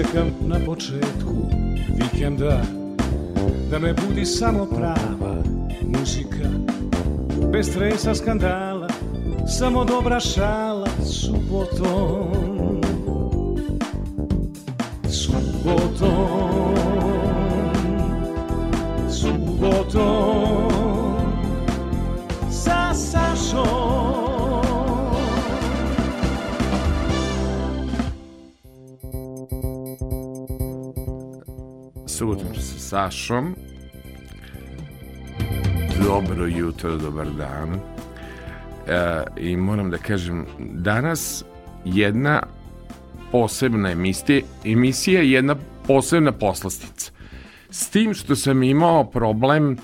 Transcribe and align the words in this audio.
čekam 0.00 0.30
na 0.40 0.56
početku 0.66 1.34
vikenda. 1.88 2.62
Da 3.70 3.78
me 3.78 3.94
budi 3.94 4.24
samo 4.24 4.66
prava 4.66 5.42
muzika 5.82 6.48
Bez 7.52 7.70
stresa 7.70 8.14
skandala 8.14 8.88
Samo 9.58 9.84
dobra 9.84 10.20
šala 10.20 10.88
subotom 11.02 12.49
Sašom. 32.90 33.54
Dobro 36.04 36.46
jutro, 36.46 36.96
dobar 36.96 37.26
dan. 37.26 37.74
E, 37.74 39.24
I 39.36 39.56
moram 39.56 39.90
da 39.90 39.98
kažem, 39.98 40.46
danas 40.58 41.44
jedna 41.84 42.42
posebna 43.32 43.90
emisija, 43.90 44.40
emisija 44.64 45.20
je 45.20 45.30
jedna 45.30 45.56
posebna 45.86 46.32
poslastica. 46.32 47.12
S 47.70 47.90
tim 47.90 48.14
što 48.14 48.36
sam 48.36 48.62
imao 48.62 49.04
problem 49.04 49.72
uh, 49.72 49.78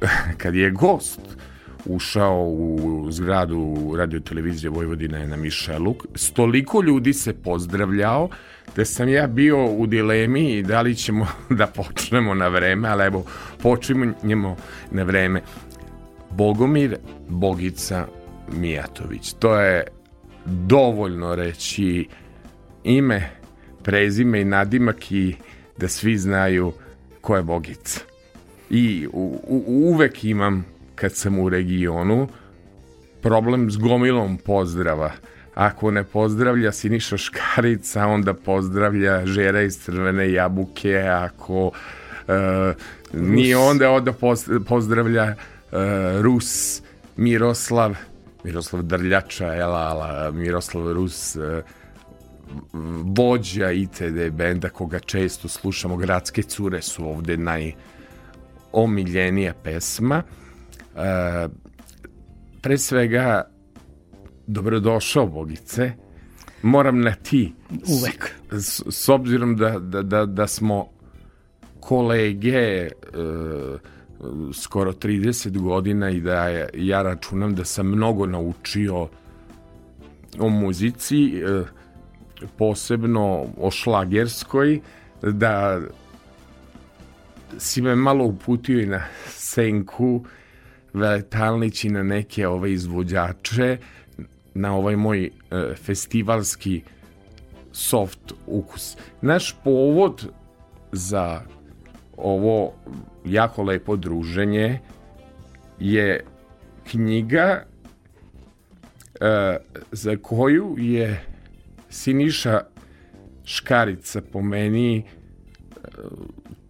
kad 0.40 0.54
je 0.54 0.70
gost 0.70 1.20
ušao 1.86 2.44
u 2.48 3.06
zgradu 3.10 3.94
radio 3.96 4.20
televizije 4.20 4.70
Vojvodine 4.70 5.26
na 5.26 5.36
Mišeluk, 5.36 6.06
stoliko 6.14 6.82
ljudi 6.82 7.12
se 7.12 7.34
pozdravljao 7.34 8.28
da 8.76 8.84
sam 8.84 9.08
ja 9.08 9.26
bio 9.26 9.66
u 9.66 9.86
dilemi 9.86 10.62
da 10.62 10.80
li 10.80 10.94
ćemo 10.94 11.26
da 11.58 11.66
počnemo 11.66 12.34
na 12.34 12.48
vreme, 12.48 12.88
ali 12.88 13.04
evo, 13.04 13.24
počinjemo 13.62 14.56
na 14.90 15.02
vreme. 15.02 15.42
Bogomir 16.30 16.96
Bogica 17.28 18.06
Mijatović. 18.52 19.32
To 19.32 19.60
je 19.60 19.84
dovoljno 20.44 21.34
reći 21.34 22.08
ime, 22.84 23.30
prezime 23.82 24.40
i 24.40 24.44
nadimak 24.44 25.12
i 25.12 25.34
da 25.78 25.88
svi 25.88 26.18
znaju 26.18 26.72
ko 27.20 27.36
je 27.36 27.42
Bogica. 27.42 28.00
I 28.70 29.06
u, 29.12 29.40
u, 29.46 29.64
uvek 29.66 30.24
imam, 30.24 30.64
kad 30.96 31.14
sam 31.14 31.38
u 31.38 31.48
regionu, 31.48 32.28
problem 33.22 33.70
s 33.70 33.76
gomilom 33.76 34.38
pozdrava. 34.38 35.10
Ako 35.54 35.90
ne 35.90 36.04
pozdravlja 36.04 36.72
Siniša 36.72 37.16
Škarica, 37.16 38.06
onda 38.06 38.34
pozdravlja 38.34 39.26
Žera 39.26 39.62
iz 39.62 39.78
Crvene 39.84 40.32
jabuke, 40.32 40.98
ako 40.98 41.66
uh, 41.66 41.72
nije 43.12 43.56
onda 43.56 43.90
onda 43.90 44.12
pozdravlja 44.68 45.24
uh, 45.24 45.78
Rus 46.20 46.82
Miroslav 47.16 47.96
Miroslav 48.46 48.82
Drljača, 48.82 49.54
Elala, 49.54 50.30
Miroslav 50.30 50.92
Rus, 50.92 51.36
uh, 51.36 51.42
vođa 53.04 53.70
ITD 53.70 54.30
benda 54.32 54.68
koga 54.68 54.98
često 54.98 55.48
slušamo, 55.48 55.96
Gradske 55.96 56.42
cure 56.42 56.82
su 56.82 57.08
ovde 57.08 57.36
najomiljenija 58.72 59.54
pesma. 59.62 60.22
Uh, 60.96 61.52
pre 62.62 62.78
svega 62.78 63.44
dobrodošao 64.46 65.26
Bogice. 65.26 65.92
Moram 66.62 67.00
na 67.00 67.14
ti. 67.14 67.52
Uvek. 67.70 68.30
S, 68.50 68.82
s 68.90 69.08
obzirom 69.08 69.56
da, 69.56 69.78
da, 69.78 70.02
da, 70.02 70.26
da 70.26 70.46
smo 70.46 70.88
kolege 71.80 72.58
e, 72.58 72.90
skoro 74.52 74.92
30 74.92 75.58
godina 75.58 76.10
i 76.10 76.20
da 76.20 76.48
je, 76.48 76.68
ja 76.74 77.02
računam 77.02 77.54
da 77.54 77.64
sam 77.64 77.86
mnogo 77.86 78.26
naučio 78.26 79.08
o 80.38 80.48
muzici, 80.48 81.24
e, 81.36 81.62
posebno 82.58 83.46
o 83.58 83.70
šlagerskoj, 83.70 84.80
da 85.22 85.80
si 87.58 87.82
me 87.82 87.94
malo 87.96 88.24
uputio 88.24 88.80
i 88.80 88.86
na 88.86 89.02
Senku, 89.28 90.24
Veletalnić 90.96 91.84
i 91.84 91.88
na 91.88 92.02
neke 92.02 92.46
ove 92.48 92.72
izvođače, 92.72 93.78
na 94.54 94.76
ovaj 94.76 94.96
moj 94.96 95.24
e, 95.24 95.30
festivalski 95.74 96.82
soft 97.72 98.32
ukus. 98.46 98.96
Naš 99.20 99.56
povod 99.64 100.28
za 100.92 101.42
ovo 102.16 102.72
jako 103.24 103.62
lepo 103.62 103.96
druženje 103.96 104.80
je 105.78 106.24
knjiga 106.90 107.64
e, 109.20 109.56
za 109.92 110.16
koju 110.22 110.74
je 110.78 111.24
Siniša 111.90 112.60
Škarica 113.44 114.22
po 114.32 114.42
meni 114.42 114.98
e, 114.98 115.04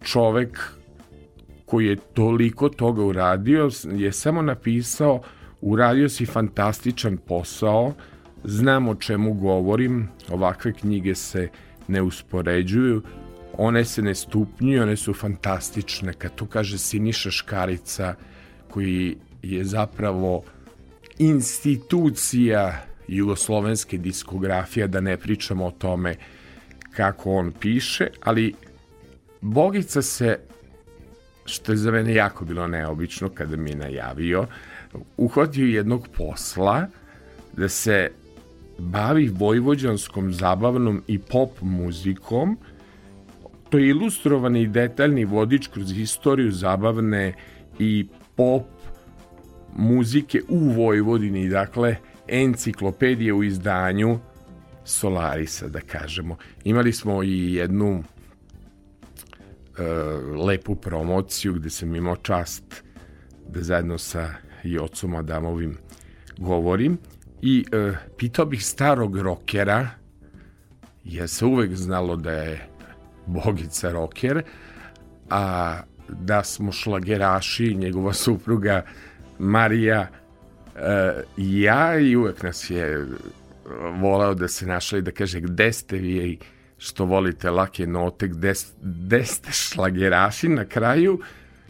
čovek 0.03 0.76
koji 1.67 1.85
je 1.85 1.95
toliko 1.95 2.69
toga 2.69 3.03
uradio 3.03 3.69
je 3.83 4.11
samo 4.11 4.41
napisao 4.41 5.21
uradio 5.61 6.09
si 6.09 6.25
fantastičan 6.25 7.17
posao, 7.17 7.93
znam 8.43 8.87
o 8.87 8.95
čemu 8.95 9.33
govorim, 9.33 10.07
ovakve 10.29 10.73
knjige 10.73 11.15
se 11.15 11.49
ne 11.87 12.01
uspoređuju, 12.01 13.01
one 13.57 13.85
se 13.85 14.01
ne 14.01 14.15
stupnjuju, 14.15 14.83
one 14.83 14.95
su 14.95 15.13
fantastične. 15.13 16.13
Kad 16.13 16.35
to 16.35 16.45
kaže 16.45 16.77
Siniša 16.77 17.31
Škarica, 17.31 18.15
koji 18.69 19.17
je 19.41 19.63
zapravo 19.63 20.43
institucija 21.17 22.85
jugoslovenske 23.07 23.97
diskografije, 23.97 24.87
da 24.87 25.01
ne 25.01 25.17
pričamo 25.17 25.65
o 25.65 25.71
tome 25.71 26.15
kako 26.95 27.31
on 27.31 27.51
piše, 27.51 28.07
ali 28.21 28.53
Bogica 29.41 30.01
se, 30.01 30.39
što 31.47 31.71
je 31.71 31.77
za 31.77 31.91
mene 31.91 32.13
jako 32.13 32.45
bilo 32.45 32.67
neobično 32.67 33.29
kada 33.29 33.57
mi 33.57 33.69
je 33.69 33.75
najavio, 33.75 34.45
uhvatio 35.17 35.67
jednog 35.67 36.07
posla 36.07 36.87
da 37.53 37.69
se 37.69 38.11
bavi 38.77 39.27
vojvođanskom 39.27 40.33
zabavnom 40.33 41.03
i 41.07 41.19
pop 41.19 41.61
muzikom. 41.61 42.57
To 43.69 43.77
je 43.77 43.89
ilustrovani 43.89 44.61
i 44.61 44.67
detaljni 44.67 45.25
vodič 45.25 45.67
kroz 45.67 45.91
istoriju 45.97 46.51
zabavne 46.51 47.33
i 47.79 48.07
pop 48.35 48.63
muzike 49.75 50.41
u 50.49 50.57
Vojvodini, 50.57 51.49
dakle 51.49 51.95
enciklopedije 52.27 53.33
u 53.33 53.43
izdanju 53.43 54.19
Solarisa, 54.85 55.67
da 55.67 55.79
kažemo. 55.79 56.37
Imali 56.63 56.93
smo 56.93 57.23
i 57.23 57.53
jednu 57.53 58.03
lepu 60.45 60.75
promociju 60.75 61.53
gde 61.53 61.69
sam 61.69 61.95
imao 61.95 62.15
čast 62.15 62.83
da 63.49 63.61
zajedno 63.61 63.97
sa 63.97 64.29
i 64.63 64.79
ocom 64.79 65.15
Adamovim 65.15 65.77
govorim. 66.37 66.97
I 67.41 67.65
uh, 67.71 67.95
pitao 68.17 68.45
bih 68.45 68.65
starog 68.65 69.17
rokera, 69.17 69.89
je 71.03 71.27
se 71.27 71.45
uvek 71.45 71.75
znalo 71.75 72.15
da 72.15 72.31
je 72.31 72.67
bogica 73.25 73.91
roker, 73.91 74.43
a 75.29 75.79
da 76.09 76.43
smo 76.43 76.71
šlageraši, 76.71 77.75
njegova 77.75 78.13
supruga 78.13 78.85
Marija 79.39 80.07
e, 80.75 81.23
ja 81.37 81.99
i 81.99 82.15
uvek 82.15 82.43
nas 82.43 82.69
je 82.69 83.05
voleo 84.01 84.33
da 84.33 84.47
se 84.47 84.65
našli 84.65 85.01
da 85.01 85.11
kaže 85.11 85.39
gde 85.39 85.73
ste 85.73 85.97
vi 85.97 86.17
što 86.77 87.05
volite 87.05 87.51
lake 87.51 87.87
note, 87.87 88.27
gde, 88.27 88.53
gde 88.81 89.25
ste 89.25 89.51
šlageraši 89.51 90.49
na 90.49 90.65
kraju 90.65 91.19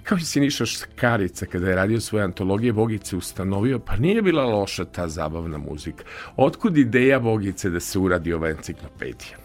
kao 0.07 0.17
i 0.17 0.21
Siniša 0.21 0.65
Škarica 0.65 1.45
kada 1.45 1.69
je 1.69 1.75
radio 1.75 2.01
svoje 2.01 2.23
antologije 2.23 2.73
Bogice 2.73 3.17
ustanovio, 3.17 3.79
pa 3.79 3.95
nije 3.95 4.21
bila 4.21 4.45
loša 4.45 4.85
ta 4.85 5.07
zabavna 5.07 5.57
muzika. 5.57 6.03
Otkud 6.35 6.77
ideja 6.77 7.19
Bogice 7.19 7.69
da 7.69 7.79
se 7.79 7.99
uradi 7.99 8.33
ova 8.33 8.49
enciklopedija? 8.49 9.37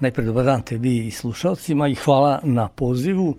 Najpre 0.00 0.24
dobar 0.24 0.44
dan 0.44 0.62
tebi 0.62 1.06
i 1.06 1.10
slušalcima 1.10 1.88
i 1.88 1.94
hvala 1.94 2.40
na 2.42 2.68
pozivu 2.68 3.36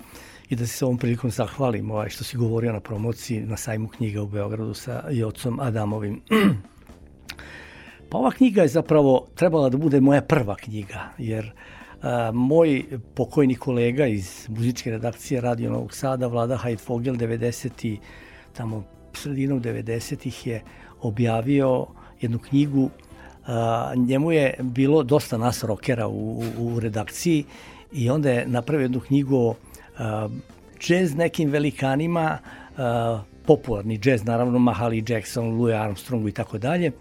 i 0.49 0.55
da 0.55 0.67
se 0.67 0.85
ovom 0.85 0.97
prilikom 0.97 1.31
zahvalim 1.31 1.91
ovaj, 1.91 2.09
što 2.09 2.23
si 2.23 2.37
govorio 2.37 2.73
na 2.73 2.79
promociji 2.79 3.41
na 3.41 3.57
sajmu 3.57 3.87
knjiga 3.87 4.21
u 4.21 4.27
Beogradu 4.27 4.73
sa 4.73 5.03
Jocom 5.11 5.59
Adamovim. 5.59 6.21
pa 8.09 8.17
ova 8.17 8.31
knjiga 8.31 8.61
je 8.61 8.67
zapravo 8.67 9.27
trebala 9.35 9.69
da 9.69 9.77
bude 9.77 10.01
moja 10.01 10.21
prva 10.21 10.55
knjiga, 10.55 11.09
jer 11.17 11.51
a, 12.01 12.31
moj 12.33 12.83
pokojni 13.15 13.55
kolega 13.55 14.07
iz 14.07 14.45
muzičke 14.49 14.91
redakcije 14.91 15.41
Radio 15.41 15.71
Novog 15.71 15.93
Sada, 15.93 16.27
Vlada 16.27 16.57
Hajdfogel, 16.57 17.15
90. 17.15 17.97
tamo 18.53 18.83
sredinom 19.13 19.61
90-ih 19.61 20.47
je 20.47 20.61
objavio 21.01 21.87
jednu 22.21 22.39
knjigu 22.39 22.89
a, 23.47 23.93
njemu 23.95 24.31
je 24.31 24.55
bilo 24.59 25.03
dosta 25.03 25.37
nas 25.37 25.63
rokera 25.63 26.07
u, 26.07 26.39
u, 26.39 26.43
u 26.57 26.79
redakciji 26.79 27.43
i 27.91 28.09
onda 28.09 28.31
je 28.31 28.47
napravio 28.47 28.83
jednu 28.83 28.99
knjigu 28.99 29.37
o 29.37 29.55
džez 30.79 31.15
nekim 31.15 31.49
velikanima, 31.49 32.37
uh, 32.39 33.19
popularni 33.45 33.97
džez, 33.99 34.25
naravno 34.25 34.59
Mahali 34.59 35.03
Jackson, 35.07 35.57
Louis 35.57 35.75
Armstrong 35.75 36.29
i 36.29 36.31
tako 36.31 36.57
dalje. 36.57 36.91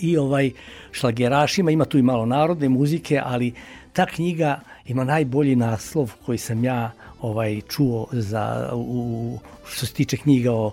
I 0.00 0.16
ovaj 0.16 0.50
šlagerašima, 0.92 1.70
ima 1.70 1.84
tu 1.84 1.98
i 1.98 2.02
malo 2.02 2.26
narodne 2.26 2.68
muzike, 2.68 3.20
ali 3.24 3.52
ta 3.92 4.06
knjiga 4.06 4.60
ima 4.86 5.04
najbolji 5.04 5.56
naslov 5.56 6.12
koji 6.26 6.38
sam 6.38 6.64
ja 6.64 6.92
ovaj 7.20 7.60
čuo 7.60 8.06
za 8.12 8.70
u, 8.74 9.38
što 9.68 9.86
se 9.86 9.92
tiče 9.92 10.16
knjiga 10.16 10.52
o 10.52 10.66
uh, 10.66 10.72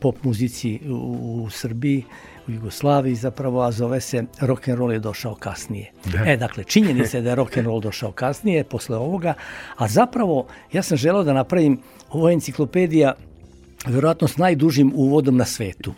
pop 0.00 0.24
muzici 0.24 0.80
u, 0.88 1.44
u 1.44 1.50
Srbiji 1.50 2.04
u 2.48 2.50
Jugoslaviji 2.50 3.14
zapravo, 3.14 3.62
a 3.62 3.72
zove 3.72 4.00
se 4.00 4.24
rock 4.40 4.68
and 4.68 4.78
roll 4.78 4.92
je 4.92 4.98
došao 4.98 5.34
kasnije. 5.34 5.92
Da. 6.04 6.32
E, 6.32 6.36
dakle, 6.36 6.64
činjenica 6.64 7.16
je 7.16 7.22
da 7.22 7.30
je 7.30 7.34
rock 7.34 7.56
and 7.56 7.66
roll 7.66 7.80
došao 7.80 8.12
kasnije, 8.12 8.64
posle 8.64 8.96
ovoga, 8.96 9.34
a 9.76 9.88
zapravo 9.88 10.46
ja 10.72 10.82
sam 10.82 10.96
želeo 10.96 11.24
da 11.24 11.32
napravim 11.32 11.78
ovo 12.10 12.30
enciklopedija 12.30 13.14
verovatno 13.86 14.28
s 14.28 14.36
najdužim 14.36 14.92
uvodom 14.94 15.36
na 15.36 15.44
svetu. 15.44 15.94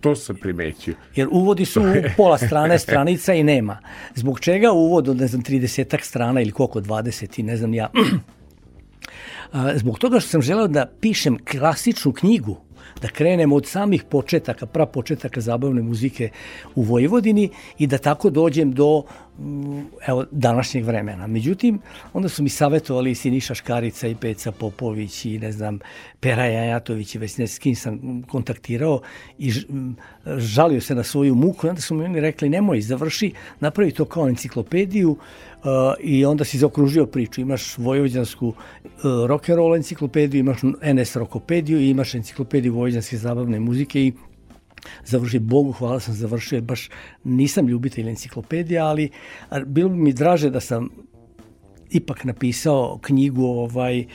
To 0.00 0.16
sam 0.16 0.36
primetio. 0.36 0.94
Jer 1.16 1.28
uvodi 1.30 1.64
su 1.64 1.82
pola 2.16 2.38
strane 2.38 2.78
stranica 2.78 3.34
i 3.34 3.42
nema. 3.42 3.78
Zbog 4.14 4.40
čega 4.40 4.72
uvod 4.72 5.08
od, 5.08 5.16
ne 5.16 5.26
znam, 5.26 5.42
30 5.42 6.02
strana 6.02 6.40
ili 6.40 6.50
koliko, 6.50 6.80
20 6.80 7.40
i 7.40 7.42
ne 7.42 7.56
znam 7.56 7.74
ja. 7.74 7.90
Zbog 9.80 9.98
toga 9.98 10.20
što 10.20 10.28
sam 10.28 10.42
želeo 10.42 10.68
da 10.68 10.86
pišem 11.00 11.38
klasičnu 11.44 12.12
knjigu 12.12 12.56
da 13.02 13.08
krenemo 13.08 13.56
od 13.56 13.66
samih 13.66 14.04
početaka, 14.04 14.66
pra 14.66 14.86
početaka 14.86 15.40
zabavne 15.40 15.82
muzike 15.82 16.30
u 16.74 16.82
Vojvodini 16.82 17.48
i 17.78 17.86
da 17.86 17.98
tako 17.98 18.30
dođem 18.30 18.72
do 18.72 19.02
mm, 19.38 19.80
evo, 20.06 20.24
današnjeg 20.30 20.84
vremena. 20.84 21.26
Međutim, 21.26 21.80
onda 22.12 22.28
su 22.28 22.42
mi 22.42 22.48
savjetovali 22.48 23.14
Siniša 23.14 23.54
Škarica 23.54 24.08
i 24.08 24.14
Peca 24.14 24.52
Popović 24.52 25.24
i 25.24 25.38
ne 25.38 25.52
znam, 25.52 25.78
Pera 26.20 26.44
Jajatović 26.44 27.14
i 27.14 27.18
već 27.18 27.36
ne 27.38 27.46
s 27.46 27.58
kim 27.58 27.76
sam 27.76 28.22
kontaktirao 28.22 29.00
i 29.38 29.52
žalio 30.38 30.80
se 30.80 30.94
na 30.94 31.02
svoju 31.02 31.34
muku 31.34 31.66
i 31.66 31.70
onda 31.70 31.82
su 31.82 31.94
mi 31.94 32.20
rekli 32.20 32.48
nemoj, 32.48 32.80
završi, 32.80 33.32
napravi 33.60 33.90
to 33.90 34.04
kao 34.04 34.28
enciklopediju, 34.28 35.16
i 36.00 36.24
onda 36.24 36.44
si 36.44 36.58
zaokružio 36.58 37.06
priču. 37.06 37.40
Imaš 37.40 37.78
vojvođansku 37.78 38.48
uh, 38.48 38.54
rock 39.26 39.48
and 39.48 39.56
roll 39.56 39.76
enciklopediju, 39.76 40.40
imaš 40.40 40.58
NS 40.94 41.16
rokopediju 41.16 41.80
i 41.80 41.90
imaš 41.90 42.14
enciklopediju 42.14 42.74
vojvođanske 42.74 43.16
zabavne 43.16 43.60
muzike 43.60 44.00
i 44.02 44.12
završi, 45.04 45.38
Bogu 45.38 45.72
hvala 45.72 46.00
sam 46.00 46.14
završio, 46.14 46.60
baš 46.60 46.90
nisam 47.24 47.68
ljubitelj 47.68 48.08
enciklopedija, 48.08 48.86
ali 48.86 49.10
bilo 49.66 49.88
bi 49.88 49.96
mi 49.96 50.12
draže 50.12 50.50
da 50.50 50.60
sam 50.60 50.88
ipak 51.90 52.24
napisao 52.24 52.98
knjigu 53.02 53.44
ovaj, 53.44 54.00
uh, 54.00 54.06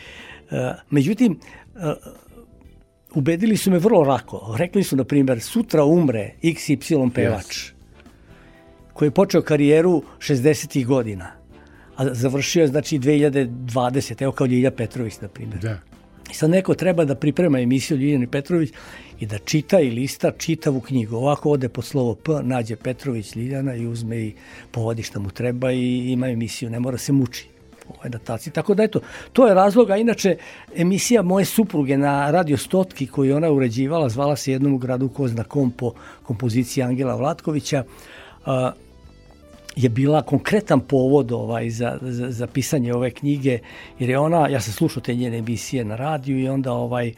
međutim 0.89 1.39
uh, 1.75 1.81
ubedili 3.15 3.57
su 3.57 3.71
me 3.71 3.79
vrlo 3.79 4.03
rako. 4.03 4.55
Rekli 4.57 4.83
su, 4.83 4.95
na 4.95 5.03
primjer, 5.03 5.41
sutra 5.41 5.85
umre 5.85 6.33
XY 6.41 7.11
pevač. 7.13 7.45
Yes 7.45 7.75
koji 8.95 9.07
je 9.07 9.11
počeo 9.11 9.41
karijeru 9.41 10.03
60. 10.19 10.85
godina, 10.85 11.31
a 11.97 12.13
završio 12.13 12.61
je 12.61 12.67
znači 12.67 12.99
2020. 12.99 14.23
Evo 14.23 14.31
kao 14.31 14.47
Ljilja 14.47 14.71
Petrović, 14.71 15.21
na 15.21 15.27
primjer. 15.27 15.59
Da. 15.59 15.79
I 16.31 16.33
sad 16.33 16.49
neko 16.49 16.73
treba 16.73 17.05
da 17.05 17.15
priprema 17.15 17.59
emisiju 17.59 17.97
Ljiljani 17.97 18.27
Petrović 18.27 18.69
i 19.19 19.25
da 19.25 19.37
čita 19.37 19.79
i 19.79 19.91
lista 19.91 20.31
čitavu 20.31 20.81
knjigu. 20.81 21.15
Ovako 21.15 21.51
ode 21.51 21.69
pod 21.69 21.85
slovo 21.85 22.15
P, 22.15 22.31
nađe 22.43 22.75
Petrović 22.75 23.35
Ljiljana 23.35 23.75
i 23.75 23.87
uzme 23.87 24.17
i 24.17 24.33
povodi 24.71 25.03
šta 25.03 25.19
mu 25.19 25.29
treba 25.29 25.71
i 25.71 26.11
ima 26.11 26.29
emisiju, 26.29 26.69
ne 26.69 26.79
mora 26.79 26.97
se 26.97 27.11
muči 27.11 27.47
ovoj 27.89 28.09
dataciji. 28.09 28.53
Tako 28.53 28.73
da 28.73 28.83
eto, 28.83 28.99
to 29.33 29.47
je 29.47 29.53
razlog, 29.53 29.89
a 29.89 29.97
inače 29.97 30.37
emisija 30.75 31.21
moje 31.21 31.45
supruge 31.45 31.97
na 31.97 32.31
Radio 32.31 32.57
Stotki 32.57 33.07
koju 33.07 33.35
ona 33.35 33.51
uređivala, 33.51 34.09
zvala 34.09 34.35
se 34.35 34.51
jednom 34.51 34.73
u 34.73 34.77
gradu 34.77 35.09
ko 35.09 35.27
zna 35.27 35.43
kom 35.43 35.71
po 35.71 35.93
kompoziciji 36.23 36.83
Angela 36.83 37.15
Vlatkovića, 37.15 37.83
je 39.75 39.89
bila 39.89 40.21
konkretan 40.21 40.79
povod 40.79 41.31
ovaj 41.31 41.69
za, 41.69 41.97
za, 42.01 42.31
za 42.31 42.47
pisanje 42.47 42.93
ove 42.93 43.11
knjige, 43.11 43.59
jer 43.99 44.09
je 44.09 44.19
ona, 44.19 44.47
ja 44.47 44.61
sam 44.61 44.73
slušao 44.73 45.03
te 45.03 45.15
njene 45.15 45.37
emisije 45.37 45.85
na 45.85 45.95
radiju 45.95 46.39
i 46.39 46.47
onda 46.47 46.73
ovaj, 46.73 47.13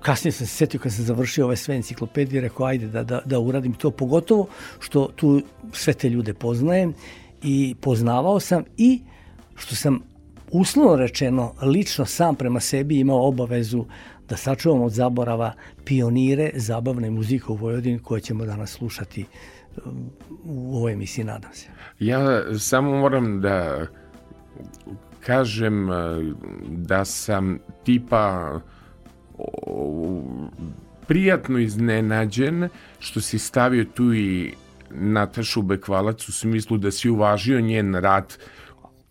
kasnije 0.00 0.32
sam 0.32 0.46
se 0.46 0.56
setio 0.56 0.80
kad 0.80 0.92
sam 0.92 1.04
završio 1.04 1.44
ove 1.44 1.56
sve 1.56 1.76
enciklopedije, 1.76 2.40
rekao 2.42 2.66
ajde 2.66 2.86
da, 2.86 3.02
da, 3.04 3.20
da 3.24 3.38
uradim 3.38 3.72
to, 3.72 3.90
pogotovo 3.90 4.46
što 4.80 5.08
tu 5.16 5.42
sve 5.72 5.92
te 5.92 6.08
ljude 6.08 6.34
poznajem 6.34 6.94
i 7.42 7.74
poznavao 7.80 8.40
sam 8.40 8.64
i 8.76 9.00
što 9.56 9.74
sam 9.74 10.02
uslovno 10.50 10.96
rečeno 10.96 11.52
lično 11.62 12.04
sam 12.04 12.34
prema 12.34 12.60
sebi 12.60 12.98
imao 12.98 13.28
obavezu 13.28 13.84
da 14.28 14.36
sačuvam 14.36 14.82
od 14.82 14.92
zaborava 14.92 15.52
pionire 15.84 16.50
zabavne 16.54 17.10
muzike 17.10 17.44
u 17.48 17.54
Vojvodini 17.54 17.98
koje 17.98 18.20
ćemo 18.20 18.44
danas 18.44 18.70
slušati 18.70 19.24
u 20.44 20.76
ovoj 20.76 20.92
emisiji, 20.92 21.24
nadam 21.24 21.52
se. 21.52 21.66
Ja 21.98 22.42
samo 22.58 22.98
moram 22.98 23.40
da 23.40 23.86
kažem 25.20 25.90
e, 25.90 25.94
da 26.68 27.04
sam 27.04 27.58
tipa 27.84 28.60
prijatno 31.06 31.58
iznenađen 31.58 32.68
što 32.98 33.20
si 33.20 33.38
stavio 33.38 33.84
tu 33.84 34.14
i 34.14 34.52
Natašu 34.90 35.62
Bekvalac 35.62 36.28
u 36.28 36.32
smislu 36.32 36.76
da 36.78 36.90
si 36.90 37.10
uvažio 37.10 37.60
njen 37.60 37.94
rad 37.94 38.36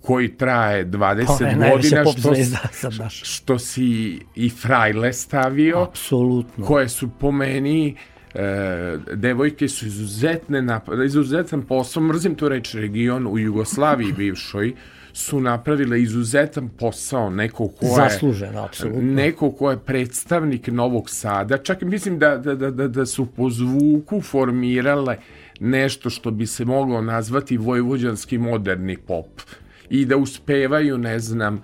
koji 0.01 0.37
traje 0.37 0.85
20 0.85 1.25
pa, 1.27 1.69
godina 1.69 2.03
što, 2.05 3.09
što 3.09 3.59
si 3.59 4.19
i 4.35 4.49
Frajle 4.49 5.13
stavio 5.13 5.83
Apsolutno. 5.83 6.65
koje 6.65 6.89
su 6.89 7.09
po 7.19 7.31
meni 7.31 7.95
e, 8.35 8.97
devojke 9.13 9.67
su 9.67 9.85
izuzetne 9.85 10.61
napad, 10.61 11.05
izuzetan 11.05 11.61
posao, 11.61 12.03
mrzim 12.03 12.35
tu 12.35 12.49
reći 12.49 12.79
region 12.79 13.27
u 13.27 13.39
Jugoslaviji 13.39 14.13
bivšoj, 14.13 14.73
su 15.13 15.39
napravile 15.39 16.01
izuzetan 16.01 16.69
posao 16.69 17.29
neko 17.29 17.67
ko 17.67 17.85
je 17.85 17.95
zaslužen 17.95 18.57
apsolutno. 18.57 19.01
neko 19.01 19.51
ko 19.51 19.71
je 19.71 19.79
predstavnik 19.79 20.67
Novog 20.67 21.09
Sada. 21.09 21.57
Čak 21.57 21.81
mislim 21.81 22.19
da, 22.19 22.37
da, 22.37 22.55
da, 22.55 22.87
da 22.87 23.05
su 23.05 23.25
po 23.25 23.49
zvuku 23.49 24.21
formirale 24.21 25.17
nešto 25.59 26.09
što 26.09 26.31
bi 26.31 26.45
se 26.45 26.65
moglo 26.65 27.01
nazvati 27.01 27.57
vojvođanski 27.57 28.37
moderni 28.37 28.97
pop 28.97 29.41
i 29.89 30.05
da 30.05 30.17
uspevaju 30.17 30.97
ne 30.97 31.19
znam 31.19 31.61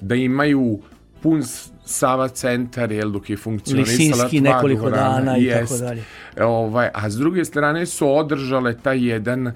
da 0.00 0.14
imaju 0.14 0.78
pun 1.22 1.42
Sava 1.86 2.28
centar, 2.28 2.92
jel, 2.92 3.10
dok 3.14 3.30
je 3.30 3.36
funkcionisala 3.36 3.96
Lisinski 3.98 4.40
nekoliko 4.40 4.88
dvorana 4.88 5.36
i 5.38 5.44
jest. 5.44 5.72
tako 5.72 5.84
dalje. 5.84 6.04
Ovaj, 6.40 6.88
a 6.94 7.10
s 7.10 7.16
druge 7.16 7.44
strane 7.44 7.86
su 7.86 8.16
održale 8.16 8.74
taj 8.78 9.08
jedan 9.08 9.46
e, 9.46 9.52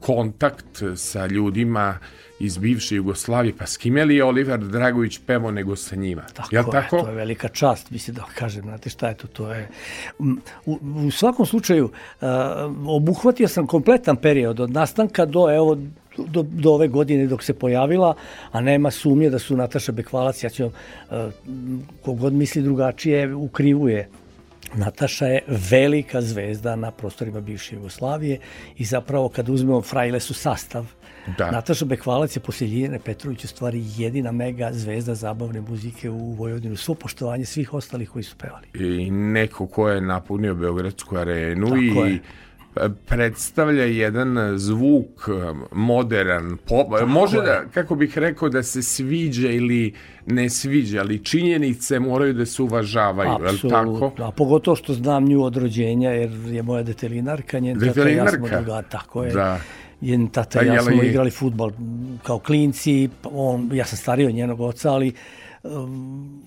kontakt 0.00 0.82
sa 0.96 1.26
ljudima 1.26 1.98
iz 2.38 2.58
bivše 2.58 2.96
Jugoslavije, 2.96 3.54
pa 3.58 3.66
s 3.66 3.76
kime 3.76 4.04
li 4.04 4.16
je 4.16 4.24
Oliver 4.24 4.58
Dragović 4.58 5.20
pevo 5.26 5.50
nego 5.50 5.76
sa 5.76 5.96
njima? 5.96 6.22
Tako 6.34 6.48
Jel 6.52 6.64
je, 6.66 6.70
tako? 6.70 7.02
to 7.02 7.08
je 7.08 7.14
velika 7.14 7.48
čast, 7.48 7.90
mislim 7.90 8.16
da 8.16 8.24
kažem, 8.34 8.62
znate 8.62 8.90
šta 8.90 9.08
je 9.08 9.14
to, 9.14 9.26
to 9.26 9.52
je... 9.52 9.68
U, 10.66 10.78
u 11.06 11.10
svakom 11.10 11.46
slučaju, 11.46 11.84
uh, 11.84 12.28
obuhvatio 12.86 13.48
sam 13.48 13.66
kompletan 13.66 14.16
period 14.16 14.60
od 14.60 14.70
nastanka 14.70 15.26
do, 15.26 15.54
evo, 15.54 15.78
do, 16.18 16.42
do 16.42 16.72
ove 16.72 16.88
godine 16.88 17.26
dok 17.26 17.42
se 17.42 17.54
pojavila, 17.54 18.14
a 18.52 18.60
nema 18.60 18.90
sumnje 18.90 19.30
da 19.30 19.38
su 19.38 19.56
Nataša 19.56 19.92
Bekvalac, 19.92 20.44
ja 20.44 20.50
ću, 20.50 20.66
uh, 20.66 20.72
kogod 22.02 22.32
misli 22.32 22.62
drugačije, 22.62 23.34
ukrivuje 23.34 24.08
Nataša 24.74 25.26
je 25.26 25.40
velika 25.70 26.20
zvezda 26.22 26.76
na 26.76 26.90
prostorima 26.90 27.40
bivše 27.40 27.74
Jugoslavije 27.74 28.38
i 28.78 28.84
zapravo 28.84 29.28
kad 29.28 29.48
uzmemo 29.48 29.82
Frajle 29.82 30.20
su 30.20 30.34
sastav 30.34 30.86
Da. 31.38 31.50
Nataša 31.50 31.84
Bekvalac 31.84 32.36
je 32.36 32.40
posle 32.40 32.66
Ljiljane 32.66 32.98
Petrović 32.98 33.44
u 33.44 33.48
stvari 33.48 33.82
jedina 33.96 34.32
mega 34.32 34.70
zvezda 34.72 35.14
zabavne 35.14 35.60
muzike 35.60 36.10
u 36.10 36.32
Vojvodinu. 36.32 36.76
Svo 36.76 36.94
poštovanje 36.94 37.44
svih 37.44 37.74
ostalih 37.74 38.10
koji 38.10 38.22
su 38.22 38.36
pevali. 38.36 38.66
I 38.74 39.10
neko 39.10 39.66
ko 39.66 39.88
je 39.88 40.00
napunio 40.00 40.54
Beogradsku 40.54 41.16
arenu 41.16 41.66
Tako 41.66 42.06
i 42.06 42.12
je 42.12 42.20
predstavlja 43.06 43.84
jedan 43.84 44.58
zvuk 44.58 45.28
modern, 45.72 46.56
pop, 46.68 46.86
može 47.06 47.36
da, 47.36 47.64
kako 47.74 47.94
bih 47.94 48.18
rekao, 48.18 48.48
da 48.48 48.62
se 48.62 48.82
sviđa 48.82 49.50
ili 49.50 49.94
ne 50.26 50.50
sviđa, 50.50 51.00
ali 51.00 51.24
činjenice 51.24 51.98
moraju 51.98 52.32
da 52.32 52.46
se 52.46 52.62
uvažavaju, 52.62 53.30
je 53.30 53.68
tako? 53.70 54.12
A 54.18 54.30
pogotovo 54.30 54.76
što 54.76 54.94
znam 54.94 55.24
nju 55.24 55.42
od 55.42 55.56
rođenja, 55.56 56.10
jer 56.10 56.30
je 56.30 56.62
moja 56.62 56.82
detelinarka, 56.82 57.58
njen 57.58 57.80
tata 57.80 58.08
ja 58.08 58.28
smo 58.28 58.48
druga, 58.48 58.82
tako 58.82 59.24
je. 59.24 59.32
Da. 59.32 59.60
Njen 60.00 60.28
tata 60.28 60.62
i 60.62 60.66
ja 60.66 60.82
smo 60.82 61.02
igrali 61.02 61.30
futbol 61.30 61.72
kao 62.22 62.38
klinci, 62.38 63.08
on, 63.24 63.70
ja 63.72 63.84
sam 63.84 63.98
stario 63.98 64.30
njenog 64.30 64.60
oca, 64.60 64.92
ali 64.92 65.12
um, 65.62 66.42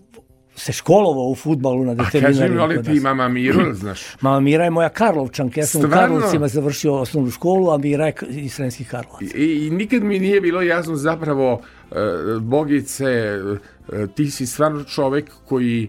se 0.59 0.71
školovao 0.71 1.29
u 1.29 1.35
futbalu 1.35 1.85
na 1.85 1.95
determinari. 1.95 2.35
A 2.35 2.39
kaži 2.39 2.53
mi, 2.53 2.59
ali 2.59 2.83
ti 2.83 2.99
mama 2.99 3.27
Miro, 3.27 3.73
znaš? 3.81 4.01
Mama 4.21 4.39
Mira 4.39 4.63
je 4.63 4.69
moja 4.69 4.89
Karlovčanka. 4.89 5.59
Ja 5.59 5.65
sam 5.65 5.81
Stvarno? 5.81 5.97
u 5.97 5.99
Karlovcima 5.99 6.47
završio 6.47 6.95
osnovnu 6.95 7.31
školu, 7.31 7.71
a 7.71 7.77
Mira 7.77 8.05
je 8.05 8.13
iz 8.29 8.53
Srenskih 8.53 8.89
Karlovaca. 8.89 9.37
I, 9.37 9.67
I 9.67 9.69
nikad 9.69 10.03
mi 10.03 10.19
nije 10.19 10.41
bilo 10.41 10.61
jasno 10.61 10.95
zapravo, 10.95 11.53
uh, 11.53 11.97
Bogice, 12.41 13.39
uh, 13.43 14.09
ti 14.15 14.31
si 14.31 14.45
stvarno 14.45 14.83
čovek 14.83 15.31
koji 15.45 15.87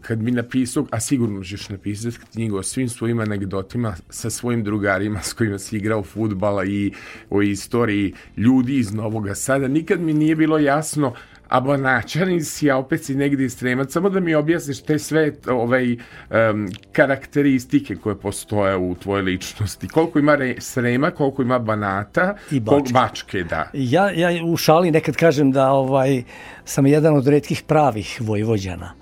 kad 0.00 0.22
mi 0.22 0.30
napisao, 0.30 0.86
a 0.90 1.00
sigurno 1.00 1.44
ćeš 1.44 1.68
napisati 1.68 2.18
knjigu 2.32 2.56
o 2.56 2.62
svim 2.62 2.88
svojim 2.88 3.20
anegdotima 3.20 3.94
sa 4.10 4.30
svojim 4.30 4.64
drugarima 4.64 5.22
s 5.22 5.32
kojima 5.32 5.58
si 5.58 5.76
igrao 5.76 6.02
futbala 6.02 6.64
i 6.64 6.92
o 7.30 7.42
istoriji 7.42 8.14
ljudi 8.36 8.78
iz 8.78 8.94
Novog 8.94 9.28
Sada, 9.34 9.68
nikad 9.68 10.00
mi 10.00 10.12
nije 10.12 10.36
bilo 10.36 10.58
jasno 10.58 11.14
a 11.48 11.60
Banačanin 11.60 12.44
si, 12.44 12.70
a 12.70 12.76
opet 12.76 13.04
si 13.04 13.14
negdje 13.14 13.46
iz 13.46 13.56
Sremac, 13.56 13.92
samo 13.92 14.10
da 14.10 14.20
mi 14.20 14.34
objasniš 14.34 14.82
te 14.82 14.98
sve 14.98 15.32
ovaj, 15.48 15.92
um, 15.92 16.68
karakteristike 16.92 17.96
koje 17.96 18.18
postoje 18.20 18.76
u 18.76 18.94
tvojoj 18.94 19.22
ličnosti. 19.22 19.88
Koliko 19.88 20.18
ima 20.18 20.36
Srema, 20.58 21.10
koliko 21.10 21.42
ima 21.42 21.58
Banata, 21.58 22.34
i 22.50 22.60
bačke. 22.60 22.70
Koliko, 22.70 22.92
bačke 22.92 23.44
da. 23.44 23.70
Ja, 23.72 24.10
ja 24.10 24.44
u 24.44 24.56
šali 24.56 24.90
nekad 24.90 25.16
kažem 25.16 25.52
da 25.52 25.70
ovaj 25.70 26.22
sam 26.64 26.86
jedan 26.86 27.16
od 27.16 27.26
redkih 27.26 27.62
pravih 27.62 28.18
vojvođana, 28.20 28.92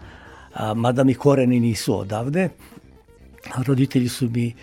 a, 0.55 0.75
mada 0.75 1.05
mi 1.05 1.15
koreni 1.15 1.61
nisu 1.61 1.99
odavde. 1.99 2.49
Roditelji 3.67 4.09
su 4.09 4.29
mi 4.31 4.55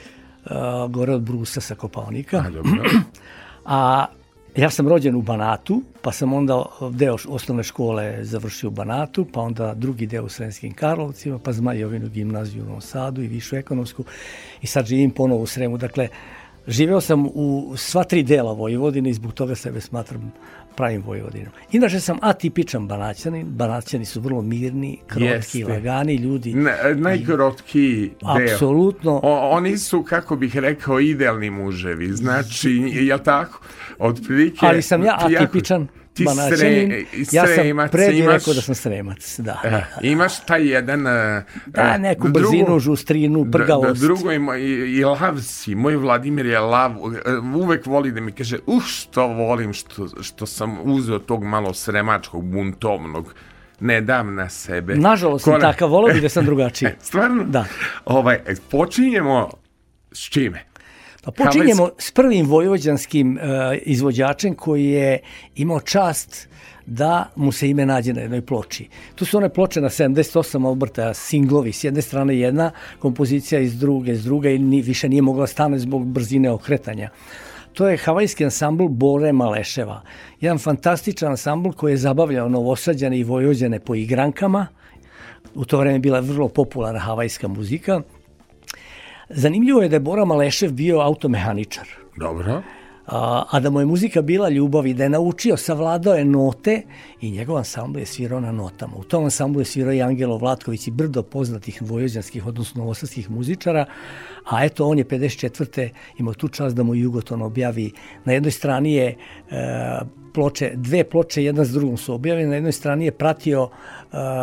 a, 0.46 0.88
gore 0.90 1.14
od 1.14 1.22
Brusa 1.22 1.62
sa 1.62 1.76
Kopaonika. 1.76 2.44
A, 2.48 2.50
dobro. 2.50 2.84
a 3.66 4.06
Ja 4.56 4.70
sam 4.70 4.88
rođen 4.88 5.16
u 5.16 5.22
Banatu, 5.22 5.82
pa 6.02 6.12
sam 6.12 6.34
onda 6.34 6.66
deo 6.92 7.18
osnovne 7.28 7.64
škole 7.64 8.18
završio 8.22 8.68
u 8.68 8.72
Banatu, 8.72 9.26
pa 9.34 9.42
onda 9.42 9.74
drugi 9.74 10.06
deo 10.06 10.24
u 10.24 10.30
Sremskim 10.30 10.74
Karlovcima, 10.74 11.40
pa 11.40 11.52
Zmajovinu 11.52 12.10
gimnaziju 12.10 12.64
u 12.64 12.66
Novom 12.66 12.82
Sadu 12.82 13.22
i 13.22 13.28
višu 13.28 13.56
ekonomsku 13.56 14.04
i 14.62 14.68
sad 14.68 14.86
živim 14.86 15.12
ponovo 15.12 15.42
u 15.42 15.46
Sremu. 15.46 15.78
Dakle, 15.78 16.08
živeo 16.68 17.02
sam 17.02 17.26
u 17.26 17.74
sva 17.78 18.04
tri 18.04 18.24
dela 18.24 18.54
Vojvodine 18.54 19.10
i 19.10 19.14
zbog 19.14 19.34
toga 19.34 19.56
sebe 19.56 19.82
smatram 19.82 20.32
pravim 20.76 21.02
Vojvodinom. 21.02 21.52
Inače 21.72 22.00
sam 22.00 22.18
atipičan 22.22 22.88
banaćanin, 22.88 23.48
banaćani 23.48 24.06
su 24.06 24.22
vrlo 24.22 24.42
mirni, 24.42 25.00
krotki, 25.08 25.26
Jeste. 25.26 25.66
lagani 25.74 26.16
ljudi. 26.16 26.54
Ne, 26.54 26.76
najkrotki 26.96 28.12
deo. 28.38 28.54
Apsolutno. 28.54 29.20
O, 29.24 29.50
oni 29.50 29.78
su, 29.78 30.04
kako 30.04 30.36
bih 30.36 30.58
rekao, 30.58 31.00
idealni 31.00 31.50
muževi. 31.50 32.08
Znači, 32.08 32.70
je 33.10 33.24
tako? 33.24 33.62
Otprilike... 34.00 34.66
Ali 34.66 34.82
sam 34.82 35.04
ja 35.04 35.18
atipičan. 35.20 35.82
Jako 35.82 36.01
ti 36.14 36.26
sre, 36.58 37.06
ja 37.32 37.48
sam 37.48 37.90
pre 37.92 38.18
imaš, 38.18 38.34
rekao 38.34 38.54
da 38.54 38.62
sam 38.62 38.76
sremac, 38.76 39.40
da. 39.40 39.62
Eh, 39.64 40.08
imaš 40.08 40.40
taj 40.40 40.68
jedan... 40.68 41.00
Uh, 41.06 41.44
da, 41.66 41.98
neku 41.98 42.28
drugo, 42.28 42.50
brzinu, 42.50 42.80
žustrinu, 42.80 43.52
prgavost. 43.52 44.02
Da, 44.02 44.08
drugo, 44.08 44.32
i, 44.56 44.98
i 44.98 45.04
lav 45.04 45.40
si, 45.42 45.76
moj 45.76 45.96
Vladimir 45.96 46.46
je 46.46 46.60
lav, 46.60 46.96
uvek 47.56 47.86
voli 47.86 48.12
da 48.12 48.22
mi 48.22 48.32
kaže, 48.32 48.58
uh, 48.66 48.84
što 48.84 49.28
volim 49.28 49.74
što, 49.74 50.08
što 50.22 50.46
sam 50.46 50.78
uzeo 50.84 51.20
tog 51.20 51.44
malo 51.44 51.74
sremačkog, 51.74 52.44
buntovnog, 52.46 53.34
ne 53.80 54.02
dam 54.02 54.36
na 54.36 54.50
sebe. 54.50 54.96
Nažalost 54.96 55.46
sam 55.46 55.62
takav, 55.62 55.90
volio 55.90 56.14
bi 56.14 56.22
da 56.22 56.30
sam 56.30 56.46
drugačiji. 56.52 56.90
Stvarno? 57.02 57.44
Da. 57.44 57.66
Ovaj, 58.06 58.40
počinjemo 58.72 59.50
s 60.12 60.30
čime? 60.30 60.71
Pa 61.22 61.32
počinjemo 61.32 61.90
s 61.98 62.12
prvim 62.12 62.46
vojvođanskim 62.46 63.36
uh, 63.36 63.42
izvođačem 63.82 64.56
koji 64.56 64.86
je 64.86 65.20
imao 65.56 65.80
čast 65.80 66.50
da 66.86 67.30
mu 67.36 67.52
se 67.52 67.70
ime 67.70 67.86
nađe 67.86 68.14
na 68.14 68.22
jednoj 68.22 68.42
ploči. 68.42 68.88
Tu 69.16 69.26
su 69.26 69.38
one 69.38 69.50
ploče 69.50 69.82
na 69.82 69.90
78 69.90 70.68
Alberta, 70.68 71.14
singlovi, 71.14 71.72
s 71.72 71.84
jedne 71.84 72.02
strane 72.02 72.40
jedna 72.40 72.72
kompozicija, 73.00 73.62
iz 73.62 73.80
druge, 73.80 74.16
s 74.16 74.24
druge 74.24 74.56
i 74.56 74.60
ni, 74.60 74.82
više 74.82 75.10
nije 75.10 75.22
mogla 75.22 75.48
stane 75.48 75.80
zbog 75.80 76.06
brzine 76.06 76.52
okretanja. 76.52 77.10
To 77.74 77.88
je 77.88 77.98
havajski 77.98 78.44
ansambl 78.44 78.88
Bore 78.88 79.32
Maleševa. 79.32 80.02
Jedan 80.42 80.58
fantastičan 80.58 81.30
ansambl 81.30 81.70
koji 81.70 81.94
je 81.94 81.98
zabavljao 81.98 82.50
novosađane 82.50 83.20
i 83.20 83.24
vojvođane 83.24 83.80
po 83.80 83.96
igrankama. 83.96 84.68
U 85.56 85.66
to 85.66 85.78
vreme 85.78 86.00
bila 86.00 86.20
vrlo 86.20 86.48
popularna 86.48 87.00
havajska 87.00 87.48
muzika 87.48 88.02
Zanimljivo 89.34 89.82
je 89.82 89.90
da 89.90 89.96
je 89.96 90.00
Bora 90.00 90.26
Malešev 90.26 90.72
bio 90.72 91.00
automehaničar. 91.00 91.88
Dobro. 92.16 92.62
A, 93.12 93.44
a 93.50 93.60
da 93.60 93.70
mu 93.70 93.80
je 93.80 93.86
muzika 93.86 94.22
bila 94.22 94.50
ljubav 94.50 94.88
i 94.88 94.94
da 94.94 95.04
je 95.04 95.10
naučio, 95.10 95.58
savladao 95.58 96.14
je 96.14 96.26
note 96.26 96.82
i 97.22 97.32
njegov 97.32 97.58
ansambl 97.58 98.00
je 98.00 98.06
svirao 98.06 98.40
na 98.40 98.52
notama. 98.52 98.94
U 98.98 99.04
tom 99.04 99.24
ansamblu 99.24 99.62
je 99.62 99.66
svirao 99.66 99.94
i 99.94 100.02
Angelo 100.02 100.38
Vlatković 100.38 100.88
i 100.88 100.92
brdo 100.92 101.24
poznatih 101.24 101.82
vojođanskih, 101.82 102.48
odnosno 102.48 102.80
novosadskih 102.80 103.30
muzičara, 103.32 103.86
a 104.50 104.66
eto 104.66 104.88
on 104.88 104.98
je 104.98 105.06
54. 105.06 105.90
imao 106.18 106.34
tu 106.34 106.48
čast 106.48 106.76
da 106.76 106.84
mu 106.84 106.96
Jugoton 106.96 107.42
objavi. 107.42 107.92
Na 108.26 108.34
jednoj 108.34 108.52
strani 108.52 108.94
je 108.94 109.18
e, 109.50 110.00
ploče, 110.34 110.72
dve 110.76 111.04
ploče 111.04 111.44
jedna 111.44 111.66
s 111.66 111.72
drugom 111.72 111.98
su 111.98 112.14
objavljene. 112.14 112.50
Na 112.50 112.56
jednoj 112.56 112.72
strani 112.72 113.06
je 113.06 113.12
pratio 113.12 113.64
uh, 113.64 113.70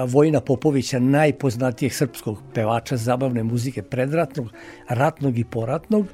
Vojina 0.07 0.41
Popovića, 0.41 0.99
najpoznatijeg 0.99 1.93
srpskog 1.93 2.39
pevača 2.55 2.97
zabavne 2.97 3.43
muzike 3.43 3.83
predratnog, 3.83 4.53
ratnog 4.89 5.39
i 5.39 5.45
poratnog, 5.45 6.07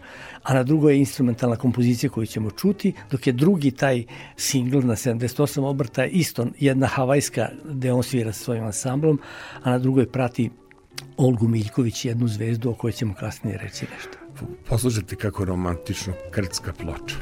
a 0.45 0.55
na 0.55 0.63
drugoj 0.63 0.93
je 0.93 0.99
instrumentalna 0.99 1.57
kompozicija 1.57 2.11
koju 2.11 2.27
ćemo 2.27 2.51
čuti, 2.51 2.93
dok 3.11 3.27
je 3.27 3.33
drugi 3.33 3.71
taj 3.71 4.05
singl 4.37 4.79
na 4.79 4.97
78 4.97 5.65
obrta 5.65 6.05
isto 6.05 6.47
jedna 6.61 6.87
havajska 6.87 7.49
gde 7.65 7.93
on 7.93 8.03
svira 8.03 8.33
sa 8.33 8.45
svojim 8.45 8.65
ansamblom, 8.65 9.21
a 9.63 9.71
na 9.71 9.79
drugoj 9.79 10.07
prati 10.07 10.51
Olgu 11.17 11.49
Miljković, 11.49 12.05
jednu 12.05 12.29
zvezdu 12.29 12.71
o 12.71 12.75
kojoj 12.75 12.93
ćemo 12.93 13.15
kasnije 13.15 13.59
reći 13.59 13.87
nešto. 13.95 14.19
Poslušajte 14.69 15.17
kako 15.17 15.45
romantično 15.45 16.13
krcka 16.31 16.73
ploča. 16.73 17.17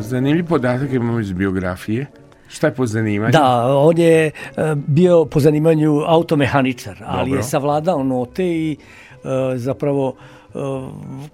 Zanimljiv 0.00 0.46
podatak 0.46 0.92
imamo 0.92 1.20
iz 1.20 1.32
biografije. 1.32 2.06
Šta 2.48 2.66
je 2.66 2.74
po 2.74 2.86
zanimanju? 2.86 3.32
Da, 3.32 3.76
on 3.76 3.98
je 3.98 4.26
e, 4.26 4.30
bio 4.86 5.24
po 5.24 5.40
zanimanju 5.40 6.02
automehaničar, 6.06 7.02
ali 7.06 7.30
Dobro. 7.30 7.38
je 7.38 7.42
savladao 7.42 8.04
note 8.04 8.44
i 8.46 8.76
e, 9.24 9.58
zapravo 9.58 10.14
e, 10.14 10.58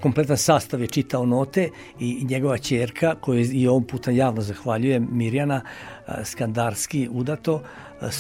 kompletan 0.03 0.37
sastav 0.37 0.81
je 0.81 0.87
čitao 0.87 1.27
note 1.27 1.69
i 2.01 2.25
njegova 2.25 2.59
čerka, 2.59 3.15
koju 3.21 3.45
i 3.53 3.69
ovom 3.69 3.85
puta 3.85 4.11
javno 4.11 4.43
zahvaljujem, 4.43 5.09
Mirjana 5.13 5.61
Skandarski 6.25 7.09
udato, 7.13 7.63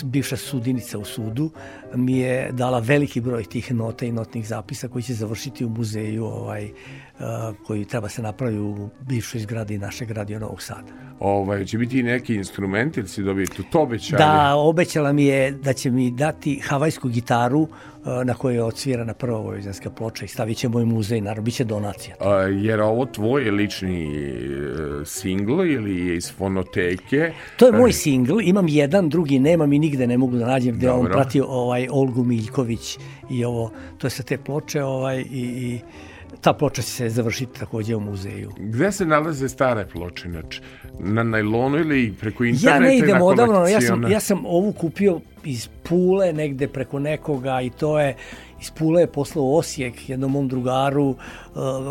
bivša 0.05 0.37
sudinica 0.37 0.99
u 0.99 1.05
sudu, 1.05 1.51
mi 1.95 2.19
je 2.19 2.53
dala 2.53 2.79
veliki 2.79 3.21
broj 3.21 3.45
tih 3.45 3.75
nota 3.75 4.07
i 4.07 4.12
notnih 4.12 4.49
zapisa 4.49 4.89
koji 4.89 5.03
će 5.03 5.15
završiti 5.15 5.65
u 5.65 5.69
muzeju 5.69 6.25
ovaj, 6.25 6.71
koji 7.67 7.85
treba 7.85 8.09
se 8.09 8.23
napraviti 8.23 8.61
u 8.61 8.89
bivšoj 9.09 9.41
zgradi 9.41 9.79
našeg 9.79 10.11
radio 10.11 10.39
Novog 10.39 10.62
Sada. 10.62 10.93
Ovaj, 11.21 11.65
će 11.65 11.79
biti 11.79 12.03
neki 12.03 12.35
instrument 12.35 12.97
ili 12.97 13.09
si 13.09 13.23
dobiti 13.23 13.62
to, 13.73 13.81
obećanje? 13.81 14.19
Da, 14.19 14.55
obećala 14.55 15.12
mi 15.12 15.25
je 15.25 15.51
da 15.51 15.73
će 15.73 15.91
mi 15.91 16.11
dati 16.11 16.61
havajsku 16.65 17.09
gitaru 17.09 17.69
na 18.25 18.35
kojoj 18.35 18.57
je 18.57 18.62
odsvirana 18.62 19.15
prva 19.15 19.39
vojvođanska 19.39 19.91
ploča 19.91 20.25
i 20.25 20.29
stavit 20.29 20.59
ćemo 20.59 20.79
u 20.79 20.87
muzej, 20.87 21.21
naravno, 21.21 21.43
bit 21.43 21.55
će 21.55 21.65
donacija. 21.65 22.17
A, 22.21 22.35
jer 22.41 22.81
ovo 22.81 23.07
tvoj 23.07 23.51
lični 23.51 24.07
uh, 24.07 25.07
singl 25.07 25.65
ili 25.65 26.07
je 26.07 26.17
iz 26.17 26.33
fonoteke? 26.33 27.33
To 27.57 27.67
je 27.67 27.73
moj 27.73 27.93
singl, 27.93 28.41
imam 28.43 28.69
jedan, 28.69 29.09
drugi 29.09 29.39
nemam 29.39 29.72
i 29.73 29.79
nigde 29.79 30.07
ne 30.07 30.19
mogu 30.19 30.37
da 30.37 30.47
nađem 30.47 30.76
gde 30.76 30.87
Dobro. 30.87 31.00
on 31.00 31.12
pratio 31.12 31.47
ovaj, 31.49 31.88
Olgu 31.91 32.25
Miljković 32.25 32.99
i 33.31 33.45
ovo, 33.45 33.71
to 33.99 34.07
je 34.07 34.11
sa 34.11 34.23
te 34.23 34.38
ploče 34.38 34.83
ovaj, 34.83 35.21
i, 35.21 35.25
i 35.33 35.81
ta 36.41 36.52
ploča 36.52 36.83
će 36.83 36.88
se 36.88 37.09
završiti 37.09 37.61
takođe 37.61 37.97
u 37.97 38.00
muzeju. 38.00 38.50
Gde 38.59 38.93
se 38.93 39.07
nalaze 39.07 39.49
stare 39.49 39.87
ploče? 39.93 40.29
Znači, 40.31 40.61
na 41.00 41.23
najlonu 41.23 41.79
ili 41.79 42.14
preko 42.21 42.45
interneta? 42.45 42.85
Ja 42.85 42.91
ne 42.91 42.99
idem 42.99 43.23
odavno, 43.23 43.67
ja 43.67 43.81
sam, 43.81 44.11
ja 44.11 44.21
sam 44.21 44.47
ovu 44.47 44.73
kupio 44.73 45.21
iz 45.45 45.69
Pule 45.83 46.33
negde 46.33 46.69
preko 46.69 46.99
nekoga 46.99 47.61
i 47.61 47.71
to 47.71 48.00
je 48.00 48.17
iz 48.62 48.71
Pule 48.71 49.00
je 49.00 49.07
poslao 49.07 49.57
Osijek 49.57 50.09
jednom 50.09 50.33
mom 50.33 50.49
drugaru, 50.49 51.09
uh, 51.09 51.17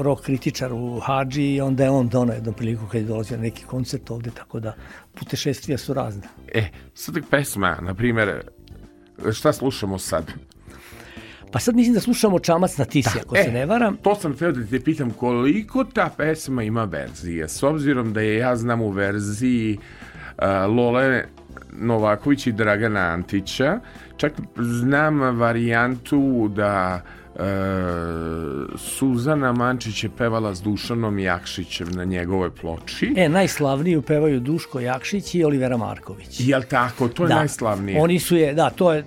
rock 0.01 0.25
kritičar 0.25 0.73
u 0.73 1.00
Hadži 1.00 1.43
i 1.43 1.61
onda 1.61 1.83
je 1.83 1.89
on 1.89 2.09
donao 2.09 2.35
jednom 2.35 2.53
priliku 2.53 2.85
kad 2.91 3.01
je 3.01 3.07
dolazio 3.07 3.38
na 3.38 3.43
neki 3.43 3.63
koncert 3.63 4.11
ovde, 4.11 4.31
tako 4.31 4.59
da 4.59 4.73
putešestvija 5.13 5.77
su 5.77 5.93
razne. 5.93 6.23
E, 6.53 6.65
sad 6.93 7.15
pesma, 7.29 7.77
na 7.81 7.93
primjer, 7.93 8.41
šta 9.33 9.53
slušamo 9.53 9.97
sad? 9.97 10.31
Pa 11.51 11.59
sad 11.59 11.75
mislim 11.75 11.93
da 11.93 11.99
slušamo 11.99 12.39
Čamac 12.39 12.77
na 12.77 12.85
tisi, 12.85 13.09
da, 13.15 13.21
ako 13.21 13.37
e, 13.37 13.43
se 13.43 13.51
ne 13.51 13.65
varam. 13.65 13.97
To 13.97 14.15
sam 14.15 14.33
htio 14.33 14.51
da 14.51 14.65
te 14.65 14.79
pitam 14.79 15.11
koliko 15.11 15.83
ta 15.83 16.09
pesma 16.17 16.63
ima 16.63 16.83
verzije, 16.83 17.47
s 17.47 17.63
obzirom 17.63 18.13
da 18.13 18.21
je 18.21 18.37
ja 18.37 18.55
znam 18.55 18.81
u 18.81 18.89
verziji 18.89 19.77
uh, 19.77 20.75
Lole 20.75 21.23
Novaković 21.71 22.47
i 22.47 22.51
Dragana 22.51 22.99
Antića, 22.99 23.79
čak 24.17 24.33
znam 24.57 25.39
varijantu 25.39 26.51
da 26.55 27.01
e, 27.35 27.43
Suzana 28.77 29.53
Mančić 29.53 30.03
je 30.03 30.09
pevala 30.17 30.55
s 30.55 30.61
Dušanom 30.61 31.19
Jakšićem 31.19 31.91
na 31.91 32.05
njegovoj 32.05 32.51
ploči. 32.55 33.13
E, 33.17 33.29
najslavniju 33.29 34.01
pevaju 34.01 34.39
Duško 34.39 34.79
Jakšić 34.79 35.35
i 35.35 35.43
Olivera 35.43 35.77
Marković. 35.77 36.39
Jel 36.39 36.61
tako? 36.69 37.07
To 37.07 37.23
je 37.23 37.27
da. 37.27 37.35
najslavnije. 37.35 38.01
Oni 38.01 38.19
su 38.19 38.35
je, 38.35 38.53
da, 38.53 38.69
to 38.69 38.93
je, 38.93 39.05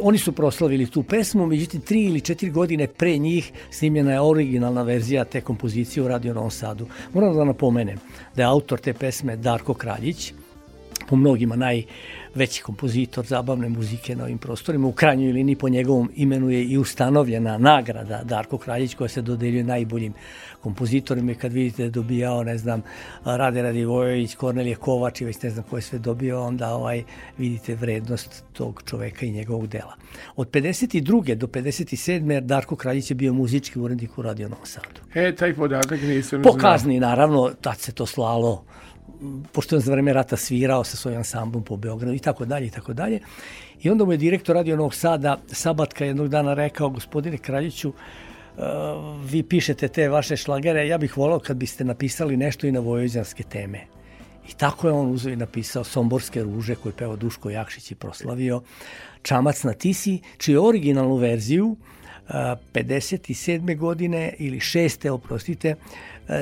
oni 0.00 0.18
su 0.18 0.32
proslavili 0.32 0.86
tu 0.86 1.02
pesmu, 1.02 1.46
međutim 1.46 1.80
tri 1.80 2.04
ili 2.04 2.20
četiri 2.20 2.50
godine 2.50 2.86
pre 2.86 3.18
njih 3.18 3.52
snimljena 3.70 4.12
je 4.12 4.20
originalna 4.20 4.82
verzija 4.82 5.24
te 5.24 5.40
kompozicije 5.40 6.02
u 6.02 6.08
Radio 6.08 6.34
Novom 6.34 6.50
Sadu. 6.50 6.86
Moram 7.14 7.34
da 7.36 7.44
napomenem 7.44 7.98
da 8.36 8.42
je 8.42 8.46
autor 8.46 8.78
te 8.78 8.92
pesme 8.92 9.36
Darko 9.36 9.74
Kraljić, 9.74 10.32
po 11.08 11.16
mnogima 11.16 11.56
najveći 12.34 12.62
kompozitor 12.62 13.26
zabavne 13.26 13.68
muzike 13.68 14.16
na 14.16 14.24
ovim 14.24 14.38
prostorima. 14.38 14.88
U 14.88 14.92
krajnjoj 14.92 15.32
liniji 15.32 15.56
po 15.56 15.68
njegovom 15.68 16.10
imenu 16.16 16.50
je 16.50 16.64
i 16.64 16.78
ustanovljena 16.78 17.58
nagrada 17.58 18.22
Darko 18.24 18.58
Kraljić 18.58 18.94
koja 18.94 19.08
se 19.08 19.22
dodeljuje 19.22 19.64
najboljim 19.64 20.14
kompozitorima 20.60 21.32
i 21.32 21.34
kad 21.34 21.52
vidite 21.52 21.84
da 21.84 21.90
dobijao, 21.90 22.44
ne 22.44 22.58
znam, 22.58 22.82
Rade 23.24 23.62
Radivojević, 23.62 24.34
Kornelije 24.34 24.76
Kovač 24.76 25.20
i 25.20 25.24
već 25.24 25.42
ne 25.42 25.50
znam 25.50 25.64
ko 25.70 25.76
je 25.76 25.82
sve 25.82 25.98
dobio, 25.98 26.42
onda 26.42 26.74
ovaj, 26.74 27.02
vidite 27.38 27.74
vrednost 27.74 28.44
tog 28.52 28.82
čoveka 28.86 29.26
i 29.26 29.30
njegovog 29.30 29.66
dela. 29.66 29.96
Od 30.36 30.50
52. 30.50 31.34
do 31.34 31.46
57. 31.46 32.40
Darko 32.40 32.76
Kraljić 32.76 33.10
je 33.10 33.14
bio 33.14 33.32
muzički 33.32 33.78
urednik 33.78 34.18
u 34.18 34.22
Radio 34.22 34.48
Novom 34.48 34.66
Sadu. 34.66 35.00
E, 35.14 35.34
taj 35.36 35.54
podatak 35.54 36.02
nisam 36.02 36.42
znao. 36.42 36.52
Po 36.52 36.58
kazni, 36.58 37.00
naravno, 37.00 37.50
tad 37.60 37.78
se 37.78 37.92
to 37.92 38.06
slalo 38.06 38.64
pošto 39.52 39.76
je 39.76 39.80
za 39.80 39.92
vreme 39.92 40.12
rata 40.12 40.36
svirao 40.36 40.84
sa 40.84 40.96
svojim 40.96 41.18
ansamblom 41.18 41.64
po 41.64 41.76
Beogradu 41.76 42.14
i 42.14 42.18
tako 42.18 42.44
dalje 42.44 42.66
i 42.66 42.70
tako 42.70 42.92
dalje. 42.92 43.20
I 43.82 43.90
onda 43.90 44.04
mu 44.04 44.12
je 44.12 44.18
direktor 44.18 44.56
Radio 44.56 44.76
Novog 44.76 44.94
Sada 44.94 45.38
Sabatka 45.46 46.04
jednog 46.04 46.28
dana 46.28 46.54
rekao, 46.54 46.90
gospodine 46.90 47.38
Kraljiću, 47.38 47.88
uh, 47.88 48.64
vi 49.24 49.42
pišete 49.42 49.88
te 49.88 50.08
vaše 50.08 50.36
šlagere, 50.36 50.88
ja 50.88 50.98
bih 50.98 51.16
volao 51.16 51.38
kad 51.38 51.56
biste 51.56 51.84
napisali 51.84 52.36
nešto 52.36 52.66
i 52.66 52.72
na 52.72 52.80
vojvođanske 52.80 53.42
teme. 53.42 53.80
I 54.48 54.52
tako 54.52 54.88
je 54.88 54.92
on 54.92 55.10
uzeo 55.10 55.32
i 55.32 55.36
napisao 55.36 55.84
Somborske 55.84 56.42
ruže 56.42 56.74
koje 56.74 56.92
peo 56.92 57.16
Duško 57.16 57.50
Jakšić 57.50 57.90
i 57.90 57.94
proslavio 57.94 58.62
Čamac 59.22 59.62
na 59.64 59.72
Tisi, 59.72 60.20
čiju 60.38 60.64
originalnu 60.64 61.16
verziju 61.16 61.66
uh, 61.66 61.76
57. 62.28 63.76
godine 63.76 64.34
ili 64.38 64.58
6. 64.58 65.08
oprostite, 65.08 65.74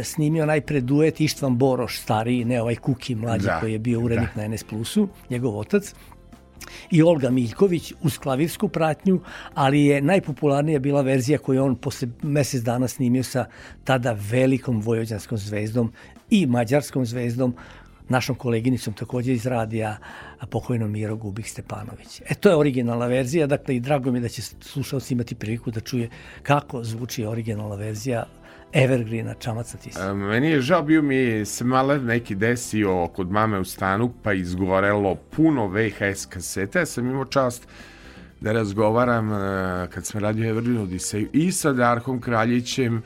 snimio 0.03 0.47
najpre 0.47 0.81
duet 0.81 1.21
Ištvan 1.21 1.59
Boroš, 1.59 1.99
stariji, 1.99 2.45
ne 2.45 2.63
ovaj 2.63 2.77
Kuki 2.77 3.15
mlađi 3.15 3.47
da, 3.47 3.61
koji 3.61 3.73
je 3.73 3.79
bio 3.79 4.01
urednik 4.01 4.31
da. 4.35 4.43
na 4.43 4.55
NS 4.55 4.65
Plusu, 4.65 5.09
njegov 5.31 5.59
otac, 5.59 5.95
i 6.91 7.03
Olga 7.03 7.31
Miljković 7.31 7.93
uz 8.03 8.19
klavirsku 8.19 8.69
pratnju, 8.69 9.21
ali 9.55 9.85
je 9.85 10.03
najpopularnija 10.03 10.79
bila 10.79 11.03
verzija 11.03 11.39
koju 11.39 11.65
on 11.65 11.77
posle 11.77 12.09
mesec 12.23 12.63
dana 12.63 12.89
snimio 12.89 13.23
sa 13.23 13.47
tada 13.85 14.17
velikom 14.31 14.81
vojođanskom 14.81 15.39
zvezdom 15.39 15.93
i 16.31 16.47
mađarskom 16.47 17.07
zvezdom, 17.07 17.55
našom 18.11 18.37
koleginicom 18.37 18.95
takođe 18.95 19.33
iz 19.33 19.47
radija 19.47 19.97
pokojnom 20.51 20.91
Miro 20.91 21.17
Gubik 21.17 21.49
Stepanović. 21.49 22.21
E, 22.21 22.35
to 22.35 22.49
je 22.49 22.57
originalna 22.57 23.07
verzija, 23.07 23.47
dakle 23.47 23.77
i 23.77 23.81
drago 23.81 24.13
mi 24.13 24.19
je 24.19 24.23
da 24.23 24.29
će 24.29 24.43
slušalci 24.43 25.15
imati 25.15 25.35
priliku 25.35 25.71
da 25.71 25.81
čuje 25.81 26.11
kako 26.43 26.85
zvuči 26.85 27.25
originalna 27.25 27.75
verzija 27.75 28.27
Evergreena 28.73 29.35
Čamaca 29.35 29.79
Tisa. 29.79 30.15
Meni 30.15 30.51
je 30.51 30.61
žao 30.61 30.83
bio 30.83 31.03
mi 31.03 31.45
se 31.45 31.65
malo 31.65 31.97
neki 31.99 32.35
desio 32.35 33.07
kod 33.07 33.31
mame 33.31 33.59
u 33.59 33.65
stanu 33.65 34.13
pa 34.23 34.33
izgorelo 34.33 35.15
puno 35.15 35.67
VHS 35.67 36.27
kasete. 36.27 36.79
Ja 36.79 36.87
sam 36.87 37.07
imao 37.07 37.25
čast 37.25 37.69
da 38.41 38.53
razgovaram 38.53 39.33
e, 39.33 39.89
kad 39.91 40.07
sam 40.07 40.21
radio 40.21 40.51
Evergreen 40.51 40.79
Odiseju 40.79 41.29
i 41.33 41.53
sa 41.53 41.73
Darkom 41.73 42.21
Kraljićem 42.21 43.03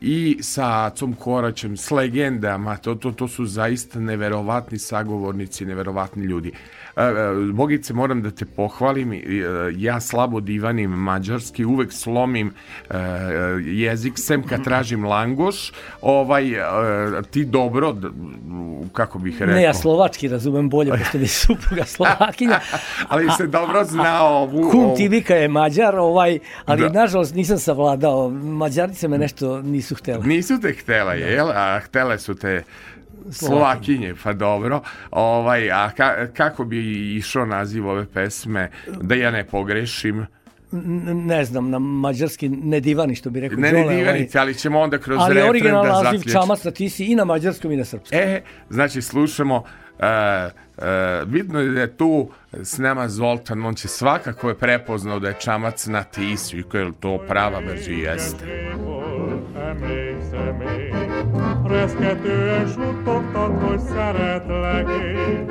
i 0.00 0.38
sa 0.40 0.84
Acom 0.84 1.14
Koraćem, 1.14 1.76
s 1.76 1.90
legendama, 1.90 2.76
to, 2.76 2.94
to, 2.94 3.12
to 3.12 3.28
su 3.28 3.46
zaista 3.46 4.00
neverovatni 4.00 4.78
sagovornici, 4.78 5.66
neverovatni 5.66 6.24
ljudi. 6.24 6.52
Bogice, 7.52 7.94
moram 7.94 8.22
da 8.22 8.30
te 8.30 8.44
pohvalim, 8.44 9.12
e, 9.12 9.20
ja 9.76 10.00
slabo 10.00 10.40
divanim 10.40 10.90
mađarski, 10.90 11.64
uvek 11.64 11.92
slomim 11.92 12.52
e, 12.90 12.96
jezik, 13.64 14.12
sem 14.16 14.42
kad 14.42 14.64
tražim 14.64 15.04
langoš, 15.04 15.72
ovaj, 16.00 16.52
e, 16.52 17.22
ti 17.30 17.44
dobro, 17.44 17.96
kako 18.92 19.18
bih 19.18 19.40
rekao? 19.40 19.54
Ne, 19.54 19.62
ja 19.62 19.74
slovački 19.74 20.28
razumem 20.28 20.68
bolje, 20.68 20.90
pošto 20.90 21.18
mi 21.18 21.26
supruga 21.26 21.84
slovakinja. 21.84 22.60
ali 23.08 23.26
se 23.36 23.46
dobro 23.46 23.84
znao 23.84 24.42
ovu... 24.42 24.70
Kum 24.70 24.96
Tivika 24.96 25.34
je 25.34 25.48
mađar, 25.48 25.96
ovaj, 25.96 26.38
ali 26.64 26.82
da. 26.82 26.88
nažalost 26.88 27.34
nisam 27.34 27.58
savladao. 27.58 28.30
Mađarice 28.30 29.08
me 29.08 29.18
nešto 29.18 29.62
nisu 29.62 29.94
htele. 29.94 30.26
Nisu 30.26 30.60
te 30.60 30.72
htele, 30.72 31.18
da. 31.18 31.26
jel? 31.26 31.50
A 31.50 31.80
htele 31.80 32.18
su 32.18 32.34
te 32.34 32.62
Slovakinje, 33.30 34.14
pa 34.22 34.32
dobro. 34.32 34.80
Ovaj, 35.10 35.70
a 35.70 35.90
ka, 35.90 36.26
kako 36.26 36.64
bi 36.64 37.14
išao 37.16 37.46
naziv 37.46 37.88
ove 37.88 38.06
pesme, 38.06 38.70
da 39.00 39.14
ja 39.14 39.30
ne 39.30 39.44
pogrešim? 39.44 40.26
ne 41.14 41.44
znam, 41.44 41.70
na 41.70 41.78
mađarski 41.78 42.48
ne 42.48 42.80
divani, 42.80 43.14
što 43.14 43.30
bi 43.30 43.40
rekao 43.40 43.58
Ne, 43.58 43.72
ne 43.72 43.96
divanice, 43.96 44.38
ali 44.38 44.54
ćemo 44.54 44.80
onda 44.80 44.98
kroz 44.98 45.18
ali 45.20 45.34
refren 45.34 45.52
da 45.52 45.60
zaključimo. 45.60 45.78
Ali 45.78 45.90
original 45.90 46.12
naziv 46.12 46.32
Čamas 46.32 46.64
na 46.64 46.70
Tisi 46.70 47.04
i 47.04 47.14
na 47.14 47.24
mađarskom 47.24 47.72
i 47.72 47.76
na 47.76 47.84
srpskom. 47.84 48.18
E, 48.18 48.42
znači 48.70 49.02
slušamo, 49.02 49.56
uh, 49.56 49.64
uh, 50.76 50.84
vidno 51.26 51.60
je 51.60 51.68
da 51.68 51.80
je 51.80 51.96
tu 51.96 52.30
s 52.52 52.78
nama 52.78 53.08
Zoltan, 53.08 53.66
on 53.66 53.74
će 53.74 53.88
svakako 53.88 54.48
je 54.48 54.58
prepoznao 54.58 55.18
da 55.18 55.28
je 55.28 55.36
Čamac 55.40 55.86
na 55.86 56.02
Tisi, 56.02 56.56
i 56.56 56.64
je 56.72 56.92
to 57.00 57.18
prava 57.28 57.58
verzija 57.58 58.12
jeste. 58.12 58.44
reszketően 61.64 62.66
suttogtad, 62.66 63.62
hogy 63.62 63.78
szeretlek 63.78 64.88
én. 64.88 65.50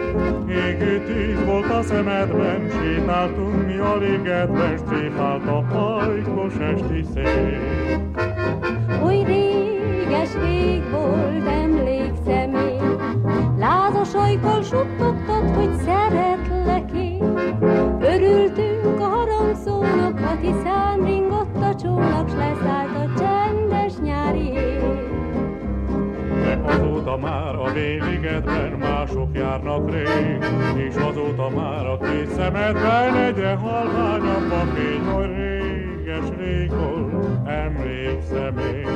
Égő 0.50 1.04
tűz 1.06 1.46
volt 1.46 1.72
a 1.72 1.82
szemedben, 1.82 2.70
sétáltunk 2.70 3.66
mi 3.66 3.78
a 3.78 3.98
ligetben, 3.98 4.78
stréfált 4.78 5.48
a 5.48 5.64
hajkos 5.72 6.54
esti 6.56 7.06
szél. 7.14 7.60
Oly 9.04 9.24
réges 9.24 10.30
rég 10.44 10.82
volt, 10.92 11.48
emlékszem 11.48 12.56
én, 12.56 12.98
lázas 13.58 14.14
ajkol 14.14 14.62
suttogtad, 14.62 15.56
hogy 15.56 15.76
szeretlek 15.86 16.92
én. 16.96 17.38
Örültünk 18.02 19.00
a 19.00 19.04
harangszónak, 19.04 20.20
a 20.20 20.38
tiszán 20.42 21.06
ringott 21.06 21.56
a 21.56 21.76
csónak, 21.76 22.30
s 22.30 22.34
leszállt 22.34 22.96
a 22.96 23.20
csendes 23.20 23.94
nyári 24.04 24.52
ég. 24.52 24.73
Véligedben 27.74 28.72
mások 28.72 29.38
járnak 29.38 29.92
rég, 29.92 30.46
és 30.88 30.96
azóta 30.96 31.50
már 31.50 31.86
a 31.86 31.98
két 31.98 32.30
szemedben 32.30 33.16
egyre 33.16 33.54
halványabb 33.54 34.52
a 34.52 34.66
fény, 34.76 35.04
hogy 35.06 35.30
réges 35.36 36.30
régol, 36.38 37.10
emlékszem 37.46 38.58
én. 38.58 38.88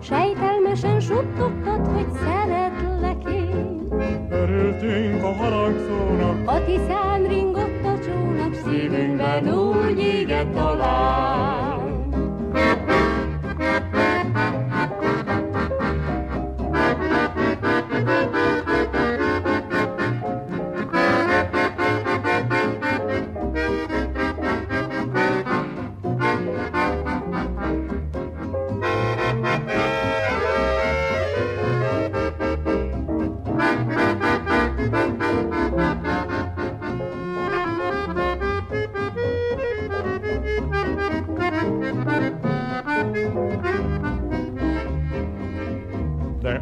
Sejtelmesen 0.00 1.00
suttogtad, 1.00 1.86
hogy 1.86 2.06
szeretlek 2.12 3.32
én. 3.32 3.88
Örültünk 4.30 5.22
a 5.22 5.32
harangszónak, 5.32 6.48
A 6.48 6.64
tiszán 6.64 7.26
ringott 7.28 7.84
a 7.84 7.98
csónak, 8.04 8.54
szívünkben 8.54 9.48
úgy 9.48 9.98
égett 9.98 10.56
a 10.56 10.74
láng. 10.74 11.67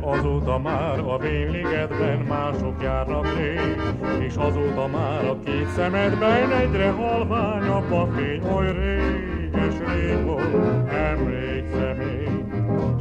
Azóta 0.07 0.59
már 0.59 0.99
a 0.99 1.19
vénligedben 1.19 2.19
mások 2.19 2.83
járnak 2.83 3.27
rég, 3.38 3.81
és 4.21 4.35
azóta 4.37 4.87
már 4.87 5.25
a 5.25 5.38
két 5.45 5.69
szemedben 5.77 6.51
egyre 6.53 6.90
halványabb 6.90 7.92
a 7.92 8.09
fény, 8.16 8.42
oly 8.55 8.66
réges 8.66 9.75
rég 9.87 10.25
volt, 10.25 10.92
emlékszem 10.92 12.01
én. 12.01 12.47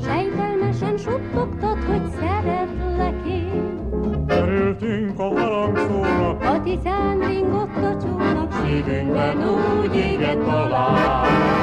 Sejtelmesen 0.06 0.98
suttogtad, 0.98 1.84
hogy 1.84 2.10
szeretlek 2.20 3.28
én. 3.28 3.84
Örültünk 4.28 5.20
a 5.20 5.40
harangszónak, 5.40 6.42
A 6.44 6.62
tiszán 6.64 7.20
ringott 7.20 7.76
a 7.76 7.98
csónak, 8.02 8.54
szívünkben 8.54 9.38
úgy 9.38 9.96
égett 9.96 10.48
a 10.48 10.68
láng. 10.68 11.55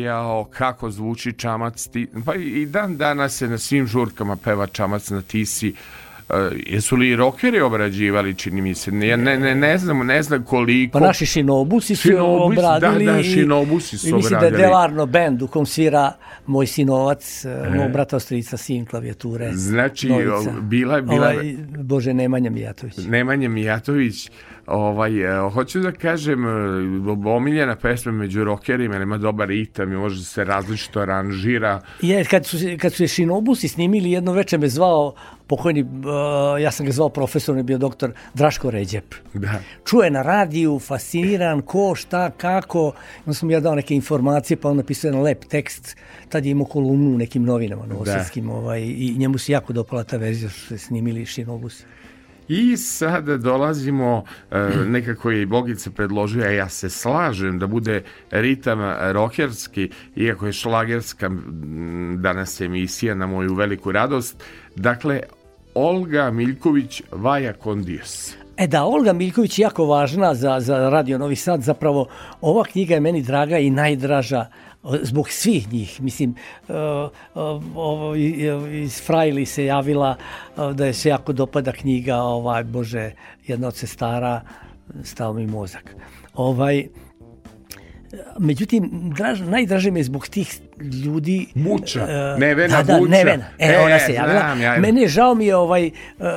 Jao, 0.00 0.44
kako 0.46 0.90
zvuči 0.90 1.32
čamac, 1.32 1.86
ti, 1.86 2.06
pa 2.24 2.34
i 2.34 2.66
dan 2.66 2.96
danas 2.96 3.34
se 3.34 3.48
na 3.48 3.58
svim 3.58 3.86
žurkama 3.86 4.36
peva 4.36 4.66
čamac 4.66 5.10
na 5.10 5.22
tisi. 5.22 5.74
Uh, 6.28 6.34
jesu 6.66 6.96
li 6.96 7.16
rokeri 7.16 7.60
obrađivali, 7.60 8.34
čini 8.34 8.62
mi 8.62 8.74
se, 8.74 8.92
ne, 8.92 9.16
ne, 9.16 9.38
ne, 9.38 9.54
ne 9.54 9.78
znam, 9.78 10.06
ne 10.06 10.22
znam 10.22 10.44
koliko. 10.44 10.92
Pa 10.92 11.00
naši 11.00 11.26
šinobusi 11.26 11.96
su 11.96 12.02
Šinobusi, 12.02 12.56
da, 12.56 12.76
obradili 12.76 13.04
da, 13.04 13.18
i- 13.18 13.24
šinobusi 13.24 13.98
su 13.98 14.08
i 14.08 14.12
mislim 14.12 14.30
da 14.30 14.36
je 14.36 14.46
obradili. 14.46 14.62
Delarno 14.62 15.06
band 15.06 15.42
u 15.42 15.46
kom 15.46 15.66
svira 15.66 16.12
moj 16.46 16.66
sinovac, 16.66 17.44
e. 17.44 17.70
moj 17.70 17.88
brata 17.88 18.16
ostrica, 18.16 18.56
sin 18.56 18.86
klavijature. 18.86 19.50
Znači, 19.52 20.08
Novica. 20.08 20.50
bila 20.60 20.96
je- 20.96 21.02
bila 21.02 21.28
Ovaj, 21.28 21.56
Bože, 21.78 22.14
Nemanja 22.14 22.50
Mijatović. 22.50 22.96
Nemanja 22.98 23.48
Mijatović, 23.48 24.30
ovaj, 24.68 25.46
e, 25.46 25.50
hoću 25.50 25.80
da 25.80 25.92
kažem, 25.92 26.44
e, 26.44 26.50
omiljena 27.26 27.76
pesma 27.76 28.12
među 28.12 28.44
rokerima, 28.44 28.94
jer 28.94 29.02
ima 29.02 29.18
dobar 29.18 29.48
ritam 29.48 29.92
i 29.92 29.96
može 29.96 30.24
se 30.24 30.44
različito 30.44 31.00
aranžira. 31.00 31.80
Je, 32.02 32.24
kad 32.24 32.46
su, 32.46 32.56
kad 32.80 32.92
su 32.92 33.02
je 33.02 33.08
Šinobusi 33.08 33.68
snimili, 33.68 34.10
jedno 34.10 34.32
veče 34.32 34.58
me 34.58 34.68
zvao 34.68 35.14
pokojni, 35.48 35.82
uh, 35.82 36.60
ja 36.60 36.70
sam 36.70 36.86
ga 36.86 36.92
zvao 36.92 37.08
profesor, 37.08 37.52
on 37.52 37.58
je 37.58 37.64
bio 37.64 37.78
doktor 37.78 38.12
Draško 38.34 38.70
Ređep. 38.70 39.14
Da. 39.34 39.60
Čuje 39.84 40.10
na 40.10 40.22
radiju, 40.22 40.78
fasciniran, 40.78 41.62
ko, 41.62 41.94
šta, 41.94 42.30
kako. 42.30 42.92
Onda 43.18 43.34
sam 43.34 43.50
ja 43.50 43.60
dao 43.60 43.74
neke 43.74 43.94
informacije, 43.94 44.56
pa 44.56 44.68
on 44.68 44.76
napisao 44.76 45.08
jedan 45.08 45.22
lep 45.22 45.44
tekst. 45.44 45.96
Tad 46.28 46.46
je 46.46 46.50
imao 46.50 46.66
kolumnu 46.66 47.14
u 47.14 47.18
nekim 47.18 47.44
novinama 47.44 47.86
novosadskim 47.86 48.50
ovaj, 48.50 48.82
i 48.82 49.14
njemu 49.18 49.38
se 49.38 49.52
jako 49.52 49.72
dopala 49.72 50.04
ta 50.04 50.16
verzija 50.16 50.50
što 50.50 50.60
su 50.60 50.66
se 50.66 50.78
snimili 50.78 51.26
Šinobusi. 51.26 51.84
I 52.48 52.76
sada 52.76 53.36
dolazimo, 53.36 54.24
e, 54.50 54.68
nekako 54.86 55.30
je 55.30 55.42
i 55.42 55.46
Bogica 55.46 55.90
predložio, 55.90 56.44
a 56.44 56.50
ja 56.50 56.68
se 56.68 56.90
slažem 56.90 57.58
da 57.58 57.66
bude 57.66 58.02
ritam 58.30 58.78
rokerski, 59.12 59.90
iako 60.16 60.46
je 60.46 60.52
šlagerska 60.52 61.30
danas 62.16 62.60
emisija 62.60 63.14
na 63.14 63.26
moju 63.26 63.54
veliku 63.54 63.92
radost. 63.92 64.44
Dakle, 64.76 65.20
Olga 65.74 66.30
Miljković, 66.30 67.02
Vaja 67.12 67.52
Kondios. 67.52 68.34
E 68.56 68.66
da, 68.66 68.84
Olga 68.84 69.12
Miljković 69.12 69.58
je 69.58 69.62
jako 69.62 69.86
važna 69.86 70.34
za, 70.34 70.60
za 70.60 70.90
Radio 70.90 71.18
Novi 71.18 71.36
Sad. 71.36 71.62
Zapravo, 71.62 72.06
ova 72.40 72.64
knjiga 72.64 72.94
je 72.94 73.00
meni 73.00 73.22
draga 73.22 73.58
i 73.58 73.70
najdraža 73.70 74.46
zbog 75.02 75.30
svih 75.30 75.72
njih. 75.72 76.02
Mislim, 76.02 76.34
uh, 76.68 76.74
uh, 76.74 77.76
ovo, 77.76 78.14
iz 78.82 79.02
Frajli 79.02 79.46
se 79.46 79.64
javila 79.64 80.16
uh, 80.56 80.72
da 80.72 80.86
je 80.86 80.92
se 80.92 81.08
jako 81.08 81.32
dopada 81.32 81.72
knjiga, 81.72 82.16
ovaj, 82.16 82.64
Bože, 82.64 83.12
jedna 83.46 83.68
od 83.68 83.76
sestara, 83.76 84.40
stao 85.02 85.32
mi 85.32 85.46
mozak. 85.46 85.96
Ovaj, 86.34 86.88
Međutim, 88.38 89.12
draž, 89.16 89.40
najdraže 89.40 89.90
mi 89.90 90.00
je 90.00 90.04
zbog 90.04 90.28
tih 90.28 90.60
ljudi... 91.04 91.46
Buča. 91.54 92.06
e, 92.08 92.38
Nevena 92.38 92.82
da, 92.82 92.92
da, 92.92 92.98
Buča. 92.98 93.10
Nevena. 93.10 93.44
E, 93.58 93.66
E, 93.72 93.78
ona 93.78 93.98
se 93.98 94.12
javila. 94.12 94.38
znam 94.40 94.60
ja. 94.60 94.78
Mene 94.78 95.08
žao 95.08 95.34
mi 95.34 95.46
je 95.46 95.56
ovaj, 95.56 95.86
e, 95.86 95.90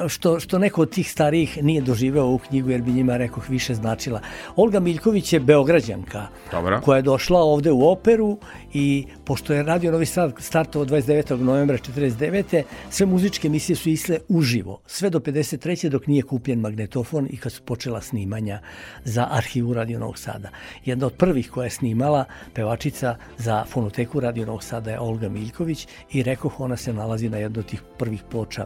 što, 0.07 0.39
što 0.39 0.59
neko 0.59 0.81
od 0.81 0.89
tih 0.91 1.11
starijih 1.11 1.63
nije 1.63 1.81
doživeo 1.81 2.23
ovu 2.23 2.37
knjigu, 2.37 2.69
jer 2.69 2.81
bi 2.81 2.91
njima, 2.91 3.17
rekoh, 3.17 3.49
više 3.49 3.73
značila. 3.75 4.21
Olga 4.55 4.79
Miljković 4.79 5.33
je 5.33 5.39
beograđanka, 5.39 6.27
Dobro. 6.51 6.81
koja 6.81 6.95
je 6.97 7.01
došla 7.01 7.39
ovde 7.39 7.71
u 7.71 7.89
operu 7.89 8.37
i 8.73 9.05
pošto 9.25 9.53
je 9.53 9.63
Radio 9.63 9.91
Novi 9.91 10.05
Sad 10.05 10.33
startovao 10.39 10.85
29. 10.85 11.39
novembra 11.41 11.77
49. 11.77 12.63
sve 12.89 13.05
muzičke 13.05 13.47
emisije 13.47 13.75
su 13.75 13.89
isle 13.89 14.17
uživo, 14.27 14.81
sve 14.85 15.09
do 15.09 15.19
53. 15.19 15.89
dok 15.89 16.07
nije 16.07 16.23
kupljen 16.23 16.59
magnetofon 16.59 17.27
i 17.29 17.37
kad 17.37 17.51
su 17.51 17.61
počela 17.61 18.01
snimanja 18.01 18.59
za 19.03 19.27
arhivu 19.31 19.73
Radio 19.73 19.99
Novog 19.99 20.17
Sada. 20.17 20.49
Jedna 20.85 21.05
od 21.05 21.13
prvih 21.13 21.49
koja 21.51 21.63
je 21.63 21.69
snimala 21.69 22.25
pevačica 22.53 23.15
za 23.37 23.65
fonoteku 23.65 24.19
Radio 24.19 24.30
Novog 24.39 24.63
Sada 24.63 24.91
je 24.91 24.99
Olga 24.99 25.29
Miljković 25.29 25.87
i 26.11 26.23
rekoh 26.23 26.59
ona 26.59 26.77
se 26.77 26.93
nalazi 26.93 27.29
na 27.29 27.37
jednoj 27.37 27.59
od 27.59 27.65
tih 27.65 27.83
prvih 27.97 28.23
ploča 28.31 28.65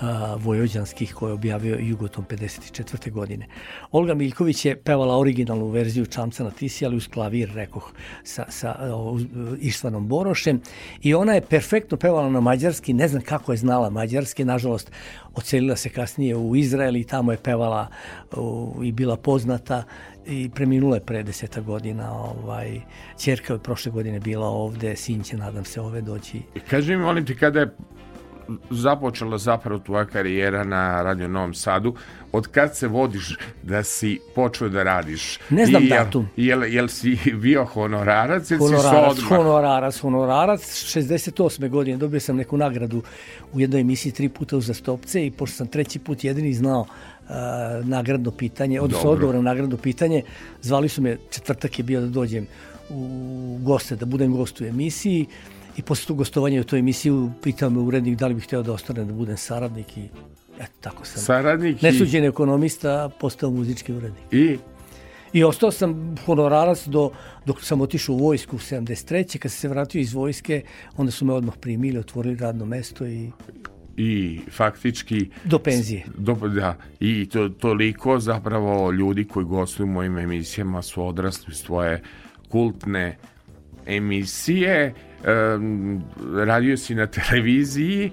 a, 0.00 0.36
vojvođanskih 0.38 1.14
koje 1.14 1.30
je 1.30 1.34
objavio 1.34 1.76
Jugotom 1.80 2.24
54. 2.24 3.10
godine. 3.10 3.46
Olga 3.92 4.14
Miljković 4.14 4.64
je 4.64 4.76
pevala 4.76 5.18
originalnu 5.18 5.68
verziju 5.68 6.06
Čamca 6.06 6.44
na 6.44 6.50
Tisi, 6.50 6.86
ali 6.86 6.96
uz 6.96 7.08
klavir, 7.08 7.50
rekoh, 7.54 7.92
sa, 8.24 8.44
sa 8.48 8.76
o, 8.80 9.18
Ištvanom 9.60 10.08
Borošem. 10.08 10.60
I 11.02 11.14
ona 11.14 11.34
je 11.34 11.40
perfektno 11.40 11.96
pevala 11.96 12.30
na 12.30 12.40
mađarski, 12.40 12.92
ne 12.92 13.08
znam 13.08 13.22
kako 13.22 13.52
je 13.52 13.56
znala 13.56 13.90
mađarski, 13.90 14.44
nažalost, 14.44 14.90
ocelila 15.34 15.76
se 15.76 15.88
kasnije 15.88 16.36
u 16.36 16.56
Izrael 16.56 16.96
i 16.96 17.04
tamo 17.04 17.32
je 17.32 17.38
pevala 17.38 17.88
o, 18.32 18.74
i 18.82 18.92
bila 18.92 19.16
poznata 19.16 19.84
i 20.26 20.50
preminula 20.54 20.96
je 20.96 21.00
pre 21.00 21.22
deseta 21.22 21.60
godina. 21.60 22.12
Ovaj, 22.12 22.80
čerka 23.18 23.52
je 23.52 23.58
prošle 23.58 23.92
godine 23.92 24.20
bila 24.20 24.46
ovde, 24.46 24.96
sin 24.96 25.22
će, 25.22 25.36
nadam 25.36 25.64
se, 25.64 25.80
ove 25.80 26.00
doći 26.00 26.42
Kaži 26.70 26.96
mi, 26.96 27.02
molim 27.02 27.26
ti, 27.26 27.36
kada 27.36 27.60
je 27.60 27.74
započela 28.70 29.38
zapravo 29.38 29.78
tvoja 29.78 30.04
karijera 30.04 30.64
na 30.64 31.02
Radio 31.02 31.28
Novom 31.28 31.54
Sadu, 31.54 31.94
od 32.32 32.46
kad 32.46 32.76
se 32.76 32.88
vodiš 32.88 33.36
da 33.62 33.82
si 33.82 34.20
počeo 34.34 34.68
da 34.68 34.82
radiš? 34.82 35.38
Ne 35.50 35.66
znam 35.66 35.82
I 35.82 35.88
datum. 35.88 36.28
Jel, 36.36 36.64
jel 36.64 36.88
si 36.88 37.18
bio 37.34 37.64
honorarac 37.64 38.50
ili 38.50 38.60
si 38.60 38.64
Honorarac, 38.64 39.16
se 39.16 39.24
odmah? 39.24 39.38
honorarac, 39.38 39.98
honorarac. 40.00 40.60
68. 40.60 41.68
godine 41.68 41.96
dobio 41.96 42.20
sam 42.20 42.36
neku 42.36 42.56
nagradu 42.56 43.02
u 43.52 43.60
jednoj 43.60 43.80
emisiji 43.80 44.12
tri 44.12 44.28
puta 44.28 44.56
uzastopce 44.56 45.26
i 45.26 45.30
pošto 45.30 45.56
sam 45.56 45.66
treći 45.66 45.98
put 45.98 46.24
jedini 46.24 46.54
znao 46.54 46.86
nagradno 47.84 48.30
pitanje, 48.30 48.80
odnosno 48.80 49.10
odgovor 49.10 49.34
na 49.34 49.42
nagradno 49.42 49.76
pitanje, 49.76 50.22
zvali 50.62 50.88
su 50.88 51.02
me, 51.02 51.16
četvrtak 51.30 51.78
je 51.78 51.82
bio 51.82 52.00
da 52.00 52.06
dođem 52.06 52.46
u 52.90 53.58
goste, 53.62 53.96
da 53.96 54.06
budem 54.06 54.32
gost 54.32 54.60
u 54.60 54.64
emisiji 54.64 55.26
i 55.76 55.82
posle 55.82 56.06
tog 56.06 56.16
gostovanja 56.16 56.60
u 56.60 56.64
toj 56.64 56.78
emisiji 56.78 57.12
pitao 57.42 57.70
me 57.70 57.80
urednik 57.80 58.18
da 58.18 58.26
li 58.26 58.34
bih 58.34 58.44
hteo 58.44 58.62
da 58.62 58.72
ostanem 58.72 59.06
da 59.06 59.12
budem 59.12 59.36
saradnik 59.36 59.96
i 59.96 60.08
eto 60.60 60.72
tako 60.80 61.06
sam. 61.06 61.22
Saradnik 61.22 61.82
i, 61.82 61.86
Nesuđen 61.86 62.24
ekonomista, 62.24 63.10
postao 63.20 63.50
muzički 63.50 63.92
urednik. 63.92 64.32
i 64.32 64.58
I 65.34 65.44
ostao 65.44 65.70
sam 65.70 66.14
honorarac 66.26 66.86
do, 66.86 67.10
dok 67.46 67.64
sam 67.64 67.80
otišao 67.80 68.14
u 68.14 68.18
vojsku 68.18 68.56
u 68.56 68.58
73. 68.58 69.38
Kad 69.38 69.50
sam 69.50 69.60
se 69.60 69.68
vratio 69.68 70.00
iz 70.00 70.14
vojske, 70.14 70.62
onda 70.96 71.12
su 71.12 71.24
me 71.24 71.32
odmah 71.32 71.54
primili, 71.60 71.98
otvorili 71.98 72.36
radno 72.36 72.66
mesto 72.66 73.06
i 73.06 73.30
i 73.96 74.40
faktički 74.50 75.28
do 75.44 75.58
penzije. 75.58 76.04
do, 76.18 76.34
da, 76.34 76.76
i 77.00 77.28
to, 77.32 77.48
toliko 77.48 78.18
zapravo 78.18 78.90
ljudi 78.92 79.24
koji 79.24 79.46
gostuju 79.46 79.86
u 79.86 79.90
mojim 79.90 80.18
emisijama 80.18 80.82
su 80.82 81.06
odrasli 81.06 81.52
iz 81.52 81.64
tvoje 81.64 82.02
kultne 82.48 83.16
emisije, 83.86 84.94
um, 85.56 86.02
radio 86.46 86.76
si 86.76 86.94
na 86.94 87.06
televiziji, 87.06 88.10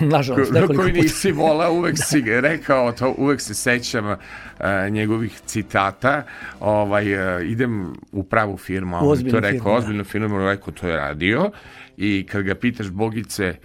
Nažalost, 0.00 0.52
ko- 0.52 0.54
nekoliko 0.60 0.82
koji 0.82 0.92
nisi 0.92 1.32
volao, 1.32 1.72
uvek 1.74 1.96
si 2.08 2.22
ga 2.22 2.40
rekao, 2.40 2.92
to 2.92 3.14
uvek 3.18 3.40
se 3.40 3.54
sećam 3.54 4.06
uh, 4.06 4.16
njegovih 4.90 5.40
citata. 5.46 6.22
Ovaj, 6.60 7.36
uh, 7.36 7.46
idem 7.50 7.92
u 8.12 8.24
pravu 8.24 8.56
firmu, 8.56 8.96
on 8.96 9.18
to 9.30 9.40
rekao, 9.40 9.50
firmu, 9.50 9.64
da. 9.64 9.70
ozbiljnu 9.70 10.04
firmu, 10.04 10.38
rekao, 10.38 10.72
to 10.72 10.88
je 10.88 10.96
radio. 10.96 11.50
I 11.96 12.26
kad 12.30 12.42
ga 12.42 12.54
pitaš 12.54 12.90
Bogice, 12.90 13.56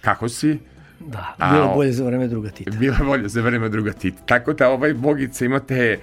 kako 0.00 0.28
si? 0.28 0.58
Da, 1.00 1.34
A, 1.38 1.52
bilo 1.52 1.74
bolje 1.74 1.92
za 1.92 2.04
vreme 2.04 2.28
druga 2.28 2.50
Tita. 2.50 2.70
Bila 2.80 2.96
je 2.96 3.04
volja 3.04 3.28
za 3.28 3.40
vreme 3.40 3.68
druga 3.68 3.92
Tita. 3.92 4.22
Tako 4.22 4.52
da 4.52 4.68
ovaj 4.68 4.94
Bogica 4.94 5.44
imate 5.44 5.98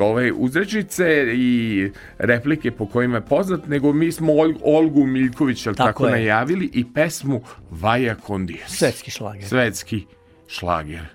ove 0.00 0.32
uzrečice 0.32 1.04
i 1.28 1.90
replike 2.18 2.70
po 2.70 2.86
kojima 2.86 3.16
je 3.16 3.20
poznat, 3.20 3.66
nego 3.66 3.92
mi 3.92 4.12
smo 4.12 4.32
Ol- 4.32 4.58
Olgu 4.62 5.06
Miljković, 5.06 5.62
tako, 5.64 5.76
Tako 5.76 6.06
je. 6.06 6.12
najavili, 6.12 6.70
i 6.72 6.84
pesmu 6.94 7.40
Vaja 7.70 8.14
Kondijes. 8.14 8.68
Svetski 8.68 9.10
šlager. 9.10 9.44
Svetski 9.44 10.04
šlager. 10.48 11.06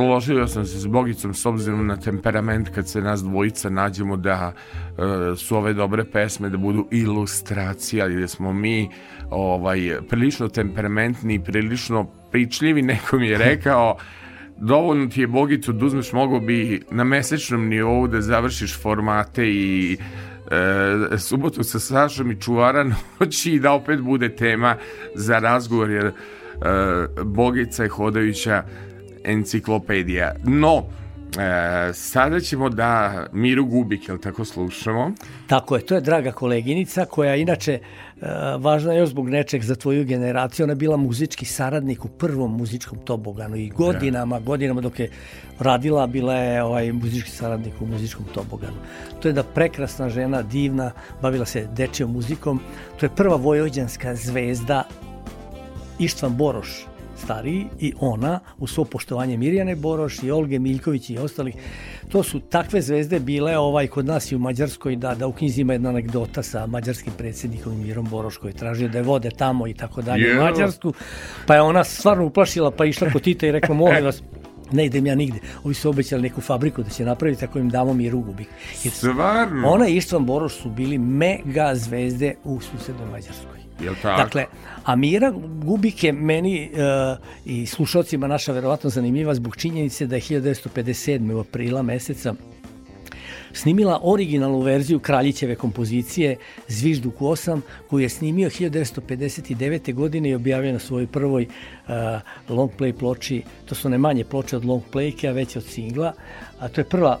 Složio 0.00 0.46
sam 0.48 0.66
se 0.66 0.78
s 0.78 0.86
Bogicom 0.86 1.34
s 1.34 1.46
obzirom 1.46 1.86
na 1.86 1.96
temperament 1.96 2.68
kad 2.68 2.88
se 2.88 3.00
nas 3.00 3.22
dvojica 3.22 3.70
nađemo 3.70 4.16
da 4.16 4.52
e, 4.52 5.36
su 5.36 5.56
ove 5.56 5.72
dobre 5.72 6.04
pesme 6.04 6.48
da 6.48 6.56
budu 6.56 6.88
ilustracija 6.90 8.06
i 8.08 8.20
da 8.20 8.28
smo 8.28 8.52
mi 8.52 8.88
ovaj 9.30 9.98
prilično 10.08 10.48
temperamentni 10.48 11.34
i 11.34 11.40
prilično 11.40 12.04
pričljivi 12.30 12.82
neko 12.82 13.16
mi 13.16 13.28
je 13.28 13.38
rekao 13.48 13.96
dovoljno 14.56 15.06
ti 15.06 15.20
je 15.20 15.26
Bogicu 15.26 15.72
da 15.72 15.86
uzmeš 15.86 16.12
mogo 16.12 16.40
bi 16.40 16.82
na 16.90 17.04
mesečnom 17.04 17.68
nivou 17.68 18.06
da 18.06 18.20
završiš 18.20 18.82
formate 18.82 19.48
i 19.48 19.96
e, 21.12 21.18
subotu 21.18 21.62
sa 21.62 21.78
Sašom 21.78 22.30
i 22.30 22.40
čuvara 22.40 22.84
noći 23.20 23.52
i 23.52 23.60
da 23.60 23.72
opet 23.72 24.00
bude 24.00 24.36
tema 24.36 24.76
za 25.14 25.38
razgovor 25.38 25.90
jer 25.90 26.06
e, 26.06 26.12
Bogica 27.24 27.82
je 27.82 27.88
hodajuća 27.88 28.64
enciklopedija. 29.24 30.34
No, 30.44 30.84
e, 31.38 31.92
sada 31.92 32.40
ćemo 32.40 32.68
da 32.68 33.26
Miru 33.32 33.66
Gubik, 33.66 34.08
jel 34.08 34.18
tako 34.18 34.44
slušamo? 34.44 35.12
Tako 35.46 35.76
je, 35.76 35.86
to 35.86 35.94
je 35.94 36.00
draga 36.00 36.32
koleginica 36.32 37.04
koja 37.04 37.36
inače 37.36 37.72
e, 37.72 37.80
važna 38.58 38.92
je 38.92 39.06
zbog 39.06 39.28
nečeg 39.28 39.62
za 39.62 39.74
tvoju 39.74 40.04
generaciju. 40.04 40.64
Ona 40.64 40.70
je 40.70 40.76
bila 40.76 40.96
muzički 40.96 41.44
saradnik 41.44 42.04
u 42.04 42.08
prvom 42.08 42.56
muzičkom 42.56 42.98
toboganu 42.98 43.56
i 43.56 43.68
godinama, 43.68 44.40
godinama 44.40 44.80
dok 44.80 45.00
je 45.00 45.10
radila, 45.58 46.06
bila 46.06 46.34
je 46.34 46.62
ovaj 46.62 46.92
muzički 46.92 47.30
saradnik 47.30 47.74
u 47.80 47.86
muzičkom 47.86 48.24
toboganu. 48.34 48.76
To 49.20 49.28
je 49.28 49.32
da 49.32 49.42
prekrasna 49.42 50.08
žena, 50.08 50.42
divna, 50.42 50.92
bavila 51.22 51.44
se 51.44 51.68
dečijom 51.72 52.12
muzikom. 52.12 52.60
To 53.00 53.06
je 53.06 53.10
prva 53.16 53.36
vojvođanska 53.36 54.14
zvezda 54.14 54.82
Ištvan 55.98 56.36
Boroš 56.36 56.89
stariji 57.24 57.66
i 57.80 57.92
ona 58.00 58.40
u 58.58 58.66
svo 58.66 58.84
poštovanje 58.84 59.36
Mirjane 59.36 59.76
Boroš 59.76 60.22
i 60.22 60.30
Olge 60.30 60.58
Miljković 60.58 61.10
i 61.10 61.18
ostalih 61.18 61.54
to 62.08 62.22
su 62.22 62.40
takve 62.40 62.80
zvezde 62.80 63.20
bile 63.20 63.58
ovaj 63.58 63.86
kod 63.86 64.06
nas 64.06 64.32
i 64.32 64.36
u 64.36 64.38
Mađarskoj 64.38 64.96
da 64.96 65.14
da 65.14 65.26
u 65.26 65.32
knjizi 65.32 65.60
ima 65.60 65.72
jedna 65.72 65.88
anegdota 65.88 66.42
sa 66.42 66.66
mađarskim 66.66 67.12
predsjednikom 67.18 67.82
Mirom 67.82 68.06
Boroš 68.10 68.36
koji 68.36 68.50
je 68.50 68.56
tražio 68.56 68.88
da 68.88 68.98
je 68.98 69.04
vode 69.04 69.30
tamo 69.30 69.66
i 69.66 69.74
tako 69.74 70.02
dalje 70.02 70.38
u? 70.38 70.42
Mađarsku 70.42 70.92
pa 71.46 71.54
je 71.54 71.60
ona 71.60 71.84
stvarno 71.84 72.26
uplašila 72.26 72.70
pa 72.70 72.84
išla 72.84 73.10
kod 73.12 73.22
Tita 73.22 73.46
i 73.46 73.52
rekla 73.52 73.74
molim 73.84 74.04
vas 74.04 74.22
ne 74.72 74.86
idem 74.86 75.06
ja 75.06 75.14
nigde. 75.14 75.38
Ovi 75.64 75.74
su 75.74 75.90
obećali 75.90 76.22
neku 76.22 76.40
fabriku 76.40 76.82
da 76.82 76.90
će 76.90 77.04
napraviti 77.04 77.44
ako 77.44 77.58
im 77.58 77.70
damo 77.70 77.94
mi 77.94 78.10
rugubik. 78.10 78.48
Jer 78.84 78.92
Stvarno? 78.92 79.68
ona 79.68 79.88
i 79.88 79.96
Ištvan 79.96 80.26
Boroš 80.26 80.54
su 80.54 80.70
bili 80.70 80.98
mega 80.98 81.72
zvezde 81.74 82.34
u 82.44 82.60
susednoj 82.60 83.06
Mađarskoj. 83.06 83.59
Jel 83.82 83.94
tako? 84.02 84.22
Dakle, 84.22 84.44
a 84.84 84.96
Mira 84.96 85.32
Gubik 85.64 86.04
je 86.04 86.12
meni 86.12 86.70
uh, 86.72 87.18
i 87.44 87.66
slušalcima 87.66 88.26
naša 88.26 88.52
verovatno 88.52 88.90
zanimljiva 88.90 89.34
zbog 89.34 89.56
činjenice 89.56 90.06
da 90.06 90.16
je 90.16 90.22
1957. 90.22 91.34
u 91.34 91.40
aprila 91.40 91.82
meseca 91.82 92.34
snimila 93.52 94.00
originalnu 94.02 94.60
verziju 94.60 94.98
Kraljićeve 94.98 95.54
kompozicije 95.54 96.36
Zvižduk 96.68 97.18
8, 97.18 97.60
koju 97.90 98.02
je 98.02 98.08
snimio 98.08 98.50
1959. 98.50 99.94
godine 99.94 100.30
i 100.30 100.34
objavio 100.34 100.72
na 100.72 100.78
svojoj 100.78 101.06
prvoj 101.06 101.46
uh, 101.46 101.94
long 102.48 102.70
play 102.78 102.92
ploči, 102.92 103.42
to 103.66 103.74
su 103.74 103.88
ne 103.88 103.98
manje 103.98 104.24
ploče 104.24 104.56
od 104.56 104.64
long 104.64 104.82
playke, 104.92 105.28
a 105.28 105.32
veće 105.32 105.58
od 105.58 105.64
singla, 105.64 106.12
a 106.58 106.68
to 106.68 106.80
je 106.80 106.84
prva 106.84 107.20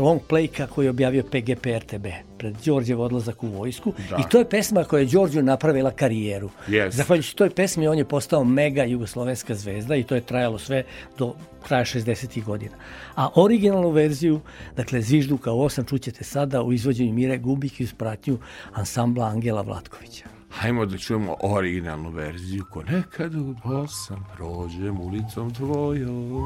long 0.00 0.20
playka 0.28 0.66
koju 0.66 0.86
je 0.86 0.90
objavio 0.90 1.22
PGP 1.22 1.66
RTB 1.66 2.06
pred 2.38 2.56
Đorđev 2.64 3.00
odlazak 3.00 3.42
u 3.42 3.46
vojsku 3.46 3.92
Da. 4.10 4.16
i 4.16 4.22
to 4.30 4.38
je 4.38 4.48
pesma 4.48 4.84
koja 4.84 5.00
je 5.00 5.06
Đorđu 5.06 5.42
napravila 5.42 5.90
karijeru. 5.90 6.50
Yes. 6.68 6.90
Zahvaljujući 6.90 7.36
toj 7.36 7.50
pesmi 7.50 7.88
on 7.88 7.98
je 7.98 8.04
postao 8.04 8.44
mega 8.44 8.84
jugoslovenska 8.84 9.54
zvezda 9.54 9.96
i 9.96 10.02
to 10.02 10.14
je 10.14 10.20
trajalo 10.20 10.58
sve 10.58 10.84
do 11.18 11.34
kraja 11.66 11.84
60. 11.84 12.44
godina. 12.44 12.76
A 13.16 13.28
originalnu 13.34 13.90
verziju, 13.90 14.40
dakle 14.76 15.02
Zvižduka 15.02 15.52
u 15.52 15.64
8 15.64 15.88
čućete 15.88 16.24
sada 16.24 16.62
u 16.62 16.72
izvođenju 16.72 17.12
Mire 17.12 17.38
Gubik 17.38 17.80
i 17.80 17.84
uz 17.84 17.92
pratnju 17.94 18.38
ansambla 18.72 19.26
Angela 19.26 19.62
Vlatkovića. 19.62 20.24
Hajmo 20.50 20.86
da 20.86 20.98
čujemo 20.98 21.36
originalnu 21.42 22.10
verziju 22.10 22.64
ko 22.70 22.82
nekad 22.82 23.34
u 23.34 23.54
osam 23.64 24.26
prođem 24.36 25.00
ulicom 25.00 25.54
tvojom. 25.54 26.42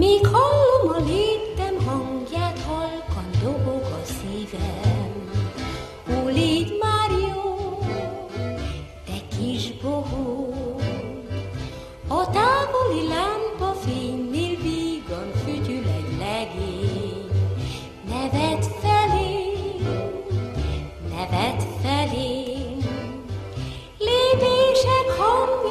Míg 0.00 0.26
hallom 0.26 0.88
a 0.88 0.98
léptem 1.06 1.86
hangját, 1.86 2.58
halkan 2.58 3.30
dobog 3.42 3.82
a 3.82 4.00
szívem. 4.04 5.30
Ó, 6.08 6.28
légy 6.28 6.78
már 6.80 7.10
jó, 7.10 7.78
te 9.06 9.36
kis 9.36 9.72
bohó, 9.82 10.54
a 12.08 12.30
távoli 12.30 13.08
lámpa 13.08 13.72
fénynél 13.72 14.56
vígan 14.62 15.30
fütyül 15.44 15.84
egy 15.84 16.18
legény. 16.18 17.28
Nevet 18.08 18.66
felém, 18.80 19.94
nevet 21.08 21.64
felém, 21.82 22.78
lépések 23.98 25.08
hangja 25.18 25.69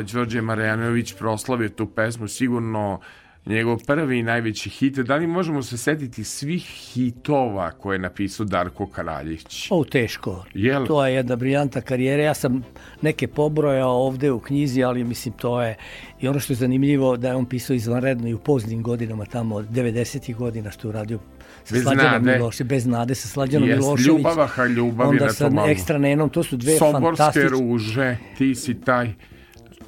jao, 0.00 0.06
Đorđe 0.12 0.40
Marjanović 0.40 1.14
proslavio 1.14 1.68
tu 1.68 1.86
pesmu, 1.86 2.28
sigurno 2.28 3.00
njegov 3.46 3.78
prvi 3.86 4.18
i 4.18 4.22
najveći 4.22 4.70
hit. 4.70 4.98
Da 4.98 5.16
li 5.16 5.26
možemo 5.26 5.62
se 5.62 5.78
setiti 5.78 6.24
svih 6.24 6.62
hitova 6.62 7.70
koje 7.70 7.94
je 7.94 7.98
napisao 7.98 8.46
Darko 8.46 8.86
Karaljić? 8.86 9.68
O, 9.70 9.84
teško. 9.84 10.44
Jel? 10.54 10.86
To 10.86 11.06
je 11.06 11.14
jedna 11.14 11.36
briljanta 11.36 11.80
karijera. 11.80 12.22
Ja 12.22 12.34
sam 12.34 12.64
neke 13.02 13.28
pobrojao 13.28 13.90
ovde 13.90 14.30
u 14.30 14.40
knjizi, 14.40 14.82
ali 14.82 15.04
mislim 15.04 15.34
to 15.34 15.62
je... 15.62 15.76
I 16.20 16.28
ono 16.28 16.40
što 16.40 16.52
je 16.52 16.56
zanimljivo 16.56 17.16
da 17.16 17.28
je 17.28 17.34
on 17.34 17.46
pisao 17.46 17.74
izvanredno 17.74 18.28
i 18.28 18.34
u 18.34 18.38
poznim 18.38 18.82
godinama, 18.82 19.24
tamo 19.24 19.54
od 19.54 19.68
90. 19.70 20.34
godina 20.36 20.70
što 20.70 20.88
je 20.88 20.90
uradio 20.90 21.18
sa 21.64 21.74
Bez 21.74 21.82
Slađanom 21.82 22.12
nade. 22.12 22.38
Milošević, 22.38 22.68
bez 22.68 22.86
nade 22.86 23.14
sa 23.14 23.28
Slađanom 23.28 23.68
Jest, 23.68 23.80
Milošević. 23.80 24.06
Ljubavaha 24.08 24.66
ljubavi 24.66 25.10
onda 25.10 25.24
na 25.24 25.32
sa 25.32 25.50
malo. 25.50 25.68
ekstra 25.68 25.98
nenom, 25.98 26.30
to 26.30 26.42
su 26.42 26.56
dve 26.56 26.78
Soborske 26.78 27.16
fantastične... 27.16 27.48
ruže, 27.48 28.16
ti 28.38 28.54
si 28.54 28.74
taj. 28.74 29.12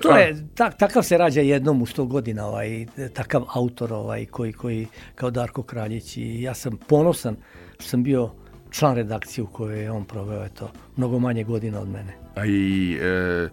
To 0.01 0.17
je, 0.17 0.47
tak, 0.55 0.79
takav 0.79 1.03
se 1.03 1.19
rađa 1.19 1.41
jednom 1.41 1.83
u 1.83 1.87
100 1.87 2.07
godina, 2.07 2.47
ovaj, 2.47 2.87
takav 3.15 3.45
autor 3.55 3.93
ovaj, 3.93 4.27
koji, 4.27 4.53
koji 4.53 4.87
kao 5.15 5.31
Darko 5.31 5.63
Kraljić 5.63 6.17
i 6.17 6.43
ja 6.43 6.55
sam 6.55 6.77
ponosan 6.89 7.37
što 7.79 7.89
sam 7.89 8.03
bio 8.03 8.31
član 8.71 8.97
redakcije 8.97 9.45
u 9.45 9.47
kojoj 9.47 9.83
je 9.83 9.91
on 9.91 10.05
proveo 10.05 10.45
eto, 10.45 10.71
mnogo 10.97 11.19
manje 11.19 11.45
godina 11.45 11.81
od 11.81 11.89
mene. 11.89 12.13
A 12.35 12.47
i 12.47 12.99
e, 13.03 13.49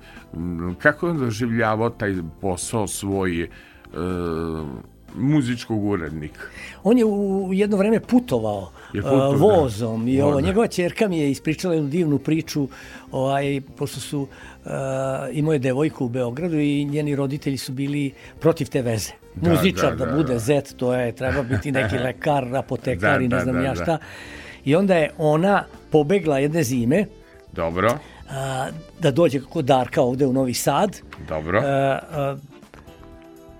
kako 0.79 1.10
on 1.10 1.17
doživljavao 1.17 1.89
taj 1.89 2.15
posao 2.41 2.88
svoj 2.88 3.41
e, 3.41 3.47
muzičkog 5.17 5.86
urednika? 5.86 6.41
On 6.84 6.97
je 6.97 7.06
u 7.06 7.49
jedno 7.53 7.77
vreme 7.77 7.99
putovao 7.99 8.71
Je 8.93 8.97
je 8.97 9.01
putovao, 9.01 9.32
da. 9.32 9.38
vozom 9.38 10.08
i 10.08 10.21
ovo, 10.21 10.41
njegova 10.41 10.67
ćerka 10.67 11.08
mi 11.08 11.19
je 11.19 11.32
ispričala 11.32 11.73
jednu 11.73 11.89
divnu 11.89 12.19
priču, 12.19 12.67
ovaj, 13.12 13.62
pošto 13.77 13.99
su 13.99 14.21
uh, 14.21 14.71
imao 15.32 15.53
je 15.53 15.60
devojku 15.60 16.06
u 16.06 16.10
Beogradu 16.10 16.60
i 16.60 16.86
njeni 16.86 17.15
roditelji 17.15 17.58
su 17.58 17.71
bili 17.71 18.13
protiv 18.39 18.69
te 18.69 18.82
veze. 18.82 19.12
Da, 19.36 19.49
Muzičar 19.49 19.95
da, 19.95 20.06
da, 20.06 20.12
da, 20.12 20.17
bude 20.17 20.34
da. 20.34 20.39
zet, 20.39 20.73
to 20.77 20.93
je, 20.93 21.12
treba 21.12 21.43
biti 21.43 21.71
neki 21.71 21.97
lekar, 22.06 22.56
apotekar 22.56 23.19
Da, 23.19 23.25
i 23.25 23.27
ne 23.27 23.36
da, 23.36 23.43
znam 23.43 23.56
da, 23.56 23.62
ja 23.62 23.73
da. 23.73 23.84
šta. 23.84 23.97
I 24.65 24.75
onda 24.75 24.95
je 24.95 25.12
ona 25.17 25.63
pobegla 25.91 26.39
jedne 26.39 26.63
zime 26.63 27.06
Dobro, 27.51 27.97
a, 28.30 28.67
da 28.99 29.12
dođe 29.12 29.39
kod 29.39 29.65
Darka 29.65 30.01
ovde 30.01 30.25
u 30.25 30.34
Novi 30.34 30.53
Sad. 30.53 30.97
dobro. 31.30 31.60
A, 31.60 31.99
a, 32.12 32.38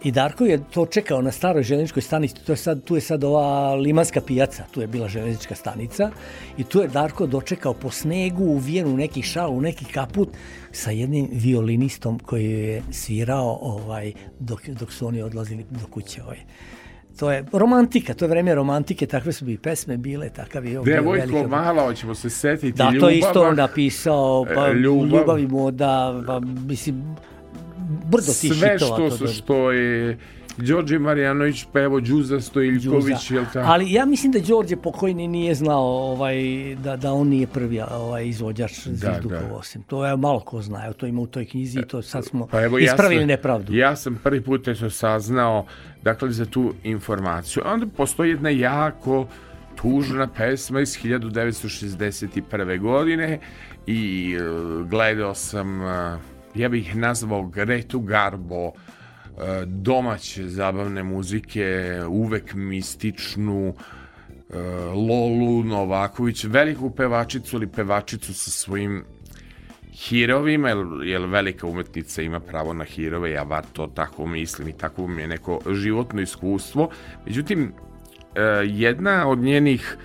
I 0.04 0.12
Darko 0.12 0.46
je 0.46 0.60
to 0.66 0.86
čekao 0.86 1.22
na 1.22 1.32
staroj 1.32 1.64
železničkoj 1.64 2.02
stanici, 2.02 2.36
to 2.38 2.52
je 2.52 2.58
sad, 2.58 2.84
tu 2.84 2.96
je 2.96 3.02
sad 3.02 3.24
ova 3.24 3.76
limanska 3.76 4.22
pijaca, 4.22 4.64
tu 4.72 4.82
je 4.82 4.88
bila 4.88 5.08
železnička 5.08 5.56
stanica 5.56 6.12
i 6.58 6.64
tu 6.64 6.80
je 6.80 6.88
Darko 6.88 7.28
dočekao 7.28 7.74
po 7.74 7.90
snegu, 7.92 8.44
u 8.86 8.98
neki 8.98 9.22
šal, 9.22 9.52
u 9.52 9.62
neki 9.62 9.86
kaput 9.86 10.30
sa 10.72 10.92
jednim 10.92 11.30
violinistom 11.32 12.20
koji 12.20 12.46
je 12.46 12.82
svirao 12.92 13.60
ovaj, 13.62 14.14
dok, 14.40 14.68
dok 14.70 14.92
su 14.92 15.08
oni 15.08 15.22
odlazili 15.22 15.66
do 15.72 15.88
kuće. 15.88 16.24
Ovaj. 16.24 16.38
To 17.20 17.32
je 17.32 17.46
romantika, 17.52 18.14
to 18.14 18.26
je 18.26 18.30
vreme 18.30 18.56
romantike, 18.56 19.06
takve 19.06 19.34
su 19.34 19.46
bi 19.46 19.58
pesme 19.58 19.98
bile, 19.98 20.30
takav 20.30 20.66
je 20.66 20.80
Devojko 20.82 21.26
velika- 21.28 21.48
mala, 21.48 21.84
hoćemo 21.84 22.16
se 22.16 22.30
setiti. 22.30 22.72
Da, 22.72 22.86
to 22.86 22.92
Ljubava. 22.92 23.12
je 23.12 23.18
isto 23.20 23.54
napisao, 23.54 24.46
pa 24.56 24.68
E, 24.68 24.74
ljubav. 24.74 25.08
ljubav, 25.10 25.40
i 25.40 25.48
moda, 25.48 26.24
pa 26.28 26.40
mislim, 26.40 27.16
brdo 28.06 28.34
tih 28.42 28.54
Sve 28.54 28.80
što, 28.80 28.98
to 28.98 29.12
su, 29.12 29.28
što 29.28 29.72
je 29.72 30.18
Đorđe 30.58 31.00
Marjanović 31.00 31.66
pevo, 31.74 32.00
Đuza 32.00 32.42
Stojiljković, 32.42 33.32
jel 33.32 33.44
tako? 33.54 33.72
Ali 33.72 33.92
ja 33.92 34.06
mislim 34.06 34.32
da 34.32 34.40
Đorđe 34.40 34.76
pokojni 34.76 35.28
nije 35.28 35.56
znao 35.56 35.84
ovaj, 35.84 36.36
da, 36.76 36.96
da 36.96 37.14
on 37.14 37.28
nije 37.28 37.48
prvi 37.48 37.82
ovaj, 37.82 38.28
izvođač 38.28 38.86
Da, 38.86 38.96
Zvizdukov 38.96 39.50
da. 39.50 39.56
osim. 39.56 39.84
To 39.84 40.06
je 40.06 40.18
malo 40.18 40.40
ko 40.40 40.62
zna, 40.62 40.86
evo, 40.86 40.94
to 40.94 41.06
ima 41.06 41.22
u 41.22 41.28
toj 41.28 41.46
knjizi 41.46 41.80
i 41.80 41.88
to 41.88 42.02
sad 42.02 42.26
smo 42.26 42.48
Pa 42.48 42.62
evo, 42.64 42.78
ja 42.78 42.86
ispravili 42.86 43.22
sam, 43.22 43.28
nepravdu. 43.28 43.74
Ja 43.74 43.96
sam 43.96 44.20
prvi 44.24 44.42
put 44.42 44.68
eto 44.68 44.90
saznao 44.90 45.66
dakle 46.04 46.32
za 46.32 46.46
tu 46.46 46.74
informaciju. 46.84 47.64
A 47.66 47.74
onda 47.74 47.86
postoji 47.98 48.30
jedna 48.30 48.50
jako 48.50 49.28
tužna 49.76 50.28
pesma 50.28 50.82
iz 50.82 50.98
1961. 51.04 52.80
godine 52.80 53.40
i 53.88 54.36
e, 54.40 54.44
gledao 54.90 55.36
sam, 55.36 55.82
e, 55.82 56.18
ja 56.56 56.70
bih 56.70 56.88
ih 56.88 56.96
nazvao 56.96 57.44
Gretu 57.48 58.00
Garbo, 58.00 58.68
e, 58.68 58.72
domaće 59.66 60.48
zabavne 60.48 61.04
muzike, 61.04 62.00
uvek 62.10 62.54
mističnu, 62.54 63.74
e, 64.50 64.60
Lolu 64.94 65.64
Novaković, 65.64 66.44
veliku 66.44 66.90
pevačicu 66.90 67.56
ili 67.56 67.68
pevačicu 67.68 68.34
sa 68.34 68.52
svojim 68.52 69.04
hirovima, 69.94 70.70
jer, 71.04 71.22
velika 71.26 71.68
umetnica 71.68 72.22
ima 72.22 72.40
pravo 72.40 72.74
na 72.74 72.84
hirove, 72.84 73.32
ja 73.32 73.46
bar 73.46 73.64
to 73.74 73.88
tako 73.88 74.26
mislim 74.26 74.68
i 74.68 74.74
tako 74.74 75.08
mi 75.08 75.22
je 75.22 75.28
neko 75.28 75.60
životno 75.72 76.22
iskustvo. 76.22 76.90
Međutim, 77.26 77.74
e, 78.36 78.42
jedna 78.66 79.28
od 79.28 79.40
njenih 79.40 79.98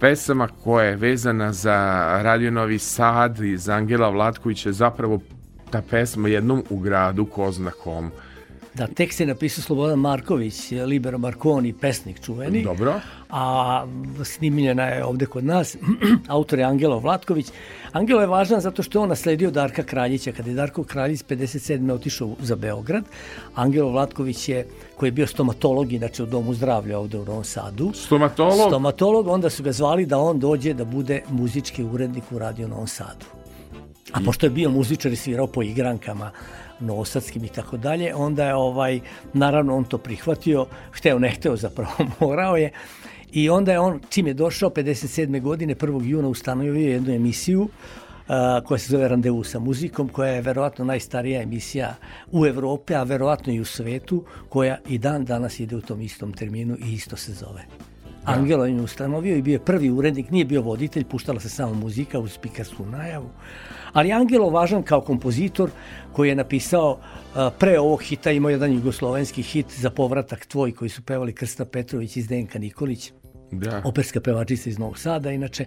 pesama 0.00 0.48
koja 0.64 0.86
je 0.86 0.96
vezana 0.96 1.52
za 1.52 2.08
Radio 2.22 2.50
Novi 2.50 2.78
Sad 2.78 3.40
iz 3.40 3.68
Angela 3.68 4.08
Vlatkovića 4.08 4.68
je 4.68 4.72
zapravo 4.72 5.20
ta 5.72 5.82
pesma 5.90 6.28
jednom 6.28 6.62
u 6.70 6.78
gradu 6.78 7.24
ko 7.26 7.52
zna 7.52 7.70
kom. 7.70 8.10
Da, 8.74 8.86
tekst 8.86 9.20
je 9.20 9.26
napisao 9.26 9.62
Slobodan 9.62 9.98
Marković, 9.98 10.70
Libero 10.70 11.18
Marconi, 11.18 11.72
pesnik 11.72 12.20
čuveni. 12.24 12.62
Dobro. 12.64 13.00
a 13.30 13.86
snimljena 14.24 14.82
je 14.82 15.04
ovde 15.04 15.26
kod 15.26 15.44
nas. 15.44 15.76
Autor 16.28 16.58
je 16.58 16.64
Angelo 16.64 16.98
Vlatković. 16.98 17.46
Angelo 17.92 18.20
je 18.20 18.26
važan 18.26 18.60
zato 18.60 18.82
što 18.82 18.98
je 18.98 19.02
on 19.02 19.08
nasledio 19.08 19.50
Darka 19.50 19.82
Kraljića. 19.82 20.32
Kada 20.32 20.50
je 20.50 20.56
Darko 20.56 20.84
Kraljić 20.84 21.24
57. 21.24 21.92
otišao 21.92 22.36
za 22.40 22.56
Beograd, 22.56 23.04
Angelo 23.54 23.90
Vlatković 23.90 24.48
je, 24.48 24.66
koji 24.96 25.08
je 25.08 25.12
bio 25.12 25.26
stomatolog, 25.26 25.92
inače 25.92 26.22
u 26.22 26.26
Domu 26.26 26.54
zdravlja 26.54 26.98
ovde 26.98 27.18
u 27.18 27.24
Novom 27.24 27.44
Sadu, 27.44 27.92
Stomatolog, 27.94 28.68
stomatolog, 28.68 29.26
onda 29.26 29.50
su 29.50 29.62
ga 29.62 29.72
zvali 29.72 30.06
da 30.06 30.18
on 30.18 30.38
dođe 30.38 30.74
da 30.74 30.84
bude 30.84 31.22
muzički 31.28 31.84
urednik 31.84 32.24
u 32.32 32.38
Radio 32.38 32.68
Novom 32.68 32.86
Sadu. 32.86 33.41
A 34.12 34.20
pošto 34.24 34.46
je 34.46 34.50
bio 34.50 34.70
muzičar 34.70 35.12
i 35.12 35.16
svirao 35.16 35.46
po 35.46 35.62
igrankama 35.62 36.30
novosadskim 36.80 37.44
i 37.44 37.48
tako 37.48 37.76
dalje, 37.76 38.14
onda 38.14 38.46
je 38.46 38.54
ovaj, 38.54 39.00
naravno 39.32 39.76
on 39.76 39.84
to 39.84 39.98
prihvatio, 39.98 40.66
hteo 40.90 41.18
ne 41.18 41.30
hteo 41.30 41.56
zapravo 41.56 41.92
morao 42.20 42.56
je 42.56 42.70
i 43.32 43.50
onda 43.50 43.72
je 43.72 43.80
on, 43.80 44.00
čim 44.08 44.26
je 44.26 44.34
došao 44.34 44.70
57. 44.70 45.40
godine, 45.40 45.74
1. 45.74 46.04
juna 46.04 46.28
ustanovio 46.28 46.74
jednu 46.74 47.14
emisiju 47.14 47.68
a, 48.28 48.60
koja 48.64 48.78
se 48.78 48.90
zove 48.90 49.08
Randevu 49.08 49.44
sa 49.44 49.58
muzikom, 49.58 50.08
koja 50.08 50.32
je 50.32 50.42
verovatno 50.42 50.84
najstarija 50.84 51.42
emisija 51.42 51.94
u 52.32 52.46
Evropi, 52.46 52.94
a 52.94 53.02
verovatno 53.02 53.52
i 53.52 53.60
u 53.60 53.64
svetu, 53.64 54.24
koja 54.48 54.78
i 54.88 54.98
dan 54.98 55.24
danas 55.24 55.60
ide 55.60 55.76
u 55.76 55.80
tom 55.80 56.00
istom 56.00 56.32
terminu 56.32 56.76
i 56.84 56.92
isto 56.92 57.16
se 57.16 57.32
zove. 57.32 57.64
Angelo 58.24 58.66
im 58.66 58.76
je 58.76 58.82
ustanovio 58.82 59.36
i 59.36 59.42
bio 59.42 59.52
je 59.52 59.64
prvi 59.64 59.90
urednik, 59.90 60.30
nije 60.30 60.44
bio 60.44 60.62
voditelj, 60.62 61.04
puštala 61.04 61.40
se 61.40 61.48
samo 61.48 61.74
muzika 61.74 62.18
uz 62.18 62.32
spikarsku 62.32 62.86
najavu. 62.86 63.30
Ali 63.92 64.12
Angelo 64.12 64.50
važan 64.50 64.82
kao 64.82 65.00
kompozitor 65.00 65.70
koji 66.12 66.28
je 66.28 66.34
napisao 66.34 66.98
pre 67.58 67.78
ovog 67.80 68.02
hita, 68.02 68.30
imao 68.30 68.50
jedan 68.50 68.72
jugoslovenski 68.72 69.42
hit 69.42 69.66
za 69.78 69.90
povratak 69.90 70.46
tvoj 70.46 70.72
koji 70.72 70.88
su 70.88 71.02
pevali 71.02 71.34
Krsta 71.34 71.64
Petrović 71.64 72.16
i 72.16 72.22
Zdenka 72.22 72.58
Nikolić 72.58 73.12
da. 73.52 73.82
operska 73.84 74.20
pevačica 74.20 74.70
iz 74.70 74.78
Novog 74.78 74.98
Sada, 74.98 75.30
inače, 75.30 75.64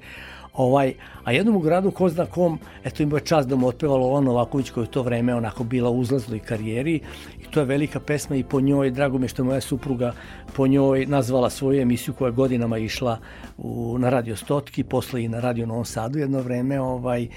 ovaj, 0.55 0.93
a 1.23 1.31
jednom 1.31 1.55
u 1.55 1.59
gradu 1.59 1.91
ko 1.91 2.09
zna 2.09 2.25
kom, 2.25 2.59
eto 2.83 3.03
imao 3.03 3.17
je 3.17 3.25
čast 3.25 3.49
da 3.49 3.55
mu 3.55 3.67
otpeva 3.67 3.95
Lola 3.95 4.21
Novaković 4.21 4.69
koja 4.69 4.83
je 4.83 4.91
to 4.91 5.03
vreme 5.03 5.35
onako 5.35 5.63
bila 5.63 5.89
u 5.89 5.99
uzlaznoj 5.99 6.39
karijeri 6.39 6.99
i 7.39 7.51
to 7.51 7.59
je 7.59 7.65
velika 7.65 7.99
pesma 7.99 8.35
i 8.35 8.43
po 8.43 8.61
njoj, 8.61 8.91
drago 8.91 9.17
mi 9.17 9.27
što 9.27 9.41
je 9.41 9.45
moja 9.45 9.61
supruga 9.61 10.13
po 10.55 10.67
njoj 10.67 11.05
nazvala 11.05 11.49
svoju 11.49 11.81
emisiju 11.81 12.13
koja 12.13 12.27
je 12.27 12.33
godinama 12.33 12.77
išla 12.77 13.19
u, 13.57 13.97
na 13.99 14.09
Radio 14.09 14.35
Stotki, 14.35 14.83
posle 14.83 15.23
i 15.23 15.27
na 15.27 15.39
Radio 15.39 15.65
Novom 15.65 15.85
Sadu 15.85 16.19
jedno 16.19 16.41
vreme, 16.41 16.81
ovaj, 16.81 17.27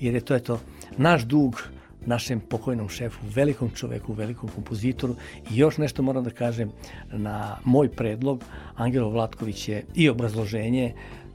jer 0.00 0.14
je 0.14 0.20
to 0.20 0.34
eto 0.34 0.60
naš 0.96 1.22
dug 1.22 1.62
našem 2.06 2.40
pokojnom 2.40 2.88
šefu, 2.88 3.18
velikom 3.34 3.70
čoveku, 3.70 4.12
velikom 4.12 4.48
kompozitoru. 4.48 5.14
I 5.50 5.56
još 5.56 5.78
nešto 5.78 6.02
moram 6.02 6.24
da 6.24 6.30
kažem 6.30 6.70
na 7.12 7.56
moj 7.64 7.88
predlog 7.88 8.44
Angelo 8.76 9.10
Vlatković 9.10 9.68
je 9.68 9.84
i 9.94 10.08
obrazloženje 10.08 10.94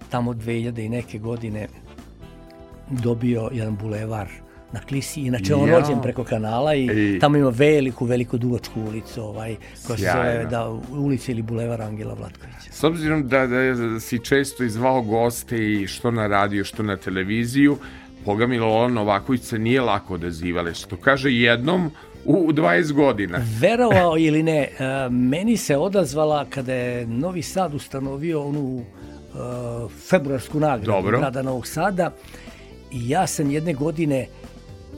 tamo 0.10 0.34
2000 0.34 0.86
i 0.86 0.90
neke 0.90 1.20
godine 1.20 1.68
dobio 2.90 3.50
jedan 3.54 3.76
bulevar 3.76 4.28
na 4.72 4.80
Klisi. 4.80 5.22
Inače, 5.22 5.56
on 5.56 5.70
Jao. 5.70 5.80
rođen 5.80 6.02
preko 6.02 6.24
kanala 6.24 6.76
i, 6.76 6.86
I- 6.86 7.20
tamo 7.20 7.38
ima 7.38 7.50
veliku, 7.50 8.06
veliku 8.06 8.38
dugačku 8.38 8.82
ulicu, 8.82 9.22
ovaj, 9.24 9.56
koja 9.88 9.98
se 9.98 10.12
zove 10.14 10.46
da, 10.50 10.70
ulica 10.92 11.32
ili 11.32 11.42
bulevar 11.42 11.82
Angela 11.82 12.14
Vlatkovića. 12.14 12.72
S 12.72 12.84
obzirom 12.84 13.28
da, 13.28 13.48
da 13.48 14.00
si 14.00 14.20
često 14.20 14.64
izvao 14.64 15.02
goste 15.02 15.74
i 15.74 15.88
što 15.88 16.12
na 16.12 16.28
radio, 16.28 16.64
što 16.64 16.84
na 16.84 16.98
televiziju, 16.98 17.78
Boga 18.26 18.48
mi 18.48 18.60
Lola 18.60 18.88
Novaković 18.88 19.42
se 19.42 19.60
nije 19.60 19.82
lako 19.82 20.14
odazivale. 20.14 20.74
Što 20.74 20.98
kaže 20.98 21.32
jednom 21.32 21.92
u 22.26 22.52
20 22.52 22.92
godina. 22.94 23.40
Verovao 23.60 24.18
ili 24.18 24.44
ne, 24.44 24.60
e, 24.60 24.70
meni 25.10 25.58
se 25.58 25.78
odazvala 25.78 26.46
kada 26.46 26.74
je 26.74 27.08
Novi 27.08 27.42
Sad 27.42 27.74
ustanovio 27.74 28.44
onu 28.44 28.86
februarsku 30.10 30.60
nagradu 30.60 30.92
Dobro. 30.92 31.20
grada 31.20 31.42
Novog 31.42 31.68
Sada 31.68 32.12
i 32.92 33.10
ja 33.10 33.28
sam 33.28 33.52
jedne 33.52 33.74
godine 33.74 34.28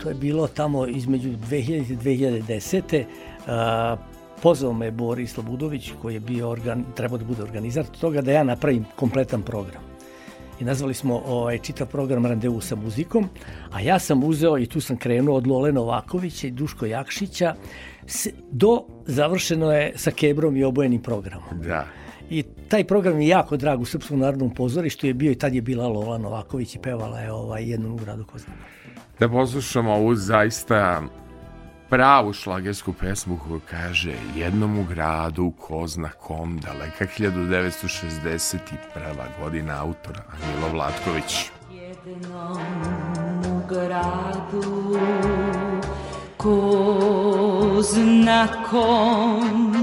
to 0.04 0.10
je 0.10 0.16
bilo 0.16 0.48
tamo 0.48 0.88
između 0.88 1.30
2000 1.30 1.92
i 1.92 1.98
2010. 1.98 3.04
A, 3.48 3.98
pozvao 4.42 4.74
me 4.74 4.92
Boris 4.92 5.34
Slobudović 5.34 5.92
koji 6.02 6.14
je 6.14 6.20
bio 6.20 6.50
organ, 6.50 6.86
trebao 6.96 7.18
da 7.18 7.26
bude 7.26 7.44
organizator 7.44 7.98
toga 7.98 8.22
da 8.22 8.32
ja 8.32 8.44
napravim 8.44 8.86
kompletan 8.96 9.42
program. 9.42 9.84
I 10.60 10.64
nazvali 10.64 10.94
smo 10.94 11.22
ovaj, 11.26 11.58
čitav 11.58 11.88
program 11.88 12.26
Randevu 12.26 12.62
sa 12.62 12.76
muzikom, 12.76 13.30
a 13.72 13.82
ja 13.82 14.00
sam 14.00 14.24
uzeo 14.24 14.58
i 14.58 14.66
tu 14.66 14.82
sam 14.82 14.98
krenuo 14.98 15.36
od 15.36 15.48
Lole 15.48 15.72
Novakovića 15.72 16.48
i 16.48 16.52
Duško 16.52 16.86
Jakšića 16.86 17.56
do 18.52 18.84
završeno 19.06 19.72
je 19.72 19.94
sa 19.96 20.12
Kebrom 20.12 20.58
i 20.58 20.64
obojenim 20.64 21.02
programom. 21.02 21.62
Da. 21.62 21.86
I 22.32 22.44
taj 22.44 22.84
program 22.84 23.22
je 23.22 23.28
jako 23.28 23.58
drag 23.58 23.82
u 23.82 23.86
Srpskom 23.86 24.20
narodnom 24.20 24.54
pozorištu 24.54 25.08
je 25.08 25.14
bio 25.14 25.32
i 25.32 25.36
tad 25.36 25.56
je 25.56 25.62
bila 25.62 25.88
Lola 25.88 26.18
Novaković 26.18 26.76
i 26.76 26.80
pevala 26.80 27.20
je 27.20 27.32
ovaj, 27.32 27.70
jednu 27.70 27.94
u 27.94 27.98
gradu 27.98 28.24
Koznama. 28.24 28.62
Da 29.20 29.30
poslušamo 29.30 29.94
ovu 29.94 30.16
zaista 30.16 31.02
pravu 31.90 32.34
šlagersku 32.34 32.94
pesmu 32.94 33.40
koja 33.48 33.60
kaže 33.70 34.14
jednom 34.36 34.80
u 34.80 34.84
gradu 34.84 35.52
ko 35.60 35.88
zna 35.88 36.10
kom 36.10 36.60
daleka 36.60 37.06
1961. 37.20 38.76
godina 39.44 39.82
autora 39.82 40.24
Anilo 40.32 40.70
Vlatković. 40.72 41.50
Jednom 41.72 42.58
u 43.46 43.62
gradu 43.70 44.98
ko 46.38 47.82
zna 47.82 48.48
kom 48.70 49.74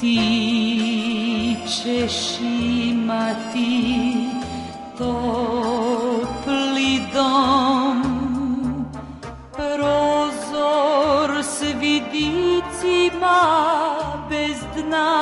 ti 0.00 0.95
ćeš 1.66 2.40
imati 2.90 4.14
topli 4.98 7.00
dom. 7.14 8.02
Prozor 9.52 11.30
s 11.42 11.62
vidicima 11.80 13.40
bez 14.30 14.56
dna. 14.76 15.12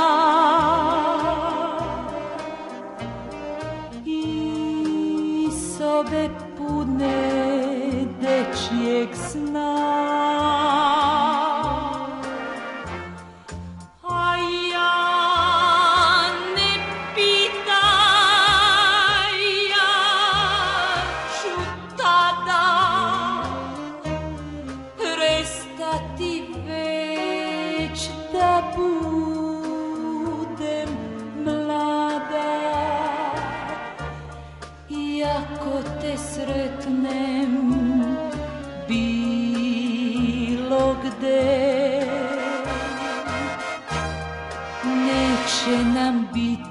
I 4.06 5.48
sobe 5.76 6.28
pune 6.58 7.24
dečijeg 8.20 9.08
sna 9.14 10.43
Neće 46.34 46.63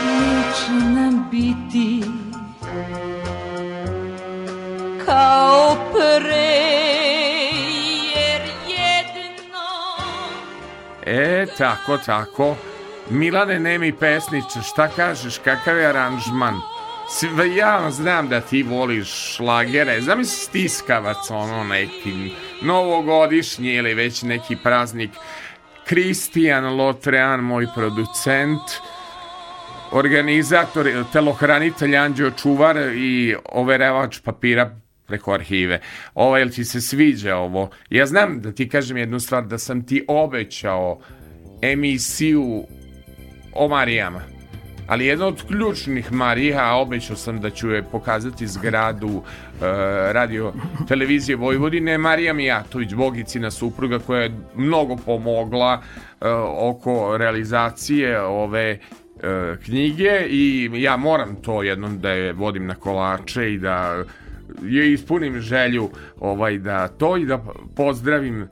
Neće 0.00 0.72
nam 0.94 1.28
biti 1.30 2.02
kao 5.06 5.76
pre 5.92 6.56
Jer 8.14 8.40
jednom 8.68 9.56
E, 11.06 11.46
tako, 11.58 11.98
tako. 11.98 12.56
Milane 13.10 13.58
Nemi 13.58 13.92
pesniče, 13.92 14.62
šta 14.72 14.88
kažeš, 14.88 15.38
kakav 15.38 15.78
je 15.78 15.86
aranžman? 15.86 16.54
Sve, 17.10 17.54
ja 17.56 17.90
znam 17.90 18.28
da 18.28 18.40
ti 18.40 18.62
voliš 18.62 19.34
šlagere, 19.36 20.00
zamisli 20.00 20.44
stiskavac, 20.44 21.30
ono 21.30 21.64
neki 21.64 22.30
novogodišnji 22.62 23.74
ili 23.74 23.94
već 23.94 24.22
neki 24.22 24.56
praznik. 24.56 25.10
Kristijan 25.88 26.76
Lotrean, 26.76 27.40
moj 27.40 27.66
producent, 27.74 28.60
organizator, 29.92 30.88
telohranitelj 31.12 31.96
Anđeo 31.96 32.30
Čuvar 32.30 32.76
i 32.96 33.36
overevač 33.52 34.18
papira 34.20 34.70
preko 35.06 35.32
arhive. 35.32 35.80
Ovo, 36.14 36.36
jel 36.36 36.50
ti 36.50 36.64
se 36.64 36.80
sviđa 36.80 37.36
ovo? 37.36 37.70
Ja 37.90 38.06
znam 38.06 38.40
da 38.40 38.52
ti 38.52 38.68
kažem 38.68 38.96
jednu 38.96 39.20
stvar, 39.20 39.46
da 39.46 39.58
sam 39.58 39.86
ti 39.86 40.04
obećao 40.08 41.00
emisiju 41.62 42.64
o 43.54 43.68
Marijama. 43.68 44.35
Ali 44.86 45.06
jedna 45.06 45.26
od 45.26 45.42
ključnih 45.46 46.12
Marija, 46.12 46.76
obećao 46.76 47.16
sam 47.16 47.40
da 47.40 47.50
ću 47.50 47.70
je 47.70 47.82
pokazati 47.82 48.46
zgradu 48.46 49.08
uh, 49.08 49.22
radio 50.12 50.52
televizije 50.88 51.36
Vojvodine, 51.36 51.98
Marija 51.98 52.32
Mijatović, 52.32 52.94
Bogicina 52.94 53.50
supruga 53.50 53.98
koja 53.98 54.22
je 54.22 54.34
mnogo 54.56 54.96
pomogla 54.96 55.80
uh, 55.80 56.26
oko 56.58 57.16
realizacije 57.16 58.20
ove 58.20 58.78
uh, 59.14 59.22
knjige 59.64 60.26
i 60.28 60.70
ja 60.74 60.96
moram 60.96 61.36
to 61.42 61.62
jednom 61.62 61.98
da 62.00 62.10
je 62.10 62.32
vodim 62.32 62.66
na 62.66 62.74
kolače 62.74 63.52
i 63.52 63.58
da 63.58 64.04
je 64.62 64.92
ispunim 64.92 65.40
želju 65.40 65.90
ovaj 66.20 66.58
da 66.58 66.88
to 66.88 67.16
i 67.16 67.26
da 67.26 67.44
pozdravim 67.76 68.48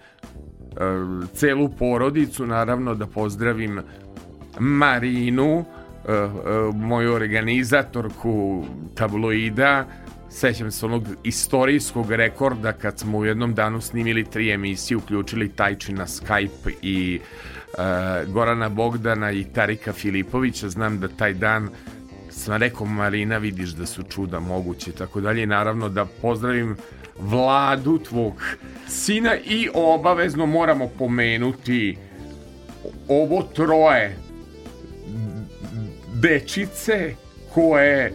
celu 1.33 1.69
porodicu, 1.69 2.47
naravno 2.47 2.95
da 2.95 3.07
pozdravim 3.07 3.81
Marinu, 4.59 5.65
moju 6.75 7.13
organizatorku 7.13 8.65
tabloida, 8.95 9.87
sećam 10.31 10.71
se 10.71 10.87
onog 10.87 11.05
istorijskog 11.25 12.13
rekorda 12.13 12.73
kad 12.73 12.99
smo 12.99 13.19
u 13.19 13.25
jednom 13.25 13.55
danu 13.55 13.81
snimili 13.81 14.25
tri 14.25 14.51
emisije, 14.51 14.97
uključili 14.97 15.49
Tajči 15.49 15.93
na 15.93 16.07
Skype 16.07 16.73
i 16.83 17.21
uh, 17.21 18.33
Gorana 18.33 18.69
Bogdana 18.69 19.33
i 19.33 19.45
Tarika 19.45 19.93
Filipovića, 19.93 20.69
znam 20.69 21.01
da 21.01 21.09
taj 21.09 21.35
dan 21.35 21.69
sam 22.31 22.57
rekao 22.57 22.87
Marina 22.87 23.39
vidiš 23.39 23.71
da 23.71 23.87
su 23.87 24.03
čuda 24.03 24.41
moguće 24.41 24.93
tako 24.93 25.21
dalje. 25.21 25.43
I 25.43 25.47
naravno 25.47 25.89
da 25.89 26.07
pozdravim 26.23 26.77
vladu 27.19 27.99
tvog 27.99 28.43
sina 28.89 29.37
i 29.37 29.69
obavezno 29.75 30.47
moramo 30.47 30.89
pomenuti 30.99 31.97
ovo 33.09 33.43
troje 33.43 34.17
dečice 36.25 37.15
koje 37.55 38.05
e, 38.07 38.13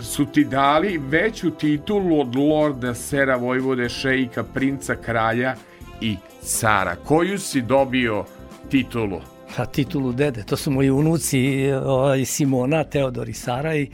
su 0.00 0.26
ti 0.26 0.44
dali 0.44 1.00
veću 1.08 1.50
titulu 1.50 2.20
od 2.20 2.36
lorda 2.36 2.94
Sera 2.94 3.36
Vojvode 3.36 3.88
Šejka, 3.88 4.44
princa 4.44 4.94
kralja 4.94 5.54
i 6.00 6.16
cara. 6.42 6.96
Koju 6.96 7.38
si 7.38 7.60
dobio 7.60 8.24
titulu? 8.70 9.20
A 9.56 9.66
titulu 9.66 10.12
dede, 10.12 10.42
to 10.42 10.56
su 10.56 10.70
moji 10.70 10.90
unuci 10.90 11.72
ovaj, 11.72 12.24
Simona, 12.24 12.84
Teodor 12.84 13.28
i 13.28 13.32
Sara 13.32 13.76
i 13.76 13.90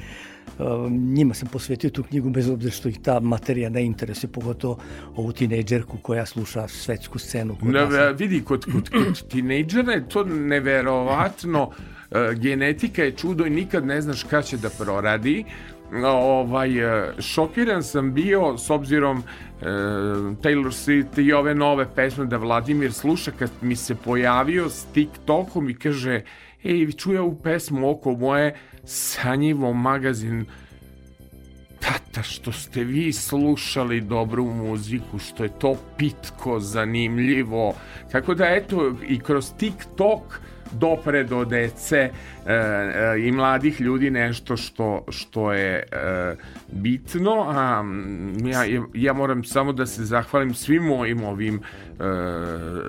njima 0.90 1.34
sam 1.34 1.48
posvetio 1.48 1.90
tu 1.90 2.02
knjigu 2.02 2.30
bez 2.30 2.48
obzira 2.50 2.72
što 2.72 2.88
ih 2.88 2.98
ta 3.02 3.20
materija 3.20 3.68
ne 3.68 3.84
interesuje, 3.84 4.30
pogotovo 4.32 4.78
ovu 5.16 5.32
tinejdžerku 5.32 5.96
koja 6.02 6.26
sluša 6.26 6.68
svetsku 6.68 7.18
scenu. 7.18 7.56
Kod 7.60 7.72
Da, 7.72 7.88
nas. 7.88 8.20
vidi, 8.20 8.44
kod, 8.44 8.64
kod, 8.64 8.88
kod 8.90 9.28
tinejdžera 9.28 9.92
je 9.92 10.08
to 10.08 10.24
neverovatno. 10.24 11.70
E, 12.10 12.34
genetika 12.34 13.02
je 13.02 13.12
čudo 13.12 13.46
i 13.46 13.50
nikad 13.50 13.86
ne 13.86 14.00
znaš 14.00 14.22
kada 14.22 14.42
će 14.42 14.56
da 14.56 14.68
proradi. 14.70 15.44
Ovaj, 16.04 16.78
e, 16.78 17.12
šokiran 17.20 17.82
sam 17.82 18.14
bio 18.14 18.58
s 18.58 18.70
obzirom 18.70 19.18
e, 19.18 19.64
Taylor 20.42 20.72
Swift 20.72 21.22
i 21.22 21.32
ove 21.32 21.54
nove 21.54 21.86
pesme 21.94 22.26
da 22.26 22.36
Vladimir 22.36 22.92
sluša 22.92 23.30
kad 23.38 23.50
mi 23.60 23.76
se 23.76 23.94
pojavio 23.94 24.68
s 24.68 24.86
TikTokom 24.94 25.70
i 25.70 25.74
kaže 25.74 26.22
ej, 26.64 26.92
čuje 26.92 27.20
ovu 27.20 27.34
pesmu 27.42 27.90
oko 27.90 28.12
moje 28.12 28.54
sanjivo 28.84 29.72
magazin 29.72 30.46
Tata, 31.80 32.22
što 32.22 32.52
ste 32.52 32.84
vi 32.84 33.12
slušali 33.12 34.00
dobru 34.00 34.44
muziku, 34.44 35.18
što 35.18 35.44
je 35.44 35.58
to 35.58 35.76
pitko, 35.98 36.60
zanimljivo. 36.60 37.74
Tako 38.12 38.34
da, 38.34 38.44
eto, 38.44 38.94
i 39.08 39.18
kroz 39.18 39.52
TikTok 39.58 40.40
dopre 40.72 41.24
do 41.24 41.44
dece 41.44 41.96
e, 41.96 42.10
e, 42.46 43.14
i 43.18 43.32
mladih 43.32 43.80
ljudi 43.80 44.10
nešto 44.10 44.56
što, 44.56 45.04
što 45.08 45.52
je 45.52 45.76
e, 45.92 46.36
bitno, 46.72 47.44
a 47.48 47.84
ja, 48.44 48.82
ja 48.94 49.12
moram 49.12 49.44
samo 49.44 49.72
da 49.72 49.86
se 49.86 50.04
zahvalim 50.04 50.54
svim 50.54 50.82
mojim 50.82 51.24
ovim 51.24 51.54
e, 51.56 51.62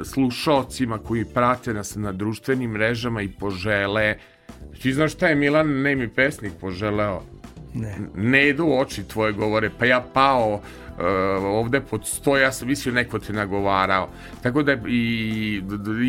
slušalcima 0.03 0.97
koji 0.97 1.25
prate 1.25 1.73
nas 1.73 1.95
na 1.95 2.11
društvenim 2.11 2.71
mrežama 2.71 3.21
i 3.21 3.31
požele 3.39 4.15
Ti 4.82 4.93
znaš 4.93 5.13
šta 5.13 5.28
je 5.28 5.36
Milan 5.36 5.82
Nemi 5.82 6.07
pesnik 6.07 6.53
poželeo? 6.61 7.22
Ne. 7.74 7.97
ne 8.15 8.49
idu 8.49 8.67
oči 8.67 9.03
tvoje 9.03 9.34
govore, 9.34 9.69
pa 9.80 9.86
ja 9.86 10.01
pao 10.13 10.53
uh, 10.53 10.63
ovde 11.43 11.82
pod 11.82 12.07
sto, 12.07 12.38
ja 12.38 12.51
sam 12.51 12.67
mislio 12.67 12.95
neko 12.95 13.19
te 13.19 13.34
nagovarao. 13.34 14.09
Tako 14.43 14.63
da 14.63 14.78
i 14.88 15.61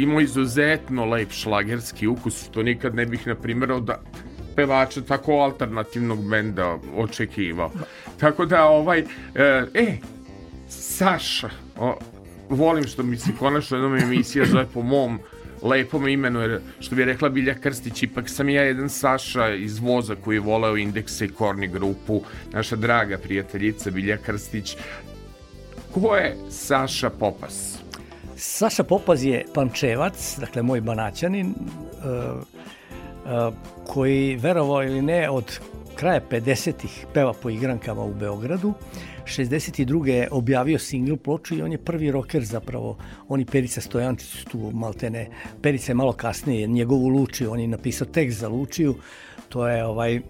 imao 0.03 0.21
izuzetno 0.21 1.05
lep 1.05 1.31
šlagerski 1.31 2.07
ukus, 2.07 2.45
što 2.45 2.63
nikad 2.63 2.95
ne 2.95 3.07
bih, 3.07 3.27
na 3.27 3.35
primjer, 3.35 3.73
od 3.73 3.91
pevača 4.57 5.01
tako 5.01 5.33
alternativnog 5.33 6.31
benda 6.31 6.79
očekivao. 6.97 7.71
Tako 8.21 8.47
da, 8.47 8.65
ovaj, 8.65 9.01
uh, 9.01 9.07
e, 9.75 9.97
Saša, 10.69 11.51
o, 11.77 11.99
volim 12.49 12.85
što 12.85 13.03
mi 13.03 13.17
se 13.17 13.31
konačno 13.39 13.77
jednom 13.77 13.99
emisija 13.99 14.45
zove 14.47 14.67
po 14.75 14.83
mom 14.83 15.19
lepom 15.63 16.09
imenu, 16.09 16.41
jer 16.41 16.61
što 16.81 16.97
bi 16.97 17.05
rekla 17.05 17.29
Bilja 17.29 17.55
Krstić, 17.55 18.03
ipak 18.03 18.29
sam 18.29 18.49
ja 18.49 18.63
jedan 18.63 18.89
Saša 18.89 19.55
iz 19.55 19.79
voza 19.79 20.15
koji 20.15 20.37
je 20.37 20.41
voleo 20.41 20.77
indekse 20.77 21.25
i 21.25 21.29
korni 21.29 21.69
grupu, 21.69 22.23
naša 22.53 22.77
draga 22.77 23.19
prijateljica 23.19 23.91
Bilja 23.91 24.17
Krstić. 24.17 24.77
Ko 25.95 26.17
je 26.17 26.37
Saša 26.51 27.11
Popas? 27.11 27.79
Saša 28.37 28.83
Popaz 28.83 29.25
je 29.25 29.45
pančevac, 29.55 30.37
dakle 30.39 30.63
moj 30.63 30.81
banaćanin, 30.81 31.47
uh, 31.47 32.43
uh, 33.25 33.55
koji, 33.87 34.37
verovao 34.37 34.85
ili 34.85 35.03
ne, 35.03 35.31
od 35.31 35.59
kraja 35.95 36.21
50-ih 36.31 37.07
peva 37.15 37.33
po 37.33 37.51
igrankama 37.51 38.03
u 38.03 38.15
Beogradu. 38.15 38.75
62. 39.25 40.07
je 40.07 40.29
objavio 40.31 40.79
singl 40.79 41.16
ploču 41.16 41.55
i 41.55 41.62
on 41.62 41.73
je 41.73 41.79
prvi 41.79 42.11
roker 42.11 42.45
zapravo. 42.45 42.97
On 43.29 43.41
i 43.41 43.45
Perica 43.45 43.81
Stojančić 43.81 44.45
tu 44.51 44.70
maltene. 44.75 45.29
Perica 45.62 45.93
je 45.93 45.97
malo 45.97 46.12
kasnije 46.12 46.66
njegovu 46.66 47.09
Lučiju, 47.09 47.53
on 47.53 47.61
je 47.61 47.68
napisao 47.68 48.07
tekst 48.07 48.39
za 48.39 48.49
Lučiju. 48.49 48.95
To 49.49 49.68
je 49.68 49.85
ovaj 49.85 50.20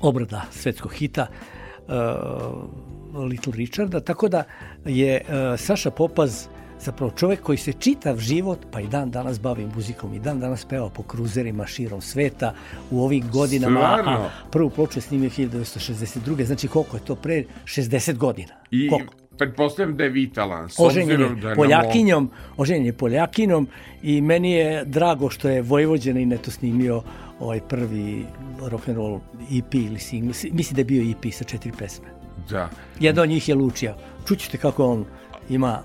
obrada 0.00 0.44
svetskog 0.50 0.92
hita 0.92 1.26
uh, 1.88 1.94
Little 3.28 3.52
Richarda, 3.56 4.00
tako 4.00 4.28
da 4.28 4.44
je 4.84 5.20
uh, 5.20 5.60
Saša 5.60 5.90
Popaz 5.90 6.46
zapravo 6.80 7.12
čovek 7.16 7.42
koji 7.42 7.58
se 7.58 7.72
čitav 7.72 8.18
život, 8.18 8.58
pa 8.70 8.80
i 8.80 8.86
dan 8.86 9.10
danas 9.10 9.40
bavi 9.40 9.66
muzikom, 9.74 10.14
i 10.14 10.18
dan 10.18 10.40
danas 10.40 10.64
peva 10.64 10.90
po 10.90 11.02
kruzerima 11.02 11.66
širom 11.66 12.00
sveta 12.00 12.54
u 12.90 13.02
ovim 13.04 13.30
godinama. 13.32 13.80
Stvarno? 13.80 14.10
A, 14.10 14.30
prvu 14.50 14.70
ploču 14.70 14.98
je 14.98 15.02
snimio 15.02 15.30
1962. 15.30 16.44
Znači 16.44 16.68
koliko 16.68 16.96
je 16.96 17.04
to 17.04 17.14
pre 17.14 17.44
60 17.64 18.16
godina? 18.16 18.54
I 18.70 18.88
Koliko? 18.88 19.14
pretpostavljam 19.40 19.96
da 19.96 20.04
je 20.04 20.10
vitalan, 20.10 20.68
Oženjen 20.78 21.20
je 21.20 21.28
da 21.28 21.54
Poljakinjom, 21.54 22.30
oženjen 22.56 22.86
je 22.86 22.92
Poljakinom 22.92 23.68
i 24.02 24.20
meni 24.20 24.52
je 24.52 24.84
drago 24.84 25.30
što 25.30 25.48
je 25.48 25.62
Vojvođanin 25.62 26.32
eto 26.32 26.50
snimio 26.50 27.02
ovaj 27.38 27.60
prvi 27.60 28.26
rock 28.68 28.88
and 28.88 28.96
roll 28.96 29.20
EP 29.58 29.74
ili 29.74 29.98
single. 29.98 30.34
Mislim 30.52 30.74
da 30.74 30.80
je 30.80 30.84
bio 30.84 31.10
EP 31.10 31.32
sa 31.32 31.44
četiri 31.44 31.72
pesme. 31.78 32.06
Da. 32.50 32.68
Jedna 33.00 33.22
od 33.22 33.28
njih 33.28 33.48
je 33.48 33.54
Lučija. 33.54 33.96
Čućete 34.28 34.58
kako 34.58 34.86
on 34.86 35.04
ima 35.48 35.82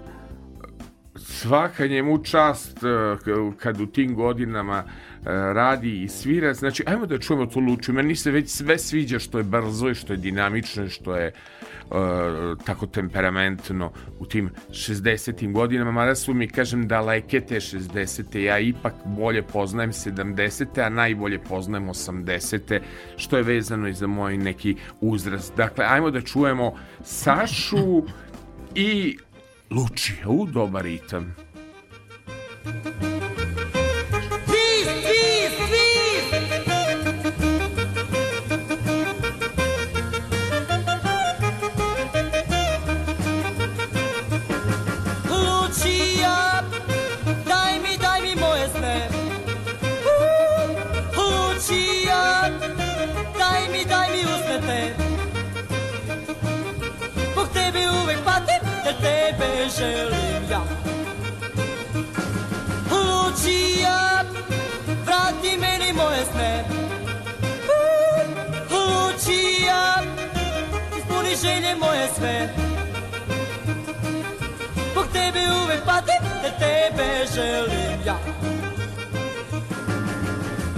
svaka 1.16 1.88
njemu 1.88 2.24
čast 2.24 2.78
eh, 2.84 3.54
kad 3.58 3.82
u 3.82 3.86
tim 3.86 4.16
godinama 4.16 4.84
eh, 4.86 5.30
radi 5.54 6.04
i 6.04 6.10
svira. 6.10 6.54
Znači, 6.54 6.84
ajmo 6.88 7.06
da 7.06 7.18
čujemo 7.18 7.46
tu 7.46 7.60
luču. 7.60 7.94
Meni 7.94 8.16
se 8.16 8.32
već 8.32 8.50
sve 8.50 8.78
sviđa 8.78 9.20
što 9.20 9.38
je 9.38 9.44
brzo 9.44 9.90
i 9.90 9.96
što 9.96 10.14
je 10.14 10.18
dinamično 10.18 10.84
i 10.84 10.90
što 10.90 11.16
je 11.16 11.28
eh, 11.28 11.34
tako 12.66 12.88
temperamentno 12.88 13.92
u 14.20 14.26
tim 14.26 14.50
60. 14.70 15.52
godinama, 15.52 15.92
mada 15.92 16.16
su 16.16 16.34
mi, 16.34 16.48
kažem, 16.48 16.88
daleke 16.88 17.42
te 17.42 17.56
60. 17.56 18.38
Ja 18.38 18.60
ipak 18.60 18.94
bolje 19.06 19.42
poznajem 19.42 19.92
70. 19.92 20.86
a 20.86 20.90
najbolje 20.90 21.40
poznajem 21.40 21.88
80. 21.88 22.80
što 23.18 23.38
je 23.38 23.44
vezano 23.44 23.88
i 23.88 23.94
za 23.94 24.08
moj 24.08 24.38
neki 24.38 24.76
uzrast. 25.02 25.56
Dakle, 25.58 25.86
ajmo 25.86 26.12
da 26.12 26.22
čujemo 26.22 26.74
Sašu 27.04 28.04
i 28.76 29.18
Lučija, 29.76 30.28
u 30.28 30.46
dobar 30.46 30.84
ritam. 30.84 31.36
Tebe 59.06 59.70
želim 59.78 60.44
ja. 60.52 60.62
Lucia, 62.92 64.24
vrati 65.06 65.58
meni 65.58 65.94
moje 65.94 66.26
sne. 66.32 66.66
Lucia, 68.72 69.82
ispuni 70.98 71.36
želje 71.44 71.76
moje 71.76 72.08
sve. 72.18 72.50
Zbog 74.92 75.06
tebe 75.14 75.40
uvek 75.64 75.86
patim, 75.86 76.22
jer 76.44 76.54
tebe 76.60 77.26
želim 77.36 78.00
ja. 78.06 78.18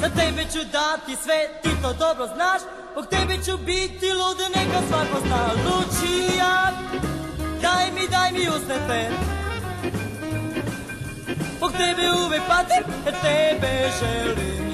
Za 0.01 0.09
tebe 0.09 0.43
ću 0.43 0.59
dati 0.71 1.15
sve, 1.23 1.61
ti 1.63 1.69
to 1.81 1.93
dobro 1.93 2.27
znaš 2.35 2.61
Zbog 2.97 3.07
tebe 3.09 3.37
ću 3.45 3.57
biti 3.57 4.05
lud, 4.13 4.37
neka 4.55 4.79
svako 4.89 5.27
zna 5.27 5.49
Lučija, 5.65 6.71
daj 7.61 7.91
mi, 7.95 8.07
daj 8.07 8.31
mi 8.31 8.49
usne 8.49 8.77
te 8.87 9.09
Zbog 11.57 11.71
tebe 11.71 12.11
uvek 12.25 12.41
patim, 12.47 12.83
jer 13.05 13.15
tebe 13.21 13.89
želim 13.99 14.66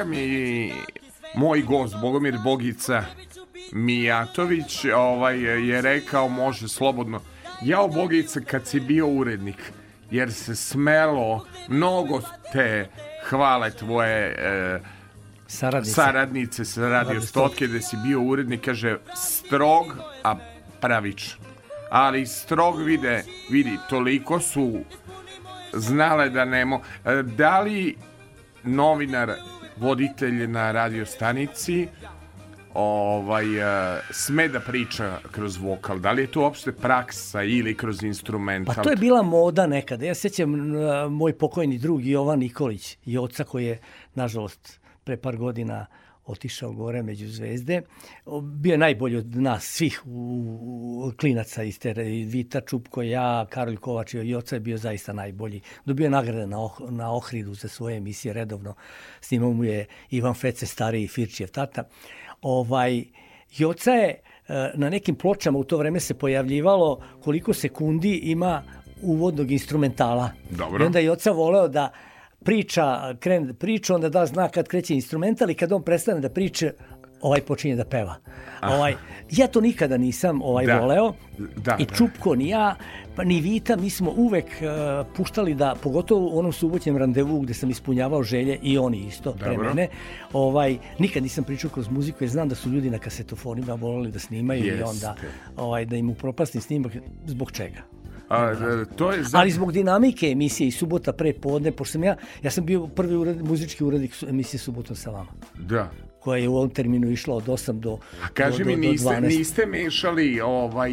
Boga 0.00 0.10
mi, 0.10 0.72
moj 1.34 1.62
gost, 1.62 1.96
Bogomir 2.00 2.38
Bogica 2.44 3.04
Mijatović, 3.72 4.84
ovaj, 4.96 5.40
je 5.68 5.80
rekao, 5.82 6.28
može 6.28 6.68
slobodno. 6.68 7.20
Jao 7.62 7.88
Bogica, 7.88 8.40
kad 8.40 8.66
si 8.66 8.80
bio 8.80 9.06
urednik, 9.06 9.72
jer 10.10 10.32
se 10.32 10.56
smelo 10.56 11.46
mnogo 11.68 12.20
te 12.52 12.88
hvale 13.28 13.70
tvoje 13.70 14.34
e, 14.38 14.80
Saradnice. 15.46 15.92
saradnice 15.94 16.64
sa 16.64 16.88
radio 16.88 17.20
stotke 17.20 17.66
gde 17.66 17.80
si 17.80 17.96
bio 18.06 18.20
urednik, 18.20 18.64
kaže 18.64 18.98
strog, 19.14 19.86
a 20.24 20.36
pravičan. 20.80 21.38
Ali 21.90 22.26
strog 22.26 22.82
vide, 22.82 23.24
vidi, 23.50 23.78
toliko 23.90 24.40
su 24.40 24.80
znale 25.72 26.30
da 26.30 26.44
nemo. 26.44 26.80
E, 27.04 27.22
Da 27.22 27.60
li 27.60 27.96
novinar, 28.62 29.34
voditelj 29.80 30.46
na 30.46 30.72
radio 30.72 31.06
stanici 31.06 31.88
ovaj, 32.74 33.58
e, 33.58 34.00
sme 34.10 34.48
da 34.48 34.60
priča 34.60 35.18
kroz 35.32 35.56
vokal? 35.56 35.98
Da 35.98 36.12
li 36.12 36.22
je 36.22 36.26
to 36.26 36.40
uopšte 36.40 36.72
praksa 36.72 37.42
ili 37.42 37.76
kroz 37.76 38.02
instrumental? 38.02 38.74
Pa 38.74 38.82
to 38.82 38.90
je 38.90 38.96
bila 38.96 39.22
moda 39.22 39.66
nekada. 39.66 40.06
Ja 40.06 40.14
sećam 40.14 40.54
a, 40.54 41.08
moj 41.08 41.38
pokojni 41.38 41.78
drug 41.78 42.06
Jovan 42.06 42.38
Nikolić 42.38 42.96
i 43.04 43.18
oca 43.18 43.44
koji 43.44 43.64
je, 43.64 43.80
nažalost, 44.14 44.80
pre 45.04 45.16
par 45.16 45.36
godina 45.36 45.86
otišao 46.26 46.72
gore 46.72 47.02
među 47.02 47.28
zvezde. 47.28 47.82
Bio 48.42 48.72
je 48.72 48.78
najbolji 48.78 49.16
od 49.16 49.36
nas 49.36 49.64
svih 49.64 50.02
u, 50.06 51.12
klinaca 51.20 51.62
iz 51.62 51.78
te 51.78 51.90
i 51.90 52.24
Vita 52.24 52.60
Čupko, 52.60 53.02
ja, 53.02 53.46
Karol 53.50 53.76
Kovač 53.76 54.14
i 54.14 54.34
oca 54.34 54.56
je 54.56 54.60
bio 54.60 54.78
zaista 54.78 55.12
najbolji. 55.12 55.60
Dobio 55.84 56.04
je 56.04 56.10
nagrade 56.10 56.46
na, 56.46 56.64
oh, 56.64 56.80
na 56.90 57.12
Ohridu 57.12 57.54
za 57.54 57.68
svoje 57.68 57.96
emisije 57.96 58.34
redovno. 58.34 58.74
Snimao 59.20 59.52
mu 59.52 59.64
je 59.64 59.86
Ivan 60.10 60.34
Fece, 60.34 60.66
stariji 60.66 61.08
Firčijev 61.08 61.50
tata. 61.50 61.84
Ovaj, 62.42 63.04
Joca 63.58 63.90
je 63.90 64.08
e, 64.08 64.72
na 64.74 64.90
nekim 64.90 65.14
pločama 65.14 65.58
u 65.58 65.64
to 65.64 65.76
vreme 65.76 66.00
se 66.00 66.14
pojavljivalo 66.14 67.00
koliko 67.20 67.54
sekundi 67.54 68.14
ima 68.14 68.62
uvodnog 69.02 69.50
instrumentala. 69.50 70.30
Dobro. 70.50 70.84
I 70.84 70.86
onda 70.86 70.98
je 70.98 71.04
Joca 71.04 71.30
voleo 71.30 71.68
da 71.68 71.92
priča, 72.44 73.14
krene 73.20 73.54
priču, 73.54 73.94
onda 73.94 74.08
da 74.08 74.26
zna 74.26 74.48
kad 74.48 74.68
kreće 74.68 74.94
instrumental 74.94 75.50
i 75.50 75.54
kad 75.54 75.72
on 75.72 75.82
prestane 75.82 76.20
da 76.20 76.28
priča, 76.28 76.70
ovaj 77.22 77.40
počinje 77.40 77.76
da 77.76 77.84
peva. 77.84 78.14
Ovaj, 78.62 78.94
ja 79.30 79.46
to 79.46 79.60
nikada 79.60 79.96
nisam 79.96 80.42
ovaj 80.42 80.66
Da. 80.66 80.78
voleo. 80.80 81.12
Da, 81.56 81.76
I 81.78 81.86
da. 81.86 81.94
Čupko, 81.94 82.34
ni 82.34 82.48
ja, 82.48 82.76
pa 83.16 83.24
ni 83.24 83.40
Vita, 83.40 83.76
mi 83.76 83.90
smo 83.90 84.12
uvek 84.16 84.44
uh, 84.46 85.06
puštali 85.16 85.54
da, 85.54 85.74
pogotovo 85.82 86.28
u 86.34 86.38
onom 86.38 86.52
suboćem 86.52 86.96
randevu 86.96 87.40
gde 87.40 87.54
sam 87.54 87.70
ispunjavao 87.70 88.22
želje 88.22 88.58
i 88.62 88.78
oni 88.78 89.06
isto 89.06 89.32
pre 89.32 89.50
Dobro. 89.50 89.68
mene, 89.68 89.88
ovaj, 90.32 90.78
nikad 90.98 91.22
nisam 91.22 91.44
pričao 91.44 91.70
kroz 91.70 91.88
muziku 91.88 92.24
jer 92.24 92.30
znam 92.30 92.48
da 92.48 92.54
su 92.54 92.70
ljudi 92.70 92.90
na 92.90 92.98
kasetofonima 92.98 93.74
volali 93.74 94.10
da 94.10 94.18
snimaju 94.18 94.64
i 94.64 94.66
Jeste. 94.66 94.84
onda 94.84 95.14
ovaj, 95.56 95.84
da 95.84 95.96
im 95.96 96.10
upropastim 96.10 96.60
snimak 96.60 96.92
zbog 97.26 97.52
čega. 97.52 97.99
A, 98.30 98.52
e, 98.52 98.84
to 98.96 99.12
je 99.12 99.24
za... 99.24 99.38
Ali 99.38 99.50
zbog 99.50 99.72
dinamike 99.72 100.26
emisije 100.26 100.68
i 100.68 100.70
subota 100.70 101.12
pre 101.12 101.32
podne, 101.32 101.72
pošto 101.72 101.92
sam 101.92 102.04
ja, 102.04 102.16
ja 102.42 102.50
sam 102.50 102.66
bio 102.66 102.86
prvi 102.86 103.16
ured, 103.16 103.42
muzički 103.44 103.84
urednik 103.84 104.14
emisije 104.28 104.60
Subotom 104.60 104.96
sa 104.96 105.10
vama, 105.10 105.30
Da. 105.58 105.90
koja 106.20 106.38
je 106.38 106.48
u 106.48 106.56
ovom 106.56 106.70
terminu 106.70 107.10
išla 107.10 107.34
od 107.36 107.46
8 107.46 107.72
do, 107.72 107.98
A 108.24 108.28
kaži 108.34 108.64
do, 108.64 108.70
mi, 108.70 108.76
do, 108.76 108.82
do 108.82 108.88
niste, 108.88 109.08
12. 109.08 109.38
niste 109.38 109.66
mešali 109.66 110.40
ovaj, 110.40 110.92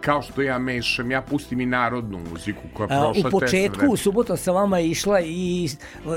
kao 0.00 0.22
što 0.22 0.42
ja 0.42 0.58
mešam, 0.58 1.10
ja 1.10 1.22
pustim 1.22 1.60
i 1.60 1.66
narodnu 1.66 2.18
muziku 2.30 2.62
koja 2.74 2.84
je 2.84 2.88
prošla 2.88 3.28
u 3.28 3.30
početku, 3.30 3.86
u 3.88 3.96
subotom 3.96 4.36
sa 4.36 4.52
vama 4.52 4.78
je 4.78 4.88
išla 4.88 5.20
i 5.20 5.68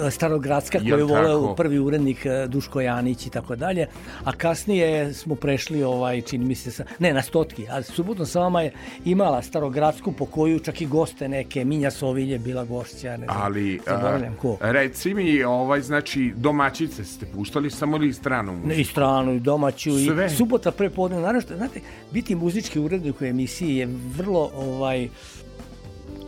e, 0.08 0.12
Starogradska 0.12 0.80
koju 0.80 0.98
je 0.98 1.04
voleo 1.04 1.56
prvi 1.56 1.80
urednik 1.80 2.26
e, 2.26 2.48
Duško 2.48 2.82
Janić 2.82 3.26
i 3.26 3.30
tako 3.30 3.56
dalje, 3.56 3.88
a 4.24 4.32
kasnije 4.32 5.14
smo 5.14 5.36
prešli, 5.36 5.84
ovaj, 5.84 6.22
čini 6.22 6.46
mi 6.46 6.56
se, 6.56 6.72
sa, 6.72 6.84
ne, 7.00 7.14
na 7.14 7.22
stotki, 7.22 7.68
a 7.70 7.82
subotom 7.82 8.26
sa 8.26 8.40
vama 8.40 8.62
je 8.62 8.74
imala 9.06 9.42
Starogradsku 9.42 10.12
po 10.12 10.26
koju 10.26 10.60
čak 10.60 10.82
i 10.82 10.86
goste 10.86 11.30
neke, 11.30 11.66
Minja 11.66 11.92
Sovilje 11.92 12.40
bila 12.40 12.66
gošća, 12.66 13.18
ne 13.18 13.26
znam, 13.26 13.42
Ali, 13.42 13.80
zaboravljam 13.86 14.36
ko. 14.42 14.58
reci 14.62 15.14
mi, 15.14 15.44
ovaj, 15.44 15.82
znači, 15.82 16.34
domaćice 16.36 17.06
ste 17.06 17.26
puštali 17.26 17.70
samo 17.70 17.98
ili 17.98 18.14
stranu 18.14 18.54
muziku? 18.54 18.82
I 18.82 18.84
stranu, 18.84 19.34
i 19.34 19.40
domaću, 19.40 19.92
Sve. 20.06 20.26
i 20.26 20.30
subota 20.30 20.72
prepodne. 20.72 21.20
Naravno, 21.20 21.42
znate, 21.58 21.80
biti 22.12 22.36
muzički 22.36 22.80
urednik 22.80 23.22
u 23.22 23.26
emisiji 23.32 23.76
je 23.76 23.90
vrlo 24.18 24.52
ovaj, 24.56 25.10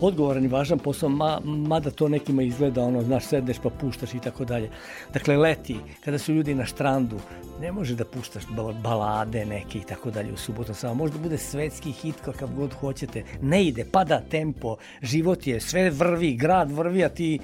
odgovoran 0.01 0.45
i 0.45 0.47
važan 0.47 0.79
posao, 0.79 1.09
ma, 1.09 1.39
mada 1.43 1.91
to 1.91 2.09
nekima 2.09 2.43
izgleda, 2.43 2.83
ono, 2.83 3.01
znaš, 3.01 3.25
sedneš 3.25 3.57
pa 3.63 3.69
puštaš 3.69 4.13
i 4.13 4.19
tako 4.19 4.45
dalje. 4.45 4.69
Dakle, 5.13 5.37
leti, 5.37 5.77
kada 6.05 6.17
su 6.17 6.33
ljudi 6.33 6.55
na 6.55 6.65
štrandu, 6.65 7.19
ne 7.61 7.71
može 7.71 7.95
da 7.95 8.05
puštaš 8.05 8.43
ba- 8.49 8.73
balade 8.73 9.45
neke 9.45 9.77
i 9.77 9.83
tako 9.83 10.11
dalje 10.11 10.33
u 10.33 10.37
subotu 10.37 10.73
samo. 10.73 10.93
Možda 10.93 11.17
bude 11.17 11.37
svetski 11.37 11.91
hit 11.91 12.15
kakav 12.25 12.49
god 12.55 12.73
hoćete. 12.73 13.23
Ne 13.41 13.63
ide, 13.65 13.85
pada 13.91 14.21
tempo, 14.21 14.75
život 15.01 15.47
je, 15.47 15.59
sve 15.59 15.89
vrvi, 15.89 16.35
grad 16.35 16.71
vrvi, 16.71 17.03
a 17.03 17.09
ti 17.09 17.39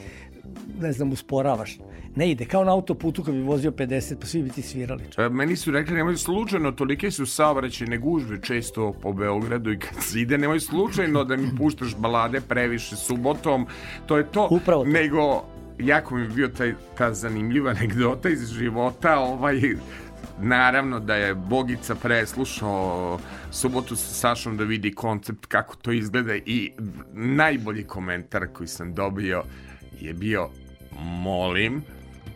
ne 0.81 0.91
znam, 0.91 1.11
usporavaš. 1.11 1.79
Ne 2.15 2.31
ide, 2.31 2.45
kao 2.45 2.63
na 2.63 2.71
autoputu 2.71 3.23
kad 3.23 3.33
bi 3.33 3.41
vozio 3.41 3.71
50, 3.71 4.15
pa 4.19 4.25
svi 4.25 4.43
bi 4.43 4.49
ti 4.49 4.61
svirali. 4.61 5.03
E, 5.17 5.29
Meni 5.29 5.55
su 5.55 5.71
rekli 5.71 5.95
nemoj 5.95 6.17
slučajno, 6.17 6.71
tolike 6.71 7.11
su 7.11 7.25
saobraćajne 7.25 7.97
gužve 7.97 8.41
često 8.41 8.93
po 9.01 9.13
Beogradu 9.13 9.71
i 9.71 9.79
kad 9.79 10.03
se 10.03 10.21
ide, 10.21 10.37
nemoj 10.37 10.59
slučajno 10.59 11.23
da 11.23 11.37
mi 11.37 11.55
puštaš 11.57 11.95
balade 11.97 12.41
previše 12.41 12.95
subotom, 12.95 13.67
to 14.05 14.17
je 14.17 14.31
to. 14.31 14.47
Upravo 14.51 14.83
to. 14.83 14.89
Nego, 14.89 15.43
jako 15.79 16.15
mi 16.15 16.21
je 16.21 16.27
bio 16.27 16.47
taj, 16.47 16.73
ta 16.97 17.13
zanimljiva 17.13 17.71
anegdota 17.71 18.29
iz 18.29 18.51
života, 18.51 19.19
ovaj, 19.19 19.61
Naravno 20.41 20.99
da 20.99 21.15
je 21.15 21.35
Bogica 21.35 21.95
preslušao 21.95 23.19
subotu 23.51 23.95
sa 23.95 24.13
Sašom 24.13 24.57
da 24.57 24.63
vidi 24.63 24.93
koncept 24.93 25.45
kako 25.45 25.75
to 25.75 25.91
izgleda 25.91 26.35
i 26.35 26.71
najbolji 27.13 27.83
komentar 27.83 28.47
koji 28.53 28.67
sam 28.67 28.93
dobio 28.93 29.43
je 30.01 30.13
bio 30.13 30.49
molim 30.99 31.83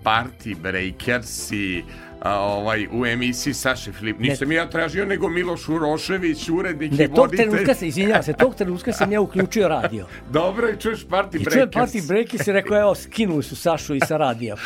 Party 0.03 0.55
Breakers 0.61 1.51
i 1.51 1.83
a, 2.21 2.39
ovaj, 2.39 2.87
u 2.91 3.05
emisiji 3.05 3.53
Saše 3.53 3.91
Filip. 3.91 4.19
Nisam 4.19 4.51
ja 4.51 4.69
tražio 4.69 5.05
nego 5.05 5.29
Miloš 5.29 5.69
Urošević, 5.69 6.49
urednik 6.49 6.91
Ne, 6.91 7.05
i 7.05 7.07
tog 7.07 7.17
voditelj. 7.17 7.49
trenutka 7.49 7.73
se, 7.73 7.87
izvinjavam 7.87 8.23
se, 8.23 8.33
tog 8.33 8.55
trenutka 8.55 8.93
sam 8.93 9.11
ja 9.11 9.21
uključio 9.21 9.67
radio. 9.67 10.05
Dobro, 10.31 10.69
i 10.69 10.77
čuješ 10.77 10.99
Party 10.99 11.25
I 11.25 11.29
Breakers. 11.29 11.53
čujem 11.53 11.69
Party 11.69 12.07
Break 12.07 12.33
i 12.33 12.51
rekao, 12.51 12.79
evo, 12.79 12.95
skinuli 12.95 13.43
su 13.43 13.55
Sašu 13.55 13.95
i 13.95 13.99
sa 13.99 14.17
radija. 14.17 14.55